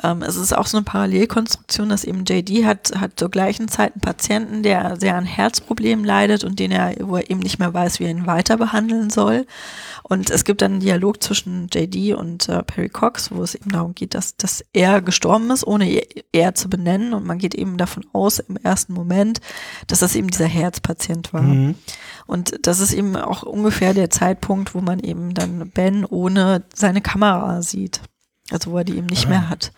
Ähm, 0.03 0.21
es 0.21 0.35
ist 0.35 0.55
auch 0.55 0.67
so 0.67 0.77
eine 0.77 0.83
Parallelkonstruktion, 0.83 1.87
dass 1.87 2.03
eben 2.03 2.25
JD 2.25 2.65
hat, 2.65 2.91
hat 2.99 3.13
zur 3.17 3.29
gleichen 3.29 3.69
Zeit 3.69 3.93
einen 3.93 4.01
Patienten, 4.01 4.61
der 4.61 4.99
sehr 4.99 5.15
an 5.15 5.25
Herzproblemen 5.25 6.03
leidet 6.03 6.43
und 6.43 6.59
den 6.59 6.71
er, 6.71 6.93
wo 6.99 7.15
er 7.15 7.29
eben 7.29 7.39
nicht 7.39 7.59
mehr 7.59 7.73
weiß, 7.73 7.99
wie 7.99 8.03
er 8.03 8.09
ihn 8.09 8.27
weiter 8.27 8.57
behandeln 8.57 9.09
soll. 9.09 9.45
Und 10.03 10.29
es 10.29 10.43
gibt 10.43 10.61
dann 10.61 10.73
einen 10.73 10.79
Dialog 10.81 11.23
zwischen 11.23 11.69
JD 11.71 12.15
und 12.15 12.49
äh, 12.49 12.63
Perry 12.63 12.89
Cox, 12.89 13.31
wo 13.31 13.41
es 13.43 13.55
eben 13.55 13.71
darum 13.71 13.95
geht, 13.95 14.13
dass, 14.13 14.35
dass 14.35 14.63
er 14.73 15.01
gestorben 15.01 15.49
ist, 15.51 15.65
ohne 15.65 16.01
er, 16.33 16.53
zu 16.53 16.69
benennen. 16.69 17.13
Und 17.13 17.25
man 17.25 17.37
geht 17.37 17.55
eben 17.55 17.77
davon 17.77 18.05
aus, 18.11 18.39
im 18.39 18.57
ersten 18.57 18.93
Moment, 18.93 19.39
dass 19.87 19.99
das 19.99 20.15
eben 20.15 20.27
dieser 20.27 20.47
Herzpatient 20.47 21.33
war. 21.33 21.41
Mhm. 21.41 21.75
Und 22.25 22.67
das 22.67 22.81
ist 22.81 22.93
eben 22.93 23.15
auch 23.15 23.43
ungefähr 23.43 23.93
der 23.93 24.09
Zeitpunkt, 24.09 24.75
wo 24.75 24.81
man 24.81 24.99
eben 24.99 25.33
dann 25.33 25.69
Ben 25.69 26.03
ohne 26.03 26.63
seine 26.73 27.01
Kamera 27.01 27.61
sieht. 27.61 28.01
Also 28.51 28.71
wo 28.71 28.77
er 28.77 28.83
die 28.83 28.97
eben 28.97 29.07
nicht 29.07 29.25
Ah. 29.25 29.29
mehr 29.29 29.49
hat. 29.49 29.71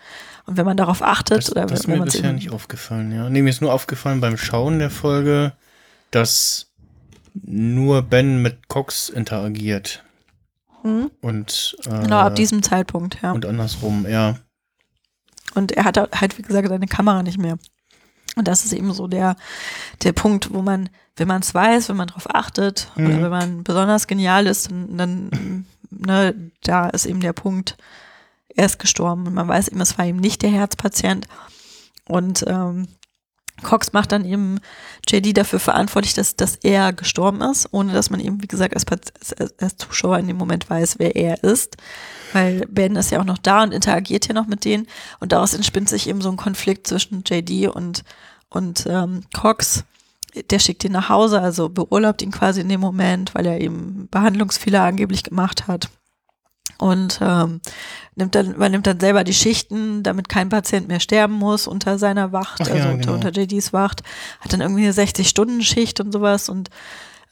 Und 0.46 0.56
wenn 0.56 0.64
man 0.64 0.76
darauf 0.76 1.02
achtet, 1.02 1.38
Das, 1.38 1.50
oder 1.50 1.66
das 1.66 1.80
ist 1.80 1.86
wenn 1.86 1.94
mir 1.94 1.98
man 2.00 2.08
es 2.08 2.14
bisher 2.14 2.30
eben 2.30 2.38
nicht 2.38 2.50
aufgefallen, 2.50 3.12
ja. 3.12 3.28
Nee, 3.28 3.42
mir 3.42 3.50
ist 3.50 3.60
nur 3.60 3.72
aufgefallen 3.72 4.20
beim 4.20 4.36
Schauen 4.36 4.78
der 4.78 4.90
Folge, 4.90 5.52
dass 6.10 6.70
nur 7.34 8.02
Ben 8.02 8.42
mit 8.42 8.68
Cox 8.68 9.08
interagiert. 9.08 10.02
Hm? 10.82 11.10
Und, 11.20 11.76
äh, 11.86 12.00
genau 12.02 12.18
ab 12.20 12.34
diesem 12.36 12.62
Zeitpunkt, 12.62 13.18
ja. 13.22 13.32
und 13.32 13.44
andersrum, 13.46 14.06
ja. 14.08 14.36
Und 15.54 15.72
er 15.72 15.84
hat 15.84 15.96
halt, 15.98 16.38
wie 16.38 16.42
gesagt, 16.42 16.68
seine 16.68 16.86
Kamera 16.86 17.22
nicht 17.22 17.38
mehr. 17.38 17.58
Und 18.36 18.46
das 18.48 18.64
ist 18.64 18.72
eben 18.72 18.92
so 18.92 19.08
der, 19.08 19.36
der 20.02 20.12
Punkt, 20.12 20.52
wo 20.54 20.62
man, 20.62 20.88
wenn 21.16 21.28
man 21.28 21.42
es 21.42 21.52
weiß, 21.54 21.88
wenn 21.88 21.96
man 21.96 22.06
darauf 22.08 22.32
achtet, 22.34 22.88
oder 22.96 23.08
Mhm. 23.08 23.22
wenn 23.22 23.30
man 23.30 23.64
besonders 23.64 24.06
genial 24.06 24.46
ist, 24.46 24.70
dann, 24.70 24.96
dann 24.96 25.66
ne, 25.90 26.34
da 26.62 26.88
ist 26.88 27.06
eben 27.06 27.20
der 27.20 27.32
Punkt, 27.32 27.76
er 28.54 28.66
ist 28.66 28.78
gestorben 28.78 29.26
und 29.26 29.34
man 29.34 29.48
weiß 29.48 29.68
eben, 29.68 29.80
es 29.80 29.98
war 29.98 30.06
eben 30.06 30.18
nicht 30.18 30.42
der 30.42 30.50
Herzpatient. 30.50 31.26
Und 32.06 32.44
ähm, 32.46 32.88
Cox 33.62 33.92
macht 33.92 34.12
dann 34.12 34.24
eben 34.24 34.60
JD 35.08 35.36
dafür 35.36 35.60
verantwortlich, 35.60 36.14
dass, 36.14 36.36
dass 36.36 36.56
er 36.56 36.92
gestorben 36.92 37.40
ist, 37.42 37.68
ohne 37.72 37.92
dass 37.92 38.10
man 38.10 38.20
eben, 38.20 38.42
wie 38.42 38.46
gesagt, 38.46 38.74
als, 38.74 38.86
als, 39.38 39.58
als 39.58 39.76
Zuschauer 39.76 40.18
in 40.18 40.26
dem 40.26 40.36
Moment 40.36 40.68
weiß, 40.68 40.98
wer 40.98 41.16
er 41.16 41.42
ist. 41.44 41.76
Weil 42.32 42.66
Ben 42.68 42.96
ist 42.96 43.10
ja 43.10 43.20
auch 43.20 43.24
noch 43.24 43.38
da 43.38 43.62
und 43.62 43.72
interagiert 43.72 44.26
hier 44.26 44.34
noch 44.34 44.46
mit 44.46 44.64
denen. 44.64 44.86
Und 45.18 45.32
daraus 45.32 45.54
entspinnt 45.54 45.88
sich 45.88 46.08
eben 46.08 46.20
so 46.20 46.30
ein 46.30 46.36
Konflikt 46.36 46.86
zwischen 46.86 47.22
JD 47.26 47.68
und, 47.68 48.02
und 48.48 48.86
ähm, 48.88 49.22
Cox. 49.34 49.84
Der 50.50 50.60
schickt 50.60 50.84
ihn 50.84 50.92
nach 50.92 51.08
Hause, 51.08 51.40
also 51.40 51.68
beurlaubt 51.68 52.22
ihn 52.22 52.30
quasi 52.30 52.60
in 52.60 52.68
dem 52.68 52.80
Moment, 52.80 53.34
weil 53.34 53.46
er 53.46 53.60
eben 53.60 54.08
Behandlungsfehler 54.10 54.82
angeblich 54.82 55.24
gemacht 55.24 55.66
hat. 55.66 55.90
Und 56.78 57.20
ähm, 57.22 57.60
nimmt 58.14 58.34
dann, 58.34 58.54
übernimmt 58.54 58.86
dann 58.86 59.00
selber 59.00 59.24
die 59.24 59.34
Schichten, 59.34 60.02
damit 60.02 60.28
kein 60.28 60.48
Patient 60.48 60.88
mehr 60.88 61.00
sterben 61.00 61.34
muss 61.34 61.66
unter 61.66 61.98
seiner 61.98 62.32
Wacht, 62.32 62.60
Ach 62.62 62.68
ja, 62.68 62.74
also 62.74 62.88
unter, 62.88 63.00
genau. 63.00 63.14
unter 63.14 63.30
JDs 63.30 63.72
Wacht. 63.72 64.02
Hat 64.40 64.52
dann 64.52 64.60
irgendwie 64.60 64.84
eine 64.84 64.92
60-Stunden-Schicht 64.92 66.00
und 66.00 66.12
sowas 66.12 66.48
und 66.48 66.70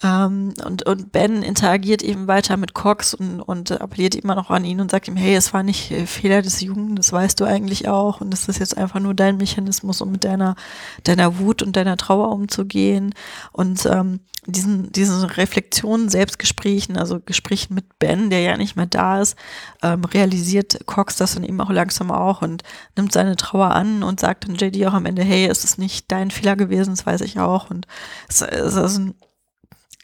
ähm, 0.00 0.54
und, 0.64 0.86
und 0.86 1.10
Ben 1.10 1.42
interagiert 1.42 2.02
eben 2.02 2.28
weiter 2.28 2.56
mit 2.56 2.72
Cox 2.72 3.14
und, 3.14 3.40
und 3.40 3.80
appelliert 3.80 4.14
immer 4.14 4.36
noch 4.36 4.50
an 4.50 4.64
ihn 4.64 4.80
und 4.80 4.92
sagt 4.92 5.08
ihm, 5.08 5.16
hey, 5.16 5.34
es 5.34 5.52
war 5.52 5.64
nicht 5.64 5.90
äh, 5.90 6.06
Fehler 6.06 6.40
des 6.40 6.60
Jungen, 6.60 6.94
das 6.94 7.12
weißt 7.12 7.40
du 7.40 7.44
eigentlich 7.44 7.88
auch. 7.88 8.20
Und 8.20 8.32
es 8.32 8.48
ist 8.48 8.60
jetzt 8.60 8.78
einfach 8.78 9.00
nur 9.00 9.14
dein 9.14 9.38
Mechanismus, 9.38 10.00
um 10.00 10.12
mit 10.12 10.22
deiner, 10.22 10.54
deiner 11.02 11.40
Wut 11.40 11.62
und 11.62 11.74
deiner 11.74 11.96
Trauer 11.96 12.30
umzugehen. 12.30 13.12
Und 13.50 13.86
ähm, 13.86 14.20
diesen, 14.46 14.92
diesen 14.92 15.24
Reflexionen, 15.24 16.08
Selbstgesprächen, 16.08 16.96
also 16.96 17.18
Gesprächen 17.18 17.74
mit 17.74 17.98
Ben, 17.98 18.30
der 18.30 18.40
ja 18.40 18.56
nicht 18.56 18.76
mehr 18.76 18.86
da 18.86 19.20
ist, 19.20 19.36
ähm, 19.82 20.04
realisiert 20.04 20.86
Cox 20.86 21.16
das 21.16 21.34
dann 21.34 21.42
eben 21.42 21.60
auch 21.60 21.70
langsam 21.70 22.12
auch 22.12 22.40
und 22.40 22.62
nimmt 22.96 23.12
seine 23.12 23.34
Trauer 23.34 23.72
an 23.72 24.04
und 24.04 24.20
sagt 24.20 24.46
dann 24.46 24.54
JD 24.54 24.86
auch 24.86 24.94
am 24.94 25.06
Ende, 25.06 25.22
hey, 25.22 25.46
es 25.46 25.64
ist 25.64 25.76
nicht 25.76 26.10
dein 26.12 26.30
Fehler 26.30 26.54
gewesen, 26.54 26.90
das 26.90 27.04
weiß 27.04 27.20
ich 27.22 27.40
auch. 27.40 27.68
Und 27.68 27.88
es, 28.28 28.42
es 28.42 28.74
ist 28.74 28.98
ein 28.98 29.14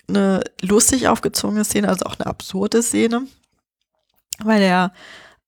eine 0.09 0.43
lustig 0.60 1.09
aufgezogene 1.09 1.64
Szene, 1.64 1.89
also 1.89 2.06
auch 2.06 2.18
eine 2.18 2.26
absurde 2.26 2.82
Szene, 2.82 3.22
weil 4.43 4.60
der 4.60 4.93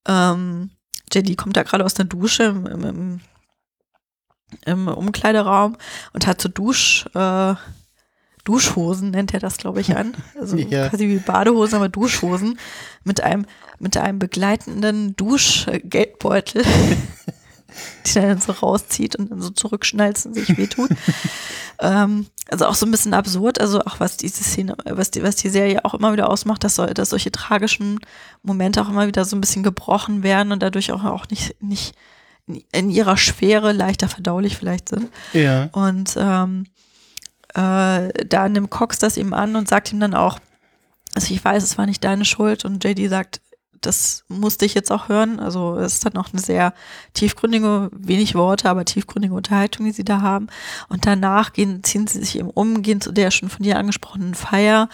ähm, 0.07 0.71
JD 1.13 1.37
kommt 1.37 1.57
da 1.57 1.63
gerade 1.63 1.85
aus 1.85 1.95
der 1.95 2.05
Dusche 2.05 2.45
im, 2.45 2.67
im, 2.67 2.85
im, 2.85 3.21
im 4.65 4.89
Umkleideraum 4.89 5.77
und 6.13 6.27
hat 6.27 6.41
so 6.41 6.49
Dusch, 6.49 7.07
äh, 7.15 7.55
Duschhosen, 8.45 9.11
nennt 9.11 9.35
er 9.35 9.41
das, 9.41 9.57
glaube 9.57 9.81
ich, 9.81 9.97
an. 9.97 10.15
Also 10.41 10.57
Ja. 10.57 10.89
quasi 10.89 11.09
wie 11.09 11.19
Badehosen, 11.19 11.77
aber 11.77 11.89
Duschhosen 11.89 12.59
mit 13.05 13.21
einem, 13.21 13.47
mit 13.79 13.97
einem 13.97 14.19
begleitenden 14.19 15.17
Duschgeldbeutel, 15.17 16.65
die 18.07 18.15
dann 18.15 18.41
so 18.41 18.53
rauszieht 18.53 19.17
und 19.17 19.31
dann 19.31 19.41
so 19.41 19.51
zurückschnalzt 19.51 20.27
und 20.27 20.35
sich 20.35 20.57
wehtut. 20.57 20.91
ähm, 21.81 22.27
also 22.49 22.67
auch 22.67 22.75
so 22.75 22.87
ein 22.87 22.91
bisschen 22.91 23.15
absurd, 23.15 23.61
also 23.61 23.81
auch 23.81 23.99
was 23.99 24.17
diese 24.17 24.45
Szene, 24.45 24.77
was 24.85 25.11
die, 25.11 25.23
was 25.23 25.37
die 25.37 25.49
Serie 25.49 25.85
auch 25.85 25.95
immer 25.95 26.13
wieder 26.13 26.31
ausmacht, 26.31 26.63
dass, 26.65 26.77
so, 26.77 26.87
dass 26.87 27.11
solche 27.11 27.33
tragischen 27.33 28.01
Momente 28.43 28.81
auch 28.81 28.89
immer 28.89 29.07
wieder 29.07 29.25
so 29.25 29.37
ein 29.37 29.41
bisschen 29.41 29.63
gebrochen 29.63 30.23
werden 30.23 30.53
und 30.53 30.63
dadurch 30.63 30.93
auch, 30.93 31.05
auch 31.05 31.29
nicht, 31.29 31.61
nicht 31.61 31.95
in 32.73 32.91
ihrer 32.91 33.17
Schwere 33.17 33.73
leichter 33.73 34.09
verdaulich 34.09 34.57
vielleicht 34.57 34.89
sind. 34.89 35.11
Ja. 35.33 35.69
Und 35.73 36.17
ähm, 36.17 36.67
äh, 37.55 38.25
da 38.25 38.49
nimmt 38.49 38.71
Cox 38.71 38.99
das 38.99 39.17
ihm 39.17 39.33
an 39.33 39.57
und 39.57 39.69
sagt 39.69 39.93
ihm 39.93 40.01
dann 40.01 40.15
auch, 40.15 40.39
also 41.15 41.33
ich 41.33 41.45
weiß, 41.45 41.63
es 41.63 41.79
war 41.79 41.87
nicht 41.87 42.05
deine 42.05 42.25
Schuld 42.25 42.65
und 42.65 42.85
JD 42.85 43.09
sagt, 43.09 43.41
das 43.81 44.25
musste 44.29 44.65
ich 44.65 44.75
jetzt 44.75 44.91
auch 44.93 45.09
hören. 45.09 45.39
Also 45.39 45.77
es 45.77 45.95
ist 45.95 46.07
dann 46.07 46.17
auch 46.17 46.33
eine 46.33 46.41
sehr 46.41 46.73
tiefgründige, 47.15 47.91
wenig 47.93 48.35
Worte, 48.35 48.69
aber 48.69 48.85
tiefgründige 48.85 49.35
Unterhaltung, 49.35 49.87
die 49.87 49.93
sie 49.93 50.05
da 50.05 50.21
haben. 50.21 50.49
Und 50.89 51.07
danach 51.07 51.53
gehen, 51.53 51.83
ziehen 51.85 52.07
sie 52.07 52.21
sich 52.21 52.39
eben 52.39 52.51
um, 52.51 52.83
gehen 52.83 53.01
zu 53.01 53.13
der 53.13 53.31
schon 53.31 53.49
von 53.49 53.63
dir 53.63 53.79
angesprochenen 53.79 54.35
Feier, 54.35 54.89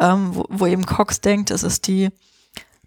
ähm, 0.00 0.34
wo, 0.34 0.46
wo 0.48 0.66
eben 0.66 0.86
Cox 0.86 1.20
denkt, 1.20 1.50
es 1.50 1.62
ist 1.62 1.86
die, 1.86 2.10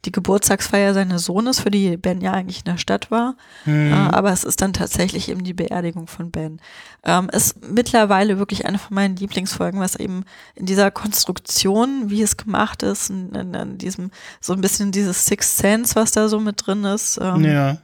die 0.06 0.12
Geburtstagsfeier 0.12 0.94
seines 0.94 1.26
Sohnes, 1.26 1.60
für 1.60 1.72
die 1.72 1.98
Ben 1.98 2.22
ja 2.22 2.32
eigentlich 2.32 2.60
in 2.60 2.72
der 2.72 2.78
Stadt 2.78 3.12
war. 3.12 3.36
Mhm. 3.66 3.92
Äh, 3.92 3.96
aber 3.96 4.32
es 4.32 4.44
ist 4.44 4.62
dann 4.62 4.74
tatsächlich 4.74 5.30
eben 5.30 5.44
die 5.44 5.54
Beerdigung 5.54 6.08
von 6.08 6.32
Ben. 6.32 6.60
Ähm, 7.04 7.30
ist 7.32 7.68
mittlerweile 7.68 8.38
wirklich 8.38 8.66
eine 8.66 8.78
von 8.78 8.96
meinen 8.96 9.16
Lieblingsfolgen, 9.16 9.80
was 9.80 9.96
eben 9.96 10.24
in 10.56 10.66
dieser 10.66 10.92
Konstruktion, 10.92 12.10
wie 12.10 12.22
es 12.22 12.38
gemacht 12.38 12.84
ist, 12.84 13.10
in, 13.10 13.34
in, 13.34 13.54
in 13.54 13.78
diesem, 13.78 14.12
so 14.42 14.54
ein 14.54 14.62
bisschen 14.62 14.92
dieses 14.92 15.26
Sixth 15.26 15.58
Sense, 15.58 15.96
was 15.96 16.12
da 16.12 16.30
so 16.30 16.40
mit 16.40 16.66
drin 16.66 16.84
ist. 16.84 17.20
Ähm, 17.22 17.44
ja. 17.44 17.78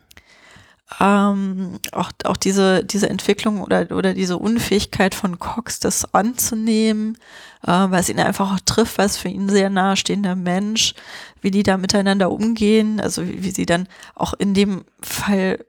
Ähm, 0.99 1.79
auch, 1.91 2.11
auch 2.25 2.37
diese, 2.37 2.83
diese 2.83 3.09
Entwicklung 3.09 3.61
oder, 3.61 3.91
oder 3.91 4.13
diese 4.13 4.37
Unfähigkeit 4.37 5.15
von 5.15 5.39
Cox, 5.39 5.79
das 5.79 6.13
anzunehmen, 6.13 7.17
äh, 7.63 7.71
weil 7.71 8.01
es 8.01 8.09
ihn 8.09 8.19
einfach 8.19 8.53
auch 8.53 8.59
trifft, 8.65 8.97
weil 8.97 9.05
es 9.05 9.17
für 9.17 9.29
ihn 9.29 9.47
sehr 9.47 9.69
nahestehender 9.69 10.35
Mensch, 10.35 10.93
wie 11.41 11.51
die 11.51 11.63
da 11.63 11.77
miteinander 11.77 12.31
umgehen, 12.31 12.99
also 12.99 13.27
wie, 13.27 13.43
wie 13.43 13.51
sie 13.51 13.65
dann 13.65 13.87
auch 14.15 14.33
in 14.33 14.53
dem 14.53 14.83
Fall, 15.01 15.63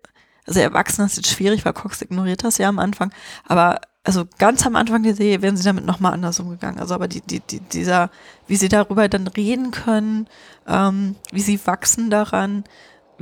also 0.46 0.60
erwachsen 0.60 1.06
ist 1.06 1.16
jetzt 1.16 1.30
schwierig, 1.30 1.64
weil 1.64 1.72
Cox 1.72 2.02
ignoriert 2.02 2.42
das 2.42 2.58
ja 2.58 2.68
am 2.68 2.80
Anfang, 2.80 3.12
aber 3.46 3.80
also 4.04 4.24
ganz 4.38 4.66
am 4.66 4.74
Anfang 4.74 5.04
der 5.04 5.14
Serie 5.14 5.42
wären 5.42 5.56
sie 5.56 5.62
damit 5.62 5.86
nochmal 5.86 6.12
anders 6.12 6.40
umgegangen. 6.40 6.80
Also 6.80 6.94
aber 6.94 7.06
die, 7.06 7.20
die, 7.20 7.38
die, 7.38 7.60
dieser, 7.60 8.10
wie 8.48 8.56
sie 8.56 8.68
darüber 8.68 9.08
dann 9.08 9.28
reden 9.28 9.70
können, 9.70 10.26
ähm, 10.66 11.14
wie 11.30 11.40
sie 11.40 11.64
wachsen 11.64 12.10
daran, 12.10 12.64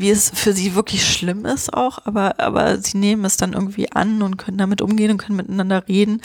wie 0.00 0.10
es 0.10 0.30
für 0.30 0.52
sie 0.52 0.74
wirklich 0.74 1.06
schlimm 1.06 1.44
ist 1.44 1.72
auch, 1.72 2.04
aber, 2.04 2.40
aber 2.40 2.78
sie 2.78 2.98
nehmen 2.98 3.24
es 3.24 3.36
dann 3.36 3.52
irgendwie 3.52 3.92
an 3.92 4.22
und 4.22 4.36
können 4.36 4.58
damit 4.58 4.82
umgehen 4.82 5.10
und 5.12 5.18
können 5.18 5.36
miteinander 5.36 5.86
reden. 5.88 6.22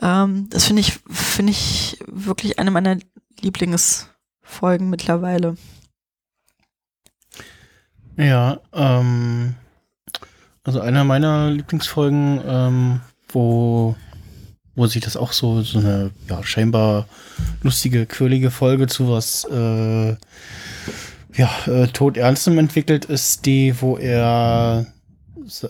Ähm, 0.00 0.48
das 0.50 0.66
finde 0.66 0.80
ich, 0.80 1.00
finde 1.10 1.52
ich 1.52 1.98
wirklich 2.06 2.58
eine 2.58 2.70
meiner 2.70 2.98
Lieblingsfolgen 3.40 4.90
mittlerweile. 4.90 5.56
Ja, 8.16 8.60
ähm, 8.72 9.54
also 10.62 10.80
einer 10.80 11.04
meiner 11.04 11.50
Lieblingsfolgen, 11.50 12.40
ähm, 12.46 13.00
wo 13.28 13.96
wo 14.76 14.86
sich 14.86 15.02
das 15.02 15.16
auch 15.16 15.32
so, 15.32 15.62
so 15.62 15.78
eine 15.78 16.10
ja, 16.28 16.42
scheinbar 16.42 17.06
lustige, 17.62 18.06
quirlige 18.06 18.50
Folge 18.50 18.86
zu 18.86 19.08
was 19.08 19.44
äh, 19.44 20.16
ja, 21.36 21.50
äh, 21.66 21.88
todernstem 21.88 22.58
entwickelt, 22.58 23.04
ist 23.06 23.46
die, 23.46 23.80
wo 23.80 23.96
er 23.96 24.86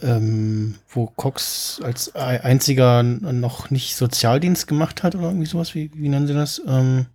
ähm, 0.03 0.77
wo 0.89 1.07
Cox 1.07 1.81
als 1.83 2.15
einziger 2.15 3.03
noch 3.03 3.71
nicht 3.71 3.97
Sozialdienst 3.97 4.69
gemacht 4.69 5.03
hat 5.03 5.15
oder 5.15 5.25
irgendwie 5.25 5.47
sowas, 5.47 5.75
wie, 5.75 5.91
wie 5.95 6.09
nennen 6.09 6.27
sie 6.27 6.35
das? 6.35 6.63
Ähm, 6.67 7.07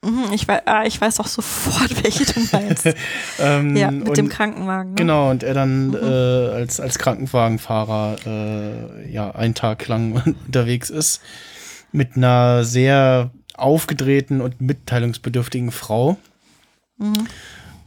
Mhm, 0.00 0.32
ich, 0.32 0.46
weiß, 0.46 0.60
ah, 0.66 0.84
ich 0.84 1.00
weiß 1.00 1.18
auch 1.18 1.26
sofort, 1.26 1.90
welche 2.04 2.24
du 2.24 2.40
meinst. 2.52 2.86
ähm, 3.40 3.76
ja, 3.76 3.90
mit 3.90 4.16
dem 4.16 4.28
Krankenwagen. 4.28 4.90
Ne? 4.90 4.96
Genau, 4.96 5.30
und 5.30 5.42
er 5.42 5.54
dann 5.54 5.88
mhm. 5.88 5.94
äh, 5.94 6.54
als, 6.54 6.78
als 6.78 6.98
Krankenwagenfahrer 6.98 8.16
äh, 8.24 9.12
ja 9.12 9.32
einen 9.32 9.54
Tag 9.54 9.88
lang 9.88 10.12
unterwegs 10.46 10.90
ist 10.90 11.20
mit 11.90 12.16
einer 12.16 12.64
sehr 12.64 13.30
aufgedrehten 13.54 14.40
und 14.40 14.60
mitteilungsbedürftigen 14.60 15.72
Frau. 15.72 16.16
Mhm. 16.98 17.26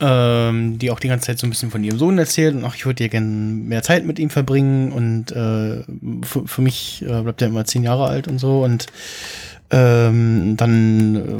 Ähm, 0.04 0.80
die 0.80 0.90
auch 0.90 1.00
die 1.00 1.10
ganze 1.10 1.28
Zeit 1.28 1.38
so 1.38 1.46
ein 1.46 1.52
bisschen 1.52 1.70
von 1.70 1.84
ihrem 1.84 2.00
Sohn 2.00 2.18
erzählt 2.18 2.56
und 2.56 2.66
ach, 2.66 2.74
ich 2.74 2.88
würde 2.88 3.04
ja 3.04 3.08
gerne 3.08 3.28
mehr 3.28 3.84
Zeit 3.84 4.04
mit 4.04 4.18
ihm 4.18 4.32
verbringen 4.32 4.92
und 4.92 5.32
äh, 5.32 5.84
für, 6.26 6.48
für 6.48 6.62
mich 6.64 7.04
äh, 7.04 7.22
bleibt 7.22 7.40
er 7.44 7.50
immer 7.50 7.66
zehn 7.66 7.84
Jahre 7.84 8.08
alt 8.08 8.28
und 8.28 8.40
so 8.40 8.64
und 8.64 8.88
ähm, 9.70 10.58
dann, 10.58 11.16
äh, 11.16 11.38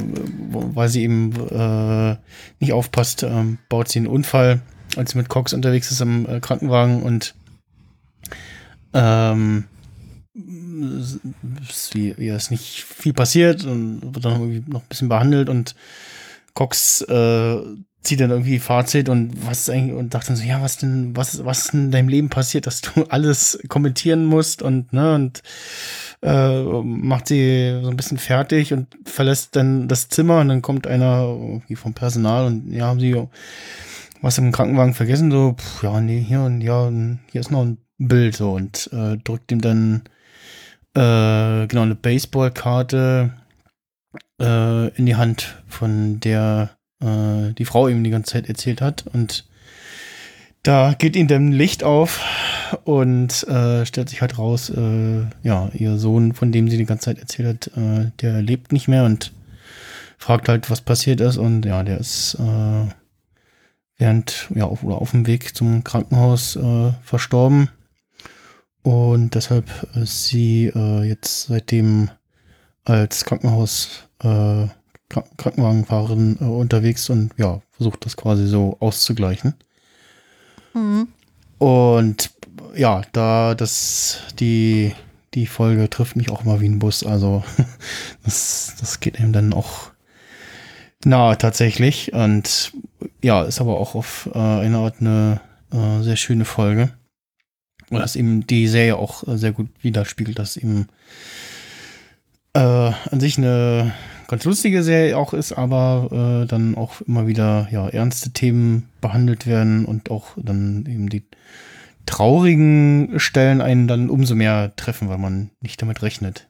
weil 0.76 0.88
sie 0.88 1.02
eben 1.02 1.32
äh, 1.50 2.16
nicht 2.60 2.72
aufpasst, 2.72 3.24
ähm, 3.24 3.58
baut 3.68 3.88
sie 3.88 3.98
einen 3.98 4.06
Unfall, 4.06 4.60
als 4.94 5.10
sie 5.10 5.18
mit 5.18 5.28
Cox 5.28 5.52
unterwegs 5.52 5.90
ist 5.90 6.00
am 6.00 6.26
äh, 6.26 6.38
Krankenwagen 6.38 7.02
und 7.02 7.34
ähm, 8.94 9.64
sie, 11.68 12.14
ihr 12.16 12.36
ist 12.36 12.52
nicht 12.52 12.84
viel 12.84 13.12
passiert 13.12 13.64
und 13.64 14.14
wird 14.14 14.24
dann 14.24 14.40
irgendwie 14.40 14.70
noch 14.70 14.82
ein 14.82 14.88
bisschen 14.88 15.08
behandelt 15.08 15.48
und 15.48 15.74
Cox 16.54 17.02
äh, 17.02 17.56
zieht 18.02 18.20
dann 18.20 18.30
irgendwie 18.30 18.58
Fazit 18.58 19.08
und 19.08 19.46
was 19.46 19.68
eigentlich 19.70 19.96
und 19.96 20.14
dachte 20.14 20.28
dann 20.28 20.36
so, 20.36 20.44
ja, 20.44 20.60
was 20.60 20.76
denn, 20.76 21.16
was, 21.16 21.44
was 21.44 21.66
ist 21.66 21.74
in 21.74 21.90
deinem 21.90 22.08
Leben 22.08 22.28
passiert, 22.28 22.66
dass 22.66 22.80
du 22.80 23.04
alles 23.08 23.58
kommentieren 23.68 24.24
musst 24.24 24.62
und, 24.62 24.92
ne, 24.92 25.14
und 25.14 25.42
äh, 26.22 26.62
macht 26.82 27.28
sie 27.28 27.80
so 27.82 27.90
ein 27.90 27.96
bisschen 27.96 28.18
fertig 28.18 28.72
und 28.72 28.88
verlässt 29.04 29.56
dann 29.56 29.88
das 29.88 30.08
Zimmer 30.08 30.40
und 30.40 30.48
dann 30.48 30.62
kommt 30.62 30.86
einer 30.86 31.22
irgendwie 31.22 31.76
vom 31.76 31.94
Personal 31.94 32.46
und 32.46 32.72
ja, 32.72 32.86
haben 32.86 33.00
sie 33.00 33.16
was 34.20 34.38
im 34.38 34.52
Krankenwagen 34.52 34.94
vergessen, 34.94 35.30
so, 35.30 35.54
pff, 35.58 35.82
ja, 35.82 36.00
nee, 36.00 36.20
hier 36.20 36.42
und 36.42 36.60
ja, 36.60 36.88
hier 37.30 37.40
ist 37.40 37.50
noch 37.50 37.62
ein 37.62 37.78
Bild 37.98 38.36
so 38.36 38.52
und 38.52 38.88
äh, 38.92 39.16
drückt 39.18 39.50
ihm 39.52 39.60
dann 39.60 40.02
äh, 40.94 41.66
genau 41.66 41.82
eine 41.82 41.94
Baseballkarte 41.94 43.32
äh, 44.40 44.88
in 44.96 45.06
die 45.06 45.16
Hand, 45.16 45.62
von 45.68 46.20
der 46.20 46.70
äh, 47.02 47.52
die 47.54 47.64
Frau 47.64 47.88
ihm 47.88 48.04
die 48.04 48.10
ganze 48.10 48.32
Zeit 48.32 48.48
erzählt 48.48 48.80
hat 48.80 49.04
und 49.12 49.44
da 50.62 50.94
geht 50.96 51.16
ihm 51.16 51.26
dann 51.26 51.50
Licht 51.50 51.82
auf 51.82 52.20
und 52.84 53.46
äh, 53.48 53.84
stellt 53.84 54.08
sich 54.08 54.20
halt 54.20 54.38
raus, 54.38 54.70
äh, 54.70 55.22
ja, 55.42 55.70
ihr 55.74 55.98
Sohn, 55.98 56.34
von 56.34 56.52
dem 56.52 56.68
sie 56.68 56.76
die 56.76 56.84
ganze 56.84 57.06
Zeit 57.06 57.18
erzählt 57.18 57.48
hat, 57.48 57.76
äh, 57.76 58.10
der 58.20 58.42
lebt 58.42 58.72
nicht 58.72 58.86
mehr 58.86 59.04
und 59.04 59.32
fragt 60.18 60.48
halt, 60.48 60.70
was 60.70 60.80
passiert 60.80 61.20
ist. 61.20 61.36
Und 61.36 61.64
ja, 61.64 61.82
der 61.82 61.98
ist 61.98 62.36
äh, 62.38 62.86
während, 63.98 64.48
ja, 64.54 64.64
auf, 64.64 64.84
oder 64.84 65.00
auf 65.00 65.10
dem 65.10 65.26
Weg 65.26 65.56
zum 65.56 65.82
Krankenhaus 65.82 66.54
äh, 66.56 66.92
verstorben. 67.02 67.68
Und 68.82 69.34
deshalb 69.34 69.68
ist 69.96 70.26
sie 70.26 70.66
äh, 70.74 71.02
jetzt 71.02 71.46
seitdem 71.46 72.10
als 72.84 73.24
Krankenhaus 73.24 74.08
äh, 74.22 74.66
Krankenwagenfahrerin 75.36 76.38
äh, 76.40 76.44
unterwegs 76.44 77.10
und 77.10 77.32
ja, 77.36 77.60
versucht 77.70 78.04
das 78.04 78.16
quasi 78.16 78.46
so 78.46 78.76
auszugleichen. 78.80 79.54
Mhm. 80.74 81.08
Und 81.58 82.30
ja, 82.74 83.02
da 83.12 83.54
das 83.54 84.18
die 84.38 84.94
die 85.34 85.46
Folge 85.46 85.88
trifft 85.88 86.16
mich 86.16 86.30
auch 86.30 86.44
immer 86.44 86.60
wie 86.60 86.68
ein 86.68 86.78
Bus. 86.78 87.04
Also 87.04 87.42
das, 88.24 88.74
das 88.80 89.00
geht 89.00 89.18
eben 89.18 89.32
dann 89.32 89.52
auch 89.52 89.90
nahe 91.04 91.38
tatsächlich. 91.38 92.12
Und 92.12 92.72
ja, 93.22 93.42
ist 93.42 93.60
aber 93.60 93.78
auch 93.78 93.94
auf 93.94 94.28
äh, 94.34 94.38
eine 94.38 94.78
Art 94.78 94.96
eine 95.00 95.40
äh, 95.72 96.02
sehr 96.02 96.16
schöne 96.16 96.44
Folge. 96.44 96.92
Und 97.90 98.00
das 98.00 98.16
eben 98.16 98.46
die 98.46 98.68
Serie 98.68 98.96
auch 98.96 99.26
äh, 99.26 99.36
sehr 99.36 99.52
gut 99.52 99.68
widerspiegelt, 99.82 100.38
dass 100.38 100.56
eben 100.56 100.88
äh, 102.54 102.58
an 102.60 103.20
sich 103.20 103.38
eine 103.38 103.92
ganz 104.32 104.44
lustige 104.44 104.82
Serie 104.82 105.18
auch 105.18 105.34
ist, 105.34 105.52
aber 105.52 106.08
äh, 106.42 106.46
dann 106.46 106.74
auch 106.74 107.02
immer 107.02 107.26
wieder 107.26 107.68
ja 107.70 107.86
ernste 107.86 108.30
Themen 108.30 108.88
behandelt 109.02 109.46
werden 109.46 109.84
und 109.84 110.10
auch 110.10 110.28
dann 110.36 110.86
eben 110.88 111.10
die 111.10 111.22
traurigen 112.06 113.20
Stellen 113.20 113.60
einen 113.60 113.88
dann 113.88 114.08
umso 114.08 114.34
mehr 114.34 114.74
treffen, 114.74 115.10
weil 115.10 115.18
man 115.18 115.50
nicht 115.60 115.82
damit 115.82 116.00
rechnet. 116.00 116.48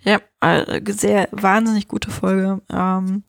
Ja, 0.00 0.18
äh, 0.40 0.80
sehr 0.90 1.28
wahnsinnig 1.30 1.86
gute 1.86 2.10
Folge. 2.10 2.60
Ähm, 2.72 3.22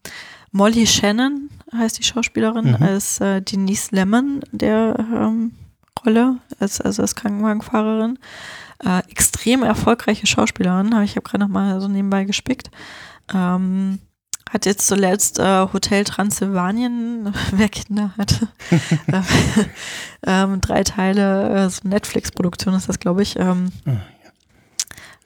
Molly 0.52 0.88
Shannon 0.88 1.52
heißt 1.72 2.00
die 2.00 2.04
Schauspielerin, 2.04 2.72
mhm. 2.72 2.78
als 2.82 3.22
äh, 3.22 3.44
Denise 3.44 3.92
Lemon 3.92 4.40
der 4.52 4.96
ähm, 4.98 5.52
Rolle, 6.04 6.38
als, 6.60 6.82
also 6.82 7.04
als 7.04 7.16
Krankenwagenfahrerin. 7.16 8.18
Äh, 8.84 9.04
extrem 9.12 9.62
erfolgreiche 9.62 10.26
Schauspielerin, 10.26 10.96
habe 10.96 11.06
ich 11.06 11.16
habe 11.16 11.30
gerade 11.30 11.44
noch 11.44 11.52
mal 11.52 11.80
so 11.80 11.88
nebenbei 11.88 12.24
gespickt. 12.24 12.72
Ähm, 13.34 14.00
hat 14.50 14.66
jetzt 14.66 14.88
zuletzt 14.88 15.38
äh, 15.38 15.68
Hotel 15.72 16.04
Transsilvanien, 16.04 17.34
wer 17.52 17.70
Kinder 17.70 18.14
hat, 18.18 18.42
äh, 18.72 19.22
ähm, 20.26 20.60
drei 20.62 20.84
Teile, 20.84 21.66
äh, 21.66 21.70
so 21.70 21.88
Netflix-Produktion 21.88 22.74
ist 22.74 22.90
das, 22.90 23.00
glaube 23.00 23.22
ich. 23.22 23.38
Ähm, 23.38 23.72
oh, 23.86 23.92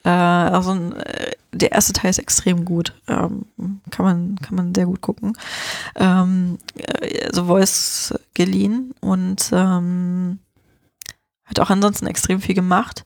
ja. 0.06 0.50
äh, 0.50 0.54
also 0.54 0.74
äh, 0.74 1.32
der 1.54 1.72
erste 1.72 1.94
Teil 1.94 2.10
ist 2.10 2.20
extrem 2.20 2.66
gut, 2.66 2.94
ähm, 3.08 3.46
kann 3.92 4.06
man 4.06 4.36
kann 4.42 4.56
man 4.56 4.76
sehr 4.76 4.88
gut 4.88 5.02
gucken. 5.02 5.38
Ähm, 5.96 6.58
äh, 6.76 7.26
also 7.28 7.46
Voice 7.46 8.14
geliehen 8.34 8.94
und 9.00 9.52
ähm, 9.54 10.40
hat 11.46 11.60
auch 11.60 11.70
ansonsten 11.70 12.08
extrem 12.08 12.42
viel 12.42 12.56
gemacht 12.56 13.06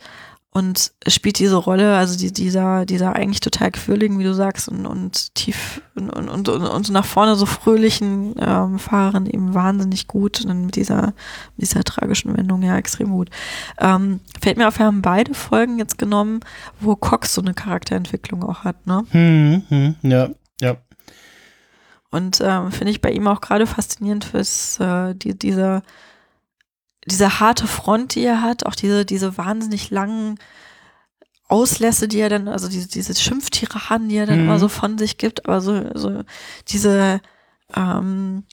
und 0.57 0.91
spielt 1.07 1.37
diese 1.37 1.55
Rolle, 1.55 1.95
also 1.97 2.17
die, 2.17 2.33
dieser, 2.33 2.87
dieser 2.87 3.15
eigentlich 3.15 3.41
total 3.41 3.69
quirligen, 3.69 4.17
wie 4.17 4.23
du 4.23 4.33
sagst, 4.33 4.67
und, 4.67 4.87
und 4.87 5.35
tief 5.35 5.83
und, 5.93 6.09
und, 6.09 6.49
und, 6.49 6.49
und 6.49 6.89
nach 6.89 7.05
vorne 7.05 7.35
so 7.35 7.45
fröhlichen 7.45 8.33
ähm, 8.39 8.79
Fahrerin 8.79 9.27
eben 9.27 9.53
wahnsinnig 9.53 10.07
gut 10.07 10.41
und 10.41 10.47
dann 10.47 10.65
mit 10.65 10.75
dieser, 10.75 11.13
mit 11.55 11.61
dieser 11.61 11.83
tragischen 11.83 12.35
Wendung 12.35 12.63
ja 12.63 12.75
extrem 12.75 13.11
gut. 13.11 13.29
Ähm, 13.77 14.19
fällt 14.41 14.57
mir 14.57 14.67
auf, 14.67 14.79
wir 14.79 14.87
haben 14.87 15.03
beide 15.03 15.35
Folgen 15.35 15.77
jetzt 15.77 15.99
genommen, 15.99 16.39
wo 16.79 16.95
Cox 16.95 17.35
so 17.35 17.41
eine 17.41 17.53
Charakterentwicklung 17.53 18.43
auch 18.43 18.63
hat, 18.63 18.87
ne? 18.87 19.05
Hm, 19.11 19.61
hm, 19.69 19.95
ja, 20.01 20.29
ja. 20.59 20.77
Und 22.09 22.41
ähm, 22.43 22.71
finde 22.71 22.89
ich 22.89 23.01
bei 23.01 23.11
ihm 23.11 23.27
auch 23.27 23.41
gerade 23.41 23.67
faszinierend 23.67 24.25
fürs, 24.25 24.79
äh, 24.79 25.13
die, 25.13 25.37
dieser 25.37 25.83
diese 27.07 27.39
harte 27.39 27.67
Front, 27.67 28.15
die 28.15 28.23
er 28.23 28.41
hat, 28.41 28.65
auch 28.65 28.75
diese, 28.75 29.05
diese 29.05 29.37
wahnsinnig 29.37 29.89
langen 29.89 30.37
Auslässe, 31.47 32.07
die 32.07 32.19
er 32.19 32.29
dann, 32.29 32.47
also 32.47 32.67
diese, 32.67 32.89
diese 32.89 33.15
Schimpftiraden, 33.15 34.09
die 34.09 34.17
er 34.17 34.25
dann 34.25 34.39
mhm. 34.39 34.45
immer 34.45 34.59
so 34.59 34.67
von 34.67 34.97
sich 34.97 35.17
gibt, 35.17 35.45
aber 35.45 35.61
so, 35.61 35.89
so 35.93 36.23
diese, 36.67 37.21
ähm, 37.75 38.43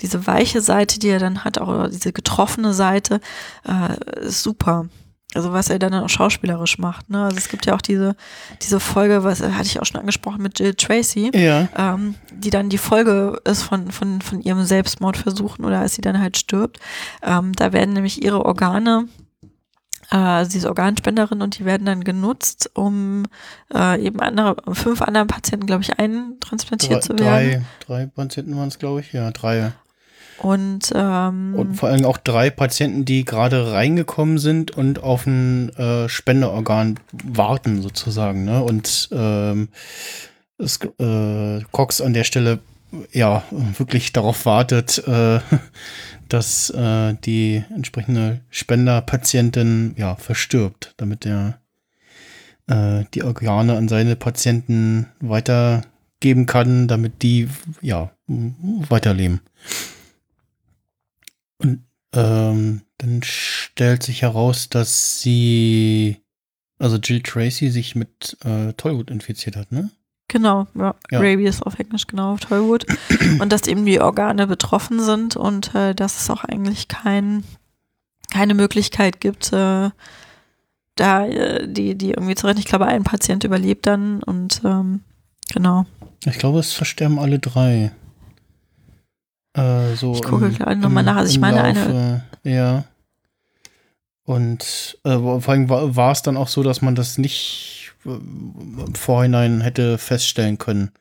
diese 0.00 0.26
weiche 0.26 0.60
Seite, 0.60 0.98
die 0.98 1.08
er 1.08 1.18
dann 1.18 1.44
hat, 1.44 1.58
auch 1.58 1.88
diese 1.88 2.12
getroffene 2.12 2.74
Seite, 2.74 3.20
äh, 3.66 4.26
ist 4.26 4.42
super. 4.42 4.88
Also 5.34 5.52
was 5.52 5.70
er 5.70 5.78
dann 5.78 5.94
auch 5.94 6.08
schauspielerisch 6.08 6.78
macht. 6.78 7.10
Ne? 7.10 7.24
Also 7.24 7.36
es 7.36 7.48
gibt 7.48 7.66
ja 7.66 7.74
auch 7.74 7.80
diese, 7.80 8.16
diese 8.60 8.80
Folge, 8.80 9.24
was 9.24 9.40
hatte 9.40 9.66
ich 9.66 9.80
auch 9.80 9.86
schon 9.86 10.00
angesprochen 10.00 10.42
mit 10.42 10.58
Jill 10.58 10.74
Tracy, 10.74 11.30
ja. 11.34 11.68
ähm, 11.76 12.14
die 12.32 12.50
dann 12.50 12.68
die 12.68 12.78
Folge 12.78 13.40
ist 13.44 13.62
von, 13.62 13.90
von, 13.90 14.20
von 14.20 14.40
ihrem 14.42 14.64
Selbstmordversuchen 14.64 15.64
oder 15.64 15.80
als 15.80 15.94
sie 15.94 16.02
dann 16.02 16.20
halt 16.20 16.36
stirbt. 16.36 16.80
Ähm, 17.22 17.52
da 17.54 17.72
werden 17.72 17.94
nämlich 17.94 18.22
ihre 18.22 18.44
Organe 18.44 19.08
äh, 20.12 20.16
also 20.16 20.50
diese 20.52 20.68
Organspenderin 20.68 21.42
und 21.42 21.58
die 21.58 21.64
werden 21.64 21.86
dann 21.86 22.04
genutzt, 22.04 22.70
um 22.74 23.24
äh, 23.74 24.00
eben 24.04 24.20
andere, 24.20 24.56
fünf 24.74 25.00
anderen 25.00 25.26
Patienten, 25.26 25.66
glaube 25.66 25.82
ich, 25.82 25.98
eintransplantiert 25.98 26.92
drei, 26.92 27.00
zu 27.00 27.18
werden. 27.18 27.66
Drei, 27.86 28.04
drei 28.04 28.06
Patienten 28.06 28.56
waren 28.56 28.68
es, 28.68 28.78
glaube 28.78 29.00
ich, 29.00 29.12
ja, 29.12 29.30
drei. 29.30 29.72
Und, 30.42 30.92
ähm, 30.94 31.54
und 31.54 31.74
vor 31.76 31.88
allem 31.88 32.04
auch 32.04 32.18
drei 32.18 32.50
Patienten, 32.50 33.04
die 33.04 33.24
gerade 33.24 33.70
reingekommen 33.70 34.38
sind 34.38 34.72
und 34.72 35.00
auf 35.02 35.24
ein 35.24 35.68
äh, 35.76 36.08
Spenderorgan 36.08 36.98
warten, 37.24 37.80
sozusagen. 37.80 38.44
Ne? 38.44 38.62
Und 38.62 39.08
ähm, 39.12 39.68
es, 40.58 40.80
äh, 40.98 41.60
Cox 41.70 42.00
an 42.00 42.12
der 42.12 42.24
Stelle 42.24 42.58
ja 43.12 43.44
wirklich 43.78 44.12
darauf 44.12 44.44
wartet, 44.44 45.06
äh, 45.06 45.38
dass 46.28 46.70
äh, 46.70 47.14
die 47.24 47.62
entsprechende 47.74 48.40
Spenderpatientin 48.50 49.94
ja 49.96 50.16
verstirbt, 50.16 50.94
damit 50.96 51.24
er 51.24 51.60
äh, 52.66 53.04
die 53.14 53.22
Organe 53.22 53.76
an 53.76 53.86
seine 53.86 54.16
Patienten 54.16 55.06
weitergeben 55.20 56.46
kann, 56.46 56.88
damit 56.88 57.22
die 57.22 57.48
ja 57.80 58.10
weiterleben. 58.26 59.40
Und 61.62 61.84
ähm, 62.14 62.82
dann 62.98 63.22
stellt 63.22 64.02
sich 64.02 64.22
heraus, 64.22 64.68
dass 64.68 65.20
sie, 65.20 66.18
also 66.78 66.96
Jill 66.96 67.22
Tracy, 67.22 67.70
sich 67.70 67.94
mit 67.94 68.36
äh, 68.44 68.72
Tollwood 68.74 69.10
infiziert 69.10 69.56
hat, 69.56 69.72
ne? 69.72 69.90
Genau, 70.28 70.66
ja. 70.74 70.94
Ja. 71.10 71.20
Rabies 71.20 71.60
auf 71.60 71.78
Englisch, 71.78 72.06
genau, 72.06 72.32
auf 72.32 72.40
Tollwood. 72.40 72.86
und 73.40 73.52
dass 73.52 73.66
eben 73.66 73.84
die 73.84 74.00
Organe 74.00 74.46
betroffen 74.46 75.00
sind 75.00 75.36
und 75.36 75.74
äh, 75.74 75.94
dass 75.94 76.22
es 76.22 76.30
auch 76.30 76.44
eigentlich 76.44 76.88
kein, 76.88 77.44
keine 78.30 78.54
Möglichkeit 78.54 79.20
gibt, 79.20 79.52
äh, 79.52 79.90
da 80.96 81.26
äh, 81.26 81.68
die, 81.68 81.96
die 81.96 82.10
irgendwie 82.10 82.34
zu 82.34 82.46
retten. 82.46 82.60
Ich 82.60 82.66
glaube, 82.66 82.86
ein 82.86 83.04
Patient 83.04 83.44
überlebt 83.44 83.86
dann 83.86 84.22
und 84.22 84.62
ähm, 84.64 85.00
genau. 85.52 85.86
Ich 86.24 86.38
glaube, 86.38 86.60
es 86.60 86.72
versterben 86.72 87.18
alle 87.18 87.38
drei. 87.38 87.92
Äh, 89.54 89.94
so 89.96 90.14
Ich 90.14 90.22
gucke 90.22 90.50
gerade 90.50 90.76
noch 90.80 90.88
mal 90.88 91.00
im- 91.00 91.06
nach. 91.06 91.16
Also 91.16 91.30
ich 91.30 91.38
meine, 91.38 91.62
eine- 91.62 91.80
Laufe, 91.80 92.22
Ja. 92.44 92.84
Und 94.24 94.98
äh, 95.04 95.18
vor 95.18 95.48
allem 95.48 95.68
war, 95.68 96.12
es 96.12 96.22
dann 96.22 96.36
auch 96.36 96.48
so, 96.48 96.62
dass 96.62 96.80
man 96.80 96.94
das 96.94 97.18
nicht 97.18 97.92
äh, 98.06 98.10
im 98.10 98.94
Vorhinein 98.94 99.60
hätte 99.60 99.98
feststellen 99.98 100.58
können. 100.58 100.92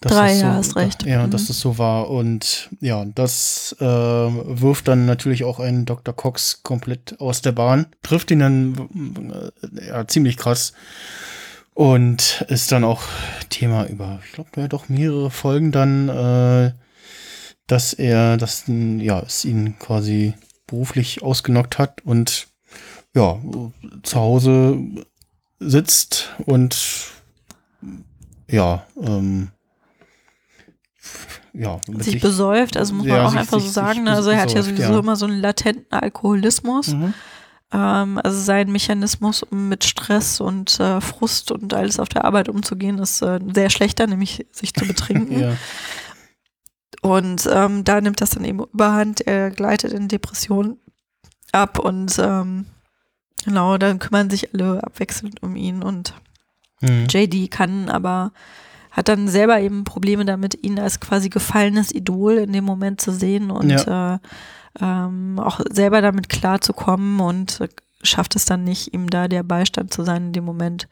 Drei, 0.00 0.28
das 0.30 0.38
so, 0.40 0.44
ja, 0.44 0.54
hast 0.54 0.76
recht. 0.76 1.02
Ja, 1.04 1.26
Mhm. 1.26 1.30
dass 1.30 1.46
das 1.48 1.58
so 1.60 1.76
war. 1.78 2.10
Und 2.10 2.68
ja, 2.80 3.04
das 3.04 3.74
äh, 3.80 3.84
wirft 3.84 4.86
dann 4.88 5.06
natürlich 5.06 5.44
auch 5.44 5.58
einen 5.60 5.86
Dr. 5.86 6.14
Cox 6.14 6.62
komplett 6.62 7.20
aus 7.20 7.42
der 7.42 7.52
Bahn. 7.52 7.86
Trifft 8.02 8.30
ihn 8.30 8.38
dann 8.40 9.52
äh, 9.74 9.88
ja, 9.88 10.06
ziemlich 10.06 10.36
krass. 10.36 10.72
Und 11.74 12.44
ist 12.48 12.70
dann 12.70 12.84
auch 12.84 13.02
Thema 13.50 13.86
über, 13.86 14.20
ich 14.24 14.32
glaube, 14.32 14.50
ja, 14.56 14.68
doch 14.68 14.88
mehrere 14.88 15.30
Folgen 15.30 15.72
dann, 15.72 16.08
äh, 16.08 16.72
dass 17.66 17.92
er, 17.92 18.36
dass 18.36 18.64
ja, 18.66 19.20
es 19.20 19.44
ihn 19.44 19.78
quasi 19.78 20.34
beruflich 20.66 21.22
ausgenockt 21.22 21.78
hat 21.78 22.00
und 22.04 22.48
ja, 23.14 23.38
zu 24.02 24.16
Hause 24.18 24.78
sitzt 25.60 26.30
und 26.46 26.76
ja, 28.50 28.84
ähm, 29.00 29.48
ja, 31.52 31.80
sich 31.98 32.20
besäuft, 32.20 32.76
also 32.76 32.94
muss 32.94 33.06
man 33.06 33.16
Ja, 33.16 33.26
auch 33.26 33.30
sich- 33.30 33.38
einfach 33.38 33.58
sich- 33.60 33.68
so 33.68 33.72
sagen. 33.72 34.04
ne? 34.04 34.12
also 34.12 34.30
er 34.30 34.40
hat 34.40 34.52
ja 34.52 34.62
sowieso 34.62 34.92
ja. 34.94 34.98
immer 34.98 35.16
so 35.16 35.26
einen 35.26 35.40
latenten 35.40 35.92
Alkoholismus. 35.92 36.88
Mhm. 36.88 37.14
Ähm, 37.72 38.20
also 38.22 38.38
sein 38.40 38.72
Mechanismus, 38.72 39.42
um 39.44 39.68
mit 39.68 39.84
Stress 39.84 40.40
und 40.40 40.78
äh, 40.80 41.00
Frust 41.00 41.52
und 41.52 41.72
alles 41.72 42.00
auf 42.00 42.08
der 42.08 42.24
Arbeit 42.24 42.48
umzugehen, 42.48 42.98
ist 42.98 43.22
äh, 43.22 43.38
sehr 43.54 43.70
schlechter, 43.70 44.06
nämlich 44.06 44.46
sich 44.50 44.74
zu 44.74 44.84
betrinken. 44.86 45.38
Ja, 45.40 45.56
Und 47.04 47.46
ähm, 47.52 47.84
da 47.84 48.00
nimmt 48.00 48.22
das 48.22 48.30
dann 48.30 48.46
eben 48.46 48.64
überhand, 48.72 49.20
er 49.26 49.50
gleitet 49.50 49.92
in 49.92 50.08
Depression 50.08 50.78
ab 51.52 51.78
und 51.78 52.18
ähm, 52.18 52.64
genau, 53.44 53.76
dann 53.76 53.98
kümmern 53.98 54.30
sich 54.30 54.54
alle 54.54 54.82
abwechselnd 54.82 55.42
um 55.42 55.54
ihn. 55.54 55.82
Und 55.82 56.14
mhm. 56.80 57.04
JD 57.10 57.50
kann 57.50 57.90
aber, 57.90 58.32
hat 58.90 59.08
dann 59.08 59.28
selber 59.28 59.60
eben 59.60 59.84
Probleme 59.84 60.24
damit, 60.24 60.64
ihn 60.64 60.80
als 60.80 60.98
quasi 60.98 61.28
gefallenes 61.28 61.94
Idol 61.94 62.38
in 62.38 62.54
dem 62.54 62.64
Moment 62.64 63.02
zu 63.02 63.12
sehen 63.12 63.50
und 63.50 63.86
äh, 63.86 64.18
ähm, 64.80 65.38
auch 65.38 65.60
selber 65.70 66.00
damit 66.00 66.30
klarzukommen 66.30 67.20
und 67.20 67.60
äh, 67.60 67.68
schafft 68.02 68.34
es 68.34 68.46
dann 68.46 68.64
nicht, 68.64 68.94
ihm 68.94 69.10
da 69.10 69.28
der 69.28 69.42
Beistand 69.42 69.92
zu 69.92 70.04
sein 70.04 70.28
in 70.28 70.32
dem 70.32 70.44
Moment, 70.46 70.88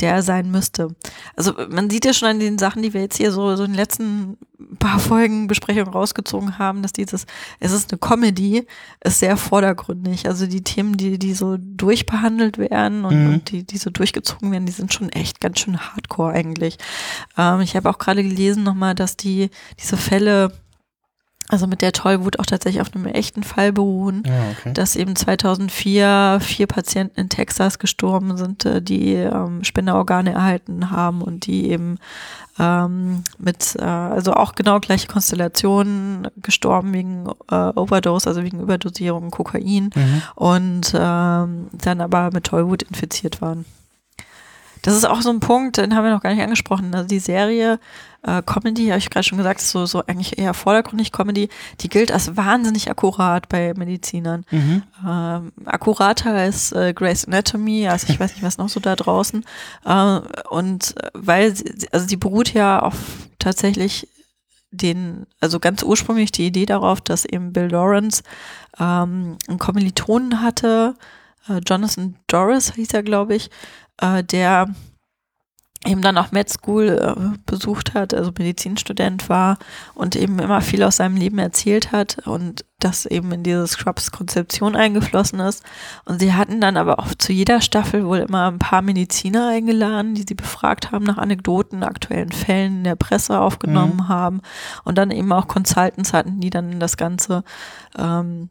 der 0.00 0.12
er 0.14 0.22
sein 0.22 0.50
müsste. 0.50 0.88
Also 1.36 1.52
man 1.70 1.90
sieht 1.90 2.04
ja 2.04 2.12
schon 2.12 2.28
an 2.28 2.40
den 2.40 2.58
Sachen, 2.58 2.82
die 2.82 2.94
wir 2.94 3.00
jetzt 3.00 3.16
hier 3.16 3.32
so, 3.32 3.54
so 3.56 3.64
in 3.64 3.70
den 3.72 3.76
letzten 3.76 4.36
paar 4.78 4.98
Folgen 4.98 5.46
Besprechungen 5.46 5.88
rausgezogen 5.92 6.58
haben, 6.58 6.82
dass 6.82 6.92
dieses, 6.92 7.26
es 7.60 7.72
ist 7.72 7.90
eine 7.92 7.98
Comedy, 7.98 8.66
ist 9.02 9.18
sehr 9.20 9.36
vordergründig. 9.36 10.26
Also 10.26 10.46
die 10.46 10.62
Themen, 10.62 10.96
die, 10.96 11.18
die 11.18 11.32
so 11.34 11.56
durchbehandelt 11.58 12.58
werden 12.58 13.04
und, 13.04 13.14
Mhm. 13.24 13.34
und 13.34 13.50
die, 13.50 13.64
die 13.64 13.78
so 13.78 13.90
durchgezogen 13.90 14.52
werden, 14.52 14.66
die 14.66 14.72
sind 14.72 14.92
schon 14.92 15.08
echt 15.10 15.40
ganz 15.40 15.60
schön 15.60 15.78
hardcore 15.80 16.32
eigentlich. 16.32 16.76
Ähm, 17.38 17.60
ich 17.60 17.74
habe 17.76 17.88
auch 17.90 17.98
gerade 17.98 18.22
gelesen 18.22 18.62
nochmal, 18.62 18.94
dass 18.94 19.16
die, 19.16 19.50
diese 19.80 19.96
Fälle, 19.96 20.52
also 21.50 21.66
mit 21.66 21.82
der 21.82 21.92
Tollwut 21.92 22.38
auch 22.38 22.46
tatsächlich 22.46 22.80
auf 22.80 22.94
einem 22.94 23.06
echten 23.06 23.42
Fall 23.42 23.72
beruhen 23.72 24.22
ja, 24.26 24.32
okay. 24.52 24.72
dass 24.72 24.96
eben 24.96 25.16
2004 25.16 26.38
vier 26.40 26.66
Patienten 26.66 27.20
in 27.20 27.28
Texas 27.28 27.78
gestorben 27.78 28.36
sind, 28.36 28.64
äh, 28.64 28.80
die 28.80 29.14
ähm, 29.14 29.64
Spenderorgane 29.64 30.32
erhalten 30.32 30.90
haben 30.90 31.22
und 31.22 31.46
die 31.46 31.70
eben 31.70 31.98
ähm, 32.58 33.24
mit, 33.38 33.76
äh, 33.76 33.82
also 33.82 34.34
auch 34.34 34.54
genau 34.54 34.80
gleiche 34.80 35.08
Konstellationen 35.08 36.28
gestorben 36.42 36.92
wegen 36.92 37.26
äh, 37.50 37.54
Overdose, 37.54 38.28
also 38.28 38.42
wegen 38.42 38.60
Überdosierung 38.60 39.30
Kokain 39.30 39.90
Mhm. 39.94 40.22
und 40.34 40.92
ähm, 40.94 41.68
dann 41.72 42.00
aber 42.00 42.30
mit 42.32 42.44
Tollwut 42.44 42.82
infiziert 42.82 43.40
waren. 43.42 43.64
Das 44.82 44.94
ist 44.94 45.04
auch 45.04 45.20
so 45.20 45.30
ein 45.30 45.40
Punkt, 45.40 45.76
den 45.76 45.94
haben 45.94 46.04
wir 46.04 46.12
noch 46.12 46.22
gar 46.22 46.32
nicht 46.32 46.42
angesprochen. 46.42 46.94
Also 46.94 47.08
die 47.08 47.18
Serie 47.18 47.78
äh, 48.22 48.42
Comedy, 48.42 48.88
habe 48.88 48.98
ich 48.98 49.10
gerade 49.10 49.24
schon 49.24 49.38
gesagt, 49.38 49.60
ist 49.60 49.70
so, 49.70 49.86
so 49.86 50.04
eigentlich 50.06 50.38
eher 50.38 50.54
vordergründig 50.54 51.12
Comedy, 51.12 51.48
die 51.80 51.88
gilt 51.88 52.12
als 52.12 52.36
wahnsinnig 52.36 52.90
akkurat 52.90 53.48
bei 53.48 53.72
Medizinern. 53.74 54.44
Mhm. 54.50 54.82
Ähm, 55.06 55.52
akkurater 55.64 56.34
als 56.34 56.72
äh, 56.72 56.92
Grey's 56.92 57.26
Anatomy, 57.26 57.88
also 57.88 58.08
ich 58.08 58.20
weiß 58.20 58.34
nicht, 58.34 58.42
was 58.42 58.58
noch 58.58 58.68
so 58.68 58.80
da 58.80 58.96
draußen. 58.96 59.44
Äh, 59.84 60.20
und 60.50 60.96
äh, 60.96 61.10
weil, 61.14 61.54
sie, 61.54 61.88
also 61.92 62.06
die 62.06 62.16
beruht 62.16 62.52
ja 62.52 62.80
auf 62.80 62.96
tatsächlich 63.38 64.08
den, 64.70 65.26
also 65.40 65.58
ganz 65.58 65.82
ursprünglich 65.82 66.30
die 66.32 66.46
Idee 66.46 66.66
darauf, 66.66 67.00
dass 67.00 67.24
eben 67.24 67.52
Bill 67.52 67.68
Lawrence 67.70 68.22
ähm, 68.78 69.36
einen 69.48 69.58
Kommilitonen 69.58 70.42
hatte, 70.42 70.94
äh, 71.48 71.60
Jonathan 71.66 72.16
Doris 72.26 72.74
hieß 72.74 72.92
er, 72.94 73.02
glaube 73.02 73.34
ich, 73.34 73.50
äh, 74.00 74.24
der 74.24 74.68
eben 75.86 76.02
dann 76.02 76.18
auch 76.18 76.30
Med 76.30 76.50
School 76.50 76.88
äh, 76.88 77.38
besucht 77.46 77.94
hat, 77.94 78.12
also 78.12 78.32
Medizinstudent 78.38 79.30
war 79.30 79.56
und 79.94 80.14
eben 80.14 80.38
immer 80.38 80.60
viel 80.60 80.82
aus 80.82 80.96
seinem 80.96 81.16
Leben 81.16 81.38
erzählt 81.38 81.90
hat 81.90 82.18
und 82.26 82.66
das 82.80 83.06
eben 83.06 83.32
in 83.32 83.42
diese 83.42 83.66
Scrubs-Konzeption 83.66 84.76
eingeflossen 84.76 85.40
ist. 85.40 85.64
Und 86.04 86.20
sie 86.20 86.34
hatten 86.34 86.60
dann 86.60 86.76
aber 86.76 86.98
auch 86.98 87.14
zu 87.14 87.32
jeder 87.32 87.62
Staffel 87.62 88.04
wohl 88.04 88.18
immer 88.18 88.50
ein 88.50 88.58
paar 88.58 88.82
Mediziner 88.82 89.48
eingeladen, 89.48 90.14
die 90.14 90.24
sie 90.28 90.34
befragt 90.34 90.92
haben 90.92 91.04
nach 91.04 91.16
Anekdoten, 91.16 91.82
aktuellen 91.82 92.32
Fällen 92.32 92.78
in 92.78 92.84
der 92.84 92.96
Presse 92.96 93.40
aufgenommen 93.40 93.96
Mhm. 93.96 94.08
haben 94.08 94.40
und 94.84 94.98
dann 94.98 95.10
eben 95.10 95.32
auch 95.32 95.48
Consultants 95.48 96.12
hatten, 96.12 96.40
die 96.40 96.50
dann 96.50 96.78
das 96.78 96.98
Ganze 96.98 97.42
ähm, 97.96 98.50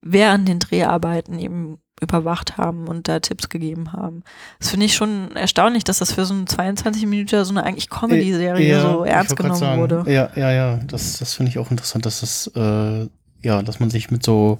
während 0.00 0.48
den 0.48 0.58
Dreharbeiten 0.58 1.38
eben 1.38 1.81
überwacht 2.02 2.58
haben 2.58 2.88
und 2.88 3.08
da 3.08 3.20
Tipps 3.20 3.48
gegeben 3.48 3.92
haben. 3.92 4.22
Das 4.58 4.70
finde 4.70 4.86
ich 4.86 4.94
schon 4.94 5.34
erstaunlich, 5.36 5.84
dass 5.84 5.98
das 5.98 6.12
für 6.12 6.24
so 6.26 6.34
eine 6.34 6.44
22 6.44 7.06
Minuten 7.06 7.44
so 7.44 7.52
eine 7.52 7.64
eigentlich 7.64 7.88
Comedy-Serie 7.88 8.68
Ja, 8.68 8.80
so 8.82 9.04
ernst 9.04 9.36
genommen 9.36 9.58
sagen, 9.58 9.80
wurde. 9.80 10.04
Ja, 10.06 10.30
ja, 10.36 10.50
ja. 10.52 10.80
Das, 10.86 11.18
das 11.18 11.34
finde 11.34 11.50
ich 11.50 11.58
auch 11.58 11.70
interessant, 11.70 12.04
dass 12.04 12.20
das, 12.20 12.50
äh, 12.54 13.08
ja, 13.42 13.62
dass 13.62 13.80
man 13.80 13.88
sich 13.90 14.10
mit 14.10 14.22
so, 14.24 14.58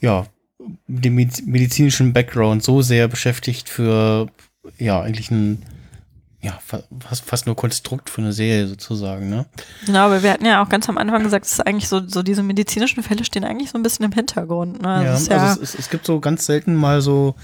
ja, 0.00 0.26
dem 0.86 1.16
mediz- 1.16 1.44
medizinischen 1.44 2.12
Background 2.12 2.62
so 2.62 2.82
sehr 2.82 3.08
beschäftigt 3.08 3.68
für, 3.68 4.28
ja, 4.78 5.00
eigentlich 5.02 5.30
ein, 5.30 5.62
ja, 6.46 6.58
fa- 6.64 6.84
fast, 7.00 7.24
fast 7.24 7.46
nur 7.46 7.56
Konstrukt 7.56 8.08
für 8.08 8.20
eine 8.22 8.32
Serie 8.32 8.68
sozusagen, 8.68 9.28
ne? 9.28 9.46
Genau, 9.84 10.06
aber 10.06 10.22
wir 10.22 10.30
hatten 10.32 10.46
ja 10.46 10.62
auch 10.62 10.68
ganz 10.68 10.88
am 10.88 10.96
Anfang 10.96 11.24
gesagt, 11.24 11.44
es 11.44 11.52
ist 11.54 11.66
eigentlich 11.66 11.88
so, 11.88 12.06
so 12.06 12.22
diese 12.22 12.42
medizinischen 12.44 13.02
Fälle 13.02 13.24
stehen 13.24 13.42
eigentlich 13.44 13.70
so 13.70 13.78
ein 13.78 13.82
bisschen 13.82 14.04
im 14.04 14.12
Hintergrund. 14.12 14.80
Ne? 14.80 15.04
ja, 15.04 15.12
also 15.14 15.62
es, 15.62 15.74
es, 15.74 15.78
es 15.80 15.90
gibt 15.90 16.06
so 16.06 16.20
ganz 16.20 16.46
selten 16.46 16.74
mal 16.76 17.00
so, 17.02 17.34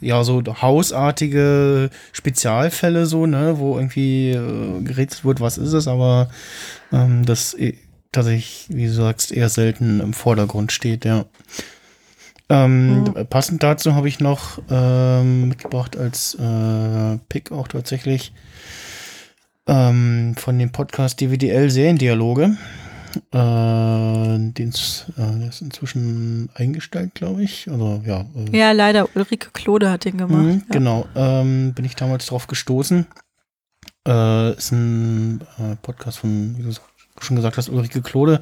ja, 0.00 0.24
so 0.24 0.42
hausartige 0.62 1.90
Spezialfälle 2.12 3.04
so, 3.06 3.26
ne, 3.26 3.58
wo 3.58 3.76
irgendwie 3.76 4.30
äh, 4.30 4.80
gerätselt 4.82 5.24
wird, 5.24 5.40
was 5.40 5.58
ist 5.58 5.72
es, 5.74 5.86
aber 5.86 6.30
ähm, 6.92 7.24
das 7.26 7.54
eh- 7.54 7.76
tatsächlich, 8.12 8.66
wie 8.70 8.86
du 8.86 8.92
sagst, 8.92 9.30
eher 9.30 9.48
selten 9.48 10.00
im 10.00 10.14
Vordergrund 10.14 10.72
steht, 10.72 11.04
ja. 11.04 11.26
Ähm, 12.50 13.04
Mhm. 13.04 13.26
Passend 13.28 13.62
dazu 13.62 13.94
habe 13.94 14.08
ich 14.08 14.18
noch 14.20 14.60
ähm, 14.70 15.48
mitgebracht 15.48 15.96
als 15.96 16.34
äh, 16.34 17.18
Pick 17.28 17.52
auch 17.52 17.68
tatsächlich 17.68 18.32
ähm, 19.66 20.34
von 20.36 20.58
dem 20.58 20.72
Podcast 20.72 21.20
DVDL 21.20 21.70
Seriendialoge. 21.70 22.56
Äh, 23.32 24.38
den's, 24.52 25.06
äh, 25.16 25.38
der 25.38 25.48
ist 25.48 25.62
inzwischen 25.62 26.48
eingestellt, 26.54 27.14
glaube 27.14 27.42
ich. 27.42 27.68
Also 27.70 28.02
ja. 28.04 28.26
Äh, 28.36 28.56
ja, 28.56 28.72
leider, 28.72 29.08
Ulrike 29.14 29.50
Klode 29.52 29.90
hat 29.90 30.04
den 30.04 30.18
gemacht. 30.18 30.42
Mhm, 30.42 30.50
ja. 30.50 30.64
Genau, 30.72 31.06
ähm, 31.14 31.72
bin 31.74 31.84
ich 31.84 31.94
damals 31.96 32.26
drauf 32.26 32.46
gestoßen. 32.46 33.06
Äh, 34.06 34.52
ist 34.54 34.72
ein 34.72 35.40
äh, 35.58 35.76
Podcast 35.82 36.18
von, 36.18 36.56
wie 36.56 36.62
du 36.62 36.68
schon 37.24 37.36
gesagt 37.36 37.56
hast, 37.56 37.68
Ulrike 37.68 38.02
Klode, 38.02 38.40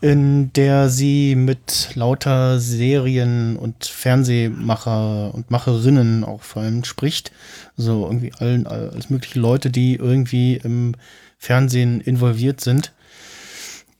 in 0.00 0.52
der 0.52 0.88
sie 0.88 1.34
mit 1.34 1.90
lauter 1.94 2.58
Serien 2.58 3.56
und 3.56 3.84
Fernsehmacher 3.84 5.34
und 5.34 5.50
Macherinnen 5.50 6.24
auch 6.24 6.42
vor 6.42 6.62
allem 6.62 6.84
spricht. 6.84 7.32
So 7.76 8.04
irgendwie 8.06 8.32
allen, 8.38 8.66
alles 8.66 9.10
mögliche 9.10 9.38
Leute, 9.38 9.70
die 9.70 9.94
irgendwie 9.94 10.56
im 10.56 10.94
Fernsehen 11.38 12.00
involviert 12.00 12.60
sind. 12.60 12.92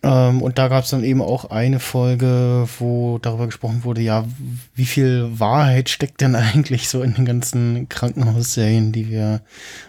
Ähm, 0.03 0.43
und 0.43 0.59
da 0.59 0.69
gab 0.69 0.85
es 0.85 0.91
dann 0.91 1.03
eben 1.03 1.21
auch 1.21 1.47
eine 1.51 1.81
Folge, 1.81 2.69
wo 2.79 3.19
darüber 3.19 3.47
gesprochen 3.47 3.83
wurde, 3.83 4.01
ja, 4.01 4.25
wie 4.75 4.87
viel 4.87 5.29
Wahrheit 5.41 5.89
steckt 5.89 6.21
denn 6.21 6.35
eigentlich 6.37 6.89
so 6.89 7.03
in 7.03 7.15
den 7.15 7.25
ganzen 7.25 7.89
Krankenhausserien, 7.89 8.93
die 8.93 9.11
wir 9.11 9.43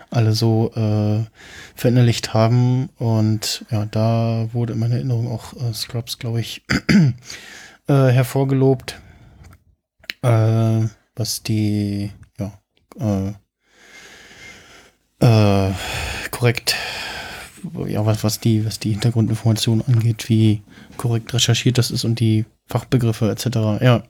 alle 0.10 0.34
so 0.34 0.72
äh, 0.76 1.26
verinnerlicht 1.76 2.34
haben. 2.34 2.90
Und 2.98 3.66
ja, 3.70 3.86
da 3.86 4.50
wurde 4.52 4.74
in 4.74 4.80
meiner 4.80 4.96
Erinnerung 4.96 5.32
auch 5.32 5.54
äh, 5.54 5.74
Scrubs, 5.74 6.18
glaube 6.18 6.40
ich, 6.40 6.66
äh, 7.88 7.94
hervorgelobt, 7.94 9.00
äh, 10.24 10.82
was 11.16 11.44
die, 11.44 12.12
ja, 12.40 12.52
äh, 13.00 13.34
äh, 15.22 15.72
korrekt 16.32 16.76
ja, 17.88 18.06
was, 18.06 18.24
was 18.24 18.40
die, 18.40 18.66
was 18.66 18.80
die 18.80 18.92
Hintergrundinformationen 18.92 19.86
angeht, 19.88 20.30
wie 20.30 20.62
korrekt 20.98 21.34
recherchiert 21.34 21.78
das 21.78 21.92
ist 21.92 22.04
und 22.04 22.20
die 22.20 22.46
Fachbegriffe 22.68 23.30
etc. 23.30 23.82
Ja. 23.82 24.04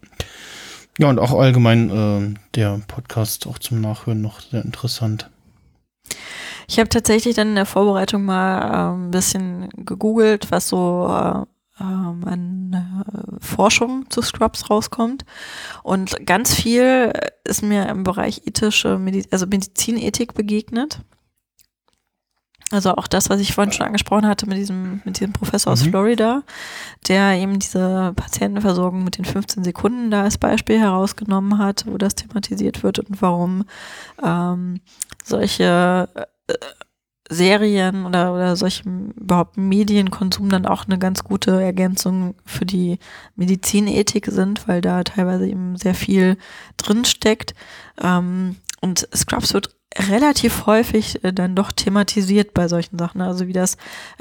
Ja, 0.98 1.10
und 1.10 1.18
auch 1.18 1.32
allgemein 1.40 1.90
äh, 1.90 2.40
der 2.56 2.82
Podcast 2.88 3.48
auch 3.48 3.58
zum 3.58 3.80
Nachhören 3.80 4.22
noch 4.22 4.42
sehr 4.42 4.66
interessant. 4.66 5.30
Ich 6.68 6.78
habe 6.78 6.90
tatsächlich 6.90 7.36
dann 7.36 7.50
in 7.50 7.56
der 7.56 7.66
Vorbereitung 7.66 8.26
mal 8.26 8.60
äh, 8.60 8.96
ein 8.96 9.12
bisschen 9.12 9.70
gegoogelt, 9.78 10.52
was 10.52 10.68
so 10.68 11.08
äh, 11.10 11.46
ähm, 11.82 12.24
an 12.26 12.74
äh, 12.74 13.44
Forschung 13.44 14.10
zu 14.10 14.22
Scrubs 14.22 14.70
rauskommt. 14.70 15.26
Und 15.84 16.26
ganz 16.26 16.54
viel 16.54 17.14
ist 17.44 17.64
mir 17.64 17.88
im 17.88 18.04
Bereich 18.04 18.42
ethische, 18.46 19.00
Medi 19.00 19.26
also 19.32 19.48
Medizinethik 19.48 20.34
begegnet. 20.34 21.00
Also 22.72 22.96
auch 22.96 23.08
das, 23.08 23.30
was 23.30 23.40
ich 23.40 23.54
vorhin 23.54 23.74
schon 23.74 23.86
angesprochen 23.86 24.28
hatte 24.28 24.48
mit 24.48 24.58
diesem, 24.58 25.02
mit 25.04 25.20
diesem 25.20 25.34
Professor 25.34 25.74
aus 25.74 25.84
mhm. 25.84 25.90
Florida, 25.90 26.44
der 27.08 27.34
eben 27.34 27.58
diese 27.58 28.14
Patientenversorgung 28.16 29.04
mit 29.04 29.18
den 29.18 29.26
15 29.26 29.64
Sekunden 29.64 30.12
da 30.12 30.24
als 30.24 30.38
Beispiel 30.38 30.80
herausgenommen 30.80 31.58
hat, 31.58 31.86
wo 31.88 31.98
das 31.98 32.16
thematisiert 32.16 32.84
wird 32.84 33.00
und 33.00 33.22
warum 33.22 33.66
ähm, 34.24 34.82
solche 35.24 36.10
äh, 36.48 36.54
Serien 37.32 38.06
oder, 38.06 38.34
oder 38.34 38.56
solchen 38.56 39.12
überhaupt 39.12 39.58
Medienkonsum 39.58 40.50
dann 40.50 40.66
auch 40.66 40.86
eine 40.86 40.98
ganz 40.98 41.24
gute 41.24 41.62
Ergänzung 41.62 42.36
für 42.44 42.66
die 42.66 42.98
Medizinethik 43.36 44.26
sind, 44.28 44.68
weil 44.68 44.82
da 44.82 45.04
teilweise 45.04 45.48
eben 45.48 45.76
sehr 45.78 45.94
viel 45.94 46.38
drinsteckt. 46.78 47.54
Ähm, 48.02 48.58
und 48.82 49.08
Scrubs 49.16 49.54
wird 49.54 49.76
relativ 49.98 50.66
häufig 50.66 51.24
äh, 51.24 51.34
dann 51.34 51.56
doch 51.56 51.72
thematisiert 51.72 52.54
bei 52.54 52.68
solchen 52.68 52.98
Sachen. 52.98 53.22
Also 53.22 53.48
wie 53.48 53.54
das, 53.54 53.76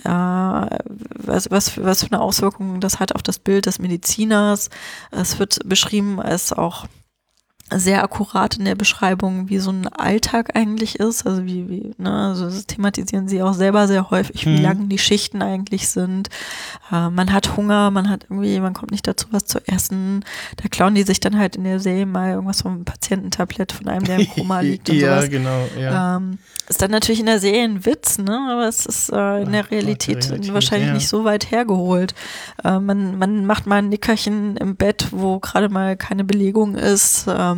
äh, 0.05 0.09
was, 0.09 1.51
was, 1.51 1.83
was 1.83 2.05
für 2.05 2.13
eine 2.13 2.21
Auswirkung 2.21 2.81
das 2.81 3.01
hat 3.01 3.15
auf 3.15 3.23
das 3.23 3.39
Bild 3.39 3.67
des 3.67 3.79
Mediziners. 3.79 4.71
Es 5.11 5.39
wird 5.39 5.61
beschrieben 5.65 6.21
als 6.21 6.53
auch 6.53 6.87
sehr 7.71 8.03
akkurat 8.03 8.57
in 8.57 8.65
der 8.65 8.75
Beschreibung, 8.75 9.49
wie 9.49 9.59
so 9.59 9.71
ein 9.71 9.87
Alltag 9.89 10.57
eigentlich 10.57 10.99
ist. 10.99 11.27
Also 11.27 11.45
wie, 11.45 11.69
wie 11.69 11.95
ne, 11.99 12.29
also 12.29 12.47
das 12.47 12.67
thematisieren 12.67 13.29
sie 13.29 13.43
auch 13.43 13.55
selber 13.55 13.87
sehr 13.87 14.11
häufig, 14.11 14.47
wie 14.47 14.57
mhm. 14.57 14.63
lang 14.63 14.89
die 14.89 14.99
Schichten 14.99 15.43
eigentlich 15.43 15.89
sind. 15.89 16.29
Äh, 16.91 17.11
man 17.11 17.33
hat 17.33 17.57
Hunger, 17.57 17.91
man 17.91 18.09
hat 18.09 18.27
irgendwie, 18.29 18.59
man 18.61 18.75
kommt 18.75 18.91
nicht 18.91 19.07
dazu, 19.07 19.29
was 19.31 19.45
zu 19.45 19.61
essen. 19.67 20.25
Da 20.57 20.69
klauen 20.69 20.95
die 20.95 21.03
sich 21.03 21.21
dann 21.21 21.39
halt 21.39 21.57
in 21.57 21.65
der 21.65 21.81
Serie 21.81 22.07
mal 22.07 22.31
irgendwas 22.31 22.63
vom 22.63 22.85
Patiententablett 22.85 23.73
von 23.73 23.89
einem, 23.89 24.05
der 24.05 24.19
im 24.19 24.29
Koma 24.29 24.61
liegt 24.63 24.89
und 24.89 24.97
ja, 24.97 25.17
sowas. 25.17 25.31
Genau, 25.31 25.69
ja, 25.79 26.17
ähm, 26.17 26.39
ist 26.69 26.83
dann 26.83 26.91
natürlich 26.91 27.21
in 27.21 27.27
der 27.27 27.41
Serie 27.41 27.65
ein 27.65 27.87
Witz, 27.87 28.19
ne? 28.19 28.49
Aber 28.51 28.69
es 28.69 28.85
ist 28.85 29.11
äh, 29.11 29.43
in 29.43 29.53
der 29.53 29.71
Realität, 29.71 30.31
Realität 30.31 30.53
wahrscheinlich 30.53 30.89
ja. 30.89 30.95
nicht 30.95 31.09
so 31.09 31.25
weit 31.25 31.51
hergeholt. 31.51 32.15
Äh, 32.63 32.79
man, 32.79 33.19
man 33.19 33.47
macht 33.47 33.67
mal 33.67 33.77
ein 33.77 33.89
Nickerchen 33.89 34.57
im 34.59 34.77
Bett, 34.77 35.09
wo 35.11 35.39
gerade 35.39 35.71
mal 35.71 35.97
keine 35.97 36.25
Belegung 36.25 36.75
ist. 36.75 37.27
Ähm, 37.29 37.58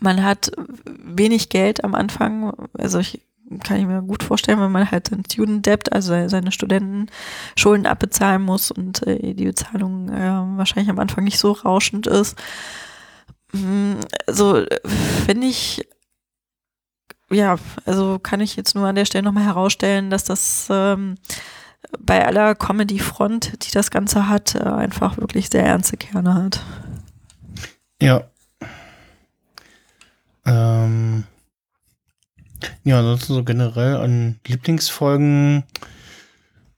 man 0.00 0.22
hat 0.22 0.52
wenig 0.86 1.48
Geld 1.48 1.84
am 1.84 1.94
Anfang, 1.94 2.52
also 2.76 2.98
ich 2.98 3.22
kann 3.62 3.78
ich 3.78 3.86
mir 3.86 4.02
gut 4.02 4.22
vorstellen, 4.22 4.60
wenn 4.60 4.72
man 4.72 4.90
halt 4.90 5.12
ein 5.12 5.24
Student 5.30 5.66
Debt, 5.66 5.92
also 5.92 6.28
seine 6.28 6.50
Studentenschulden 6.50 7.86
abbezahlen 7.86 8.42
muss 8.42 8.70
und 8.70 9.06
äh, 9.06 9.34
die 9.34 9.44
Bezahlung 9.44 10.08
äh, 10.08 10.56
wahrscheinlich 10.56 10.90
am 10.90 10.98
Anfang 10.98 11.24
nicht 11.24 11.38
so 11.38 11.52
rauschend 11.52 12.06
ist. 12.06 12.38
Mm, 13.52 13.94
also 14.26 14.64
finde 15.26 15.46
ich, 15.46 15.86
ja, 17.30 17.56
also 17.84 18.18
kann 18.18 18.40
ich 18.40 18.56
jetzt 18.56 18.74
nur 18.74 18.86
an 18.86 18.96
der 18.96 19.04
Stelle 19.04 19.24
nochmal 19.24 19.44
herausstellen, 19.44 20.10
dass 20.10 20.24
das 20.24 20.68
ähm, 20.70 21.16
bei 21.98 22.26
aller 22.26 22.54
Comedy-Front, 22.54 23.66
die 23.66 23.72
das 23.72 23.90
Ganze 23.90 24.28
hat, 24.28 24.54
äh, 24.54 24.60
einfach 24.60 25.18
wirklich 25.18 25.50
sehr 25.50 25.64
ernste 25.64 25.96
Kerne 25.96 26.34
hat. 26.34 26.60
Ja, 28.00 28.24
ähm, 30.46 31.24
ja, 32.84 32.98
ansonsten 32.98 33.34
so 33.34 33.44
generell 33.44 33.96
an 33.96 34.40
Lieblingsfolgen 34.46 35.64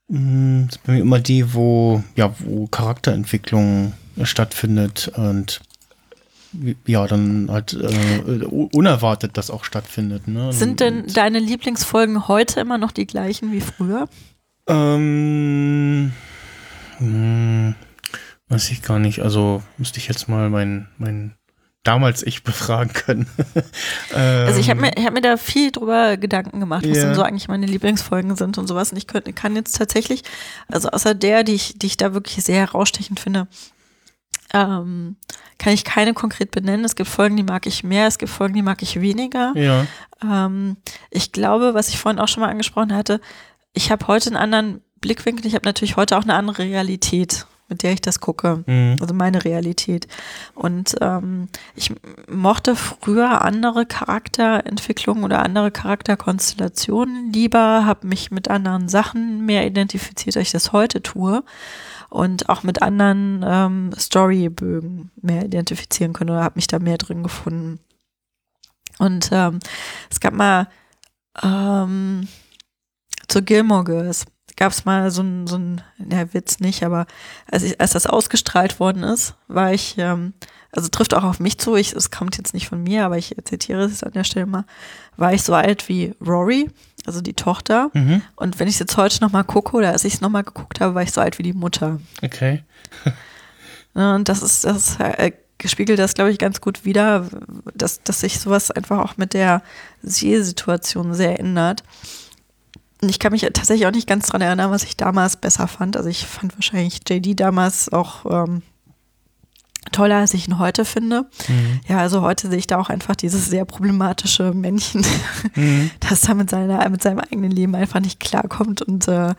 mh, 0.09 0.19
hm, 0.19 0.69
sind 0.71 0.85
bei 0.85 0.93
mir 0.95 1.01
immer 1.01 1.21
die, 1.21 1.55
wo, 1.55 2.03
ja, 2.17 2.35
wo 2.39 2.67
Charakterentwicklung 2.67 3.93
stattfindet 4.23 5.09
und 5.17 5.61
ja, 6.87 7.07
dann 7.07 7.49
halt 7.51 7.75
äh, 7.75 8.45
unerwartet 8.45 9.37
das 9.37 9.51
auch 9.51 9.65
stattfindet. 9.65 10.27
Ne? 10.27 10.53
Sind 10.53 10.81
denn 10.81 11.07
deine 11.09 11.39
Lieblingsfolgen 11.39 12.29
heute 12.29 12.61
immer 12.61 12.79
noch 12.79 12.93
die 12.93 13.07
gleichen 13.07 13.53
wie 13.53 13.61
früher? 13.61 14.09
Ähm, 14.67 16.07
mh, 16.07 16.15
hm, 16.99 17.75
weiß 18.49 18.71
ich 18.71 18.83
gar 18.83 18.99
nicht. 18.99 19.21
Also 19.23 19.63
müsste 19.77 19.99
ich 19.99 20.09
jetzt 20.09 20.29
mal 20.29 20.49
mein, 20.49 20.89
mein 20.99 21.35
damals 21.87 22.23
ich 22.23 22.43
befragen 22.43 22.93
können. 22.93 23.27
also 24.15 24.59
ich 24.61 24.71
habe 24.71 24.81
mir, 24.81 24.91
hab 24.91 25.13
mir 25.13 25.21
da 25.21 25.37
viel 25.37 25.71
drüber 25.71 26.17
Gedanken 26.17 26.61
gemacht, 26.61 26.85
was 26.89 26.97
yeah. 26.97 27.07
denn 27.07 27.15
so 27.15 27.23
eigentlich 27.23 27.49
meine 27.49 27.67
Lieblingsfolgen 27.67 28.35
sind 28.37 28.59
und 28.59 28.67
sowas. 28.67 28.91
Und 28.93 28.99
ich 28.99 29.07
könnte, 29.07 29.33
kann 29.33 29.55
jetzt 29.57 29.77
tatsächlich, 29.77 30.23
also 30.69 30.89
außer 30.89 31.15
der, 31.15 31.45
die 31.45 31.55
ich, 31.55 31.79
die 31.79 31.87
ich 31.87 31.97
da 31.97 32.15
wirklich 32.15 32.45
sehr 32.45 32.59
herausstechend 32.61 33.21
finde, 33.21 33.47
ähm, 34.53 35.17
kann 35.59 35.73
ich 35.73 35.85
keine 35.85 36.15
konkret 36.15 36.51
benennen. 36.51 36.85
Es 36.85 36.97
gibt 36.97 37.09
Folgen, 37.09 37.37
die 37.37 37.43
mag 37.43 37.67
ich 37.67 37.85
mehr, 37.85 38.07
es 38.07 38.19
gibt 38.19 38.33
Folgen, 38.33 38.55
die 38.55 38.63
mag 38.63 38.83
ich 38.83 39.01
weniger. 39.01 39.53
Ja. 39.55 39.87
Ähm, 40.23 40.77
ich 41.11 41.33
glaube, 41.33 41.75
was 41.75 41.89
ich 41.89 41.99
vorhin 41.99 42.21
auch 42.21 42.29
schon 42.29 42.43
mal 42.43 42.51
angesprochen 42.51 42.95
hatte, 42.95 43.21
ich 43.73 43.91
habe 43.91 44.07
heute 44.07 44.31
einen 44.31 44.37
anderen 44.37 44.81
Blickwinkel, 45.01 45.47
ich 45.47 45.55
habe 45.55 45.67
natürlich 45.67 45.97
heute 45.97 46.17
auch 46.17 46.23
eine 46.23 46.35
andere 46.35 46.63
Realität 46.63 47.47
mit 47.69 47.83
der 47.83 47.93
ich 47.93 48.01
das 48.01 48.21
gucke. 48.21 48.63
Mhm. 48.67 48.97
Also 49.01 49.15
meine 49.15 49.45
Realität. 49.45 50.07
Und 50.55 50.97
ähm, 51.01 51.49
ich 51.75 51.93
mochte 52.29 52.77
früher 52.77 53.43
andere 53.43 53.87
Charakterentwicklungen 53.87 55.25
oder 55.25 55.43
andere 55.43 55.71
Charakterkonstellationen 55.71 57.33
lieber, 57.33 57.85
habe 57.85 58.07
mich 58.07 58.31
mit 58.31 58.49
anderen 58.49 58.89
Sachen 58.89 59.45
mehr 59.47 59.67
identifiziert, 59.67 60.37
als 60.37 60.47
ich 60.47 60.53
das 60.53 60.73
heute 60.73 61.03
tue. 61.03 61.43
Und 62.09 62.49
auch 62.49 62.63
mit 62.63 62.83
anderen 62.83 63.45
ähm, 63.47 63.91
Storybögen 63.99 65.11
mehr 65.21 65.45
identifizieren 65.45 66.13
können 66.13 66.31
oder 66.31 66.45
habe 66.45 66.57
mich 66.57 66.69
da 66.69 66.79
mehr 66.79 66.99
drin 66.99 67.25
gefunden. 67.25 67.81
Und 68.99 69.31
ähm, 69.33 69.59
es 70.09 70.21
gab 70.21 70.33
mal 70.33 70.69
ähm, 71.43 72.29
zu 73.29 73.43
Gilmore 73.43 73.85
Girls 73.85 74.25
gab 74.57 74.73
es 74.73 74.85
mal 74.85 75.11
so 75.11 75.23
ein, 75.23 75.47
so 75.47 75.57
ein, 75.57 75.83
ja, 76.11 76.33
Witz 76.33 76.61
nicht, 76.61 76.83
aber 76.83 77.07
als, 77.51 77.63
ich, 77.63 77.81
als 77.81 77.93
das 77.93 78.07
ausgestrahlt 78.07 78.81
worden 78.81 79.03
ist, 79.03 79.35
war 79.49 79.73
ich, 79.73 79.97
ähm, 79.99 80.33
also 80.73 80.89
trifft 80.89 81.15
auch 81.15 81.25
auf 81.25 81.41
mich 81.41 81.59
zu, 81.59 81.77
ich, 81.77 81.93
es 81.93 82.11
kommt 82.11 82.37
jetzt 82.39 82.55
nicht 82.55 82.69
von 82.69 82.83
mir, 82.83 83.05
aber 83.05 83.19
ich 83.19 83.35
zitiere 83.45 83.85
es 83.85 84.03
an 84.03 84.13
der 84.13 84.25
Stelle 84.25 84.47
mal, 84.47 84.65
war 85.17 85.33
ich 85.33 85.43
so 85.43 85.55
alt 85.55 85.89
wie 85.89 86.15
Rory, 86.27 86.71
also 87.07 87.21
die 87.21 87.35
Tochter. 87.35 87.91
Mhm. 87.93 88.23
Und 88.35 88.59
wenn 88.59 88.69
ich 88.69 88.75
es 88.75 88.81
jetzt 88.81 88.97
heute 88.97 89.21
nochmal 89.21 89.45
gucke 89.45 89.77
oder 89.77 89.93
als 89.93 90.05
ich 90.05 90.15
es 90.15 90.21
nochmal 90.21 90.45
geguckt 90.45 90.81
habe, 90.81 90.95
war 90.95 91.03
ich 91.03 91.13
so 91.13 91.21
alt 91.21 91.39
wie 91.39 91.43
die 91.43 91.53
Mutter. 91.53 92.01
Okay. 92.23 92.65
und 93.95 94.29
das 94.29 94.43
ist, 94.43 94.65
das 94.65 94.99
äh, 95.01 95.33
gespiegelt 95.59 95.99
das, 95.99 96.15
glaube 96.15 96.31
ich, 96.31 96.39
ganz 96.39 96.61
gut 96.61 96.85
wieder, 96.85 97.29
dass, 97.75 98.03
dass 98.03 98.21
sich 98.21 98.41
sowas 98.41 98.71
einfach 98.71 98.99
auch 98.99 99.17
mit 99.17 99.35
der 99.35 99.63
Sehsituation 100.03 101.15
sehr 101.15 101.39
ändert. 101.39 101.83
Und 103.03 103.11
ich 103.11 103.19
kann 103.19 103.33
mich 103.33 103.43
tatsächlich 103.43 103.87
auch 103.87 103.93
nicht 103.93 104.09
ganz 104.09 104.29
dran 104.29 104.41
erinnern, 104.41 104.71
was 104.71 104.85
ich 104.85 104.97
damals 104.97 105.37
besser 105.37 105.69
fand. 105.69 105.97
Also 105.97 106.09
ich 106.09 106.27
fand 106.27 106.57
wahrscheinlich 106.57 107.01
JD 107.09 107.39
damals 107.39 107.93
auch 107.93 108.25
ähm, 108.31 108.63
toller, 109.93 110.17
als 110.17 110.35
ich 110.35 110.49
ihn 110.49 110.59
heute 110.59 110.85
finde. 110.85 111.27
Mhm. 111.49 111.81
Ja, 111.89 111.99
also 111.99 112.23
heute 112.23 112.49
sehe 112.49 112.59
ich 112.59 112.67
da 112.67 112.79
auch 112.79 112.89
einfach 112.89 113.15
dieses 113.15 113.49
sehr 113.49 113.65
problematische 113.65 114.53
Männchen, 114.53 115.05
Mhm. 115.55 115.91
das 116.01 116.23
da 116.23 116.35
mit, 116.35 116.51
seiner, 116.51 116.89
mit 116.89 117.03
seinem 117.03 117.21
eigenen 117.21 117.51
Leben 117.51 117.75
einfach 117.75 118.01
nicht 118.01 118.19
klarkommt 118.21 118.83
und 118.83 119.09
äh, 119.09 119.35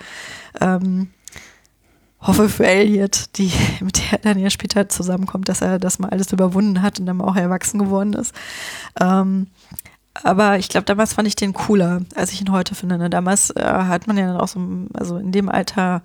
ähm, 0.62 1.10
hoffe 2.22 2.50
für 2.50 2.66
Elliot, 2.66 3.38
die, 3.38 3.52
mit 3.82 3.98
der 3.98 4.14
er 4.14 4.34
dann 4.34 4.40
ja 4.40 4.50
später 4.50 4.90
zusammenkommt, 4.90 5.50
dass 5.50 5.62
er 5.62 5.80
das 5.80 6.00
mal 6.00 6.10
alles 6.10 6.32
überwunden 6.32 6.82
hat 6.82 7.00
und 7.00 7.06
dann 7.06 7.22
auch 7.22 7.36
erwachsen 7.36 7.80
geworden 7.80 8.14
ist. 8.14 8.34
Ähm, 9.00 9.48
aber 10.23 10.57
ich 10.57 10.69
glaube, 10.69 10.85
damals 10.85 11.14
fand 11.14 11.27
ich 11.27 11.35
den 11.35 11.53
cooler, 11.53 12.02
als 12.15 12.31
ich 12.31 12.41
ihn 12.41 12.52
heute 12.52 12.76
finde. 12.76 12.98
Ne? 12.98 13.10
Damals 13.10 13.49
äh, 13.52 13.64
hat 13.64 14.07
man 14.07 14.18
ja 14.18 14.27
dann 14.27 14.38
auch 14.38 14.48
so, 14.48 14.60
also 14.94 15.18
in 15.18 15.31
dem 15.31 15.49
Alter, 15.49 16.02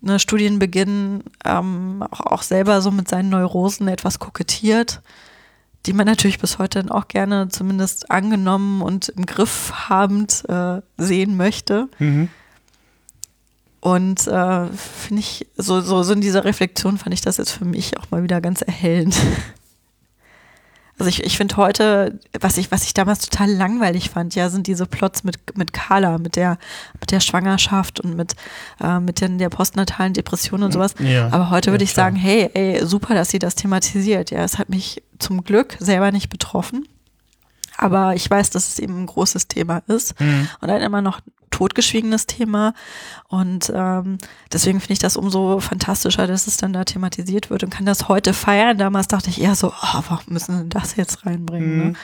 ne, 0.00 0.18
Studienbeginn, 0.18 1.24
ähm, 1.44 2.04
auch, 2.10 2.20
auch 2.20 2.42
selber 2.42 2.80
so 2.80 2.90
mit 2.90 3.08
seinen 3.08 3.30
Neurosen 3.30 3.88
etwas 3.88 4.18
kokettiert, 4.18 5.02
die 5.86 5.92
man 5.92 6.06
natürlich 6.06 6.38
bis 6.38 6.58
heute 6.58 6.80
dann 6.80 6.90
auch 6.90 7.08
gerne 7.08 7.48
zumindest 7.48 8.10
angenommen 8.10 8.82
und 8.82 9.08
im 9.10 9.26
Griff 9.26 9.72
habend 9.88 10.44
äh, 10.48 10.80
sehen 10.96 11.36
möchte. 11.36 11.88
Mhm. 11.98 12.28
Und 13.80 14.26
äh, 14.26 14.66
finde 14.66 15.20
ich, 15.20 15.46
so, 15.56 15.80
so, 15.80 16.02
so 16.02 16.12
in 16.12 16.20
dieser 16.20 16.44
Reflexion 16.44 16.98
fand 16.98 17.14
ich 17.14 17.20
das 17.20 17.36
jetzt 17.36 17.52
für 17.52 17.64
mich 17.64 17.98
auch 17.98 18.10
mal 18.10 18.22
wieder 18.22 18.40
ganz 18.40 18.62
erhellend. 18.62 19.16
Also 20.98 21.10
ich, 21.10 21.22
ich 21.24 21.36
finde 21.36 21.56
heute, 21.58 22.18
was 22.40 22.56
ich, 22.56 22.70
was 22.70 22.84
ich 22.84 22.94
damals 22.94 23.28
total 23.28 23.50
langweilig 23.50 24.08
fand, 24.10 24.34
ja, 24.34 24.48
sind 24.48 24.66
diese 24.66 24.86
Plots 24.86 25.24
mit, 25.24 25.56
mit 25.58 25.72
Carla, 25.74 26.16
mit 26.18 26.36
der, 26.36 26.56
mit 27.00 27.10
der 27.10 27.20
Schwangerschaft 27.20 28.00
und 28.00 28.16
mit, 28.16 28.34
äh, 28.82 28.98
mit 29.00 29.20
den, 29.20 29.36
der 29.38 29.50
postnatalen 29.50 30.14
Depression 30.14 30.62
und 30.62 30.72
sowas. 30.72 30.94
Ja, 30.98 31.28
Aber 31.32 31.50
heute 31.50 31.68
ja, 31.68 31.72
würde 31.74 31.84
ich 31.84 31.92
klar. 31.92 32.06
sagen, 32.06 32.16
hey, 32.16 32.48
ey, 32.54 32.86
super, 32.86 33.14
dass 33.14 33.28
sie 33.30 33.38
das 33.38 33.54
thematisiert. 33.56 34.30
Ja, 34.30 34.42
es 34.42 34.56
hat 34.58 34.70
mich 34.70 35.02
zum 35.18 35.44
Glück 35.44 35.76
selber 35.80 36.12
nicht 36.12 36.30
betroffen. 36.30 36.88
Aber 37.76 38.14
ich 38.14 38.30
weiß, 38.30 38.48
dass 38.50 38.68
es 38.68 38.78
eben 38.78 39.02
ein 39.02 39.06
großes 39.06 39.48
Thema 39.48 39.82
ist 39.86 40.18
Mhm. 40.18 40.48
und 40.62 40.70
ein 40.70 40.80
immer 40.80 41.02
noch 41.02 41.20
totgeschwiegenes 41.56 42.26
Thema. 42.26 42.74
Und 43.28 43.72
ähm, 43.74 44.18
deswegen 44.52 44.80
finde 44.80 44.92
ich 44.92 44.98
das 44.98 45.16
umso 45.16 45.60
fantastischer, 45.60 46.26
dass 46.26 46.46
es 46.46 46.56
dann 46.56 46.72
da 46.72 46.84
thematisiert 46.84 47.50
wird 47.50 47.64
und 47.64 47.70
kann 47.70 47.86
das 47.86 48.08
heute 48.08 48.32
feiern. 48.34 48.78
Damals 48.78 49.08
dachte 49.08 49.30
ich 49.30 49.40
eher 49.40 49.54
so, 49.54 49.68
oh, 49.68 50.02
warum 50.08 50.32
müssen 50.32 50.58
sie 50.58 50.68
das 50.68 50.96
jetzt 50.96 51.24
reinbringen? 51.24 51.78
Ne? 51.78 51.84
Mhm. 51.84 51.96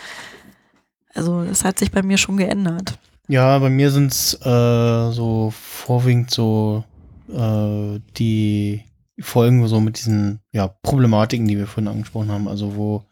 Also 1.15 1.43
es 1.43 1.65
hat 1.65 1.79
sich 1.79 1.91
bei 1.91 2.03
mir 2.03 2.17
schon 2.17 2.39
geändert. 2.39 2.99
Ja, 3.29 3.59
bei 3.59 3.69
mir 3.69 3.91
sind 3.91 4.13
es 4.13 4.35
äh, 4.45 5.11
so 5.13 5.53
vorwiegend 5.55 6.31
so 6.31 6.85
äh, 7.29 8.01
die 8.17 8.85
Folgen 9.21 9.69
so 9.69 9.81
mit 9.81 9.99
diesen 9.99 10.41
ja, 10.53 10.69
Problematiken, 10.69 11.47
die 11.47 11.59
wir 11.59 11.67
vorhin 11.67 11.89
angesprochen 11.89 12.33
haben. 12.33 12.49
Also 12.49 12.75
wo 12.75 13.05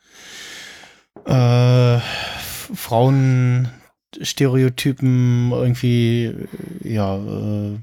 äh, 1.27 1.97
F- 1.97 2.71
Frauenstereotypen 4.13 5.53
irgendwie 5.53 6.25
äh, 6.85 6.93
ja 6.93 7.17
äh, 7.17 7.79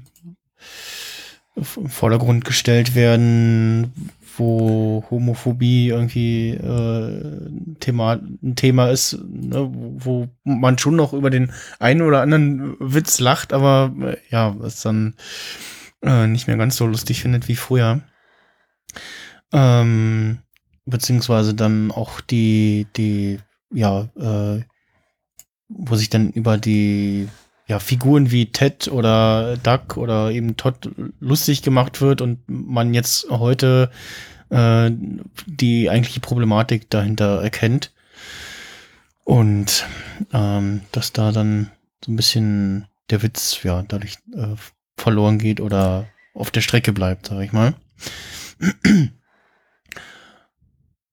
im 1.56 1.88
Vordergrund 1.88 2.44
gestellt 2.44 2.94
werden, 2.94 3.92
wo 4.36 5.04
Homophobie 5.10 5.88
irgendwie 5.88 6.50
äh, 6.50 7.48
ein 7.48 7.76
Thema, 7.80 8.20
ein 8.42 8.54
Thema 8.54 8.90
ist, 8.90 9.18
ne, 9.24 9.68
wo 9.72 10.28
man 10.44 10.78
schon 10.78 10.94
noch 10.94 11.12
über 11.12 11.30
den 11.30 11.52
einen 11.80 12.02
oder 12.02 12.22
anderen 12.22 12.76
Witz 12.78 13.18
lacht, 13.18 13.52
aber 13.52 13.92
äh, 14.00 14.16
ja, 14.30 14.54
es 14.62 14.82
dann 14.82 15.14
äh, 16.02 16.28
nicht 16.28 16.46
mehr 16.46 16.56
ganz 16.56 16.76
so 16.76 16.86
lustig 16.86 17.22
findet 17.22 17.48
wie 17.48 17.56
früher. 17.56 18.02
Ähm, 19.52 20.38
beziehungsweise 20.86 21.54
dann 21.54 21.90
auch 21.90 22.20
die, 22.20 22.86
die, 22.96 23.40
ja, 23.72 24.08
äh, 24.16 24.62
wo 25.68 25.96
sich 25.96 26.10
dann 26.10 26.30
über 26.30 26.58
die 26.58 27.28
ja, 27.66 27.78
Figuren 27.78 28.30
wie 28.30 28.46
Ted 28.46 28.88
oder 28.88 29.56
Duck 29.58 29.96
oder 29.98 30.30
eben 30.30 30.56
Todd 30.56 30.90
lustig 31.20 31.62
gemacht 31.62 32.00
wird 32.00 32.22
und 32.22 32.40
man 32.46 32.94
jetzt 32.94 33.28
heute 33.30 33.90
äh, 34.48 34.90
die 35.46 35.90
eigentliche 35.90 36.20
Problematik 36.20 36.88
dahinter 36.88 37.42
erkennt. 37.42 37.92
Und 39.24 39.84
ähm, 40.32 40.80
dass 40.92 41.12
da 41.12 41.32
dann 41.32 41.70
so 42.02 42.10
ein 42.10 42.16
bisschen 42.16 42.86
der 43.10 43.22
Witz 43.22 43.62
ja 43.62 43.84
dadurch 43.86 44.16
äh, 44.34 44.54
verloren 44.96 45.38
geht 45.38 45.60
oder 45.60 46.06
auf 46.32 46.50
der 46.50 46.62
Strecke 46.62 46.94
bleibt, 46.94 47.26
sag 47.26 47.42
ich 47.42 47.52
mal. 47.52 47.74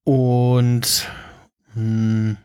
Und 0.05 1.09
mh, 1.73 2.37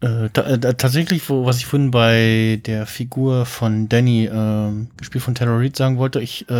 äh, 0.00 0.28
ta 0.30 0.42
äh, 0.42 0.58
tatsächlich, 0.58 1.28
wo, 1.28 1.44
was 1.44 1.58
ich 1.58 1.66
vorhin 1.66 1.90
bei 1.90 2.60
der 2.66 2.86
Figur 2.86 3.46
von 3.46 3.88
Danny, 3.88 4.26
äh, 4.26 4.86
gespielt 4.96 5.24
von 5.24 5.34
Taylor 5.34 5.58
Reed, 5.58 5.76
sagen 5.76 5.98
wollte, 5.98 6.20
ich 6.20 6.48
äh, 6.48 6.54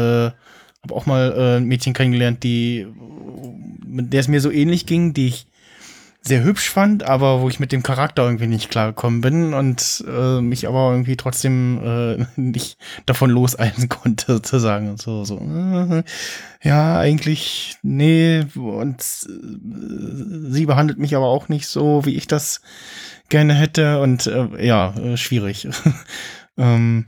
habe 0.83 0.95
auch 0.95 1.07
mal 1.07 1.33
äh, 1.37 1.57
ein 1.59 1.65
Mädchen 1.65 1.95
kennengelernt, 1.95 2.43
die, 2.43 2.87
mit 3.87 4.13
der 4.13 4.21
es 4.21 4.29
mir 4.29 4.41
so 4.41 4.51
ähnlich 4.51 4.87
ging, 4.87 5.15
die 5.15 5.29
ich 5.29 5.47
sehr 6.21 6.43
hübsch 6.43 6.69
fand, 6.69 7.05
aber 7.05 7.41
wo 7.41 7.49
ich 7.49 7.61
mit 7.61 7.73
dem 7.73 7.83
Charakter 7.83 8.25
irgendwie 8.25 8.49
nicht 8.49 8.71
klargekommen 8.71 9.21
bin 9.21 9.55
und 9.55 10.05
äh, 10.07 10.41
mich 10.41 10.67
aber 10.69 10.91
irgendwie 10.91 11.17
trotzdem 11.17 11.81
äh, 11.83 12.27
nicht 12.41 12.77
davon 13.07 13.31
loseisen 13.31 13.89
konnte, 13.89 14.35
sozusagen. 14.35 14.91
Und 14.91 15.01
so, 15.01 15.25
so, 15.25 15.39
äh, 15.39 16.03
ja, 16.63 16.99
eigentlich, 16.99 17.77
nee, 17.83 18.45
und 18.57 19.01
äh, 19.01 20.51
sie 20.51 20.67
behandelt 20.67 20.99
mich 20.99 21.17
aber 21.17 21.27
auch 21.27 21.49
nicht 21.49 21.67
so, 21.67 22.05
wie 22.05 22.15
ich 22.15 22.27
das 22.27 22.61
gerne 23.29 23.55
hätte 23.55 24.01
und 24.01 24.27
äh, 24.27 24.67
ja, 24.67 24.95
äh, 24.97 25.17
schwierig. 25.17 25.69
ähm, 26.57 27.07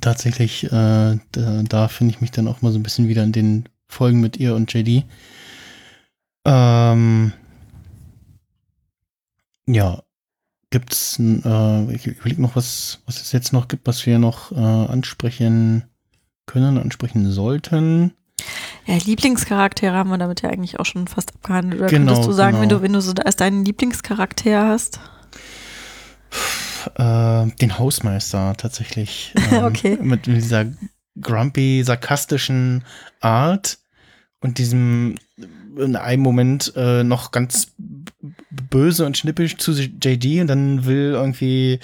tatsächlich, 0.00 0.64
äh, 0.64 1.18
da, 1.32 1.62
da 1.68 1.88
finde 1.88 2.14
ich 2.14 2.20
mich 2.20 2.30
dann 2.30 2.48
auch 2.48 2.62
mal 2.62 2.72
so 2.72 2.78
ein 2.78 2.82
bisschen 2.82 3.08
wieder 3.08 3.22
in 3.22 3.32
den 3.32 3.68
Folgen 3.88 4.20
mit 4.20 4.36
ihr 4.36 4.54
und 4.54 4.72
JD. 4.72 5.04
Ähm, 6.44 7.32
ja, 9.66 10.02
gibt's, 10.70 11.18
äh, 11.18 11.94
ich 11.94 12.06
überlege 12.06 12.42
noch, 12.42 12.56
was, 12.56 13.00
was 13.06 13.20
es 13.20 13.32
jetzt 13.32 13.52
noch 13.52 13.68
gibt, 13.68 13.86
was 13.86 14.04
wir 14.06 14.18
noch 14.18 14.52
äh, 14.52 14.56
ansprechen 14.56 15.84
können, 16.46 16.78
ansprechen 16.78 17.30
sollten. 17.30 18.12
Ja, 18.86 18.96
Lieblingscharaktere 18.96 19.92
haben 19.94 20.10
wir 20.10 20.18
damit 20.18 20.42
ja 20.42 20.50
eigentlich 20.50 20.80
auch 20.80 20.86
schon 20.86 21.06
fast 21.06 21.34
abgehandelt. 21.34 21.80
Oder 21.80 21.90
Genau, 21.90 22.12
könntest 22.12 22.28
du 22.28 22.32
sagen, 22.32 22.60
wenn 22.60 22.68
genau. 22.68 22.80
du, 22.80 22.84
wenn 22.84 22.92
du 22.92 23.00
so 23.00 23.12
als 23.12 23.36
deinen 23.36 23.64
Lieblingscharakter 23.64 24.66
hast? 24.66 25.00
Äh, 26.96 27.46
den 27.60 27.78
Hausmeister 27.78 28.54
tatsächlich. 28.56 29.34
Ähm, 29.52 29.64
Okay. 29.64 29.98
Mit 30.00 30.26
dieser 30.26 30.66
grumpy, 31.20 31.82
sarkastischen 31.84 32.84
Art 33.20 33.78
und 34.40 34.58
diesem 34.58 35.16
in 35.78 35.96
einem 35.96 36.22
Moment 36.22 36.72
äh, 36.76 37.02
noch 37.02 37.30
ganz 37.30 37.72
böse 38.70 39.06
und 39.06 39.16
schnippisch 39.16 39.56
zu 39.56 39.72
JD 39.72 40.40
und 40.42 40.46
dann 40.48 40.84
will 40.84 41.12
irgendwie 41.12 41.80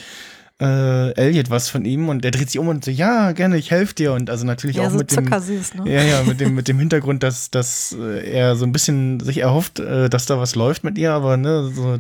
äh, 0.61 1.13
Elliot 1.13 1.51
was 1.51 1.69
von 1.69 1.85
ihm 1.85 2.09
und 2.09 2.25
der 2.25 2.33
dreht 2.33 2.51
sich 2.51 2.59
um 2.59 2.67
und 2.69 2.85
so, 2.85 2.91
ja, 2.91 3.31
gerne, 3.33 3.57
ich 3.59 3.71
helfe 3.71 3.95
dir 3.95 4.13
und 4.13 4.29
also 4.29 4.45
natürlich 4.45 4.77
Ja, 4.77 4.87
auch 4.87 4.91
so 4.91 4.99
mit 4.99 5.11
dem 5.15 5.25
ne? 5.27 5.83
ja, 5.87 6.03
ja, 6.03 6.23
mit 6.25 6.41
dem, 6.41 6.55
mit 6.57 6.67
dem 6.69 6.79
Hintergrund, 6.81 7.23
dass, 7.23 7.51
dass 7.53 7.97
äh, 7.99 8.29
er 8.29 8.57
so 8.57 8.65
ein 8.67 8.73
bisschen 8.73 9.21
sich 9.21 9.39
erhofft, 9.39 9.79
äh, 9.79 10.09
dass 10.11 10.27
da 10.27 10.39
was 10.41 10.57
läuft 10.57 10.83
mit 10.83 10.99
ihr, 10.99 11.13
aber 11.13 11.37
ne, 11.37 11.71
so 11.73 11.99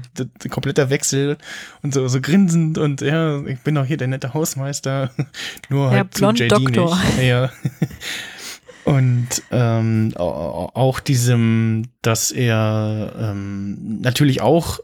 kompletter 0.50 0.90
Wechsel 0.90 1.38
und 1.82 1.94
so, 1.94 2.08
so 2.08 2.20
grinsend 2.20 2.78
und 2.78 3.00
ja, 3.00 3.40
ich 3.46 3.60
bin 3.60 3.76
doch 3.76 3.84
hier 3.84 3.96
der 3.96 4.08
nette 4.08 4.34
Hausmeister, 4.34 5.10
nur 5.68 5.90
halt 5.90 6.14
zu 6.14 6.20
Blond 6.22 6.40
JD 6.40 6.50
Doktor. 6.50 6.96
nicht. 7.16 7.22
Ja. 7.28 7.50
Und 8.84 9.28
ähm, 9.50 10.12
au- 10.16 10.70
auch 10.72 11.00
diesem, 11.00 11.88
dass 12.00 12.30
er 12.30 13.12
ähm, 13.20 14.00
natürlich 14.00 14.40
auch 14.40 14.80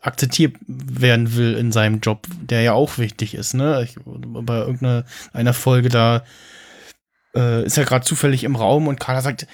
akzeptiert 0.00 0.56
werden 0.66 1.36
will 1.36 1.54
in 1.54 1.72
seinem 1.72 2.00
Job, 2.00 2.26
der 2.40 2.62
ja 2.62 2.72
auch 2.72 2.98
wichtig 2.98 3.34
ist. 3.34 3.54
Ne? 3.54 3.82
Ich, 3.84 3.96
bei 4.04 4.58
irgendeiner 4.58 5.04
einer 5.32 5.52
Folge 5.52 5.88
da 5.88 6.24
äh, 7.34 7.64
ist 7.64 7.78
er 7.78 7.84
gerade 7.84 8.04
zufällig 8.04 8.44
im 8.44 8.56
Raum 8.56 8.88
und 8.88 9.00
Carla 9.00 9.20
sagt, 9.22 9.46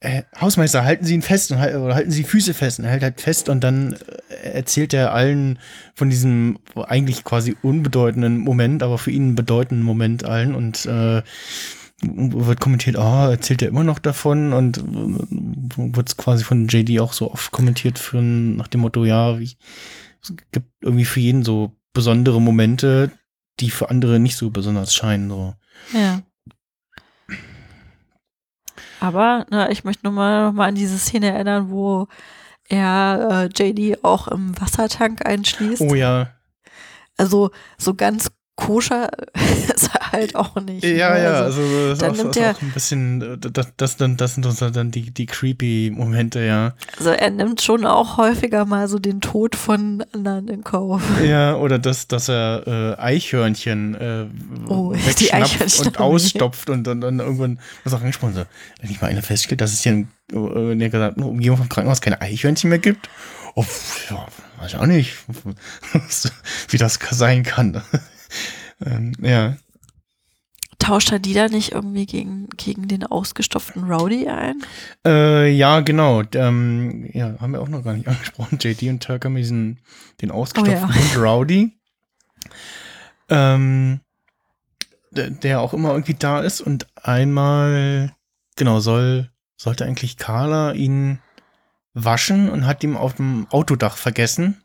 äh, 0.00 0.22
Hausmeister, 0.40 0.84
halten 0.84 1.04
Sie 1.04 1.14
ihn 1.14 1.22
fest 1.22 1.50
und 1.50 1.58
oder 1.58 1.94
halten 1.94 2.10
Sie 2.10 2.24
Füße 2.24 2.54
fest 2.54 2.78
und 2.78 2.84
er 2.84 2.92
hält 2.92 3.02
halt 3.02 3.20
fest 3.20 3.48
und 3.48 3.62
dann 3.62 3.96
äh, 4.28 4.50
erzählt 4.50 4.94
er 4.94 5.12
allen 5.12 5.58
von 5.94 6.10
diesem 6.10 6.58
eigentlich 6.74 7.24
quasi 7.24 7.56
unbedeutenden 7.62 8.38
Moment, 8.38 8.82
aber 8.82 8.98
für 8.98 9.10
ihn 9.10 9.34
bedeutenden 9.34 9.84
Moment 9.84 10.24
allen 10.24 10.54
und 10.54 10.86
äh, 10.86 11.22
wird 12.02 12.60
kommentiert, 12.60 12.96
ah, 12.96 13.30
erzählt 13.30 13.62
er 13.62 13.68
immer 13.68 13.84
noch 13.84 13.98
davon 13.98 14.52
und 14.52 14.78
äh, 14.78 15.94
wird 15.96 16.16
quasi 16.16 16.44
von 16.44 16.68
JD 16.68 17.00
auch 17.00 17.12
so 17.12 17.32
oft 17.32 17.52
kommentiert 17.52 17.98
für 17.98 18.20
nach 18.20 18.68
dem 18.68 18.80
Motto, 18.80 19.04
ja, 19.04 19.38
wie, 19.38 19.56
es 20.22 20.34
gibt 20.50 20.66
irgendwie 20.80 21.04
für 21.04 21.20
jeden 21.20 21.44
so 21.44 21.72
besondere 21.92 22.40
Momente, 22.40 23.10
die 23.60 23.70
für 23.70 23.90
andere 23.90 24.18
nicht 24.18 24.36
so 24.36 24.50
besonders 24.50 24.94
scheinen. 24.94 25.30
So. 25.30 25.54
Ja. 25.92 26.22
Aber 29.00 29.46
na, 29.50 29.70
ich 29.70 29.84
möchte 29.84 30.06
nochmal 30.06 30.46
noch 30.46 30.52
mal 30.52 30.68
an 30.68 30.74
diese 30.74 30.98
Szene 30.98 31.32
erinnern, 31.32 31.70
wo 31.70 32.06
er 32.68 33.50
äh, 33.56 33.70
JD 33.70 34.04
auch 34.04 34.28
im 34.28 34.58
Wassertank 34.60 35.26
einschließt. 35.26 35.82
Oh 35.82 35.94
ja. 35.94 36.34
Also 37.16 37.50
so 37.78 37.94
ganz 37.94 38.30
koscher 38.56 39.08
ist 39.74 39.90
er 39.94 40.12
halt 40.12 40.36
auch 40.36 40.54
nicht. 40.56 40.84
Ja, 40.84 41.14
ne? 41.14 41.22
ja, 41.22 41.40
Also, 41.42 41.62
also 41.62 41.88
das, 41.88 41.98
dann 41.98 42.12
ist 42.12 42.20
auch, 42.20 42.22
nimmt 42.24 42.36
das 42.36 42.42
er- 42.42 42.56
ein 42.62 42.70
bisschen, 42.72 43.40
das, 43.52 43.66
das, 43.76 43.96
dann, 43.96 44.16
das 44.16 44.34
sind 44.34 44.46
uns 44.46 44.58
dann 44.58 44.90
die, 44.90 45.10
die 45.10 45.26
creepy 45.26 45.90
Momente, 45.94 46.40
ja. 46.44 46.74
also 46.98 47.10
er 47.10 47.30
nimmt 47.30 47.62
schon 47.62 47.86
auch 47.86 48.18
häufiger 48.18 48.64
mal 48.66 48.88
so 48.88 48.98
den 48.98 49.20
Tod 49.20 49.56
von 49.56 50.04
anderen 50.12 50.48
in 50.48 50.64
Kauf. 50.64 51.02
Ja, 51.24 51.56
oder 51.56 51.78
das, 51.78 52.08
dass 52.08 52.28
er 52.28 52.96
äh, 52.98 53.00
Eichhörnchen 53.00 53.94
äh, 53.94 54.26
Oh, 54.68 54.92
die 55.18 55.32
Eichhörnchen 55.32 55.86
und 55.86 55.98
ausstopft 55.98 56.68
und 56.68 56.84
dann, 56.86 57.00
dann 57.00 57.20
irgendwann 57.20 57.58
was 57.84 57.94
auch 57.94 58.00
angesprochen 58.00 58.34
so, 58.34 58.42
wenn 58.80 58.90
ich 58.90 59.00
mal 59.00 59.08
einer 59.08 59.22
feststellt, 59.22 59.60
dass 59.60 59.72
es 59.72 59.80
hier 59.82 59.92
in, 59.92 60.08
äh, 60.32 60.72
in 60.72 60.78
der 60.78 60.90
gesamten 60.90 61.22
Umgebung 61.22 61.56
vom 61.58 61.68
Krankenhaus 61.68 62.00
keine 62.00 62.20
Eichhörnchen 62.20 62.68
mehr 62.70 62.78
gibt. 62.78 63.08
Oh, 63.54 63.64
ja, 64.10 64.26
weiß 64.60 64.72
ich 64.72 64.76
auch 64.76 64.86
nicht, 64.86 65.14
wie 66.68 66.78
das 66.78 66.98
sein 67.10 67.42
kann. 67.42 67.82
Ähm, 68.86 69.12
ja. 69.20 69.56
Tauscht 70.78 71.12
er 71.12 71.20
die 71.20 71.34
da 71.34 71.48
nicht 71.48 71.72
irgendwie 71.72 72.06
gegen, 72.06 72.48
gegen 72.56 72.88
den 72.88 73.04
ausgestopften 73.06 73.84
Rowdy 73.84 74.26
ein? 74.26 74.62
Äh, 75.06 75.48
ja, 75.50 75.80
genau. 75.80 76.22
Ähm, 76.34 77.08
ja, 77.12 77.36
haben 77.40 77.52
wir 77.52 77.60
auch 77.60 77.68
noch 77.68 77.84
gar 77.84 77.94
nicht 77.94 78.08
angesprochen. 78.08 78.58
JD 78.60 78.88
und 78.88 79.02
Turk 79.02 79.24
haben 79.24 79.36
diesen, 79.36 79.78
den 80.20 80.30
ausgestopften 80.30 80.90
Oh 80.90 81.14
ja. 81.14 81.20
Rowdy. 81.20 81.78
Ähm, 83.28 84.00
der, 85.12 85.30
der 85.30 85.60
auch 85.60 85.72
immer 85.72 85.90
irgendwie 85.90 86.14
da 86.14 86.40
ist 86.40 86.60
und 86.60 86.86
einmal, 86.96 88.12
genau, 88.56 88.80
soll, 88.80 89.30
sollte 89.56 89.84
eigentlich 89.84 90.16
Carla 90.16 90.72
ihn 90.72 91.20
waschen 91.94 92.48
und 92.48 92.66
hat 92.66 92.82
ihm 92.82 92.96
auf 92.96 93.14
dem 93.14 93.46
Autodach 93.50 93.96
vergessen 93.96 94.61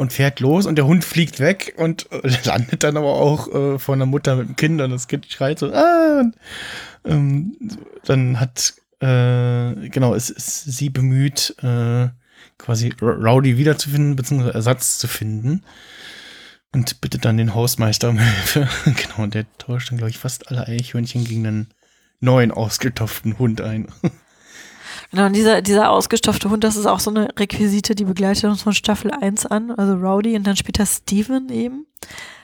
und 0.00 0.14
fährt 0.14 0.40
los 0.40 0.64
und 0.64 0.76
der 0.76 0.86
Hund 0.86 1.04
fliegt 1.04 1.40
weg 1.40 1.74
und 1.76 2.10
äh, 2.10 2.30
landet 2.44 2.82
dann 2.82 2.96
aber 2.96 3.12
auch 3.12 3.54
äh, 3.54 3.78
vor 3.78 3.94
einer 3.94 4.06
Mutter 4.06 4.34
mit 4.36 4.48
dem 4.48 4.56
Kind 4.56 4.80
und 4.80 4.90
das 4.90 5.08
Kind 5.08 5.26
schreit 5.30 5.58
so, 5.58 5.70
ah! 5.72 6.20
Und, 6.20 6.34
ähm, 7.04 7.56
dann 8.06 8.40
hat, 8.40 8.72
äh, 9.00 9.88
genau, 9.90 10.14
es 10.14 10.30
ist 10.30 10.64
sie 10.64 10.88
bemüht, 10.88 11.54
äh, 11.62 12.08
quasi 12.56 12.94
Rowdy 13.00 13.58
wiederzufinden, 13.58 14.16
beziehungsweise 14.16 14.54
Ersatz 14.54 14.98
zu 14.98 15.06
finden. 15.06 15.64
Und 16.72 17.00
bittet 17.02 17.26
dann 17.26 17.36
den 17.36 17.54
Hausmeister 17.54 18.08
um 18.08 18.18
Hilfe. 18.18 18.68
genau, 18.84 19.24
und 19.24 19.34
der 19.34 19.44
tauscht 19.58 19.90
dann, 19.90 19.98
glaube 19.98 20.10
ich, 20.10 20.18
fast 20.18 20.48
alle 20.48 20.66
Eichhörnchen 20.66 21.24
gegen 21.24 21.46
einen 21.46 21.68
neuen 22.20 22.52
ausgetopften 22.52 23.38
Hund 23.38 23.60
ein. 23.60 23.88
Genau, 25.10 25.26
und 25.26 25.34
dieser, 25.34 25.60
dieser 25.60 25.90
ausgestopfte 25.90 26.50
Hund, 26.50 26.62
das 26.62 26.76
ist 26.76 26.86
auch 26.86 27.00
so 27.00 27.10
eine 27.10 27.28
Requisite, 27.36 27.94
die 27.94 28.04
begleitet 28.04 28.44
uns 28.44 28.62
von 28.62 28.72
Staffel 28.72 29.10
1 29.10 29.46
an, 29.46 29.72
also 29.72 29.94
Rowdy 29.94 30.36
und 30.36 30.46
dann 30.46 30.56
später 30.56 30.86
Steven 30.86 31.48
eben. 31.48 31.86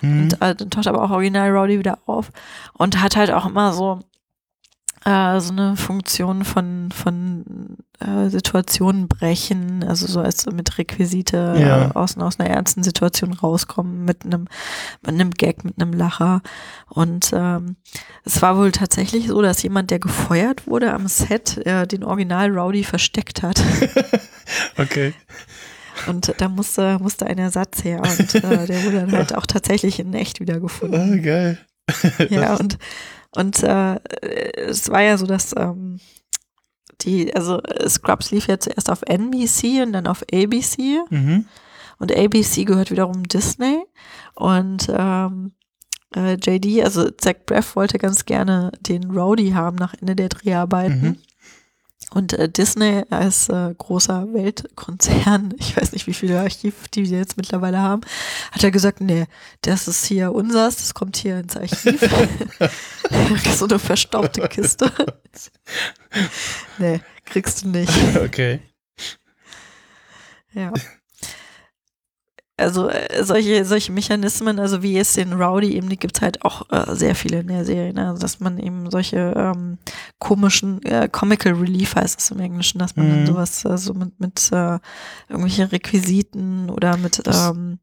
Mhm. 0.01 0.23
Und 0.23 0.43
äh, 0.43 0.55
dann 0.55 0.71
taucht 0.71 0.89
aber 0.89 1.03
auch 1.03 1.11
original 1.11 1.51
Rowdy 1.51 1.79
wieder 1.79 1.99
auf 2.07 2.33
und 2.73 3.01
hat 3.01 3.17
halt 3.17 3.31
auch 3.31 3.47
immer 3.47 3.73
so, 3.73 4.01
äh, 5.05 5.41
so 5.41 5.53
eine 5.53 5.77
Funktion 5.77 6.45
von, 6.45 6.91
von 6.93 7.77
äh, 8.01 8.29
Situationen 8.29 9.09
brechen, 9.09 9.85
also 9.85 10.07
so 10.07 10.21
als 10.21 10.47
mit 10.47 10.79
Requisite 10.79 11.55
Ja. 11.59 11.87
äh, 11.87 11.91
aus, 11.95 12.17
aus 12.19 12.41
einer 12.41 12.51
ernsten 12.51 12.83
Situation 12.83 13.33
rauskommen, 13.33 14.05
mit 14.05 14.25
einem, 14.25 14.49
mit 15.03 15.15
einem 15.15 15.31
Gag, 15.31 15.65
mit 15.65 15.81
einem 15.81 15.93
Lacher. 15.93 16.43
Und 16.89 17.31
ähm, 17.33 17.77
es 18.25 18.43
war 18.43 18.57
wohl 18.57 18.73
tatsächlich 18.73 19.29
so, 19.29 19.43
dass 19.43 19.63
jemand, 19.63 19.91
der 19.91 19.99
gefeuert 19.99 20.67
wurde 20.67 20.93
am 20.93 21.07
Set, 21.07 21.59
äh, 21.67 21.87
den 21.87 22.03
Original 22.05 22.51
Rowdy 22.51 22.85
versteckt 22.85 23.43
hat. 23.43 23.63
okay. 24.79 25.15
Und 26.09 26.35
da 26.39 26.49
musste, 26.49 26.99
musste 27.01 27.27
ein 27.27 27.39
Ersatz 27.39 27.83
her. 27.85 28.03
Und 28.03 28.35
äh, 28.35 28.67
der 28.67 28.85
wurde 28.85 29.01
dann 29.01 29.13
halt 29.17 29.35
auch 29.35 29.47
tatsächlich 29.47 29.99
in 29.99 30.13
echt 30.15 30.41
wiedergefunden. 30.41 31.01
Ah, 31.01 31.17
geil. 31.23 31.59
Ja, 32.31 32.57
und, 32.57 32.79
und 33.37 33.63
äh, 33.63 33.99
es 34.57 34.91
war 34.91 35.03
ja 35.03 35.19
so, 35.19 35.27
dass 35.27 35.55
ähm, 35.57 36.01
die, 37.03 37.35
also 37.35 37.61
äh, 37.63 37.89
Scrubs 37.89 38.31
lief 38.31 38.49
ja 38.49 38.59
zuerst 38.59 38.91
auf 38.91 39.03
NBC 39.03 39.83
und 39.83 39.93
dann 39.93 40.07
auf 40.07 40.23
ABC. 40.33 41.01
Mhm. 41.11 41.47
Und 41.99 42.17
ABC 42.17 42.65
gehört 42.65 42.91
wiederum 42.91 43.25
Disney. 43.25 43.85
Und 44.35 44.89
ähm, 44.91 45.53
äh, 46.15 46.35
JD, 46.35 46.83
also 46.85 47.11
Zach 47.11 47.37
Braff 47.47 47.77
wollte 47.77 47.99
ganz 47.99 48.25
gerne 48.25 48.73
den 48.81 49.11
Rowdy 49.11 49.51
haben 49.51 49.77
nach 49.77 49.95
Ende 50.01 50.17
der 50.17 50.29
Dreharbeiten. 50.29 51.01
Mhm. 51.03 51.19
Und 52.13 52.33
äh, 52.35 52.49
Disney 52.49 53.03
als 53.11 53.49
äh, 53.49 53.75
großer 53.77 54.33
Weltkonzern, 54.33 55.55
ich 55.59 55.77
weiß 55.77 55.93
nicht, 55.93 56.07
wie 56.07 56.15
viele 56.15 56.41
Archiv 56.41 56.89
die 56.89 57.11
wir 57.11 57.19
jetzt 57.19 57.37
mittlerweile 57.37 57.79
haben, 57.79 58.03
hat 58.53 58.63
er 58.63 58.71
gesagt, 58.71 59.01
nee, 59.01 59.27
das 59.63 59.89
ist 59.89 60.07
hier 60.07 60.33
unsers, 60.33 60.77
das 60.77 60.95
kommt 60.95 61.17
hier 61.17 61.39
ins 61.39 61.57
Archiv. 61.57 62.01
so 63.57 63.67
eine 63.67 63.79
verstaubte 63.79 64.49
Kiste. 64.49 64.91
nee, 66.79 67.01
kriegst 67.25 67.65
du 67.65 67.69
nicht. 67.69 67.93
Okay. 68.17 68.61
Ja. 70.53 70.73
Also 72.59 72.89
äh, 72.89 73.23
solche, 73.23 73.65
solche 73.67 73.93
Mechanismen, 73.93 74.59
also 74.59 74.83
wie 74.83 74.97
es 74.99 75.13
den 75.13 75.35
Rowdy 75.35 75.75
eben, 75.75 75.91
die 75.91 75.99
gibt 75.99 76.17
es 76.17 76.23
halt 76.23 76.43
auch 76.43 76.71
äh, 76.71 76.95
sehr 76.95 77.15
viele 77.15 77.41
in 77.41 77.49
der 77.49 77.65
Serie, 77.67 77.93
ne? 77.93 78.09
also 78.09 78.23
dass 78.23 78.41
man 78.41 78.59
eben 78.59 78.91
solche 78.91 79.35
ähm, 79.37 79.77
komischen, 80.19 80.83
äh, 80.85 81.09
Comical 81.11 81.53
Relief 81.53 81.95
heißt 81.97 82.19
es 82.19 82.31
im 82.31 82.41
Englischen, 82.41 82.79
dass 82.79 82.97
man 82.97 83.11
dann 83.11 83.21
Mhm. 83.23 83.27
sowas 83.27 83.63
äh, 83.67 83.77
so 83.77 83.93
mit, 83.93 84.19
mit 84.19 84.51
äh, 84.53 84.79
irgendwelche 85.29 85.71
Requisiten 85.71 86.71
oder 86.71 86.97
mit 86.97 87.23
ähm, 87.27 87.79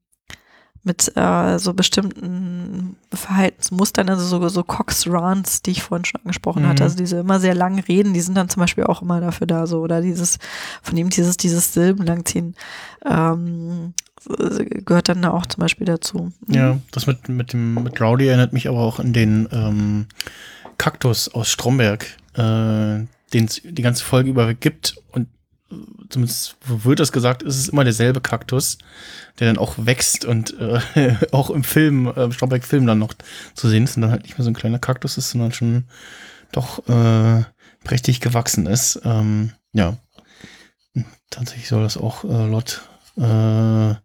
mit 0.85 1.15
äh, 1.15 1.59
so 1.59 1.73
bestimmten 1.73 2.97
Verhaltensmustern, 3.13 4.09
also 4.09 4.25
so, 4.25 4.49
so 4.49 4.63
Cox 4.65 5.07
Rants, 5.07 5.61
die 5.61 5.71
ich 5.71 5.81
vorhin 5.83 6.03
schon 6.03 6.19
angesprochen 6.21 6.63
Mhm. 6.63 6.67
hatte, 6.67 6.83
also 6.83 6.97
diese 6.97 7.19
immer 7.19 7.39
sehr 7.39 7.55
langen 7.55 7.79
Reden, 7.79 8.13
die 8.13 8.19
sind 8.19 8.35
dann 8.35 8.49
zum 8.49 8.59
Beispiel 8.59 8.83
auch 8.83 9.01
immer 9.01 9.21
dafür 9.21 9.47
da, 9.47 9.65
so, 9.65 9.79
oder 9.79 10.01
dieses, 10.01 10.39
von 10.81 10.97
ihm 10.97 11.09
dieses, 11.09 11.37
dieses 11.37 11.73
Silbenlangziehen, 11.73 12.55
ähm, 13.09 13.93
gehört 14.25 15.09
dann 15.09 15.21
da 15.21 15.31
auch 15.31 15.45
zum 15.45 15.61
Beispiel 15.61 15.85
dazu. 15.85 16.31
Mhm. 16.47 16.53
Ja, 16.53 16.79
das 16.91 17.07
mit, 17.07 17.29
mit 17.29 17.53
dem 17.53 17.75
mit 17.75 17.99
Rowdy 17.99 18.27
erinnert 18.27 18.53
mich 18.53 18.67
aber 18.67 18.79
auch 18.79 18.99
an 18.99 19.13
den 19.13 19.47
ähm, 19.51 20.05
Kaktus 20.77 21.29
aus 21.29 21.49
Stromberg, 21.49 22.05
äh, 22.33 23.05
den 23.33 23.45
es 23.45 23.61
die 23.63 23.81
ganze 23.81 24.03
Folge 24.03 24.29
über 24.29 24.53
gibt 24.53 24.95
und 25.11 25.27
äh, 25.71 25.75
zumindest 26.09 26.55
wird 26.65 26.99
das 26.99 27.11
gesagt, 27.11 27.43
ist 27.43 27.57
es 27.57 27.69
immer 27.69 27.83
derselbe 27.83 28.21
Kaktus, 28.21 28.77
der 29.39 29.47
dann 29.47 29.57
auch 29.57 29.75
wächst 29.77 30.25
und 30.25 30.57
äh, 30.59 31.15
auch 31.31 31.49
im 31.49 31.63
Film, 31.63 32.07
äh, 32.07 32.31
Stromberg-Film 32.31 32.85
dann 32.85 32.99
noch 32.99 33.13
zu 33.53 33.69
sehen 33.69 33.83
ist 33.83 33.97
und 33.97 34.01
dann 34.03 34.11
halt 34.11 34.23
nicht 34.23 34.37
mehr 34.37 34.45
so 34.45 34.51
ein 34.51 34.55
kleiner 34.55 34.79
Kaktus 34.79 35.17
ist, 35.17 35.31
sondern 35.31 35.51
schon 35.51 35.85
doch 36.51 36.87
äh, 36.87 37.43
prächtig 37.83 38.21
gewachsen 38.21 38.67
ist. 38.67 39.01
Ähm, 39.03 39.51
ja, 39.73 39.97
tatsächlich 41.29 41.67
soll 41.67 41.83
das 41.83 41.97
auch 41.97 42.23
äh, 42.23 42.47
laut 42.47 42.87
äh, 43.17 43.95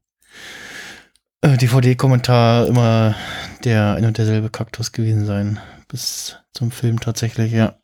äh, 1.40 1.56
DVD-Kommentar 1.56 2.66
immer 2.66 3.14
der 3.64 3.94
ein 3.94 4.04
und 4.04 4.18
derselbe 4.18 4.50
Kaktus 4.50 4.92
gewesen 4.92 5.26
sein. 5.26 5.58
Bis 5.88 6.36
zum 6.52 6.70
Film 6.70 7.00
tatsächlich, 7.00 7.52
ja. 7.52 7.78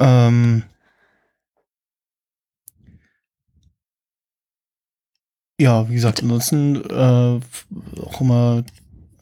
Ähm, 0.00 0.64
ja, 5.60 5.88
wie 5.88 5.94
gesagt, 5.94 6.22
ansonsten 6.22 6.76
äh, 6.76 7.40
auch 8.00 8.20
immer, 8.20 8.64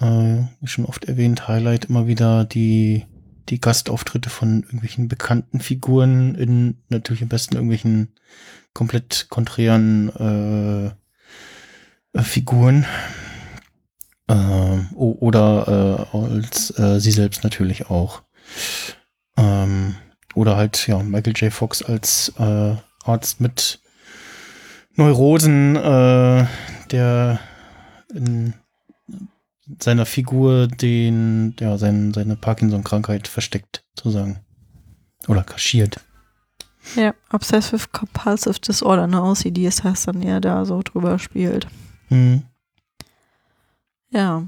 äh, 0.00 0.44
wie 0.60 0.66
schon 0.66 0.86
oft 0.86 1.04
erwähnt, 1.06 1.48
Highlight 1.48 1.86
immer 1.86 2.06
wieder 2.06 2.44
die, 2.44 3.06
die 3.48 3.60
Gastauftritte 3.60 4.30
von 4.30 4.62
irgendwelchen 4.62 5.08
bekannten 5.08 5.60
Figuren 5.60 6.34
in 6.34 6.82
natürlich 6.88 7.22
am 7.22 7.28
besten 7.28 7.54
irgendwelchen 7.54 8.14
komplett 8.74 9.26
konträren 9.30 10.08
äh, 10.10 10.94
äh, 12.16 12.22
Figuren. 12.22 12.86
Ähm, 14.28 14.88
oder 14.94 16.08
äh, 16.12 16.16
als 16.16 16.76
äh, 16.78 16.98
sie 16.98 17.12
selbst 17.12 17.44
natürlich 17.44 17.90
auch. 17.90 18.22
Ähm, 19.36 19.94
oder 20.34 20.56
halt, 20.56 20.86
ja, 20.86 21.02
Michael 21.02 21.34
J. 21.36 21.52
Fox 21.52 21.82
als 21.82 22.32
äh, 22.38 22.74
Arzt 23.04 23.40
mit 23.40 23.80
Neurosen, 24.94 25.76
äh, 25.76 26.46
der 26.90 27.40
in 28.12 28.54
seiner 29.80 30.06
Figur 30.06 30.68
den, 30.68 31.54
ja, 31.60 31.78
sein, 31.78 32.12
seine 32.12 32.36
Parkinson-Krankheit 32.36 33.28
versteckt, 33.28 33.84
sozusagen. 33.96 34.40
Oder 35.28 35.42
kaschiert. 35.42 36.00
Ja, 36.94 37.14
Obsessive 37.32 37.88
Compulsive 37.92 38.60
Disorder, 38.60 39.06
ne, 39.06 39.22
OCD 39.22 39.66
ist 39.66 39.82
heißt 39.82 40.08
dann 40.08 40.22
eher 40.22 40.40
da 40.40 40.64
so 40.64 40.82
drüber 40.82 41.18
spielt. 41.18 41.66
Hm. 42.08 42.42
Ja. 44.10 44.44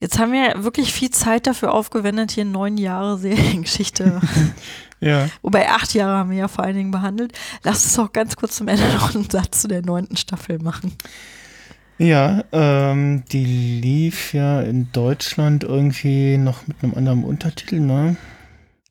Jetzt 0.00 0.18
haben 0.18 0.32
wir 0.32 0.62
wirklich 0.62 0.92
viel 0.92 1.10
Zeit 1.10 1.46
dafür 1.46 1.72
aufgewendet, 1.72 2.30
hier 2.32 2.44
neun 2.44 2.76
Jahre 2.76 3.18
Seriengeschichte 3.18 4.20
Ja. 5.00 5.28
Wobei 5.42 5.68
acht 5.68 5.92
Jahre 5.94 6.16
haben 6.16 6.30
wir 6.30 6.38
ja 6.38 6.48
vor 6.48 6.64
allen 6.64 6.76
Dingen 6.76 6.90
behandelt. 6.90 7.32
Lass 7.62 7.84
uns 7.84 7.98
auch 7.98 8.12
ganz 8.12 8.36
kurz 8.36 8.56
zum 8.56 8.68
Ende 8.68 8.84
noch 8.94 9.14
einen 9.14 9.28
Satz 9.28 9.62
zu 9.62 9.68
der 9.68 9.82
neunten 9.82 10.16
Staffel 10.16 10.58
machen. 10.58 10.94
Ja, 11.98 12.44
ähm, 12.52 13.24
die 13.32 13.44
lief 13.44 14.34
ja 14.34 14.60
in 14.60 14.90
Deutschland 14.92 15.64
irgendwie 15.64 16.36
noch 16.36 16.66
mit 16.66 16.82
einem 16.82 16.94
anderen 16.94 17.24
Untertitel, 17.24 17.80
ne? 17.80 18.16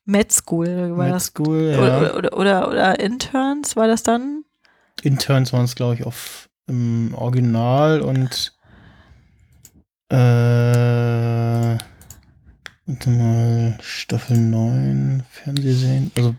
Med 0.06 0.32
School 0.32 0.91
war 0.95 1.06
Med 1.06 1.14
das. 1.14 1.28
School, 1.28 1.72
ja. 1.72 1.80
Oder, 1.80 2.18
oder, 2.18 2.38
oder, 2.38 2.68
oder 2.68 2.99
Interns 2.99 3.76
war 3.76 3.88
das 3.88 4.03
dann? 4.03 4.44
Interns 5.03 5.53
waren 5.53 5.66
es, 5.66 5.76
glaube 5.76 5.95
ich, 5.95 6.03
auf 6.06 6.49
im 6.67 7.13
Original 7.15 8.01
und 8.01 8.53
äh, 10.09 10.15
warte 12.85 13.09
mal, 13.09 13.77
Staffel 13.81 14.37
9, 14.37 15.23
Fernsehserien, 15.29 16.11
also 16.15 16.35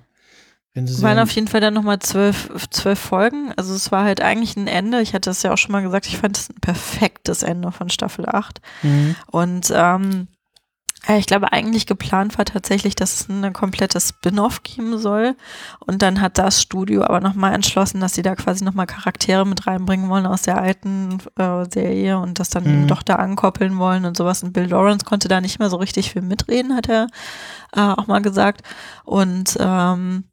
Es 0.75 1.03
waren 1.03 1.19
auf 1.19 1.31
jeden 1.31 1.49
Fall 1.49 1.61
dann 1.61 1.75
nochmal 1.75 1.99
zwölf, 1.99 2.49
zwölf 2.71 2.99
Folgen. 2.99 3.53
Also 3.57 3.75
es 3.75 3.91
war 3.91 4.05
halt 4.05 4.21
eigentlich 4.21 4.57
ein 4.57 4.69
Ende. 4.69 5.01
Ich 5.01 5.15
hatte 5.15 5.31
das 5.31 5.43
ja 5.43 5.53
auch 5.53 5.59
schon 5.59 5.73
mal 5.73 5.83
gesagt, 5.83 6.07
ich 6.07 6.19
fand 6.19 6.37
es 6.37 6.51
ein 6.51 6.61
perfektes 6.61 7.43
Ende 7.43 7.73
von 7.73 7.89
Staffel 7.89 8.27
8. 8.29 8.61
Mhm. 8.83 9.17
Und 9.31 9.73
ähm, 9.75 10.29
ich 11.15 11.27
glaube, 11.27 11.53
eigentlich 11.53 11.87
geplant 11.87 12.37
war 12.37 12.45
tatsächlich, 12.45 12.97
dass 12.97 13.15
es 13.15 13.29
ein 13.29 13.53
komplettes 13.53 14.09
Spin-off 14.09 14.63
geben 14.65 14.99
soll. 14.99 15.37
Und 15.79 16.03
dann 16.03 16.21
hat 16.21 16.37
das 16.39 16.61
Studio 16.61 17.05
aber 17.05 17.21
nochmal 17.21 17.55
entschlossen, 17.55 18.01
dass 18.01 18.15
sie 18.15 18.23
da 18.23 18.35
quasi 18.35 18.65
nochmal 18.65 18.87
Charaktere 18.87 19.47
mit 19.47 19.67
reinbringen 19.67 20.09
wollen 20.09 20.27
aus 20.27 20.43
der 20.43 20.61
alten 20.61 21.19
äh, 21.39 21.65
Serie 21.73 22.19
und 22.19 22.41
das 22.41 22.51
dann 22.51 22.65
Mhm. 22.65 22.71
eben 22.71 22.87
doch 22.89 23.03
da 23.03 23.17
ankoppeln 23.17 23.79
wollen 23.79 24.05
und 24.05 24.17
sowas. 24.17 24.43
Und 24.43 24.53
Bill 24.53 24.67
Lawrence 24.67 25.05
konnte 25.05 25.29
da 25.29 25.41
nicht 25.41 25.59
mehr 25.61 25.71
so 25.71 25.77
richtig 25.77 26.11
viel 26.11 26.23
mitreden, 26.23 26.75
hat 26.75 26.89
er 26.89 27.07
äh, 27.73 27.81
auch 27.81 28.07
mal 28.09 28.21
gesagt. 28.23 28.63
Und 29.05 29.57
ähm, 29.61 30.25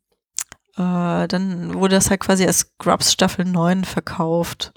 äh, 0.75 1.27
dann 1.27 1.75
wurde 1.75 1.95
das 1.95 2.09
halt 2.09 2.21
quasi 2.21 2.45
als 2.47 2.59
Scrubs 2.61 3.11
Staffel 3.13 3.45
9 3.45 3.83
verkauft. 3.83 4.73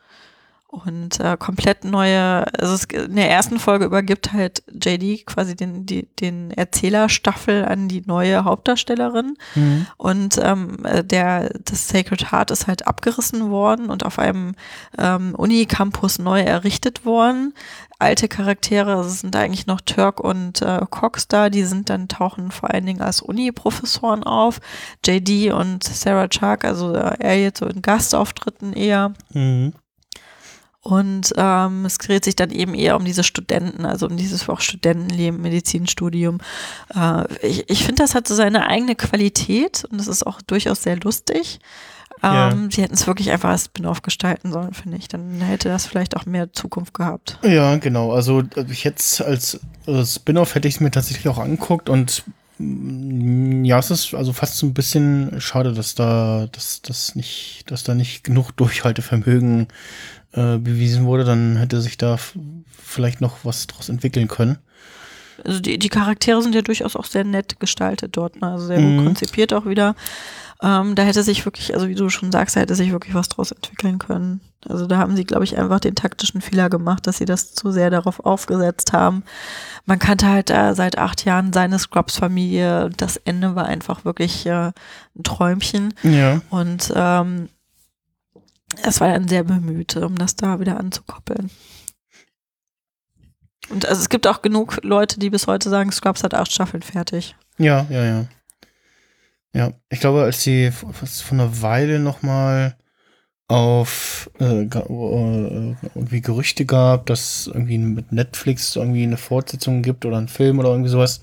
Und 0.84 1.20
äh, 1.20 1.36
komplett 1.38 1.84
neue, 1.84 2.44
also 2.58 2.74
es, 2.74 2.84
in 2.84 3.16
der 3.16 3.30
ersten 3.30 3.58
Folge 3.58 3.86
übergibt 3.86 4.32
halt 4.34 4.62
JD 4.68 5.24
quasi 5.24 5.56
den, 5.56 5.86
die, 5.86 6.06
den 6.20 6.50
Erzählerstaffel 6.50 7.64
an 7.64 7.88
die 7.88 8.02
neue 8.04 8.44
Hauptdarstellerin. 8.44 9.38
Mhm. 9.54 9.86
Und 9.96 10.38
ähm, 10.42 10.84
äh, 10.84 11.02
der, 11.02 11.50
das 11.64 11.88
Sacred 11.88 12.30
Heart 12.30 12.50
ist 12.50 12.66
halt 12.66 12.86
abgerissen 12.86 13.50
worden 13.50 13.88
und 13.88 14.04
auf 14.04 14.18
einem 14.18 14.54
ähm, 14.98 15.34
Unicampus 15.34 16.18
neu 16.18 16.40
errichtet 16.40 17.06
worden. 17.06 17.54
Alte 17.98 18.28
Charaktere, 18.28 18.96
also 18.96 19.08
es 19.08 19.20
sind 19.20 19.34
eigentlich 19.34 19.66
noch 19.66 19.80
Turk 19.80 20.20
und 20.20 20.60
äh, 20.60 20.80
Cox 20.90 21.28
da, 21.28 21.48
die 21.48 21.64
sind 21.64 21.88
dann 21.88 22.08
tauchen 22.08 22.50
vor 22.50 22.70
allen 22.74 22.84
Dingen 22.84 23.00
als 23.00 23.22
Uni-Professoren 23.22 24.22
auf. 24.24 24.60
JD 25.06 25.52
und 25.52 25.84
Sarah 25.84 26.28
Chuck, 26.28 26.64
also 26.64 26.94
äh, 26.94 27.16
er 27.18 27.40
jetzt 27.40 27.60
so 27.60 27.66
in 27.66 27.80
Gastauftritten 27.80 28.74
eher. 28.74 29.14
Mhm. 29.32 29.72
Und 30.86 31.32
ähm, 31.36 31.84
es 31.84 31.98
dreht 31.98 32.24
sich 32.24 32.36
dann 32.36 32.52
eben 32.52 32.72
eher 32.72 32.94
um 32.94 33.04
diese 33.04 33.24
Studenten, 33.24 33.84
also 33.84 34.06
um 34.06 34.16
dieses 34.16 34.48
auch 34.48 34.60
Studentenleben, 34.60 35.42
Medizinstudium. 35.42 36.38
Äh, 36.94 37.24
ich 37.44 37.68
ich 37.68 37.84
finde, 37.84 38.04
das 38.04 38.14
hat 38.14 38.28
so 38.28 38.36
seine 38.36 38.68
eigene 38.68 38.94
Qualität 38.94 39.84
und 39.90 40.00
es 40.00 40.06
ist 40.06 40.24
auch 40.24 40.40
durchaus 40.42 40.84
sehr 40.84 40.96
lustig. 41.00 41.58
Ähm, 42.22 42.70
Sie 42.70 42.82
hätten 42.82 42.94
es 42.94 43.08
wirklich 43.08 43.32
einfach 43.32 43.48
als 43.48 43.64
Spin-off 43.64 44.02
gestalten 44.02 44.52
sollen, 44.52 44.74
finde 44.74 44.96
ich. 44.96 45.08
Dann 45.08 45.40
hätte 45.40 45.68
das 45.68 45.86
vielleicht 45.86 46.16
auch 46.16 46.24
mehr 46.24 46.52
Zukunft 46.52 46.94
gehabt. 46.94 47.40
Ja, 47.42 47.74
genau. 47.78 48.12
Also 48.12 48.44
also 48.54 48.70
ich 48.70 48.84
jetzt 48.84 49.20
als 49.20 49.58
äh, 49.88 50.04
Spin-off 50.04 50.54
hätte 50.54 50.68
ich 50.68 50.76
es 50.76 50.80
mir 50.80 50.92
tatsächlich 50.92 51.26
auch 51.26 51.38
angeguckt 51.38 51.88
und 51.88 52.22
mm, 52.58 53.64
ja, 53.64 53.80
es 53.80 53.90
ist 53.90 54.14
also 54.14 54.32
fast 54.32 54.56
so 54.56 54.66
ein 54.66 54.72
bisschen 54.72 55.40
schade, 55.40 55.72
dass 55.72 55.96
da, 55.96 56.46
dass 56.52 56.80
das 56.80 57.16
nicht, 57.16 57.64
dass 57.72 57.82
da 57.82 57.96
nicht 57.96 58.22
genug 58.22 58.52
Durchhaltevermögen 58.52 59.66
äh, 60.36 60.58
bewiesen 60.58 61.04
wurde. 61.06 61.24
Dann 61.24 61.56
hätte 61.56 61.80
sich 61.80 61.96
da 61.98 62.18
vielleicht 62.70 63.20
noch 63.20 63.38
was 63.44 63.66
draus 63.66 63.88
entwickeln 63.88 64.28
können. 64.28 64.58
Also 65.44 65.60
die, 65.60 65.78
die 65.78 65.90
Charaktere 65.90 66.40
sind 66.40 66.54
ja 66.54 66.62
durchaus 66.62 66.96
auch 66.96 67.04
sehr 67.04 67.24
nett 67.24 67.60
gestaltet 67.60 68.16
dort, 68.16 68.40
ne? 68.40 68.52
also 68.52 68.66
sehr 68.68 68.78
gut 68.80 68.86
Mhm. 69.00 69.04
konzipiert 69.04 69.52
auch 69.52 69.66
wieder. 69.66 69.94
Ähm, 70.62 70.94
da 70.94 71.02
hätte 71.02 71.22
sich 71.22 71.44
wirklich, 71.44 71.74
also 71.74 71.88
wie 71.88 71.94
du 71.94 72.08
schon 72.08 72.32
sagst, 72.32 72.56
da 72.56 72.60
hätte 72.60 72.74
sich 72.74 72.90
wirklich 72.90 73.14
was 73.14 73.28
draus 73.28 73.52
entwickeln 73.52 73.98
können. 73.98 74.40
Also 74.66 74.86
da 74.86 74.96
haben 74.96 75.14
sie, 75.14 75.24
glaube 75.24 75.44
ich, 75.44 75.58
einfach 75.58 75.78
den 75.80 75.94
taktischen 75.94 76.40
Fehler 76.40 76.70
gemacht, 76.70 77.06
dass 77.06 77.18
sie 77.18 77.26
das 77.26 77.52
zu 77.52 77.70
sehr 77.70 77.90
darauf 77.90 78.20
aufgesetzt 78.24 78.94
haben. 78.94 79.22
Man 79.84 79.98
kannte 79.98 80.26
halt 80.26 80.48
da 80.48 80.74
seit 80.74 80.96
acht 80.96 81.26
Jahren 81.26 81.52
seine 81.52 81.78
Scrubs-Familie. 81.78 82.88
Das 82.96 83.18
Ende 83.18 83.54
war 83.54 83.66
einfach 83.66 84.06
wirklich 84.06 84.46
äh, 84.46 84.72
ein 85.14 85.22
Träumchen. 85.22 85.92
Ja. 86.02 86.40
Und 86.48 86.90
ähm, 86.96 87.50
es 88.82 89.00
war 89.00 89.08
dann 89.08 89.28
sehr 89.28 89.44
bemüht, 89.44 89.96
um 89.96 90.16
das 90.16 90.36
da 90.36 90.60
wieder 90.60 90.78
anzukoppeln. 90.78 91.50
Und 93.68 93.86
also 93.86 94.00
es 94.00 94.08
gibt 94.08 94.26
auch 94.26 94.42
genug 94.42 94.78
Leute, 94.82 95.18
die 95.18 95.30
bis 95.30 95.46
heute 95.46 95.68
sagen, 95.68 95.90
Scrubs 95.90 96.22
hat 96.22 96.34
acht 96.34 96.52
Staffeln 96.52 96.82
fertig. 96.82 97.34
Ja, 97.58 97.86
ja, 97.90 98.04
ja. 98.04 98.26
Ja, 99.52 99.72
ich 99.88 100.00
glaube, 100.00 100.22
als 100.22 100.46
was 100.46 101.20
vor 101.22 101.38
einer 101.38 101.62
Weile 101.62 101.98
noch 101.98 102.22
mal 102.22 102.76
auf 103.48 104.28
äh, 104.40 104.64
äh, 104.64 104.66
irgendwie 104.66 106.20
Gerüchte 106.20 106.66
gab, 106.66 107.06
dass 107.06 107.46
irgendwie 107.46 107.78
mit 107.78 108.12
Netflix 108.12 108.76
irgendwie 108.76 109.04
eine 109.04 109.16
Fortsetzung 109.16 109.82
gibt 109.82 110.04
oder 110.04 110.18
einen 110.18 110.28
Film 110.28 110.58
oder 110.58 110.70
irgendwie 110.70 110.90
sowas. 110.90 111.22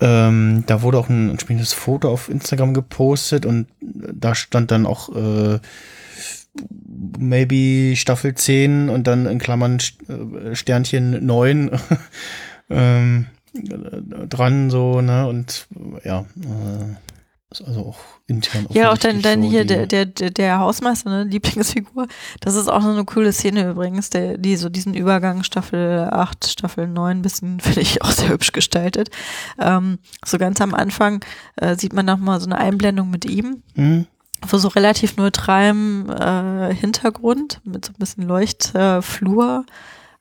Ähm, 0.00 0.64
da 0.66 0.82
wurde 0.82 0.98
auch 0.98 1.08
ein 1.08 1.30
entsprechendes 1.30 1.72
Foto 1.72 2.10
auf 2.10 2.28
Instagram 2.28 2.74
gepostet 2.74 3.44
und 3.46 3.66
da 3.80 4.34
stand 4.34 4.70
dann 4.70 4.86
auch 4.86 5.08
äh, 5.16 5.58
maybe 7.18 7.96
Staffel 7.96 8.34
10 8.34 8.88
und 8.88 9.06
dann 9.06 9.26
in 9.26 9.38
Klammern 9.38 9.78
äh, 10.08 10.54
Sternchen 10.54 11.24
9 11.24 11.70
ähm, 12.70 13.26
äh, 13.54 14.26
dran 14.26 14.70
so, 14.70 15.00
ne? 15.00 15.26
Und 15.26 15.68
ja, 16.04 16.20
äh, 16.20 16.94
ist 17.50 17.62
also 17.62 17.80
auch 17.80 17.98
intern 18.26 18.66
Ja, 18.70 18.92
auch 18.92 18.98
dann, 18.98 19.22
dann 19.22 19.42
so 19.42 19.48
hier 19.48 19.64
der, 19.64 19.86
der, 19.86 20.04
der, 20.04 20.58
Hausmeister, 20.58 21.08
ne, 21.08 21.24
Lieblingsfigur. 21.24 22.06
Das 22.40 22.54
ist 22.54 22.68
auch 22.68 22.82
so 22.82 22.90
eine 22.90 23.04
coole 23.06 23.32
Szene 23.32 23.70
übrigens, 23.70 24.10
der, 24.10 24.36
die 24.36 24.56
so 24.56 24.68
diesen 24.68 24.92
Übergang 24.92 25.42
Staffel 25.42 26.08
8, 26.10 26.46
Staffel 26.46 26.86
9 26.86 27.22
bisschen, 27.22 27.60
finde 27.60 27.80
ich, 27.80 28.02
auch 28.02 28.10
sehr 28.10 28.28
hübsch 28.28 28.52
gestaltet. 28.52 29.10
Ähm, 29.58 29.98
so 30.24 30.36
ganz 30.36 30.60
am 30.60 30.74
Anfang 30.74 31.24
äh, 31.56 31.74
sieht 31.76 31.94
man 31.94 32.04
noch 32.04 32.18
mal 32.18 32.38
so 32.38 32.46
eine 32.46 32.58
Einblendung 32.58 33.10
mit 33.10 33.24
ihm, 33.24 33.62
Hm? 33.74 34.06
Vor 34.46 34.58
so 34.58 34.68
relativ 34.68 35.16
neutralem 35.16 36.08
äh, 36.10 36.74
Hintergrund, 36.74 37.60
mit 37.64 37.84
so 37.84 37.92
ein 37.92 37.98
bisschen 37.98 38.24
Leuchtflur. 38.24 39.64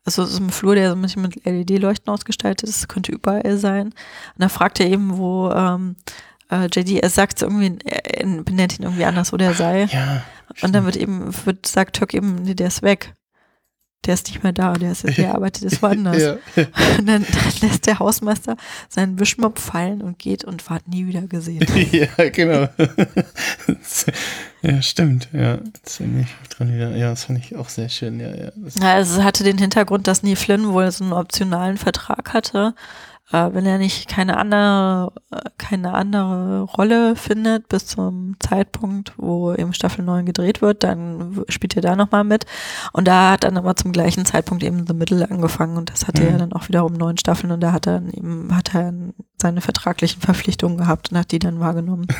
Also 0.06 0.26
so 0.26 0.42
ein 0.42 0.52
Flur, 0.52 0.76
der 0.76 0.90
so 0.90 0.96
ein 0.96 1.02
bisschen 1.02 1.22
mit 1.22 1.46
LED-Leuchten 1.46 2.12
ausgestaltet 2.12 2.70
ist, 2.70 2.88
könnte 2.88 3.12
überall 3.12 3.58
sein. 3.58 3.88
Und 3.88 3.94
da 4.38 4.48
fragt 4.48 4.80
er 4.80 4.88
eben, 4.88 5.18
wo 5.18 5.52
ähm, 5.52 5.98
äh, 6.50 6.68
JD, 6.74 7.02
er 7.02 7.10
sagt 7.10 7.42
irgendwie, 7.42 7.78
er 7.84 8.22
er 8.22 8.44
benennt 8.44 8.80
ihn 8.80 8.84
irgendwie 8.84 9.06
anders, 9.06 9.34
wo 9.34 9.38
der 9.38 9.54
sei. 9.54 9.86
Ja. 9.92 10.24
Und 10.62 10.74
dann 10.74 10.86
wird 10.86 10.96
eben, 10.96 11.34
wird, 11.46 11.66
sagt 11.66 11.98
Turk 11.98 12.14
eben, 12.14 12.36
nee, 12.36 12.54
der 12.54 12.68
ist 12.68 12.82
weg. 12.82 13.14
Der 14.06 14.14
ist 14.14 14.28
nicht 14.28 14.42
mehr 14.42 14.54
da, 14.54 14.74
der 14.74 14.94
ist 14.94 15.04
jetzt, 15.04 15.18
der 15.18 15.34
arbeitet 15.36 15.64
jetzt 15.64 15.82
woanders. 15.82 16.22
Ja. 16.22 16.38
Und 16.98 17.08
dann, 17.08 17.26
dann 17.26 17.54
lässt 17.62 17.88
der 17.88 18.00
Hausmeister 18.00 18.56
seinen 18.88 19.20
Wischmopp 19.20 19.60
fallen 19.60 20.02
und 20.02 20.18
geht 20.18 20.44
und 20.46 20.70
wird 20.70 20.88
nie 20.88 21.08
wieder 21.08 21.22
gesehen. 21.22 21.66
ja, 21.92 22.30
genau. 22.30 22.70
ja, 24.62 24.82
stimmt. 24.82 25.28
Ja, 25.34 25.60
das 25.84 25.98
finde 25.98 26.22
ich 26.22 26.50
dran 26.50 26.74
wieder. 26.74 26.96
Ja, 26.96 27.10
das 27.10 27.26
fand 27.26 27.40
ich 27.40 27.56
auch 27.56 27.70
sehr 27.70 27.90
schön. 27.90 28.20
Ja, 28.20 28.34
ja. 28.34 28.52
Ja, 28.80 28.94
also 28.94 29.20
es 29.20 29.26
hatte 29.26 29.44
den 29.44 29.58
Hintergrund, 29.58 30.08
dass 30.08 30.24
Neil 30.24 30.36
Flynn 30.36 30.70
wohl 30.70 30.90
so 30.92 31.04
einen 31.04 31.14
optionalen 31.14 31.78
Vertrag 31.78 32.34
hatte. 32.34 32.76
Äh, 33.32 33.50
wenn 33.54 33.66
er 33.66 33.78
nicht 33.78 34.08
keine 34.08 34.38
andere, 34.38 35.12
äh, 35.32 35.42
keine 35.58 35.94
andere 35.94 36.62
Rolle 36.62 37.16
findet 37.18 37.68
bis 37.68 37.86
zum 37.86 38.36
Zeitpunkt, 38.40 39.14
wo 39.18 39.54
eben 39.54 39.74
Staffel 39.74 40.06
9 40.06 40.26
gedreht 40.26 40.62
wird, 40.62 40.84
dann 40.84 41.44
spielt 41.50 41.76
er 41.76 41.82
da 41.82 41.96
nochmal 41.98 42.24
mit. 42.24 42.46
Und 42.94 43.06
da 43.08 43.32
hat 43.32 43.44
dann 43.44 43.58
aber 43.58 43.76
zum 43.76 43.92
gleichen 43.92 44.26
Zeitpunkt 44.26 44.64
eben 44.64 44.88
The 44.88 44.94
Middle 44.94 45.30
angefangen 45.30 45.76
und 45.78 45.92
das 45.92 46.08
hatte 46.08 46.22
Mhm. 46.24 46.28
er 46.30 46.38
dann 46.38 46.54
auch 46.54 46.70
wiederum 46.70 46.94
neun 46.94 47.18
Staffeln 47.18 47.52
und 47.52 47.60
da 47.60 47.74
hat 47.74 47.86
er 47.88 47.96
dann 48.00 48.10
eben, 48.12 48.56
hat 48.56 48.74
er 48.74 48.94
seine 49.42 49.60
vertraglichen 49.62 50.22
Verpflichtungen 50.22 50.78
gehabt 50.78 51.12
und 51.12 51.18
hat 51.18 51.32
die 51.32 51.40
dann 51.40 51.60
wahrgenommen. 51.60 52.08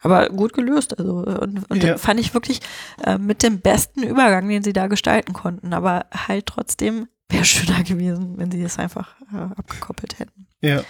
Aber 0.00 0.28
gut 0.28 0.52
gelöst, 0.52 0.96
also 0.98 1.18
und, 1.18 1.68
und 1.70 1.82
Ja. 1.82 1.96
fand 1.98 2.20
ich 2.20 2.32
wirklich 2.34 2.60
äh, 3.04 3.18
mit 3.18 3.42
dem 3.42 3.60
besten 3.60 4.02
Übergang, 4.04 4.48
den 4.48 4.62
sie 4.62 4.72
da 4.72 4.86
gestalten 4.86 5.32
konnten. 5.32 5.72
Aber 5.72 6.06
halt 6.12 6.46
trotzdem 6.46 7.08
wäre 7.28 7.44
schöner 7.44 7.82
gewesen, 7.82 8.38
wenn 8.38 8.50
sie 8.50 8.62
es 8.62 8.78
einfach 8.78 9.14
äh, 9.32 9.36
abgekoppelt 9.56 10.18
hätten. 10.18 10.46
ja. 10.60 10.82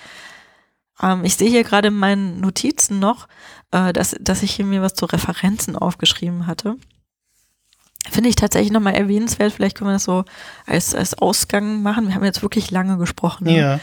Ähm, 1.00 1.24
ich 1.24 1.36
sehe 1.36 1.48
hier 1.48 1.62
gerade 1.62 1.88
in 1.88 1.94
meinen 1.94 2.40
Notizen 2.40 2.98
noch, 2.98 3.28
äh, 3.70 3.92
dass, 3.92 4.16
dass 4.20 4.42
ich 4.42 4.52
hier 4.56 4.64
mir 4.64 4.82
was 4.82 4.94
zu 4.94 5.06
Referenzen 5.06 5.76
aufgeschrieben 5.76 6.48
hatte. 6.48 6.76
Finde 8.10 8.30
ich 8.30 8.36
tatsächlich 8.36 8.72
nochmal 8.72 8.94
erwähnenswert. 8.94 9.52
Vielleicht 9.52 9.76
können 9.76 9.90
wir 9.90 9.94
das 9.94 10.04
so 10.04 10.24
als, 10.66 10.94
als 10.96 11.14
Ausgang 11.14 11.82
machen. 11.82 12.08
Wir 12.08 12.14
haben 12.16 12.24
jetzt 12.24 12.42
wirklich 12.42 12.70
lange 12.72 12.96
gesprochen. 12.98 13.44
ne? 13.44 13.56
Ja. 13.58 13.80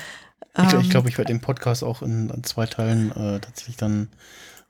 Ich, 0.57 0.63
ich 0.65 0.73
Ähm, 0.73 0.89
glaube, 0.89 1.07
ich 1.09 1.17
werde 1.17 1.31
den 1.31 1.39
Podcast 1.41 1.83
auch 1.85 2.01
in, 2.01 2.29
in 2.29 2.43
zwei 2.43 2.65
Teilen 2.65 3.11
äh, 3.11 3.39
tatsächlich 3.39 3.77
dann. 3.77 4.09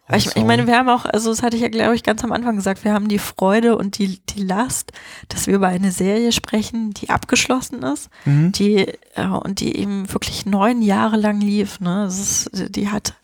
Ich, 0.10 0.18
ich 0.18 0.28
raushauen. 0.28 0.46
meine, 0.48 0.68
wir 0.68 0.78
haben 0.78 0.88
auch, 0.90 1.06
also 1.06 1.32
das 1.32 1.42
hatte 1.42 1.56
ich 1.56 1.64
ja, 1.64 1.68
glaube 1.70 1.96
ich, 1.96 2.04
ganz 2.04 2.24
am 2.24 2.32
Anfang 2.32 2.56
gesagt, 2.56 2.84
wir 2.84 2.94
haben 2.94 3.08
die 3.08 3.18
Freude 3.18 3.76
und 3.76 3.98
die, 3.98 4.20
die 4.30 4.44
Last, 4.44 4.92
dass 5.30 5.48
wir 5.48 5.56
über 5.56 5.68
eine 5.68 5.92
Serie 5.92 6.32
sprechen, 6.32 6.94
die 6.94 7.10
abgeschlossen 7.10 7.82
ist, 7.82 8.10
Mhm. 8.24 8.52
die 8.52 8.86
äh, 9.16 9.26
und 9.28 9.62
die 9.62 9.76
eben 9.78 10.12
wirklich 10.14 10.46
neun 10.46 10.84
Jahre 10.84 11.18
lang 11.18 11.42
lief. 11.42 11.80
Ne? 11.80 12.04
Das 12.06 12.20
ist, 12.20 12.76
die 12.76 12.90
hat 12.90 13.16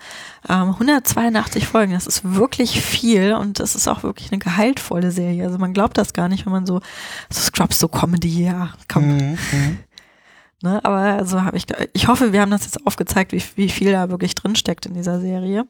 ähm, 0.50 0.70
182 0.70 1.68
Folgen. 1.68 1.94
Das 1.94 2.08
ist 2.08 2.22
wirklich 2.34 2.82
viel 2.82 3.34
und 3.34 3.60
das 3.60 3.76
ist 3.76 3.88
auch 3.88 4.02
wirklich 4.02 4.32
eine 4.32 4.40
gehaltvolle 4.40 5.12
Serie. 5.12 5.44
Also 5.46 5.60
man 5.60 5.74
glaubt 5.74 6.00
das 6.00 6.14
gar 6.14 6.30
nicht, 6.30 6.48
wenn 6.48 6.54
man 6.54 6.66
so, 6.66 6.80
so 7.30 7.42
Scrubs, 7.42 7.78
so 7.80 7.90
Comedy, 7.90 8.44
ja, 8.46 8.72
komm. 8.92 9.18
Mhm. 9.18 9.38
Mhm. 9.52 9.78
Ne? 10.64 10.80
Aber 10.86 10.98
also 10.98 11.42
habe 11.42 11.58
ich, 11.58 11.66
ich 11.94 12.08
hoffe, 12.08 12.34
wir 12.34 12.42
haben 12.42 12.52
das 12.52 12.66
jetzt 12.66 12.86
aufgezeigt, 12.86 13.32
wie, 13.32 13.42
wie 13.56 13.68
viel 13.70 13.92
da 13.94 14.12
wirklich 14.12 14.36
drinsteckt 14.36 14.86
in 14.86 14.94
dieser 14.94 15.20
Serie. 15.20 15.66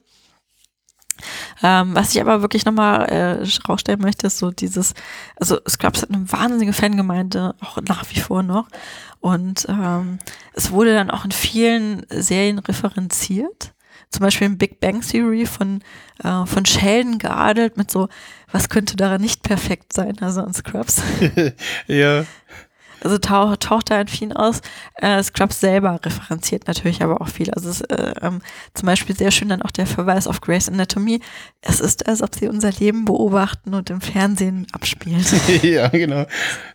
Ähm, 1.62 1.94
was 1.94 2.14
ich 2.14 2.20
aber 2.20 2.42
wirklich 2.42 2.64
nochmal 2.64 3.04
äh, 3.04 3.46
rausstellen 3.68 4.00
möchte, 4.00 4.26
ist 4.26 4.38
so 4.38 4.50
dieses, 4.50 4.94
also 5.36 5.58
Scrubs 5.68 6.02
hat 6.02 6.10
eine 6.10 6.30
wahnsinnige 6.30 6.72
Fangemeinde, 6.72 7.54
auch 7.60 7.78
nach 7.82 8.04
wie 8.10 8.20
vor 8.20 8.42
noch. 8.42 8.68
Und 9.20 9.66
ähm, 9.68 10.18
es 10.52 10.72
wurde 10.72 10.94
dann 10.94 11.10
auch 11.10 11.24
in 11.24 11.30
vielen 11.30 12.04
Serien 12.10 12.58
referenziert. 12.58 13.72
Zum 14.10 14.20
Beispiel 14.20 14.46
in 14.46 14.58
Big 14.58 14.80
Bang 14.80 15.00
Theory 15.00 15.46
von, 15.46 15.80
äh, 16.22 16.44
von 16.44 16.66
Sheldon 16.66 17.18
geadelt 17.18 17.76
mit 17.76 17.90
so, 17.90 18.08
was 18.50 18.68
könnte 18.68 18.96
daran 18.96 19.20
nicht 19.20 19.42
perfekt 19.42 19.92
sein, 19.92 20.18
also 20.20 20.42
an 20.42 20.52
Scrubs. 20.52 21.02
ja. 21.86 22.24
Also 23.02 23.18
taucht, 23.18 23.60
taucht 23.60 23.90
da 23.90 24.00
in 24.00 24.08
vielen 24.08 24.32
aus. 24.32 24.60
Äh, 24.96 25.22
Scrubs 25.22 25.60
selber 25.60 26.00
referenziert 26.04 26.66
natürlich 26.66 27.02
aber 27.02 27.20
auch 27.20 27.28
viel. 27.28 27.50
Also 27.50 27.70
es 27.70 27.80
ist 27.80 27.90
äh, 27.90 28.14
ähm, 28.22 28.40
zum 28.74 28.86
Beispiel 28.86 29.16
sehr 29.16 29.30
schön 29.30 29.48
dann 29.48 29.62
auch 29.62 29.70
der 29.70 29.86
Verweis 29.86 30.26
auf 30.26 30.40
Grey's 30.40 30.68
Anatomy. 30.68 31.20
Es 31.60 31.80
ist, 31.80 32.06
als 32.06 32.22
ob 32.22 32.34
sie 32.34 32.48
unser 32.48 32.70
Leben 32.72 33.04
beobachten 33.04 33.74
und 33.74 33.90
im 33.90 34.00
Fernsehen 34.00 34.66
abspielen. 34.72 35.24
ja, 35.62 35.88
genau. 35.88 36.26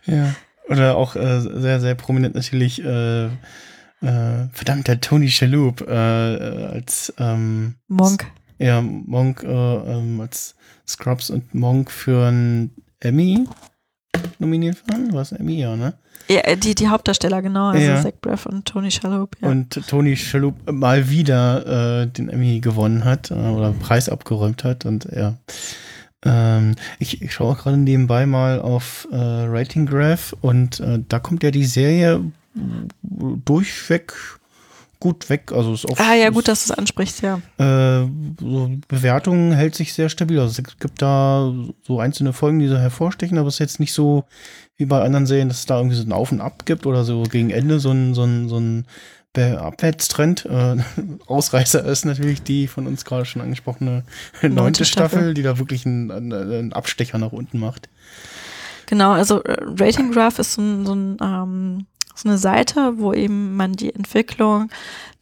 Ja. 0.04 0.34
Oder 0.68 0.96
auch 0.96 1.16
äh, 1.16 1.40
sehr, 1.40 1.80
sehr 1.80 1.94
prominent 1.94 2.34
natürlich, 2.34 2.84
äh, 2.84 3.26
äh, 3.26 4.48
verdammt, 4.52 4.86
der 4.86 5.00
Tony 5.00 5.28
Shalhoub 5.30 5.80
äh, 5.80 5.92
als 5.92 7.12
ähm, 7.18 7.76
Monk. 7.88 8.26
ja, 8.58 8.80
Monk 8.82 9.42
äh, 9.42 9.48
ähm, 9.48 10.20
als 10.20 10.54
Scrubs 10.86 11.30
und 11.30 11.54
Monk 11.54 11.90
für 11.90 12.28
ein 12.28 12.70
Emmy 13.00 13.46
nominiert 14.40 14.78
waren. 14.88 15.12
War 15.12 15.22
es 15.22 15.32
Emmy, 15.32 15.60
ja, 15.60 15.76
ne? 15.76 15.94
Ja, 16.28 16.40
äh, 16.40 16.56
die, 16.56 16.74
die 16.74 16.88
Hauptdarsteller, 16.88 17.42
genau. 17.42 17.68
Also 17.68 17.86
Ja. 17.86 18.02
Zach 18.02 18.12
Braff 18.20 18.46
und 18.46 18.64
Tony 18.66 18.90
Shalhoub. 18.90 19.36
Ja. 19.40 19.48
Und 19.48 19.86
Tony 19.88 20.16
Shalhoub 20.16 20.70
mal 20.70 21.08
wieder 21.08 22.02
äh, 22.02 22.06
den 22.06 22.28
Emmy 22.28 22.60
gewonnen 22.60 23.04
hat 23.04 23.30
äh, 23.30 23.34
oder 23.34 23.72
Preis 23.72 24.08
abgeräumt 24.08 24.64
hat 24.64 24.84
und 24.84 25.08
ja. 25.14 25.34
Ähm, 26.24 26.74
ich, 26.98 27.22
ich 27.22 27.32
schaue 27.32 27.52
auch 27.52 27.58
gerade 27.58 27.76
nebenbei 27.76 28.26
mal 28.26 28.60
auf 28.60 29.06
äh, 29.12 29.16
Rating 29.16 29.86
Graph 29.86 30.34
und 30.40 30.80
äh, 30.80 30.98
da 31.08 31.20
kommt 31.20 31.44
ja 31.44 31.52
die 31.52 31.64
Serie 31.64 32.20
durchweg 33.44 34.12
gut 35.00 35.28
weg. 35.30 35.52
Also 35.52 35.74
ist 35.74 35.86
auch 35.88 35.98
ah 35.98 36.14
ja, 36.14 36.30
gut, 36.30 36.48
dass 36.48 36.66
du 36.66 36.72
es 36.72 36.78
ansprichst, 36.78 37.22
ja. 37.22 37.40
äh, 37.58 38.06
so 38.40 38.70
Bewertungen 38.88 39.52
hält 39.52 39.74
sich 39.74 39.92
sehr 39.94 40.08
stabil. 40.08 40.38
Also 40.40 40.60
es 40.62 40.78
gibt 40.78 41.00
da 41.02 41.52
so 41.82 42.00
einzelne 42.00 42.32
Folgen, 42.32 42.58
die 42.58 42.68
so 42.68 42.76
hervorstechen, 42.76 43.38
aber 43.38 43.48
es 43.48 43.54
ist 43.54 43.60
jetzt 43.60 43.80
nicht 43.80 43.92
so 43.92 44.24
wie 44.76 44.86
bei 44.86 45.00
anderen 45.02 45.26
Serien, 45.26 45.48
dass 45.48 45.58
es 45.60 45.66
da 45.66 45.76
irgendwie 45.78 45.96
so 45.96 46.02
ein 46.04 46.12
Auf 46.12 46.32
und 46.32 46.40
Ab 46.40 46.64
gibt 46.66 46.86
oder 46.86 47.04
so 47.04 47.22
gegen 47.24 47.50
Ende 47.50 47.80
so 47.80 47.90
ein, 47.90 48.14
so 48.14 48.24
ein, 48.24 48.48
so 48.48 48.58
ein 48.58 48.86
Abwärtstrend. 49.36 50.46
Äh, 50.46 50.76
Ausreißer 51.26 51.84
ist 51.84 52.04
natürlich 52.04 52.42
die 52.42 52.66
von 52.66 52.86
uns 52.86 53.04
gerade 53.04 53.24
schon 53.24 53.40
angesprochene 53.42 54.02
neunte 54.42 54.84
Staffel, 54.84 55.18
Staffel. 55.18 55.34
die 55.34 55.42
da 55.42 55.58
wirklich 55.58 55.86
einen, 55.86 56.10
einen- 56.10 56.32
einen 56.32 56.72
Abstecher 56.72 57.18
nach 57.18 57.32
unten 57.32 57.58
macht. 57.60 57.88
Genau, 58.86 59.12
also 59.12 59.42
äh, 59.44 59.56
Rating 59.78 60.10
Graph 60.12 60.38
ist 60.38 60.54
so, 60.54 60.62
ein, 60.62 60.86
so, 60.86 60.94
ein, 60.94 61.16
ähm, 61.22 61.86
so 62.18 62.28
eine 62.28 62.38
Seite, 62.38 62.94
wo 62.98 63.12
eben 63.12 63.54
man 63.56 63.72
die 63.74 63.94
Entwicklung 63.94 64.70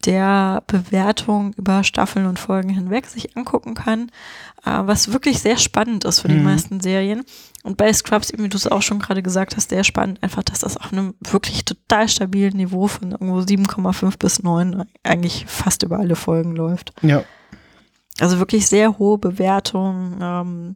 der 0.05 0.63
Bewertung 0.67 1.53
über 1.57 1.83
Staffeln 1.83 2.25
und 2.25 2.39
Folgen 2.39 2.69
hinweg 2.69 3.05
sich 3.07 3.35
angucken 3.37 3.73
kann, 3.75 4.09
äh, 4.65 4.71
was 4.81 5.11
wirklich 5.13 5.39
sehr 5.39 5.57
spannend 5.57 6.05
ist 6.05 6.21
für 6.21 6.27
die 6.27 6.35
Mhm. 6.35 6.43
meisten 6.43 6.79
Serien. 6.79 7.23
Und 7.63 7.77
bei 7.77 7.91
Scrubs, 7.91 8.29
eben 8.29 8.43
wie 8.43 8.49
du 8.49 8.57
es 8.57 8.67
auch 8.67 8.81
schon 8.81 8.99
gerade 8.99 9.21
gesagt 9.21 9.55
hast, 9.57 9.69
sehr 9.69 9.83
spannend, 9.83 10.23
einfach, 10.23 10.43
dass 10.43 10.59
das 10.59 10.77
auf 10.77 10.91
einem 10.91 11.13
wirklich 11.21 11.65
total 11.65 12.07
stabilen 12.07 12.55
Niveau 12.57 12.87
von 12.87 13.11
irgendwo 13.11 13.41
7,5 13.41 14.17
bis 14.17 14.41
9 14.41 14.83
eigentlich 15.03 15.45
fast 15.47 15.83
über 15.83 15.99
alle 15.99 16.15
Folgen 16.15 16.55
läuft. 16.55 16.93
Ja. 17.01 17.23
Also 18.19 18.39
wirklich 18.39 18.65
sehr 18.67 18.97
hohe 18.97 19.17
Bewertungen, 19.19 20.17
ähm, 20.21 20.75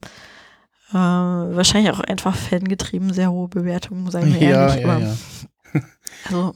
äh, 0.92 0.96
wahrscheinlich 0.96 1.92
auch 1.92 2.02
einfach 2.02 2.36
fangetrieben, 2.36 3.14
sehr 3.14 3.32
hohe 3.32 3.48
Bewertungen, 3.48 4.12
sagen 4.12 4.34
wir 4.34 4.42
Ja, 4.42 4.68
ehrlich. 4.68 4.84
ja, 4.86 5.00
ja. 5.00 5.14
Also 6.26 6.54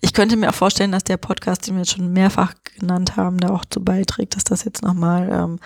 ich 0.00 0.12
könnte 0.12 0.36
mir 0.36 0.50
auch 0.50 0.54
vorstellen, 0.54 0.92
dass 0.92 1.04
der 1.04 1.16
Podcast, 1.16 1.66
den 1.66 1.74
wir 1.74 1.80
jetzt 1.80 1.92
schon 1.92 2.12
mehrfach 2.12 2.54
genannt 2.78 3.16
haben, 3.16 3.38
da 3.38 3.50
auch 3.50 3.64
zu 3.64 3.82
beiträgt, 3.82 4.36
dass 4.36 4.44
das 4.44 4.64
jetzt 4.64 4.82
nochmal 4.82 5.28
ähm, 5.32 5.58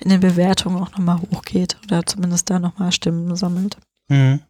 in 0.00 0.08
den 0.08 0.20
Bewertungen 0.20 0.82
auch 0.82 0.90
nochmal 0.92 1.20
hochgeht 1.20 1.76
oder 1.84 2.04
zumindest 2.06 2.50
da 2.50 2.58
nochmal 2.58 2.92
Stimmen 2.92 3.34
sammelt. 3.36 3.76
Mhm. 4.08 4.40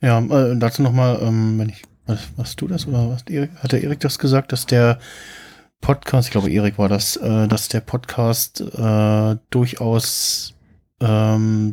Ja, 0.00 0.20
äh, 0.20 0.56
dazu 0.58 0.82
nochmal, 0.82 1.18
ähm, 1.22 1.58
wenn 1.58 1.70
ich, 1.70 1.82
was, 2.06 2.20
was 2.36 2.56
du 2.56 2.68
das 2.68 2.86
oder 2.86 3.10
was 3.10 3.22
Erik, 3.22 3.50
hat 3.56 3.72
der 3.72 3.82
Erik 3.82 4.00
das 4.00 4.18
gesagt, 4.18 4.52
dass 4.52 4.66
der 4.66 4.98
Podcast, 5.80 6.28
ich 6.28 6.32
glaube 6.32 6.50
Erik 6.50 6.78
war 6.78 6.88
das, 6.88 7.16
äh, 7.16 7.48
dass 7.48 7.68
der 7.68 7.80
Podcast 7.80 8.60
äh, 8.60 9.36
durchaus 9.50 10.54
ähm, 11.00 11.72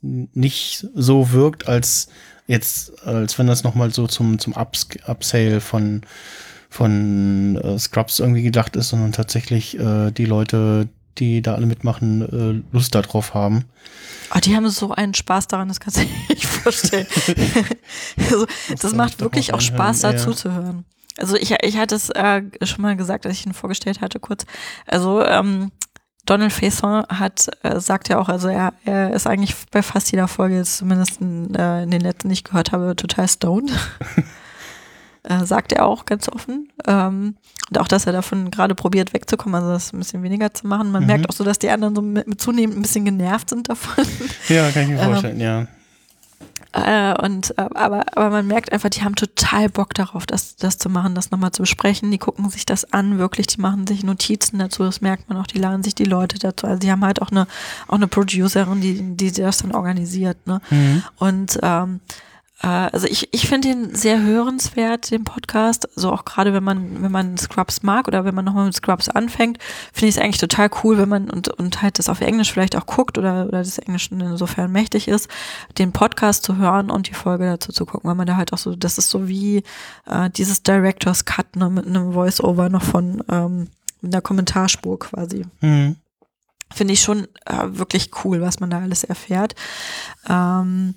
nicht 0.00 0.86
so 0.94 1.32
wirkt, 1.32 1.68
als 1.68 2.08
jetzt, 2.46 3.06
als 3.06 3.38
wenn 3.38 3.46
das 3.46 3.64
nochmal 3.64 3.92
so 3.92 4.06
zum, 4.06 4.38
zum 4.38 4.54
Ups 4.54 4.88
Upsale 5.06 5.60
von, 5.60 6.02
von 6.70 7.56
äh, 7.56 7.78
Scrubs 7.78 8.20
irgendwie 8.20 8.42
gedacht 8.42 8.76
ist, 8.76 8.90
sondern 8.90 9.12
tatsächlich 9.12 9.78
äh, 9.78 10.10
die 10.10 10.26
Leute, 10.26 10.88
die 11.18 11.42
da 11.42 11.54
alle 11.54 11.66
mitmachen, 11.66 12.22
äh, 12.22 12.74
Lust 12.74 12.94
darauf 12.94 13.34
haben. 13.34 13.64
Oh, 14.34 14.38
die 14.40 14.56
haben 14.56 14.68
so 14.68 14.92
einen 14.92 15.14
Spaß 15.14 15.46
daran, 15.46 15.68
das 15.68 15.80
kannst 15.80 15.98
du 15.98 16.02
dir 16.02 16.10
nicht 16.28 16.46
vorstellen. 16.46 17.06
also, 18.30 18.46
das 18.80 18.94
macht 18.94 19.20
wirklich 19.20 19.54
auch 19.54 19.60
Spaß, 19.60 20.04
anhören, 20.04 20.16
dazu 20.16 20.30
ja. 20.30 20.36
zu 20.36 20.52
hören. 20.52 20.84
Also 21.16 21.36
ich, 21.36 21.52
ich 21.62 21.76
hatte 21.76 21.94
es 21.94 22.10
äh, 22.10 22.42
schon 22.62 22.82
mal 22.82 22.96
gesagt, 22.96 23.24
als 23.24 23.36
ich 23.36 23.46
ihn 23.46 23.54
vorgestellt 23.54 24.00
hatte, 24.00 24.18
kurz. 24.18 24.46
Also 24.86 25.24
ähm, 25.24 25.70
Donald 26.26 26.52
Faison 26.52 27.04
hat, 27.08 27.48
äh, 27.62 27.80
sagt 27.80 28.08
ja 28.08 28.18
auch, 28.18 28.28
also 28.28 28.48
er, 28.48 28.72
er 28.84 29.12
ist 29.12 29.26
eigentlich 29.26 29.54
bei 29.70 29.82
fast 29.82 30.10
jeder 30.10 30.26
Folge, 30.28 30.56
jetzt 30.56 30.78
zumindest 30.78 31.20
in, 31.20 31.54
äh, 31.54 31.82
in 31.82 31.90
den 31.90 32.00
letzten, 32.00 32.28
die 32.28 32.32
ich 32.34 32.44
gehört 32.44 32.72
habe, 32.72 32.96
total 32.96 33.28
stoned. 33.28 33.70
äh, 35.24 35.44
sagt 35.44 35.72
er 35.72 35.86
auch 35.86 36.04
ganz 36.06 36.28
offen. 36.28 36.68
Ähm, 36.86 37.36
und 37.70 37.78
auch, 37.78 37.88
dass 37.88 38.06
er 38.06 38.12
davon 38.12 38.50
gerade 38.50 38.74
probiert 38.74 39.12
wegzukommen, 39.14 39.54
also 39.60 39.72
das 39.72 39.92
ein 39.92 39.98
bisschen 39.98 40.22
weniger 40.22 40.52
zu 40.52 40.66
machen. 40.66 40.90
Man 40.92 41.02
Mhm. 41.02 41.06
merkt 41.08 41.28
auch 41.28 41.34
so, 41.34 41.44
dass 41.44 41.58
die 41.58 41.70
anderen 41.70 41.94
so 41.94 42.02
mit, 42.02 42.26
mit 42.28 42.40
zunehmend 42.40 42.76
ein 42.78 42.82
bisschen 42.82 43.04
genervt 43.06 43.48
sind 43.50 43.68
davon. 43.68 44.04
Ja, 44.48 44.70
kann 44.70 44.82
ich 44.82 44.88
mir 44.90 45.00
Ähm, 45.00 45.04
vorstellen, 45.10 45.40
ja. 45.40 45.66
Äh, 46.72 47.14
und 47.22 47.56
äh, 47.56 47.68
aber, 47.74 48.04
aber 48.16 48.30
man 48.30 48.46
merkt 48.46 48.72
einfach, 48.72 48.90
die 48.90 49.02
haben 49.02 49.14
total 49.14 49.68
Bock 49.68 49.94
darauf, 49.94 50.26
das, 50.26 50.56
das 50.56 50.76
zu 50.76 50.90
machen, 50.90 51.14
das 51.14 51.30
nochmal 51.30 51.52
zu 51.52 51.62
besprechen. 51.62 52.10
Die 52.10 52.18
gucken 52.18 52.50
sich 52.50 52.66
das 52.66 52.92
an, 52.92 53.18
wirklich, 53.18 53.46
die 53.46 53.60
machen 53.60 53.86
sich 53.86 54.02
Notizen 54.02 54.58
dazu, 54.58 54.82
das 54.82 55.00
merkt 55.00 55.28
man 55.28 55.38
auch, 55.38 55.46
die 55.46 55.58
laden 55.58 55.84
sich 55.84 55.94
die 55.94 56.04
Leute 56.04 56.38
dazu. 56.38 56.66
Also 56.66 56.80
die 56.80 56.90
haben 56.90 57.04
halt 57.04 57.22
auch 57.22 57.30
eine, 57.30 57.46
auch 57.86 57.94
eine 57.94 58.08
Producerin, 58.08 58.80
die, 58.80 59.16
die 59.16 59.30
das 59.30 59.58
dann 59.58 59.72
organisiert, 59.72 60.46
ne? 60.46 60.60
Mhm. 60.70 61.02
Und 61.18 61.58
ähm, 61.62 62.00
äh, 62.00 62.33
also 62.66 63.06
ich, 63.06 63.28
ich 63.32 63.48
finde 63.48 63.68
ihn 63.68 63.94
sehr 63.94 64.22
hörenswert, 64.22 65.10
den 65.10 65.24
Podcast. 65.24 65.88
Also 65.96 66.12
auch 66.12 66.24
gerade 66.24 66.54
wenn 66.54 66.64
man, 66.64 67.02
wenn 67.02 67.12
man 67.12 67.36
Scrubs 67.36 67.82
mag 67.82 68.08
oder 68.08 68.24
wenn 68.24 68.34
man 68.34 68.44
nochmal 68.44 68.66
mit 68.66 68.74
Scrubs 68.74 69.08
anfängt, 69.08 69.58
finde 69.92 70.08
ich 70.08 70.16
es 70.16 70.22
eigentlich 70.22 70.38
total 70.38 70.70
cool, 70.82 70.96
wenn 70.98 71.08
man 71.08 71.28
und, 71.30 71.48
und 71.48 71.82
halt 71.82 71.98
das 71.98 72.08
auf 72.08 72.20
Englisch 72.20 72.52
vielleicht 72.52 72.76
auch 72.76 72.86
guckt 72.86 73.18
oder, 73.18 73.46
oder 73.46 73.58
das 73.58 73.78
Englischen 73.78 74.20
insofern 74.20 74.72
mächtig 74.72 75.08
ist, 75.08 75.28
den 75.78 75.92
Podcast 75.92 76.44
zu 76.44 76.56
hören 76.56 76.90
und 76.90 77.08
die 77.08 77.14
Folge 77.14 77.44
dazu 77.46 77.72
zu 77.72 77.86
gucken, 77.86 78.08
weil 78.08 78.16
man 78.16 78.26
da 78.26 78.36
halt 78.36 78.52
auch 78.52 78.58
so, 78.58 78.74
das 78.76 78.98
ist 78.98 79.10
so 79.10 79.28
wie 79.28 79.62
äh, 80.06 80.30
dieses 80.30 80.62
Director's 80.62 81.24
Cut, 81.24 81.56
ne, 81.56 81.68
mit 81.70 81.86
einem 81.86 82.12
Voice-Over 82.12 82.68
noch 82.68 82.82
von 82.82 83.22
ähm, 83.30 83.68
einer 84.02 84.20
Kommentarspur 84.20 84.98
quasi 84.98 85.44
Mhm. 85.60 85.96
finde 86.72 86.94
ich 86.94 87.02
schon 87.02 87.26
äh, 87.46 87.64
wirklich 87.66 88.10
cool, 88.24 88.40
was 88.40 88.60
man 88.60 88.70
da 88.70 88.78
alles 88.80 89.04
erfährt. 89.04 89.54
Ähm, 90.28 90.94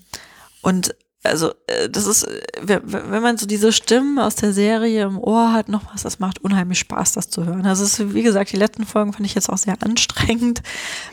und 0.61 0.95
also 1.28 1.52
äh, 1.68 1.90
das 1.90 2.06
ist, 2.06 2.24
äh, 2.24 2.80
wenn 2.84 3.22
man 3.22 3.38
so 3.38 3.45
diese 3.45 3.72
Stimmen 3.72 4.20
aus 4.20 4.36
der 4.36 4.54
Serie 4.54 5.06
im 5.06 5.20
Ohr 5.20 5.54
hat, 5.54 5.70
noch 5.70 5.94
was, 5.94 6.04
das 6.04 6.20
macht 6.20 6.44
unheimlich 6.44 6.80
Spaß, 6.80 7.14
das 7.14 7.30
zu 7.30 7.45
hören. 7.45 7.66
Also 7.66 7.84
es 7.84 7.99
ist, 7.99 8.14
wie 8.14 8.24
gesagt, 8.24 8.52
die 8.52 8.58
letzten 8.58 8.86
Folgen 8.86 9.14
fand 9.14 9.26
ich 9.26 9.36
jetzt 9.36 9.49
auch 9.49 9.58
sehr 9.58 9.78
anstrengend 9.82 10.62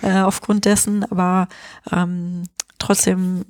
äh, 0.02 0.20
aufgrund 0.20 0.64
dessen, 0.64 1.04
aber 1.04 1.48
ähm, 1.92 2.44
trotzdem 2.78 3.44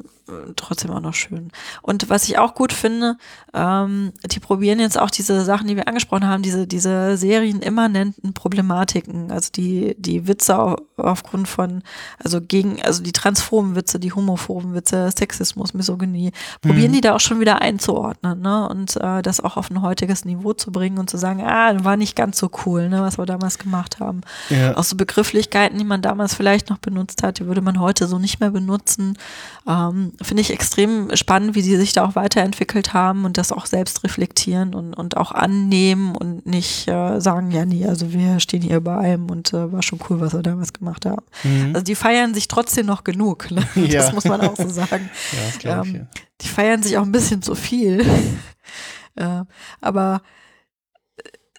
trotzdem 0.56 0.90
auch 0.90 1.00
noch 1.00 1.14
schön. 1.14 1.50
Und 1.82 2.08
was 2.08 2.24
ich 2.24 2.38
auch 2.38 2.54
gut 2.54 2.72
finde, 2.72 3.16
ähm, 3.52 4.12
die 4.24 4.40
probieren 4.40 4.80
jetzt 4.80 4.98
auch 4.98 5.10
diese 5.10 5.44
Sachen, 5.44 5.68
die 5.68 5.76
wir 5.76 5.86
angesprochen 5.86 6.26
haben, 6.26 6.42
diese, 6.42 6.66
diese 6.66 7.16
serienimmanenten 7.16 8.32
Problematiken, 8.32 9.30
also 9.30 9.50
die, 9.54 9.94
die 9.98 10.26
Witze 10.26 10.58
auf, 10.58 10.78
aufgrund 10.96 11.46
von, 11.46 11.82
also 12.22 12.40
gegen, 12.40 12.82
also 12.82 13.02
die 13.02 13.12
transphoben 13.12 13.74
Witze, 13.76 14.00
die 14.00 14.12
homophoben 14.12 14.74
Witze, 14.74 15.10
Sexismus, 15.16 15.74
Misogynie, 15.74 16.32
probieren 16.62 16.90
Mhm. 16.90 16.94
die 16.94 17.00
da 17.02 17.14
auch 17.14 17.20
schon 17.20 17.40
wieder 17.40 17.60
einzuordnen, 17.60 18.40
ne? 18.40 18.68
Und 18.68 18.96
äh, 18.96 19.22
das 19.22 19.40
auch 19.40 19.56
auf 19.56 19.70
ein 19.70 19.82
heutiges 19.82 20.24
Niveau 20.24 20.52
zu 20.54 20.72
bringen 20.72 20.98
und 20.98 21.10
zu 21.10 21.16
sagen, 21.18 21.42
ah, 21.42 21.84
war 21.84 21.96
nicht 21.96 22.16
ganz 22.16 22.38
so 22.38 22.50
cool, 22.64 22.88
ne, 22.88 23.02
was 23.02 23.18
wir 23.18 23.26
damals 23.26 23.58
gemacht 23.58 24.00
haben. 24.00 24.22
Ja. 24.48 24.76
Auch 24.76 24.84
so 24.84 24.96
Begrifflichkeiten, 24.96 25.78
die 25.78 25.84
man 25.84 26.02
damals 26.02 26.34
vielleicht 26.34 26.70
noch 26.70 26.78
benutzt 26.78 27.22
hat, 27.22 27.38
die 27.38 27.46
würde 27.46 27.60
man 27.60 27.80
heute 27.80 28.06
so 28.06 28.18
nicht 28.18 28.40
mehr 28.40 28.50
benutzen. 28.50 29.18
Ähm, 29.66 30.12
Finde 30.22 30.40
ich 30.40 30.52
extrem 30.52 31.14
spannend, 31.16 31.54
wie 31.54 31.62
die 31.62 31.76
sich 31.76 31.92
da 31.92 32.04
auch 32.04 32.14
weiterentwickelt 32.14 32.92
haben 32.94 33.24
und 33.24 33.36
das 33.38 33.52
auch 33.52 33.66
selbst 33.66 34.04
reflektieren 34.04 34.74
und, 34.74 34.94
und 34.94 35.16
auch 35.16 35.32
annehmen 35.32 36.14
und 36.14 36.46
nicht 36.46 36.86
äh, 36.88 37.20
sagen, 37.20 37.50
ja, 37.50 37.64
nee, 37.64 37.86
also 37.86 38.12
wir 38.12 38.38
stehen 38.40 38.62
hier 38.62 38.80
bei 38.80 38.94
allem 38.96 39.30
und 39.30 39.52
äh, 39.52 39.72
war 39.72 39.82
schon 39.82 39.98
cool, 40.08 40.20
was 40.20 40.32
wir 40.32 40.42
damals 40.42 40.72
gemacht 40.72 41.06
haben. 41.06 41.24
Mhm. 41.42 41.70
Also 41.74 41.84
die 41.84 41.94
feiern 41.94 42.34
sich 42.34 42.48
trotzdem 42.48 42.86
noch 42.86 43.04
genug, 43.04 43.50
ne? 43.50 43.66
Ja. 43.74 44.02
das 44.02 44.12
muss 44.12 44.24
man 44.24 44.40
auch 44.40 44.56
so 44.56 44.68
sagen. 44.68 45.10
ja, 45.32 45.58
glaube 45.58 45.88
ich. 45.88 45.94
ähm, 45.94 46.06
Die 46.40 46.48
feiern 46.48 46.82
sich 46.82 46.96
auch 46.96 47.02
ein 47.02 47.12
bisschen 47.12 47.42
zu 47.42 47.54
viel. 47.54 48.00
äh, 49.16 49.42
aber 49.80 50.22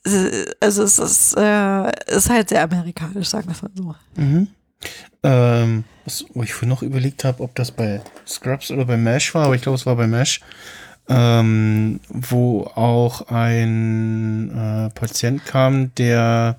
äh, 0.06 0.46
also 0.60 0.84
es 0.84 1.00
ist, 1.00 1.36
äh, 1.38 1.92
ist 2.08 2.30
halt 2.30 2.50
sehr 2.50 2.64
amerikanisch, 2.64 3.28
sagen 3.28 3.48
wir 3.48 3.54
es 3.54 3.62
mal 3.62 3.72
so. 3.74 3.96
Mhm. 4.22 4.48
Ähm, 5.24 5.84
was, 6.06 6.26
wo 6.34 6.44
ich 6.44 6.54
vorhin 6.54 6.70
noch 6.70 6.82
überlegt 6.84 7.24
habe, 7.24 7.44
ob 7.44 7.56
das 7.56 7.72
bei 7.72 8.02
Scrubs 8.28 8.72
oder 8.72 8.86
bei 8.86 8.98
MASH 8.98 9.34
war, 9.36 9.46
aber 9.46 9.56
ich 9.56 9.62
glaube, 9.62 9.76
es 9.78 9.86
war 9.86 9.96
bei 9.96 10.08
MASH, 10.08 10.40
ähm, 11.10 12.00
wo 12.10 12.64
auch 12.76 13.28
ein 13.28 14.50
äh, 14.52 14.90
Patient 14.92 15.46
kam, 15.46 15.94
der 15.96 16.58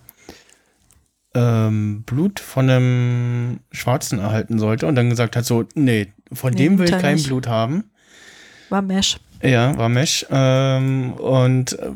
ähm, 1.34 2.02
Blut 2.04 2.40
von 2.40 2.70
einem 2.70 3.60
Schwarzen 3.72 4.18
erhalten 4.18 4.58
sollte 4.58 4.86
und 4.86 4.94
dann 4.94 5.10
gesagt 5.10 5.36
hat, 5.36 5.44
so, 5.44 5.64
nee, 5.74 6.12
von 6.32 6.52
Nee, 6.52 6.58
dem 6.58 6.78
will 6.78 6.86
ich 6.86 6.98
kein 6.98 7.14
nicht. 7.16 7.26
Blut 7.26 7.46
haben. 7.46 7.90
War 8.68 8.82
Mesh. 8.82 9.18
Ja, 9.42 9.76
war 9.76 9.88
Mesh. 9.88 10.26
Ähm, 10.30 11.12
und 11.12 11.78
äh, 11.78 11.90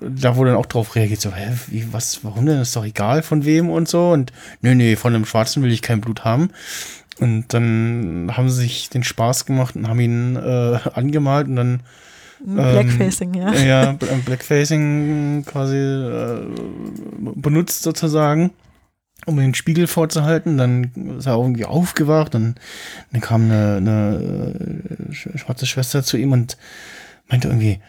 da 0.00 0.36
wurde 0.36 0.50
dann 0.50 0.58
auch 0.58 0.66
drauf 0.66 0.96
reagiert, 0.96 1.20
so, 1.20 1.32
hä, 1.32 1.52
wie, 1.68 1.92
was, 1.92 2.24
warum 2.24 2.46
denn? 2.46 2.60
Ist 2.60 2.74
doch 2.76 2.84
egal 2.84 3.22
von 3.22 3.44
wem 3.44 3.70
und 3.70 3.88
so. 3.88 4.10
Und 4.10 4.32
nee, 4.60 4.74
nee, 4.74 4.96
von 4.96 5.14
einem 5.14 5.24
Schwarzen 5.24 5.62
will 5.62 5.72
ich 5.72 5.82
kein 5.82 6.00
Blut 6.00 6.24
haben. 6.24 6.50
Und 7.20 7.54
dann 7.54 8.32
haben 8.36 8.50
sie 8.50 8.62
sich 8.62 8.90
den 8.90 9.04
Spaß 9.04 9.46
gemacht 9.46 9.76
und 9.76 9.88
haben 9.88 10.00
ihn 10.00 10.36
äh, 10.36 10.78
angemalt 10.94 11.46
und 11.46 11.56
dann 11.56 11.80
Blackfacing, 12.46 13.32
ja. 13.34 13.54
ja, 13.54 13.90
Bl- 13.92 14.22
Blackfacing 14.24 15.44
quasi 15.46 15.76
äh, 15.76 16.40
benutzt 17.36 17.82
sozusagen, 17.82 18.50
um 19.26 19.36
den 19.36 19.54
Spiegel 19.54 19.86
vorzuhalten. 19.86 20.58
Dann 20.58 21.16
ist 21.18 21.26
er 21.26 21.36
irgendwie 21.36 21.64
aufgewacht 21.64 22.34
und 22.34 22.54
dann 23.12 23.20
kam 23.20 23.44
eine, 23.44 23.76
eine 23.76 24.54
äh, 25.08 25.12
sch- 25.12 25.38
schwarze 25.38 25.66
Schwester 25.66 26.02
zu 26.02 26.16
ihm 26.16 26.32
und 26.32 26.56
meinte 27.28 27.48
irgendwie, 27.48 27.80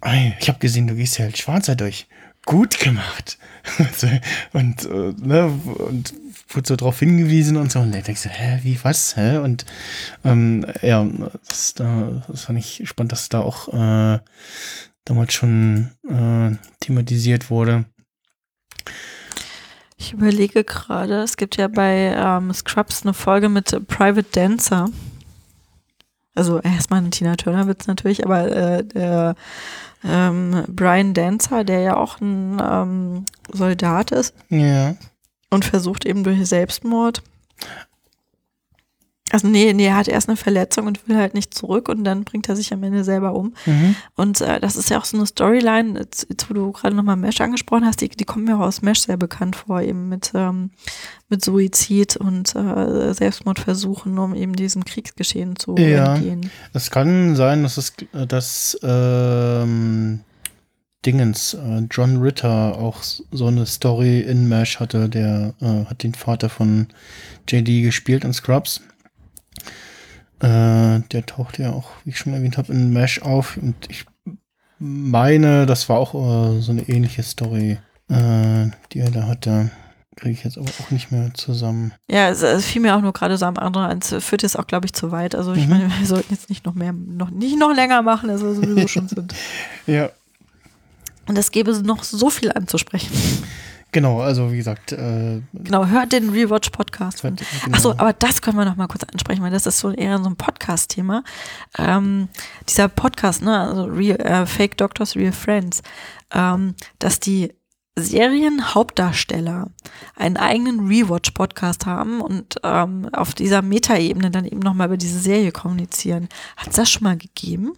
"Ei, 0.00 0.36
ich 0.40 0.48
habe 0.48 0.58
gesehen, 0.58 0.86
du 0.86 0.94
gehst 0.94 1.18
ja 1.18 1.26
als 1.26 1.38
Schwarzer 1.38 1.74
durch. 1.76 2.06
Gut 2.44 2.78
gemacht. 2.78 3.36
und, 4.52 4.84
äh, 4.86 5.12
ne, 5.20 5.46
und 5.78 6.14
wurde 6.48 6.68
so 6.68 6.76
drauf 6.76 6.98
hingewiesen 6.98 7.56
und 7.58 7.70
so. 7.70 7.80
Und 7.80 7.92
er 7.92 8.00
denkt 8.00 8.20
so, 8.20 8.30
hä, 8.30 8.60
wie, 8.62 8.78
was, 8.82 9.16
hä? 9.16 9.38
Und 9.38 9.66
ähm, 10.24 10.64
ja, 10.80 11.06
das, 11.46 11.74
da, 11.74 12.22
das 12.28 12.44
fand 12.44 12.58
ich 12.58 12.82
spannend, 12.88 13.12
dass 13.12 13.28
da 13.28 13.40
auch 13.40 13.68
äh, 13.68 14.20
damals 15.04 15.34
schon 15.34 15.90
äh, 16.08 16.56
thematisiert 16.80 17.50
wurde. 17.50 17.84
Ich 20.00 20.12
überlege 20.12 20.62
gerade, 20.64 21.22
es 21.22 21.36
gibt 21.36 21.56
ja 21.56 21.66
bei 21.68 22.14
ähm, 22.16 22.52
Scrubs 22.54 23.02
eine 23.02 23.12
Folge 23.14 23.48
mit 23.48 23.88
Private 23.88 24.28
Dancer. 24.30 24.88
Also 26.36 26.60
erstmal 26.60 27.02
ein 27.02 27.10
Tina 27.10 27.34
Turner-Witz 27.34 27.88
natürlich, 27.88 28.24
aber 28.24 28.48
äh, 28.50 28.84
der 28.84 29.34
ähm, 30.04 30.64
Brian 30.68 31.12
Dancer, 31.14 31.64
der 31.64 31.80
ja 31.80 31.96
auch 31.96 32.20
ein 32.20 32.62
ähm, 32.62 33.24
Soldat 33.52 34.12
ist 34.12 34.34
Ja. 34.48 34.94
und 35.50 35.64
versucht 35.64 36.06
eben 36.06 36.22
durch 36.22 36.46
Selbstmord. 36.46 37.22
Also 39.30 39.46
nee, 39.46 39.72
nee, 39.74 39.86
er 39.86 39.96
hat 39.96 40.08
erst 40.08 40.28
eine 40.28 40.36
Verletzung 40.36 40.86
und 40.86 41.06
will 41.08 41.16
halt 41.16 41.34
nicht 41.34 41.52
zurück 41.52 41.88
und 41.88 42.04
dann 42.04 42.24
bringt 42.24 42.48
er 42.48 42.56
sich 42.56 42.72
am 42.72 42.82
Ende 42.82 43.04
selber 43.04 43.34
um. 43.34 43.52
Mhm. 43.66 43.94
Und 44.16 44.40
äh, 44.40 44.58
das 44.60 44.76
ist 44.76 44.88
ja 44.90 44.98
auch 44.98 45.04
so 45.04 45.16
eine 45.16 45.26
Storyline, 45.26 45.98
jetzt, 45.98 46.26
jetzt 46.30 46.48
wo 46.48 46.54
du 46.54 46.72
gerade 46.72 46.96
nochmal 46.96 47.16
Mesh 47.16 47.40
angesprochen 47.40 47.84
hast, 47.84 48.00
die, 48.00 48.08
die 48.08 48.24
kommt 48.24 48.46
mir 48.46 48.56
auch 48.56 48.66
aus 48.66 48.80
Mesh 48.82 49.00
sehr 49.00 49.16
bekannt 49.16 49.56
vor, 49.56 49.82
eben 49.82 50.08
mit, 50.08 50.32
ähm, 50.34 50.70
mit 51.28 51.44
Suizid 51.44 52.16
und 52.16 52.54
äh, 52.56 53.12
Selbstmordversuchen, 53.12 54.18
um 54.18 54.34
eben 54.34 54.56
diesem 54.56 54.84
Kriegsgeschehen 54.84 55.56
zu 55.56 55.74
Ja. 55.76 56.14
entgehen. 56.14 56.50
Es 56.72 56.90
kann 56.90 57.36
sein, 57.36 57.62
dass 57.62 57.76
es 57.76 57.92
dass 58.28 58.78
ähm, 58.82 60.20
Dingens, 61.06 61.54
äh, 61.54 61.82
John 61.90 62.16
Ritter 62.20 62.76
auch 62.76 63.02
so 63.02 63.46
eine 63.46 63.66
Story 63.66 64.20
in 64.20 64.48
MASH 64.48 64.80
hatte, 64.80 65.08
der 65.08 65.54
äh, 65.60 65.84
hat 65.84 66.02
den 66.02 66.14
Vater 66.14 66.48
von 66.48 66.88
JD 67.48 67.82
gespielt 67.84 68.24
in 68.24 68.32
Scrubs. 68.32 68.80
Äh, 70.40 71.00
der 71.12 71.26
taucht 71.26 71.58
ja 71.58 71.72
auch, 71.72 71.90
wie 72.04 72.10
ich 72.10 72.18
schon 72.18 72.32
erwähnt 72.32 72.58
habe, 72.58 72.72
in 72.72 72.92
MASH 72.92 73.20
auf 73.22 73.56
und 73.56 73.74
ich 73.88 74.04
meine, 74.78 75.66
das 75.66 75.88
war 75.88 75.98
auch 75.98 76.14
äh, 76.14 76.60
so 76.60 76.70
eine 76.72 76.88
ähnliche 76.88 77.22
Story, 77.24 77.78
äh, 78.08 78.66
die 78.92 79.00
er 79.00 79.10
da 79.10 79.26
hatte. 79.26 79.70
Kriege 80.14 80.32
ich 80.34 80.44
jetzt 80.44 80.58
aber 80.58 80.68
auch 80.68 80.90
nicht 80.90 81.12
mehr 81.12 81.32
zusammen. 81.34 81.92
Ja, 82.10 82.28
es, 82.28 82.42
es 82.42 82.66
fiel 82.66 82.82
mir 82.82 82.96
auch 82.96 83.00
nur 83.00 83.12
gerade 83.12 83.36
so 83.36 83.46
am 83.46 83.56
anderen, 83.56 83.98
es 84.00 84.24
führt 84.24 84.42
jetzt 84.42 84.58
auch, 84.58 84.66
glaube 84.66 84.86
ich, 84.86 84.92
zu 84.92 85.10
weit. 85.12 85.34
Also 85.34 85.52
ich 85.54 85.64
Mhm. 85.66 85.70
meine, 85.70 85.90
wir 85.98 86.06
sollten 86.06 86.32
jetzt 86.32 86.48
nicht 86.48 86.64
noch 86.66 86.74
mehr, 86.74 86.92
noch 86.92 87.30
nicht 87.30 87.56
noch 87.58 87.72
länger 87.74 88.02
machen, 88.02 88.30
als 88.30 88.42
wir 88.42 88.54
sowieso 88.54 88.86
schon 88.88 89.08
sind. 89.08 89.34
Ja. 89.86 90.10
Und 91.26 91.36
es 91.36 91.50
gäbe 91.50 91.72
noch 91.82 92.04
so 92.04 92.30
viel 92.30 92.50
anzusprechen. 92.52 93.10
Genau, 93.90 94.20
also 94.20 94.52
wie 94.52 94.58
gesagt, 94.58 94.92
äh, 94.92 95.40
Genau, 95.54 95.86
hört 95.86 96.12
den 96.12 96.28
Rewatch-Podcast. 96.28 97.22
Genau. 97.22 97.36
Achso, 97.72 97.92
aber 97.92 98.12
das 98.12 98.42
können 98.42 98.58
wir 98.58 98.66
noch 98.66 98.76
mal 98.76 98.86
kurz 98.86 99.04
ansprechen, 99.04 99.42
weil 99.42 99.50
das 99.50 99.66
ist 99.66 99.78
so 99.78 99.90
eher 99.92 100.18
so 100.18 100.28
ein 100.28 100.36
Podcast-Thema. 100.36 101.24
Ähm, 101.78 102.28
dieser 102.68 102.88
Podcast, 102.88 103.42
ne, 103.42 103.58
also 103.58 103.84
Real, 103.84 104.20
äh, 104.20 104.46
Fake 104.46 104.76
Doctors, 104.76 105.16
Real 105.16 105.32
Friends, 105.32 105.82
ähm, 106.34 106.74
dass 106.98 107.18
die 107.18 107.54
Serienhauptdarsteller 107.96 109.70
einen 110.14 110.36
eigenen 110.36 110.86
Rewatch-Podcast 110.86 111.86
haben 111.86 112.20
und 112.20 112.56
ähm, 112.62 113.08
auf 113.12 113.34
dieser 113.34 113.62
Metaebene 113.62 114.30
dann 114.30 114.44
eben 114.44 114.60
nochmal 114.60 114.88
über 114.88 114.96
diese 114.96 115.18
Serie 115.18 115.50
kommunizieren. 115.50 116.28
Hat 116.56 116.68
es 116.68 116.76
das 116.76 116.90
schon 116.90 117.04
mal 117.04 117.16
gegeben? 117.16 117.72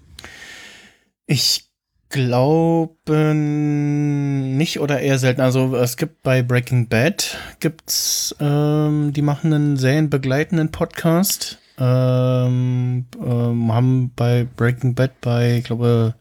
Ich 1.26 1.69
glaube 2.10 3.34
nicht 3.34 4.80
oder 4.80 5.00
eher 5.00 5.18
selten. 5.18 5.40
Also 5.40 5.74
es 5.76 5.96
gibt 5.96 6.22
bei 6.22 6.42
Breaking 6.42 6.88
Bad 6.88 7.38
gibt's, 7.60 8.34
ähm, 8.40 9.12
die 9.14 9.22
machen 9.22 9.54
einen 9.54 9.76
serienbegleitenden 9.76 10.70
Podcast. 10.70 11.58
Ähm, 11.78 13.06
ähm, 13.24 13.72
haben 13.72 14.12
bei 14.14 14.46
Breaking 14.56 14.94
Bad 14.94 15.20
bei, 15.22 15.56
ich 15.58 15.64
glaube, 15.64 16.14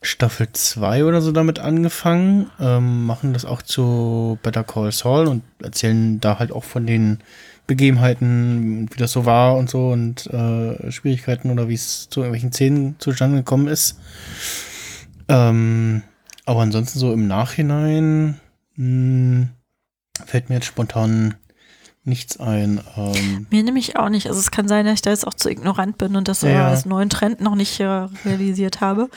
Staffel 0.00 0.48
2 0.52 1.04
oder 1.04 1.20
so 1.20 1.32
damit 1.32 1.58
angefangen, 1.58 2.50
ähm, 2.60 3.04
machen 3.04 3.32
das 3.32 3.44
auch 3.44 3.62
zu 3.62 4.38
Better 4.42 4.64
Call 4.64 4.92
Saul 4.92 5.26
und 5.26 5.42
erzählen 5.62 6.20
da 6.20 6.38
halt 6.38 6.52
auch 6.52 6.64
von 6.64 6.86
den 6.86 7.18
Begebenheiten, 7.66 8.88
wie 8.90 8.98
das 8.98 9.12
so 9.12 9.26
war 9.26 9.56
und 9.56 9.68
so 9.68 9.88
und 9.88 10.26
äh, 10.28 10.90
Schwierigkeiten 10.90 11.50
oder 11.50 11.68
wie 11.68 11.74
es 11.74 12.08
zu 12.08 12.20
irgendwelchen 12.20 12.52
Szenen 12.52 12.96
zustande 12.98 13.38
gekommen 13.38 13.66
ist. 13.66 13.98
Ähm, 15.28 16.02
aber 16.46 16.60
ansonsten 16.60 16.98
so 16.98 17.12
im 17.12 17.26
Nachhinein 17.26 18.40
mh, 18.76 19.48
fällt 20.24 20.48
mir 20.48 20.56
jetzt 20.56 20.66
spontan 20.66 21.34
nichts 22.08 22.40
ein. 22.40 22.80
Ähm, 22.96 23.46
Mir 23.50 23.62
nämlich 23.62 23.96
auch 23.96 24.08
nicht. 24.08 24.26
Also 24.26 24.40
es 24.40 24.50
kann 24.50 24.66
sein, 24.66 24.84
dass 24.86 24.94
ich 24.94 25.02
da 25.02 25.10
jetzt 25.10 25.26
auch 25.26 25.34
zu 25.34 25.50
ignorant 25.50 25.98
bin 25.98 26.16
und 26.16 26.26
das 26.28 26.40
so 26.40 26.46
Ja. 26.46 26.68
als 26.68 26.84
neuen 26.86 27.08
Trend 27.10 27.40
noch 27.40 27.54
nicht 27.54 27.78
äh, 27.80 28.08
realisiert 28.24 28.80
habe. 28.80 29.08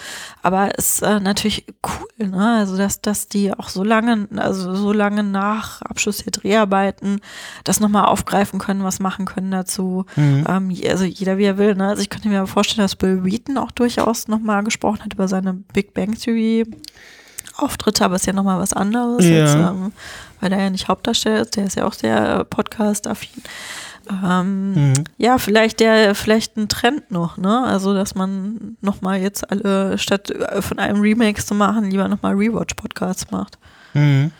Aber 0.43 0.77
es 0.77 0.95
ist 0.95 1.01
äh, 1.01 1.19
natürlich 1.19 1.65
cool, 1.87 2.27
ne? 2.27 2.57
Also 2.59 2.77
dass, 2.77 3.01
dass 3.01 3.27
die 3.27 3.53
auch 3.53 3.69
so 3.69 3.83
lange, 3.83 4.27
also 4.35 4.75
so 4.75 4.91
lange 4.93 5.23
nach 5.23 5.81
Abschluss 5.81 6.17
der 6.17 6.31
Dreharbeiten 6.31 7.21
das 7.63 7.79
nochmal 7.79 8.05
aufgreifen 8.05 8.59
können, 8.59 8.83
was 8.83 8.99
machen 8.99 9.25
können 9.25 9.51
dazu. 9.51 10.05
mhm. 10.15 10.45
Ähm, 10.47 10.75
also 10.89 11.03
jeder 11.05 11.37
wie 11.37 11.45
er 11.45 11.57
will, 11.57 11.75
ne? 11.75 11.87
Also 11.87 12.01
ich 12.01 12.09
könnte 12.09 12.29
mir 12.29 12.45
vorstellen, 12.47 12.83
dass 12.83 12.95
Bill 12.95 13.23
Wheaton 13.23 13.57
auch 13.57 13.71
durchaus 13.71 14.27
nochmal 14.27 14.63
gesprochen 14.63 14.99
hat 15.03 15.13
über 15.13 15.27
seine 15.27 15.53
Big 15.73 15.93
Bang 15.93 16.15
Theory 16.15 16.65
Auftritte, 17.57 18.05
aber 18.05 18.15
ist 18.15 18.25
ja 18.25 18.33
nochmal 18.33 18.59
was 18.59 18.73
anderes, 18.73 19.25
Ja. 19.25 19.41
als, 19.43 19.53
ähm, 19.53 19.91
weil 20.41 20.49
der 20.49 20.59
ja 20.59 20.69
nicht 20.69 20.87
Hauptdarsteller 20.89 21.41
ist, 21.41 21.55
der 21.55 21.65
ist 21.65 21.75
ja 21.75 21.85
auch 21.85 21.93
sehr 21.93 22.43
Podcast-affin. 22.45 23.43
Ähm, 24.09 24.73
Mhm. 24.73 25.03
Ja, 25.17 25.37
vielleicht 25.37 25.79
der, 25.79 26.15
vielleicht 26.15 26.57
ein 26.57 26.67
Trend 26.67 27.11
noch, 27.11 27.37
ne? 27.37 27.63
Also, 27.63 27.93
dass 27.93 28.15
man 28.15 28.75
nochmal 28.81 29.21
jetzt 29.21 29.49
alle, 29.49 29.97
statt 29.97 30.31
äh, 30.31 30.61
von 30.61 30.79
einem 30.79 30.99
Remake 30.99 31.43
zu 31.43 31.53
machen, 31.53 31.89
lieber 31.91 32.07
nochmal 32.07 32.33
Rewatch-Podcasts 32.33 33.31
macht. 33.31 33.57
Mhm. 33.93 34.31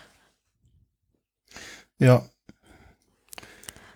Ja, 1.98 2.24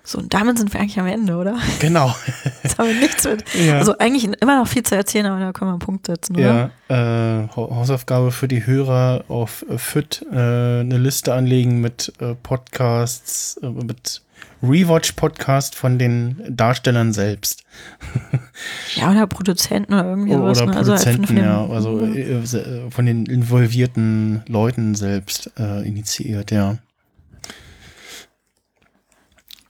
So, 0.09 0.19
und 0.19 0.33
damit 0.33 0.57
sind 0.57 0.73
wir 0.73 0.78
eigentlich 0.81 1.01
am 1.01 1.07
Ende, 1.09 1.35
oder? 1.37 1.59
genau. 1.81 2.15
Jetzt 2.62 2.78
haben 2.78 2.87
wir 2.89 2.95
nichts 2.95 3.24
mit. 3.24 3.43
Ja. 3.55 3.78
Also 3.78 3.99
eigentlich 3.99 4.24
immer 4.41 4.57
noch 4.61 4.69
viel 4.69 4.85
zu 4.85 4.95
erzählen, 4.95 5.27
aber 5.27 5.41
da 5.41 5.53
können 5.53 5.69
wir 5.70 5.73
einen 5.73 5.78
Punkt 5.81 6.07
setzen, 6.07 6.37
oder? 6.37 6.70
Ja, 6.89 7.43
äh, 7.43 7.49
Hau- 7.57 7.74
Hausaufgabe 7.74 8.31
für 8.31 8.47
die 8.47 8.65
Hörer 8.65 9.24
auf 9.27 9.66
FIT, 9.77 10.24
äh, 10.31 10.37
eine 10.37 10.99
Liste 10.99 11.35
anlegen 11.35 11.81
mit 11.81 12.12
äh, 12.20 12.35
Podcasts, 12.41 13.57
äh, 13.62 13.69
mit 13.69 14.23
Rewatch-Podcast 14.62 15.74
von 15.74 15.99
den 15.99 16.41
Darstellern 16.49 17.12
selbst. 17.12 17.65
Ja, 18.95 19.11
oder 19.11 19.27
Produzenten 19.27 19.93
oder 19.93 20.05
irgendwie 20.09 20.33
sowas. 20.33 20.62
Oder 20.62 20.70
ne? 20.73 20.77
Also 20.78 20.93
halt 20.93 21.03
von- 21.03 21.12
Produzenten, 21.16 21.37
den- 21.37 21.45
ja, 21.45 21.66
also 21.66 22.45
se- 22.47 22.85
äh, 22.87 22.91
von 22.91 23.05
den 23.07 23.27
involvierten 23.27 24.43
Leuten 24.49 24.95
selbst 24.95 25.51
äh, 25.59 25.87
initiiert, 25.87 26.51
ja. 26.51 26.77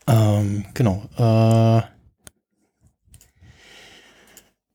Ähm, 0.09 0.65
genau. 0.75 1.03
Äh, 1.19 1.83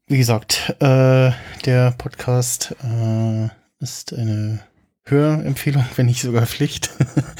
wie 0.07 0.17
gesagt, 0.17 0.75
äh, 0.79 1.31
der 1.65 1.91
Podcast 1.97 2.75
äh, 2.83 3.47
ist 3.79 4.13
eine 4.13 4.59
Hörempfehlung, 5.05 5.85
wenn 5.95 6.07
nicht 6.07 6.21
sogar 6.21 6.45
Pflicht. 6.45 6.91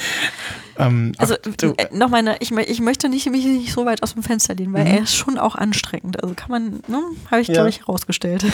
ähm, 0.78 1.12
Also 1.18 1.36
äh, 1.36 1.88
noch 1.94 2.10
meine, 2.10 2.38
ich, 2.40 2.52
ich 2.52 2.80
möchte 2.80 3.10
nicht, 3.10 3.30
mich 3.30 3.44
nicht 3.46 3.74
so 3.74 3.86
weit 3.86 4.02
aus 4.04 4.14
dem 4.14 4.24
Fenster 4.24 4.56
lehnen, 4.56 4.74
weil 4.74 4.86
Mhm. 4.86 4.92
er 4.92 5.04
ist 5.04 5.16
schon 5.16 5.38
auch 5.38 5.56
anstrengend. 5.56 6.24
Also 6.24 6.34
kann 6.34 6.50
man, 6.50 6.70
ne, 6.88 7.02
habe 7.30 7.42
ich, 7.42 7.50
Ja. 7.50 7.56
glaube 7.56 7.70
ich, 7.70 7.80
herausgestellt. 7.82 8.46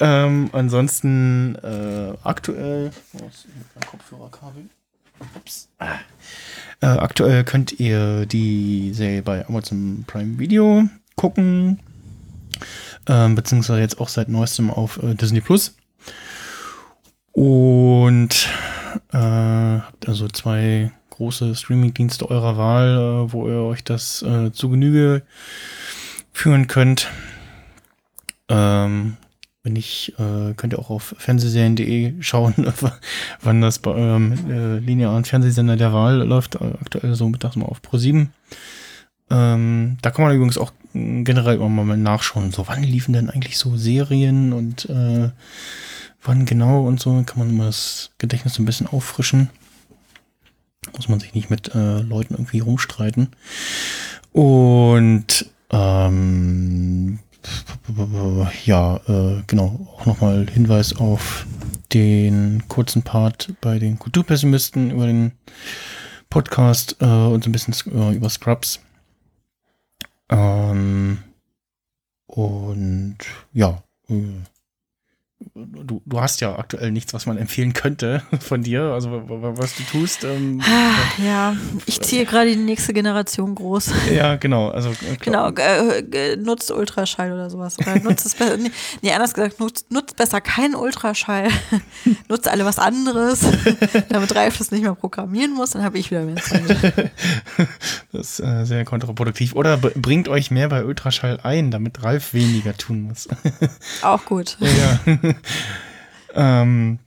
Ähm, 0.00 0.48
ansonsten 0.52 1.56
äh, 1.56 2.12
aktuell. 2.22 2.92
Oh, 3.14 3.26
ist 3.26 3.48
kein 3.74 3.90
Kopfhörerkabel. 3.90 4.66
Ups. 5.34 5.68
Ah. 5.78 5.98
Äh, 6.80 6.86
aktuell 6.86 7.44
könnt 7.44 7.78
ihr 7.80 8.26
die 8.26 8.92
Serie 8.94 9.22
bei 9.22 9.46
Amazon 9.46 10.04
Prime 10.06 10.38
Video 10.38 10.84
gucken. 11.16 11.80
Ähm, 13.06 13.34
beziehungsweise 13.34 13.80
jetzt 13.80 14.00
auch 14.00 14.08
seit 14.08 14.28
neuestem 14.28 14.70
auf 14.70 15.02
äh, 15.02 15.14
Disney 15.14 15.40
Plus. 15.40 15.76
Und 17.32 18.48
äh, 19.12 19.18
habt 19.18 20.08
also 20.08 20.28
zwei 20.28 20.92
große 21.10 21.54
Streamingdienste 21.54 22.30
eurer 22.30 22.56
Wahl, 22.56 23.26
äh, 23.26 23.32
wo 23.32 23.48
ihr 23.48 23.62
euch 23.62 23.82
das 23.82 24.22
äh, 24.22 24.52
zu 24.52 24.70
Genüge 24.70 25.22
führen 26.32 26.68
könnt. 26.68 27.10
Ähm, 28.48 29.16
wenn 29.62 29.72
nicht, 29.72 30.14
äh, 30.18 30.54
könnt 30.54 30.72
ihr 30.72 30.78
auch 30.78 30.90
auf 30.90 31.14
fernsehserien.de 31.18 32.14
schauen, 32.20 32.54
wann 33.42 33.60
das 33.60 33.78
bei 33.78 33.90
eurem 33.90 34.32
äh, 34.50 34.78
linearen 34.78 35.24
Fernsehsender 35.24 35.76
der 35.76 35.92
Wahl 35.92 36.22
läuft. 36.22 36.56
Äh, 36.56 36.74
aktuell 36.80 37.14
so 37.14 37.28
mittags 37.28 37.56
mal 37.56 37.66
auf 37.66 37.80
Pro7. 37.80 38.28
Ähm, 39.30 39.98
da 40.00 40.10
kann 40.10 40.24
man 40.24 40.34
übrigens 40.34 40.58
auch 40.58 40.72
mh, 40.92 41.24
generell 41.24 41.56
immer 41.56 41.84
mal 41.84 41.96
nachschauen. 41.96 42.52
So, 42.52 42.66
wann 42.68 42.82
liefen 42.82 43.12
denn 43.12 43.30
eigentlich 43.30 43.58
so 43.58 43.76
Serien 43.76 44.52
und 44.52 44.88
äh, 44.88 45.30
wann 46.22 46.46
genau 46.46 46.86
und 46.86 47.00
so, 47.00 47.22
kann 47.24 47.38
man 47.38 47.50
immer 47.50 47.66
das 47.66 48.10
Gedächtnis 48.18 48.58
ein 48.58 48.64
bisschen 48.64 48.86
auffrischen. 48.86 49.50
Muss 50.96 51.08
man 51.08 51.20
sich 51.20 51.34
nicht 51.34 51.50
mit 51.50 51.74
äh, 51.74 52.00
Leuten 52.00 52.34
irgendwie 52.34 52.60
rumstreiten. 52.60 53.28
Und 54.32 55.46
ähm, 55.70 57.18
ja, 58.64 58.96
äh, 59.08 59.42
genau, 59.46 59.88
auch 59.94 60.06
nochmal 60.06 60.46
Hinweis 60.50 60.96
auf 60.96 61.46
den 61.92 62.64
kurzen 62.68 63.02
Part 63.02 63.52
bei 63.60 63.78
den 63.78 63.98
Kulturpessimisten 63.98 64.90
über 64.90 65.06
den 65.06 65.32
Podcast 66.30 66.96
äh, 67.00 67.04
und 67.04 67.44
so 67.44 67.50
ein 67.50 67.52
bisschen 67.52 67.74
äh, 67.92 68.14
über 68.14 68.28
Scrubs. 68.28 68.80
Ähm, 70.28 71.18
und 72.26 73.18
ja, 73.52 73.82
äh, 74.08 74.14
du, 75.66 76.02
du 76.06 76.20
hast 76.20 76.40
ja 76.40 76.56
aktuell 76.58 76.90
nichts, 76.90 77.12
was 77.14 77.26
man 77.26 77.36
empfehlen 77.38 77.72
könnte 77.72 78.22
von 78.40 78.62
dir, 78.62 78.82
also 78.92 79.10
wa- 79.10 79.22
wa- 79.28 79.52
was 79.56 79.74
du 79.76 79.82
tust. 79.84 80.24
Ähm, 80.24 80.60
Ah, 80.64 81.22
ja, 81.24 81.56
ich 81.86 82.00
ziehe 82.00 82.24
gerade 82.24 82.50
die 82.50 82.56
nächste 82.56 82.92
Generation 82.92 83.54
groß. 83.54 83.92
ja, 84.14 84.36
genau, 84.36 84.68
also 84.70 84.90
äh, 84.90 85.16
Genau, 85.20 85.50
äh, 85.50 85.98
äh, 86.00 86.36
nutzt 86.36 86.70
Ultraschall 86.70 87.32
oder 87.32 87.50
sowas. 87.50 87.78
Oder 87.78 87.98
nutzt 88.00 88.26
es 88.26 88.34
besser, 88.34 88.56
nee, 88.58 88.70
nee, 89.02 89.12
anders 89.12 89.34
gesagt, 89.34 89.60
nutzt, 89.60 89.90
nutzt 89.90 90.16
besser 90.16 90.40
keinen 90.40 90.74
Ultraschall. 90.74 91.48
nutzt 92.28 92.48
alle 92.48 92.64
was 92.64 92.78
anderes, 92.78 93.40
damit 94.08 94.34
Ralf 94.34 94.58
das 94.58 94.70
nicht 94.70 94.82
mehr 94.82 94.94
programmieren 94.94 95.52
muss, 95.54 95.70
dann 95.70 95.82
habe 95.82 95.98
ich 95.98 96.10
wieder 96.10 96.22
mehr 96.22 96.36
Zeit. 96.36 97.10
Das 98.12 98.38
ist 98.38 98.40
äh, 98.40 98.64
sehr 98.64 98.84
kontraproduktiv. 98.84 99.54
Oder 99.54 99.76
bringt 99.76 100.28
euch 100.28 100.50
mehr 100.50 100.68
bei 100.68 100.84
Ultraschall 100.84 101.40
ein, 101.42 101.70
damit 101.70 102.02
Ralf 102.02 102.34
weniger 102.34 102.76
tun 102.76 103.02
muss. 103.02 103.28
Auch 104.02 104.24
gut. 104.24 104.56
ja. 104.60 105.00
Ähm, 106.34 106.98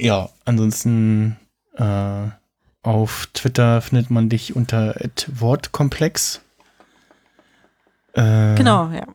ja, 0.00 0.28
ansonsten 0.44 1.36
äh, 1.76 2.28
auf 2.82 3.28
Twitter 3.32 3.80
findet 3.80 4.10
man 4.10 4.28
dich 4.28 4.54
unter 4.54 4.94
@wortkomplex. 5.28 6.40
Äh, 8.12 8.54
Genau, 8.54 8.90
ja. 8.90 9.06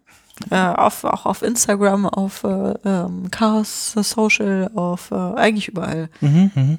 Äh, 0.49 0.55
auf, 0.55 1.03
auch 1.03 1.25
auf 1.25 1.41
Instagram, 1.41 2.05
auf 2.05 2.43
äh, 2.43 2.73
ähm, 2.85 3.29
Chaos 3.29 3.93
Social, 3.93 4.71
auf 4.73 5.11
äh, 5.11 5.15
eigentlich 5.15 5.67
überall. 5.67 6.09
Mhm, 6.21 6.51
mhm. 6.55 6.77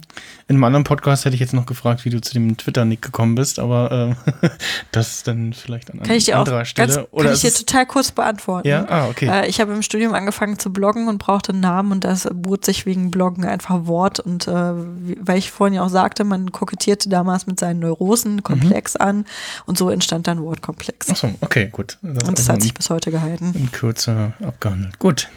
In 0.49 0.57
einem 0.57 0.65
anderen 0.65 0.85
Podcast 0.85 1.25
hätte 1.25 1.35
ich 1.35 1.41
jetzt 1.41 1.53
noch 1.53 1.67
gefragt, 1.67 2.05
wie 2.05 2.11
du 2.11 2.21
zu 2.21 2.33
dem 2.33 2.57
Twitter-Nick 2.57 3.03
gekommen 3.03 3.35
bist, 3.35 3.59
aber 3.59 4.17
ähm, 4.17 4.51
das 4.93 5.13
ist 5.13 5.29
dann 5.29 5.53
vielleicht 5.53 5.91
an 5.93 6.01
Kann 6.01 6.17
ich 6.17 6.25
dir 6.25 6.37
auch 6.37 6.41
anderer 6.41 6.59
ganz, 6.59 6.69
Stelle. 6.69 6.95
kann 6.95 7.07
Oder 7.13 7.33
ich 7.33 7.45
ist 7.45 7.61
dir 7.61 7.67
total 7.67 7.87
kurz 7.87 8.11
beantworten. 8.13 8.67
ja, 8.67 8.87
ah, 8.89 9.09
okay. 9.09 9.29
Äh, 9.29 9.47
ich 9.49 9.61
habe 9.61 9.73
im 9.73 9.83
Studium 9.83 10.15
angefangen 10.15 10.59
zu 10.59 10.73
bloggen 10.73 11.09
und 11.09 11.19
brauchte 11.19 11.53
einen 11.53 11.61
Namen 11.61 11.93
und 11.93 12.05
das 12.05 12.29
bot 12.33 12.65
sich 12.65 12.87
wegen 12.87 13.11
Bloggen 13.11 13.45
einfach 13.45 13.87
Wort. 13.87 14.21
Und 14.21 14.49
äh, 14.49 14.53
weil 14.53 15.39
ich 15.39 15.51
vorhin 15.51 15.75
ja 15.75 15.83
auch 15.85 15.91
sagte, 15.91 16.25
man 16.25 16.51
kokettierte 16.51 17.09
damals 17.09 17.47
mit 17.47 17.61
seinen 17.61 17.81
Neurosen 17.81 18.43
komplex 18.43 18.97
an 18.97 19.27
und 19.67 19.77
so 19.77 19.91
entstand 19.91 20.27
dann 20.27 20.43
Wortkomplex. 20.43 21.11
Achso, 21.11 21.31
okay, 21.43 21.69
gut. 21.71 21.99
Das 22.03 22.29
Und 22.29 22.39
das 22.39 22.49
hat 22.49 22.63
sich 22.63 22.75
bis 22.75 22.89
heute 22.91 23.11
gehalten. 23.11 23.50
In 23.55 23.71
Kürze 23.73 24.33
abgehandelt. 24.43 24.99
Gut. 24.99 25.29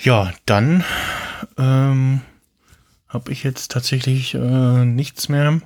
Ja, 0.00 0.32
dann 0.46 0.84
ähm, 1.58 2.22
habe 3.08 3.32
ich 3.32 3.42
jetzt 3.42 3.70
tatsächlich 3.70 4.34
äh, 4.34 4.84
nichts 4.84 5.28
mehr. 5.28 5.60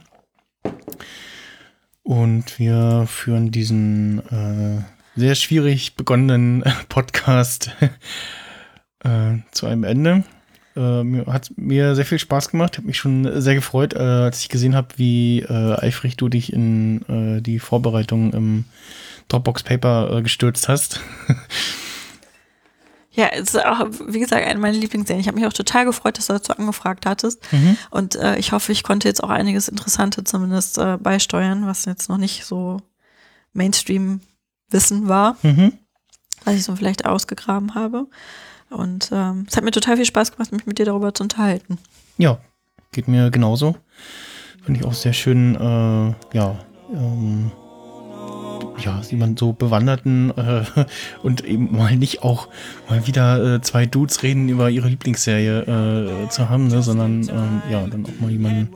Und 2.03 2.59
wir 2.59 3.07
führen 3.07 3.51
diesen 3.51 4.19
äh, 4.29 4.83
sehr 5.17 5.35
schwierig 5.35 5.95
begonnenen 5.95 6.65
Podcast 6.89 7.71
äh, 9.05 9.39
zu 9.53 9.67
einem 9.67 9.85
Ende. 9.85 10.25
Äh, 10.77 11.25
hat 11.27 11.53
mir 11.57 11.95
sehr 11.95 12.05
viel 12.05 12.19
Spaß 12.19 12.51
gemacht, 12.51 12.77
habe 12.77 12.89
mich 12.89 12.99
schon 12.99 13.41
sehr 13.41 13.55
gefreut, 13.55 13.95
äh, 13.95 13.99
als 13.99 14.41
ich 14.41 14.49
gesehen 14.49 14.75
habe, 14.75 14.89
wie 14.97 15.41
äh, 15.41 15.79
eifrig 15.79 16.17
du 16.17 16.29
dich 16.29 16.53
in 16.53 17.03
äh, 17.09 17.41
die 17.41 17.61
Vorbereitung 17.61 18.33
im 18.33 18.65
Dropbox 19.29 19.63
Paper 19.63 20.17
äh, 20.19 20.23
gestürzt 20.23 20.69
hast. 20.69 21.01
Ja, 23.17 23.29
es 23.29 23.55
ist 23.55 23.65
auch, 23.65 23.87
wie 24.09 24.19
gesagt, 24.19 24.45
eine 24.45 24.59
meiner 24.59 24.77
Lieblingsserien. 24.77 25.21
Ich 25.21 25.29
habe 25.29 25.39
mich 25.39 25.47
auch 25.47 25.53
total 25.53 25.85
gefreut, 25.85 26.19
dass 26.19 26.27
du 26.27 26.33
dazu 26.33 26.53
angefragt 26.57 27.07
hattest. 27.07 27.41
Mhm. 27.53 27.77
Und 27.91 28.17
äh, 28.17 28.37
ich 28.39 28.51
hoffe, 28.51 28.73
ich 28.73 28.83
konnte 28.83 29.07
jetzt 29.07 29.23
auch 29.23 29.31
einiges 29.31 29.69
Interessante 29.69 30.25
zumindest 30.25 30.79
äh, 30.79 30.97
beisteuern, 31.01 31.65
was 31.65 31.85
jetzt 31.85 32.09
noch 32.09 32.17
nicht 32.17 32.45
so 32.45 32.79
Mainstream-Wissen 33.53 35.09
war, 35.09 35.37
Mhm. 35.43 35.75
was 36.45 36.55
ich 36.57 36.65
so 36.65 36.75
vielleicht 36.75 37.07
ausgegraben 37.07 37.77
habe. 37.77 38.07
Und 38.71 39.11
ähm, 39.13 39.47
es 39.49 39.57
hat 39.57 39.63
mir 39.63 39.71
total 39.71 39.95
viel 39.97 40.07
Spaß 40.07 40.33
gemacht, 40.33 40.51
mich 40.51 40.67
mit 40.67 40.79
dir 40.81 40.87
darüber 40.87 41.15
zu 41.15 41.23
unterhalten. 41.23 41.79
Ja, 42.19 42.39
geht 42.91 43.07
mir 43.07 43.31
genauso. 43.31 43.77
Finde 44.65 44.81
ich 44.81 44.87
auch 44.87 44.93
sehr 44.95 45.13
schön, 45.13 45.55
äh, 45.55 46.37
ja, 46.37 46.59
ähm, 46.93 47.53
ja, 48.79 49.01
jemand 49.11 49.39
so 49.39 49.53
bewanderten 49.53 50.31
äh, 50.37 50.65
und 51.23 51.45
eben 51.45 51.77
mal 51.77 51.97
nicht 51.97 52.23
auch 52.23 52.49
mal 52.89 53.07
wieder 53.07 53.57
äh, 53.57 53.61
zwei 53.61 53.87
Dudes 53.87 54.23
reden 54.23 54.49
über 54.49 54.71
ihre 54.71 54.89
Lieblingsserie 54.89 56.25
äh, 56.25 56.29
zu 56.29 56.49
haben, 56.49 56.69
ne, 56.69 56.83
sondern 56.83 57.23
ähm, 57.29 57.63
ja, 57.71 57.87
dann 57.87 58.05
auch 58.05 58.21
mal 58.21 58.31
jemanden 58.31 58.69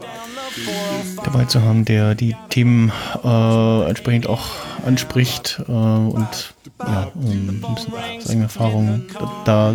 dabei 1.24 1.44
zu 1.44 1.62
haben, 1.62 1.84
der 1.84 2.14
die 2.14 2.34
Themen 2.48 2.92
äh, 3.24 3.88
entsprechend 3.88 4.28
auch 4.28 4.46
anspricht 4.84 5.60
äh, 5.68 5.72
und 5.72 6.54
ja, 6.80 7.10
ähm, 7.16 7.62
ein 7.64 7.74
bisschen 7.74 7.94
aus 7.94 8.30
eigener 8.30 8.44
Erfahrung 8.44 9.02
da, 9.44 9.74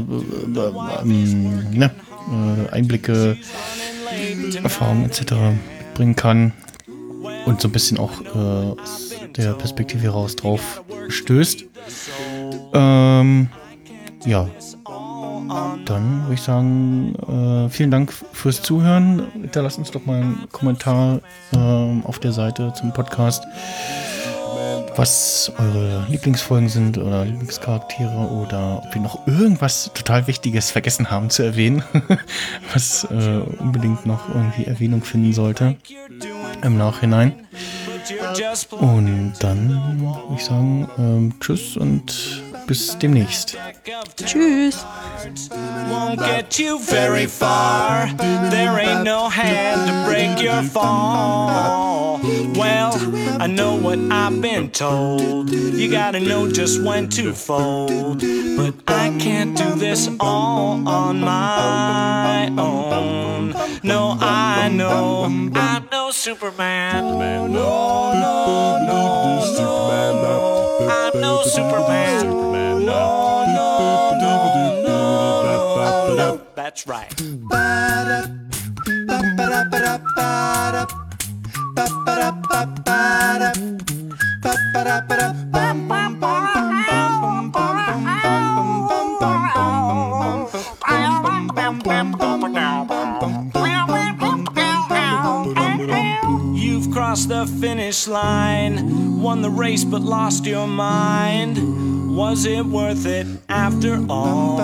da 0.53 1.01
ähm, 1.01 1.69
ne, 1.71 1.91
äh, 2.31 2.71
Einblicke, 2.71 3.37
Erfahrungen 4.61 5.05
etc. 5.05 5.33
bringen 5.93 6.15
kann 6.15 6.53
und 7.45 7.61
so 7.61 7.67
ein 7.67 7.71
bisschen 7.71 7.97
auch 7.97 8.21
äh, 8.21 8.75
der 9.35 9.53
Perspektive 9.53 10.03
heraus 10.03 10.35
drauf 10.35 10.83
stößt. 11.09 11.65
Ähm, 12.73 13.49
ja, 14.25 14.47
dann 15.85 16.23
würde 16.23 16.33
ich 16.33 16.41
sagen, 16.41 17.15
äh, 17.15 17.69
vielen 17.69 17.91
Dank 17.91 18.11
fürs 18.11 18.61
Zuhören. 18.61 19.27
Hinterlasst 19.33 19.77
uns 19.77 19.91
doch 19.91 20.05
mal 20.05 20.21
einen 20.21 20.47
Kommentar 20.51 21.19
äh, 21.51 21.57
auf 21.57 22.19
der 22.19 22.31
Seite 22.31 22.73
zum 22.73 22.93
Podcast, 22.93 23.43
was 24.95 25.51
eure 25.57 26.05
Lieblingsfolgen 26.09 26.69
sind 26.69 26.97
oder 26.97 27.25
Lieblingscharaktere 27.25 28.15
oder 28.15 28.83
ob 28.83 28.93
wir 28.93 29.01
noch 29.01 29.27
irgendwas 29.27 29.91
total 29.93 30.27
Wichtiges 30.27 30.71
vergessen 30.71 31.11
haben 31.11 31.29
zu 31.29 31.43
erwähnen, 31.43 31.83
was 32.73 33.05
äh, 33.05 33.41
unbedingt 33.59 34.05
noch 34.05 34.29
irgendwie 34.29 34.65
Erwähnung 34.65 35.03
finden 35.03 35.33
sollte 35.33 35.75
im 36.61 36.77
Nachhinein. 36.77 37.33
Und 38.71 39.33
dann 39.39 39.69
würde 39.99 40.35
ich 40.35 40.45
sagen, 40.45 40.89
ähm, 40.97 41.33
tschüss 41.39 41.77
und 41.77 42.43
bis 42.67 42.97
demnächst. 42.97 43.57
Tschüss. 44.25 44.85
won't 45.89 46.19
get 46.19 46.59
you 46.59 46.79
very 46.79 47.27
far. 47.27 48.07
There 48.49 48.79
ain't 48.79 49.03
no 49.03 49.29
hand 49.29 49.87
to 49.87 50.09
break 50.09 50.41
your 50.41 50.63
fall. 50.63 52.19
Well, 52.55 52.93
I 53.39 53.47
know 53.47 53.75
what 53.75 53.99
I've 54.11 54.41
been 54.41 54.69
told. 54.71 55.51
You 55.51 55.89
gotta 55.91 56.19
know 56.19 56.49
just 56.49 56.81
when 56.81 57.09
to 57.09 57.33
fold. 57.33 58.19
But 58.57 58.75
I 58.87 59.15
can't 59.19 59.57
do 59.57 59.75
this 59.75 60.09
all 60.19 60.87
on 60.87 61.19
my 61.21 62.49
own. 62.57 63.53
No, 63.83 64.17
I 64.19 64.69
know 64.69 65.25
I'm 65.25 65.51
no 65.91 65.92
Superman. 66.13 67.17
No, 67.17 67.47
no, 67.47 67.47
no, 67.47 68.85
no. 68.85 68.93
I'm 70.89 71.19
no 71.19 71.41
Superman. 71.43 72.27
No, 72.27 72.85
no, 72.85 73.45
no, 74.21 74.83
no, 74.83 76.15
no. 76.15 76.41
That's 76.55 76.85
right. 76.87 77.11
You've 77.19 77.49
crossed 97.13 97.29
the 97.29 97.45
finish 97.45 98.07
line, 98.07 99.21
won 99.21 99.43
the 99.43 99.49
race 99.49 99.83
but 99.83 100.01
lost 100.01 100.47
your 100.47 100.65
mind. 100.65 102.17
Was 102.17 102.47
it 102.47 102.65
worth 102.65 103.05
it 103.05 103.27
after 103.49 104.03
all? 104.09 104.59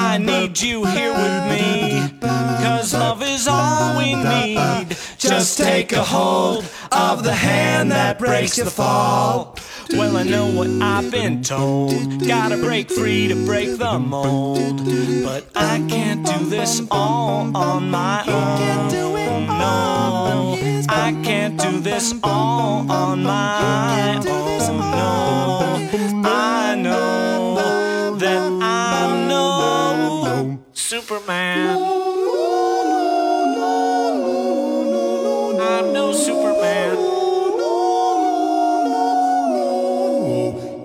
I 0.00 0.16
need 0.18 0.58
you 0.58 0.86
here 0.86 1.12
with 1.12 1.48
me, 1.52 2.18
cause 2.18 2.94
love 2.94 3.22
is 3.22 3.46
all 3.46 3.98
we 3.98 4.14
need. 4.14 4.96
Just 5.18 5.58
take 5.58 5.92
a 5.92 6.02
hold 6.02 6.64
of 6.90 7.22
the 7.22 7.34
hand 7.34 7.90
that 7.90 8.18
breaks 8.18 8.56
the 8.56 8.70
fall. 8.70 9.58
Well, 9.92 10.16
I 10.16 10.22
know 10.22 10.46
what 10.50 10.68
I've 10.82 11.10
been 11.10 11.42
told. 11.42 12.26
Gotta 12.26 12.56
break 12.56 12.90
free 12.90 13.28
to 13.28 13.34
break 13.44 13.78
the 13.78 13.98
mold. 13.98 14.84
But 15.24 15.48
I 15.54 15.84
can't 15.88 16.26
do 16.26 16.46
this 16.46 16.82
all 16.90 17.56
on 17.56 17.90
my 17.90 18.24
own. 18.26 19.46
No, 19.46 20.58
I 20.88 21.12
can't 21.22 21.60
do 21.60 21.80
this 21.80 22.14
all 22.22 22.90
on 22.90 23.22
my 23.22 24.16
own. 24.16 24.24
No, 24.24 25.90
I 26.24 26.74
know 26.76 28.16
that 28.18 28.40
I'm 28.62 29.28
no 29.28 30.58
Superman. 30.72 32.43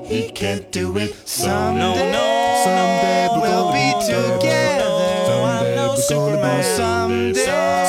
He 0.10 0.30
can't 0.32 0.72
do 0.72 0.98
it. 0.98 1.14
No, 1.44 1.72
no, 1.76 1.94
someday 2.64 3.28
we'll 3.40 3.72
be 3.72 3.94
together. 4.06 4.90
No, 5.30 5.44
I'm 5.46 5.76
no 5.76 5.96
Superman. 5.96 6.64
Someday, 6.64 7.46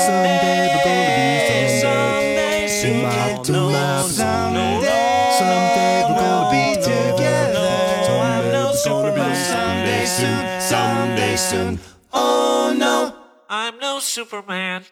someday 0.06 0.68
we're 0.68 0.84
gonna 0.84 1.16
be 1.16 1.80
someday. 1.80 2.68
someday, 2.68 3.02
Mouth 3.02 3.42
to 3.46 3.52
mouth. 3.52 4.10
someday, 4.10 5.32
Someday 5.38 6.04
we're 6.08 6.20
gonna 6.20 6.50
be 6.52 6.64
together. 6.82 7.68
No, 8.06 8.20
I'm 8.20 8.52
no 8.52 8.72
Someday 8.74 9.10
we're 9.10 9.16
gonna 9.16 9.30
be 9.30 9.34
someday 9.34 10.04
soon. 10.04 10.60
Someday 10.60 11.36
soon. 11.36 11.80
Oh 12.12 12.74
no, 12.76 13.14
I'm 13.48 13.78
no 13.78 13.98
Superman. 13.98 14.84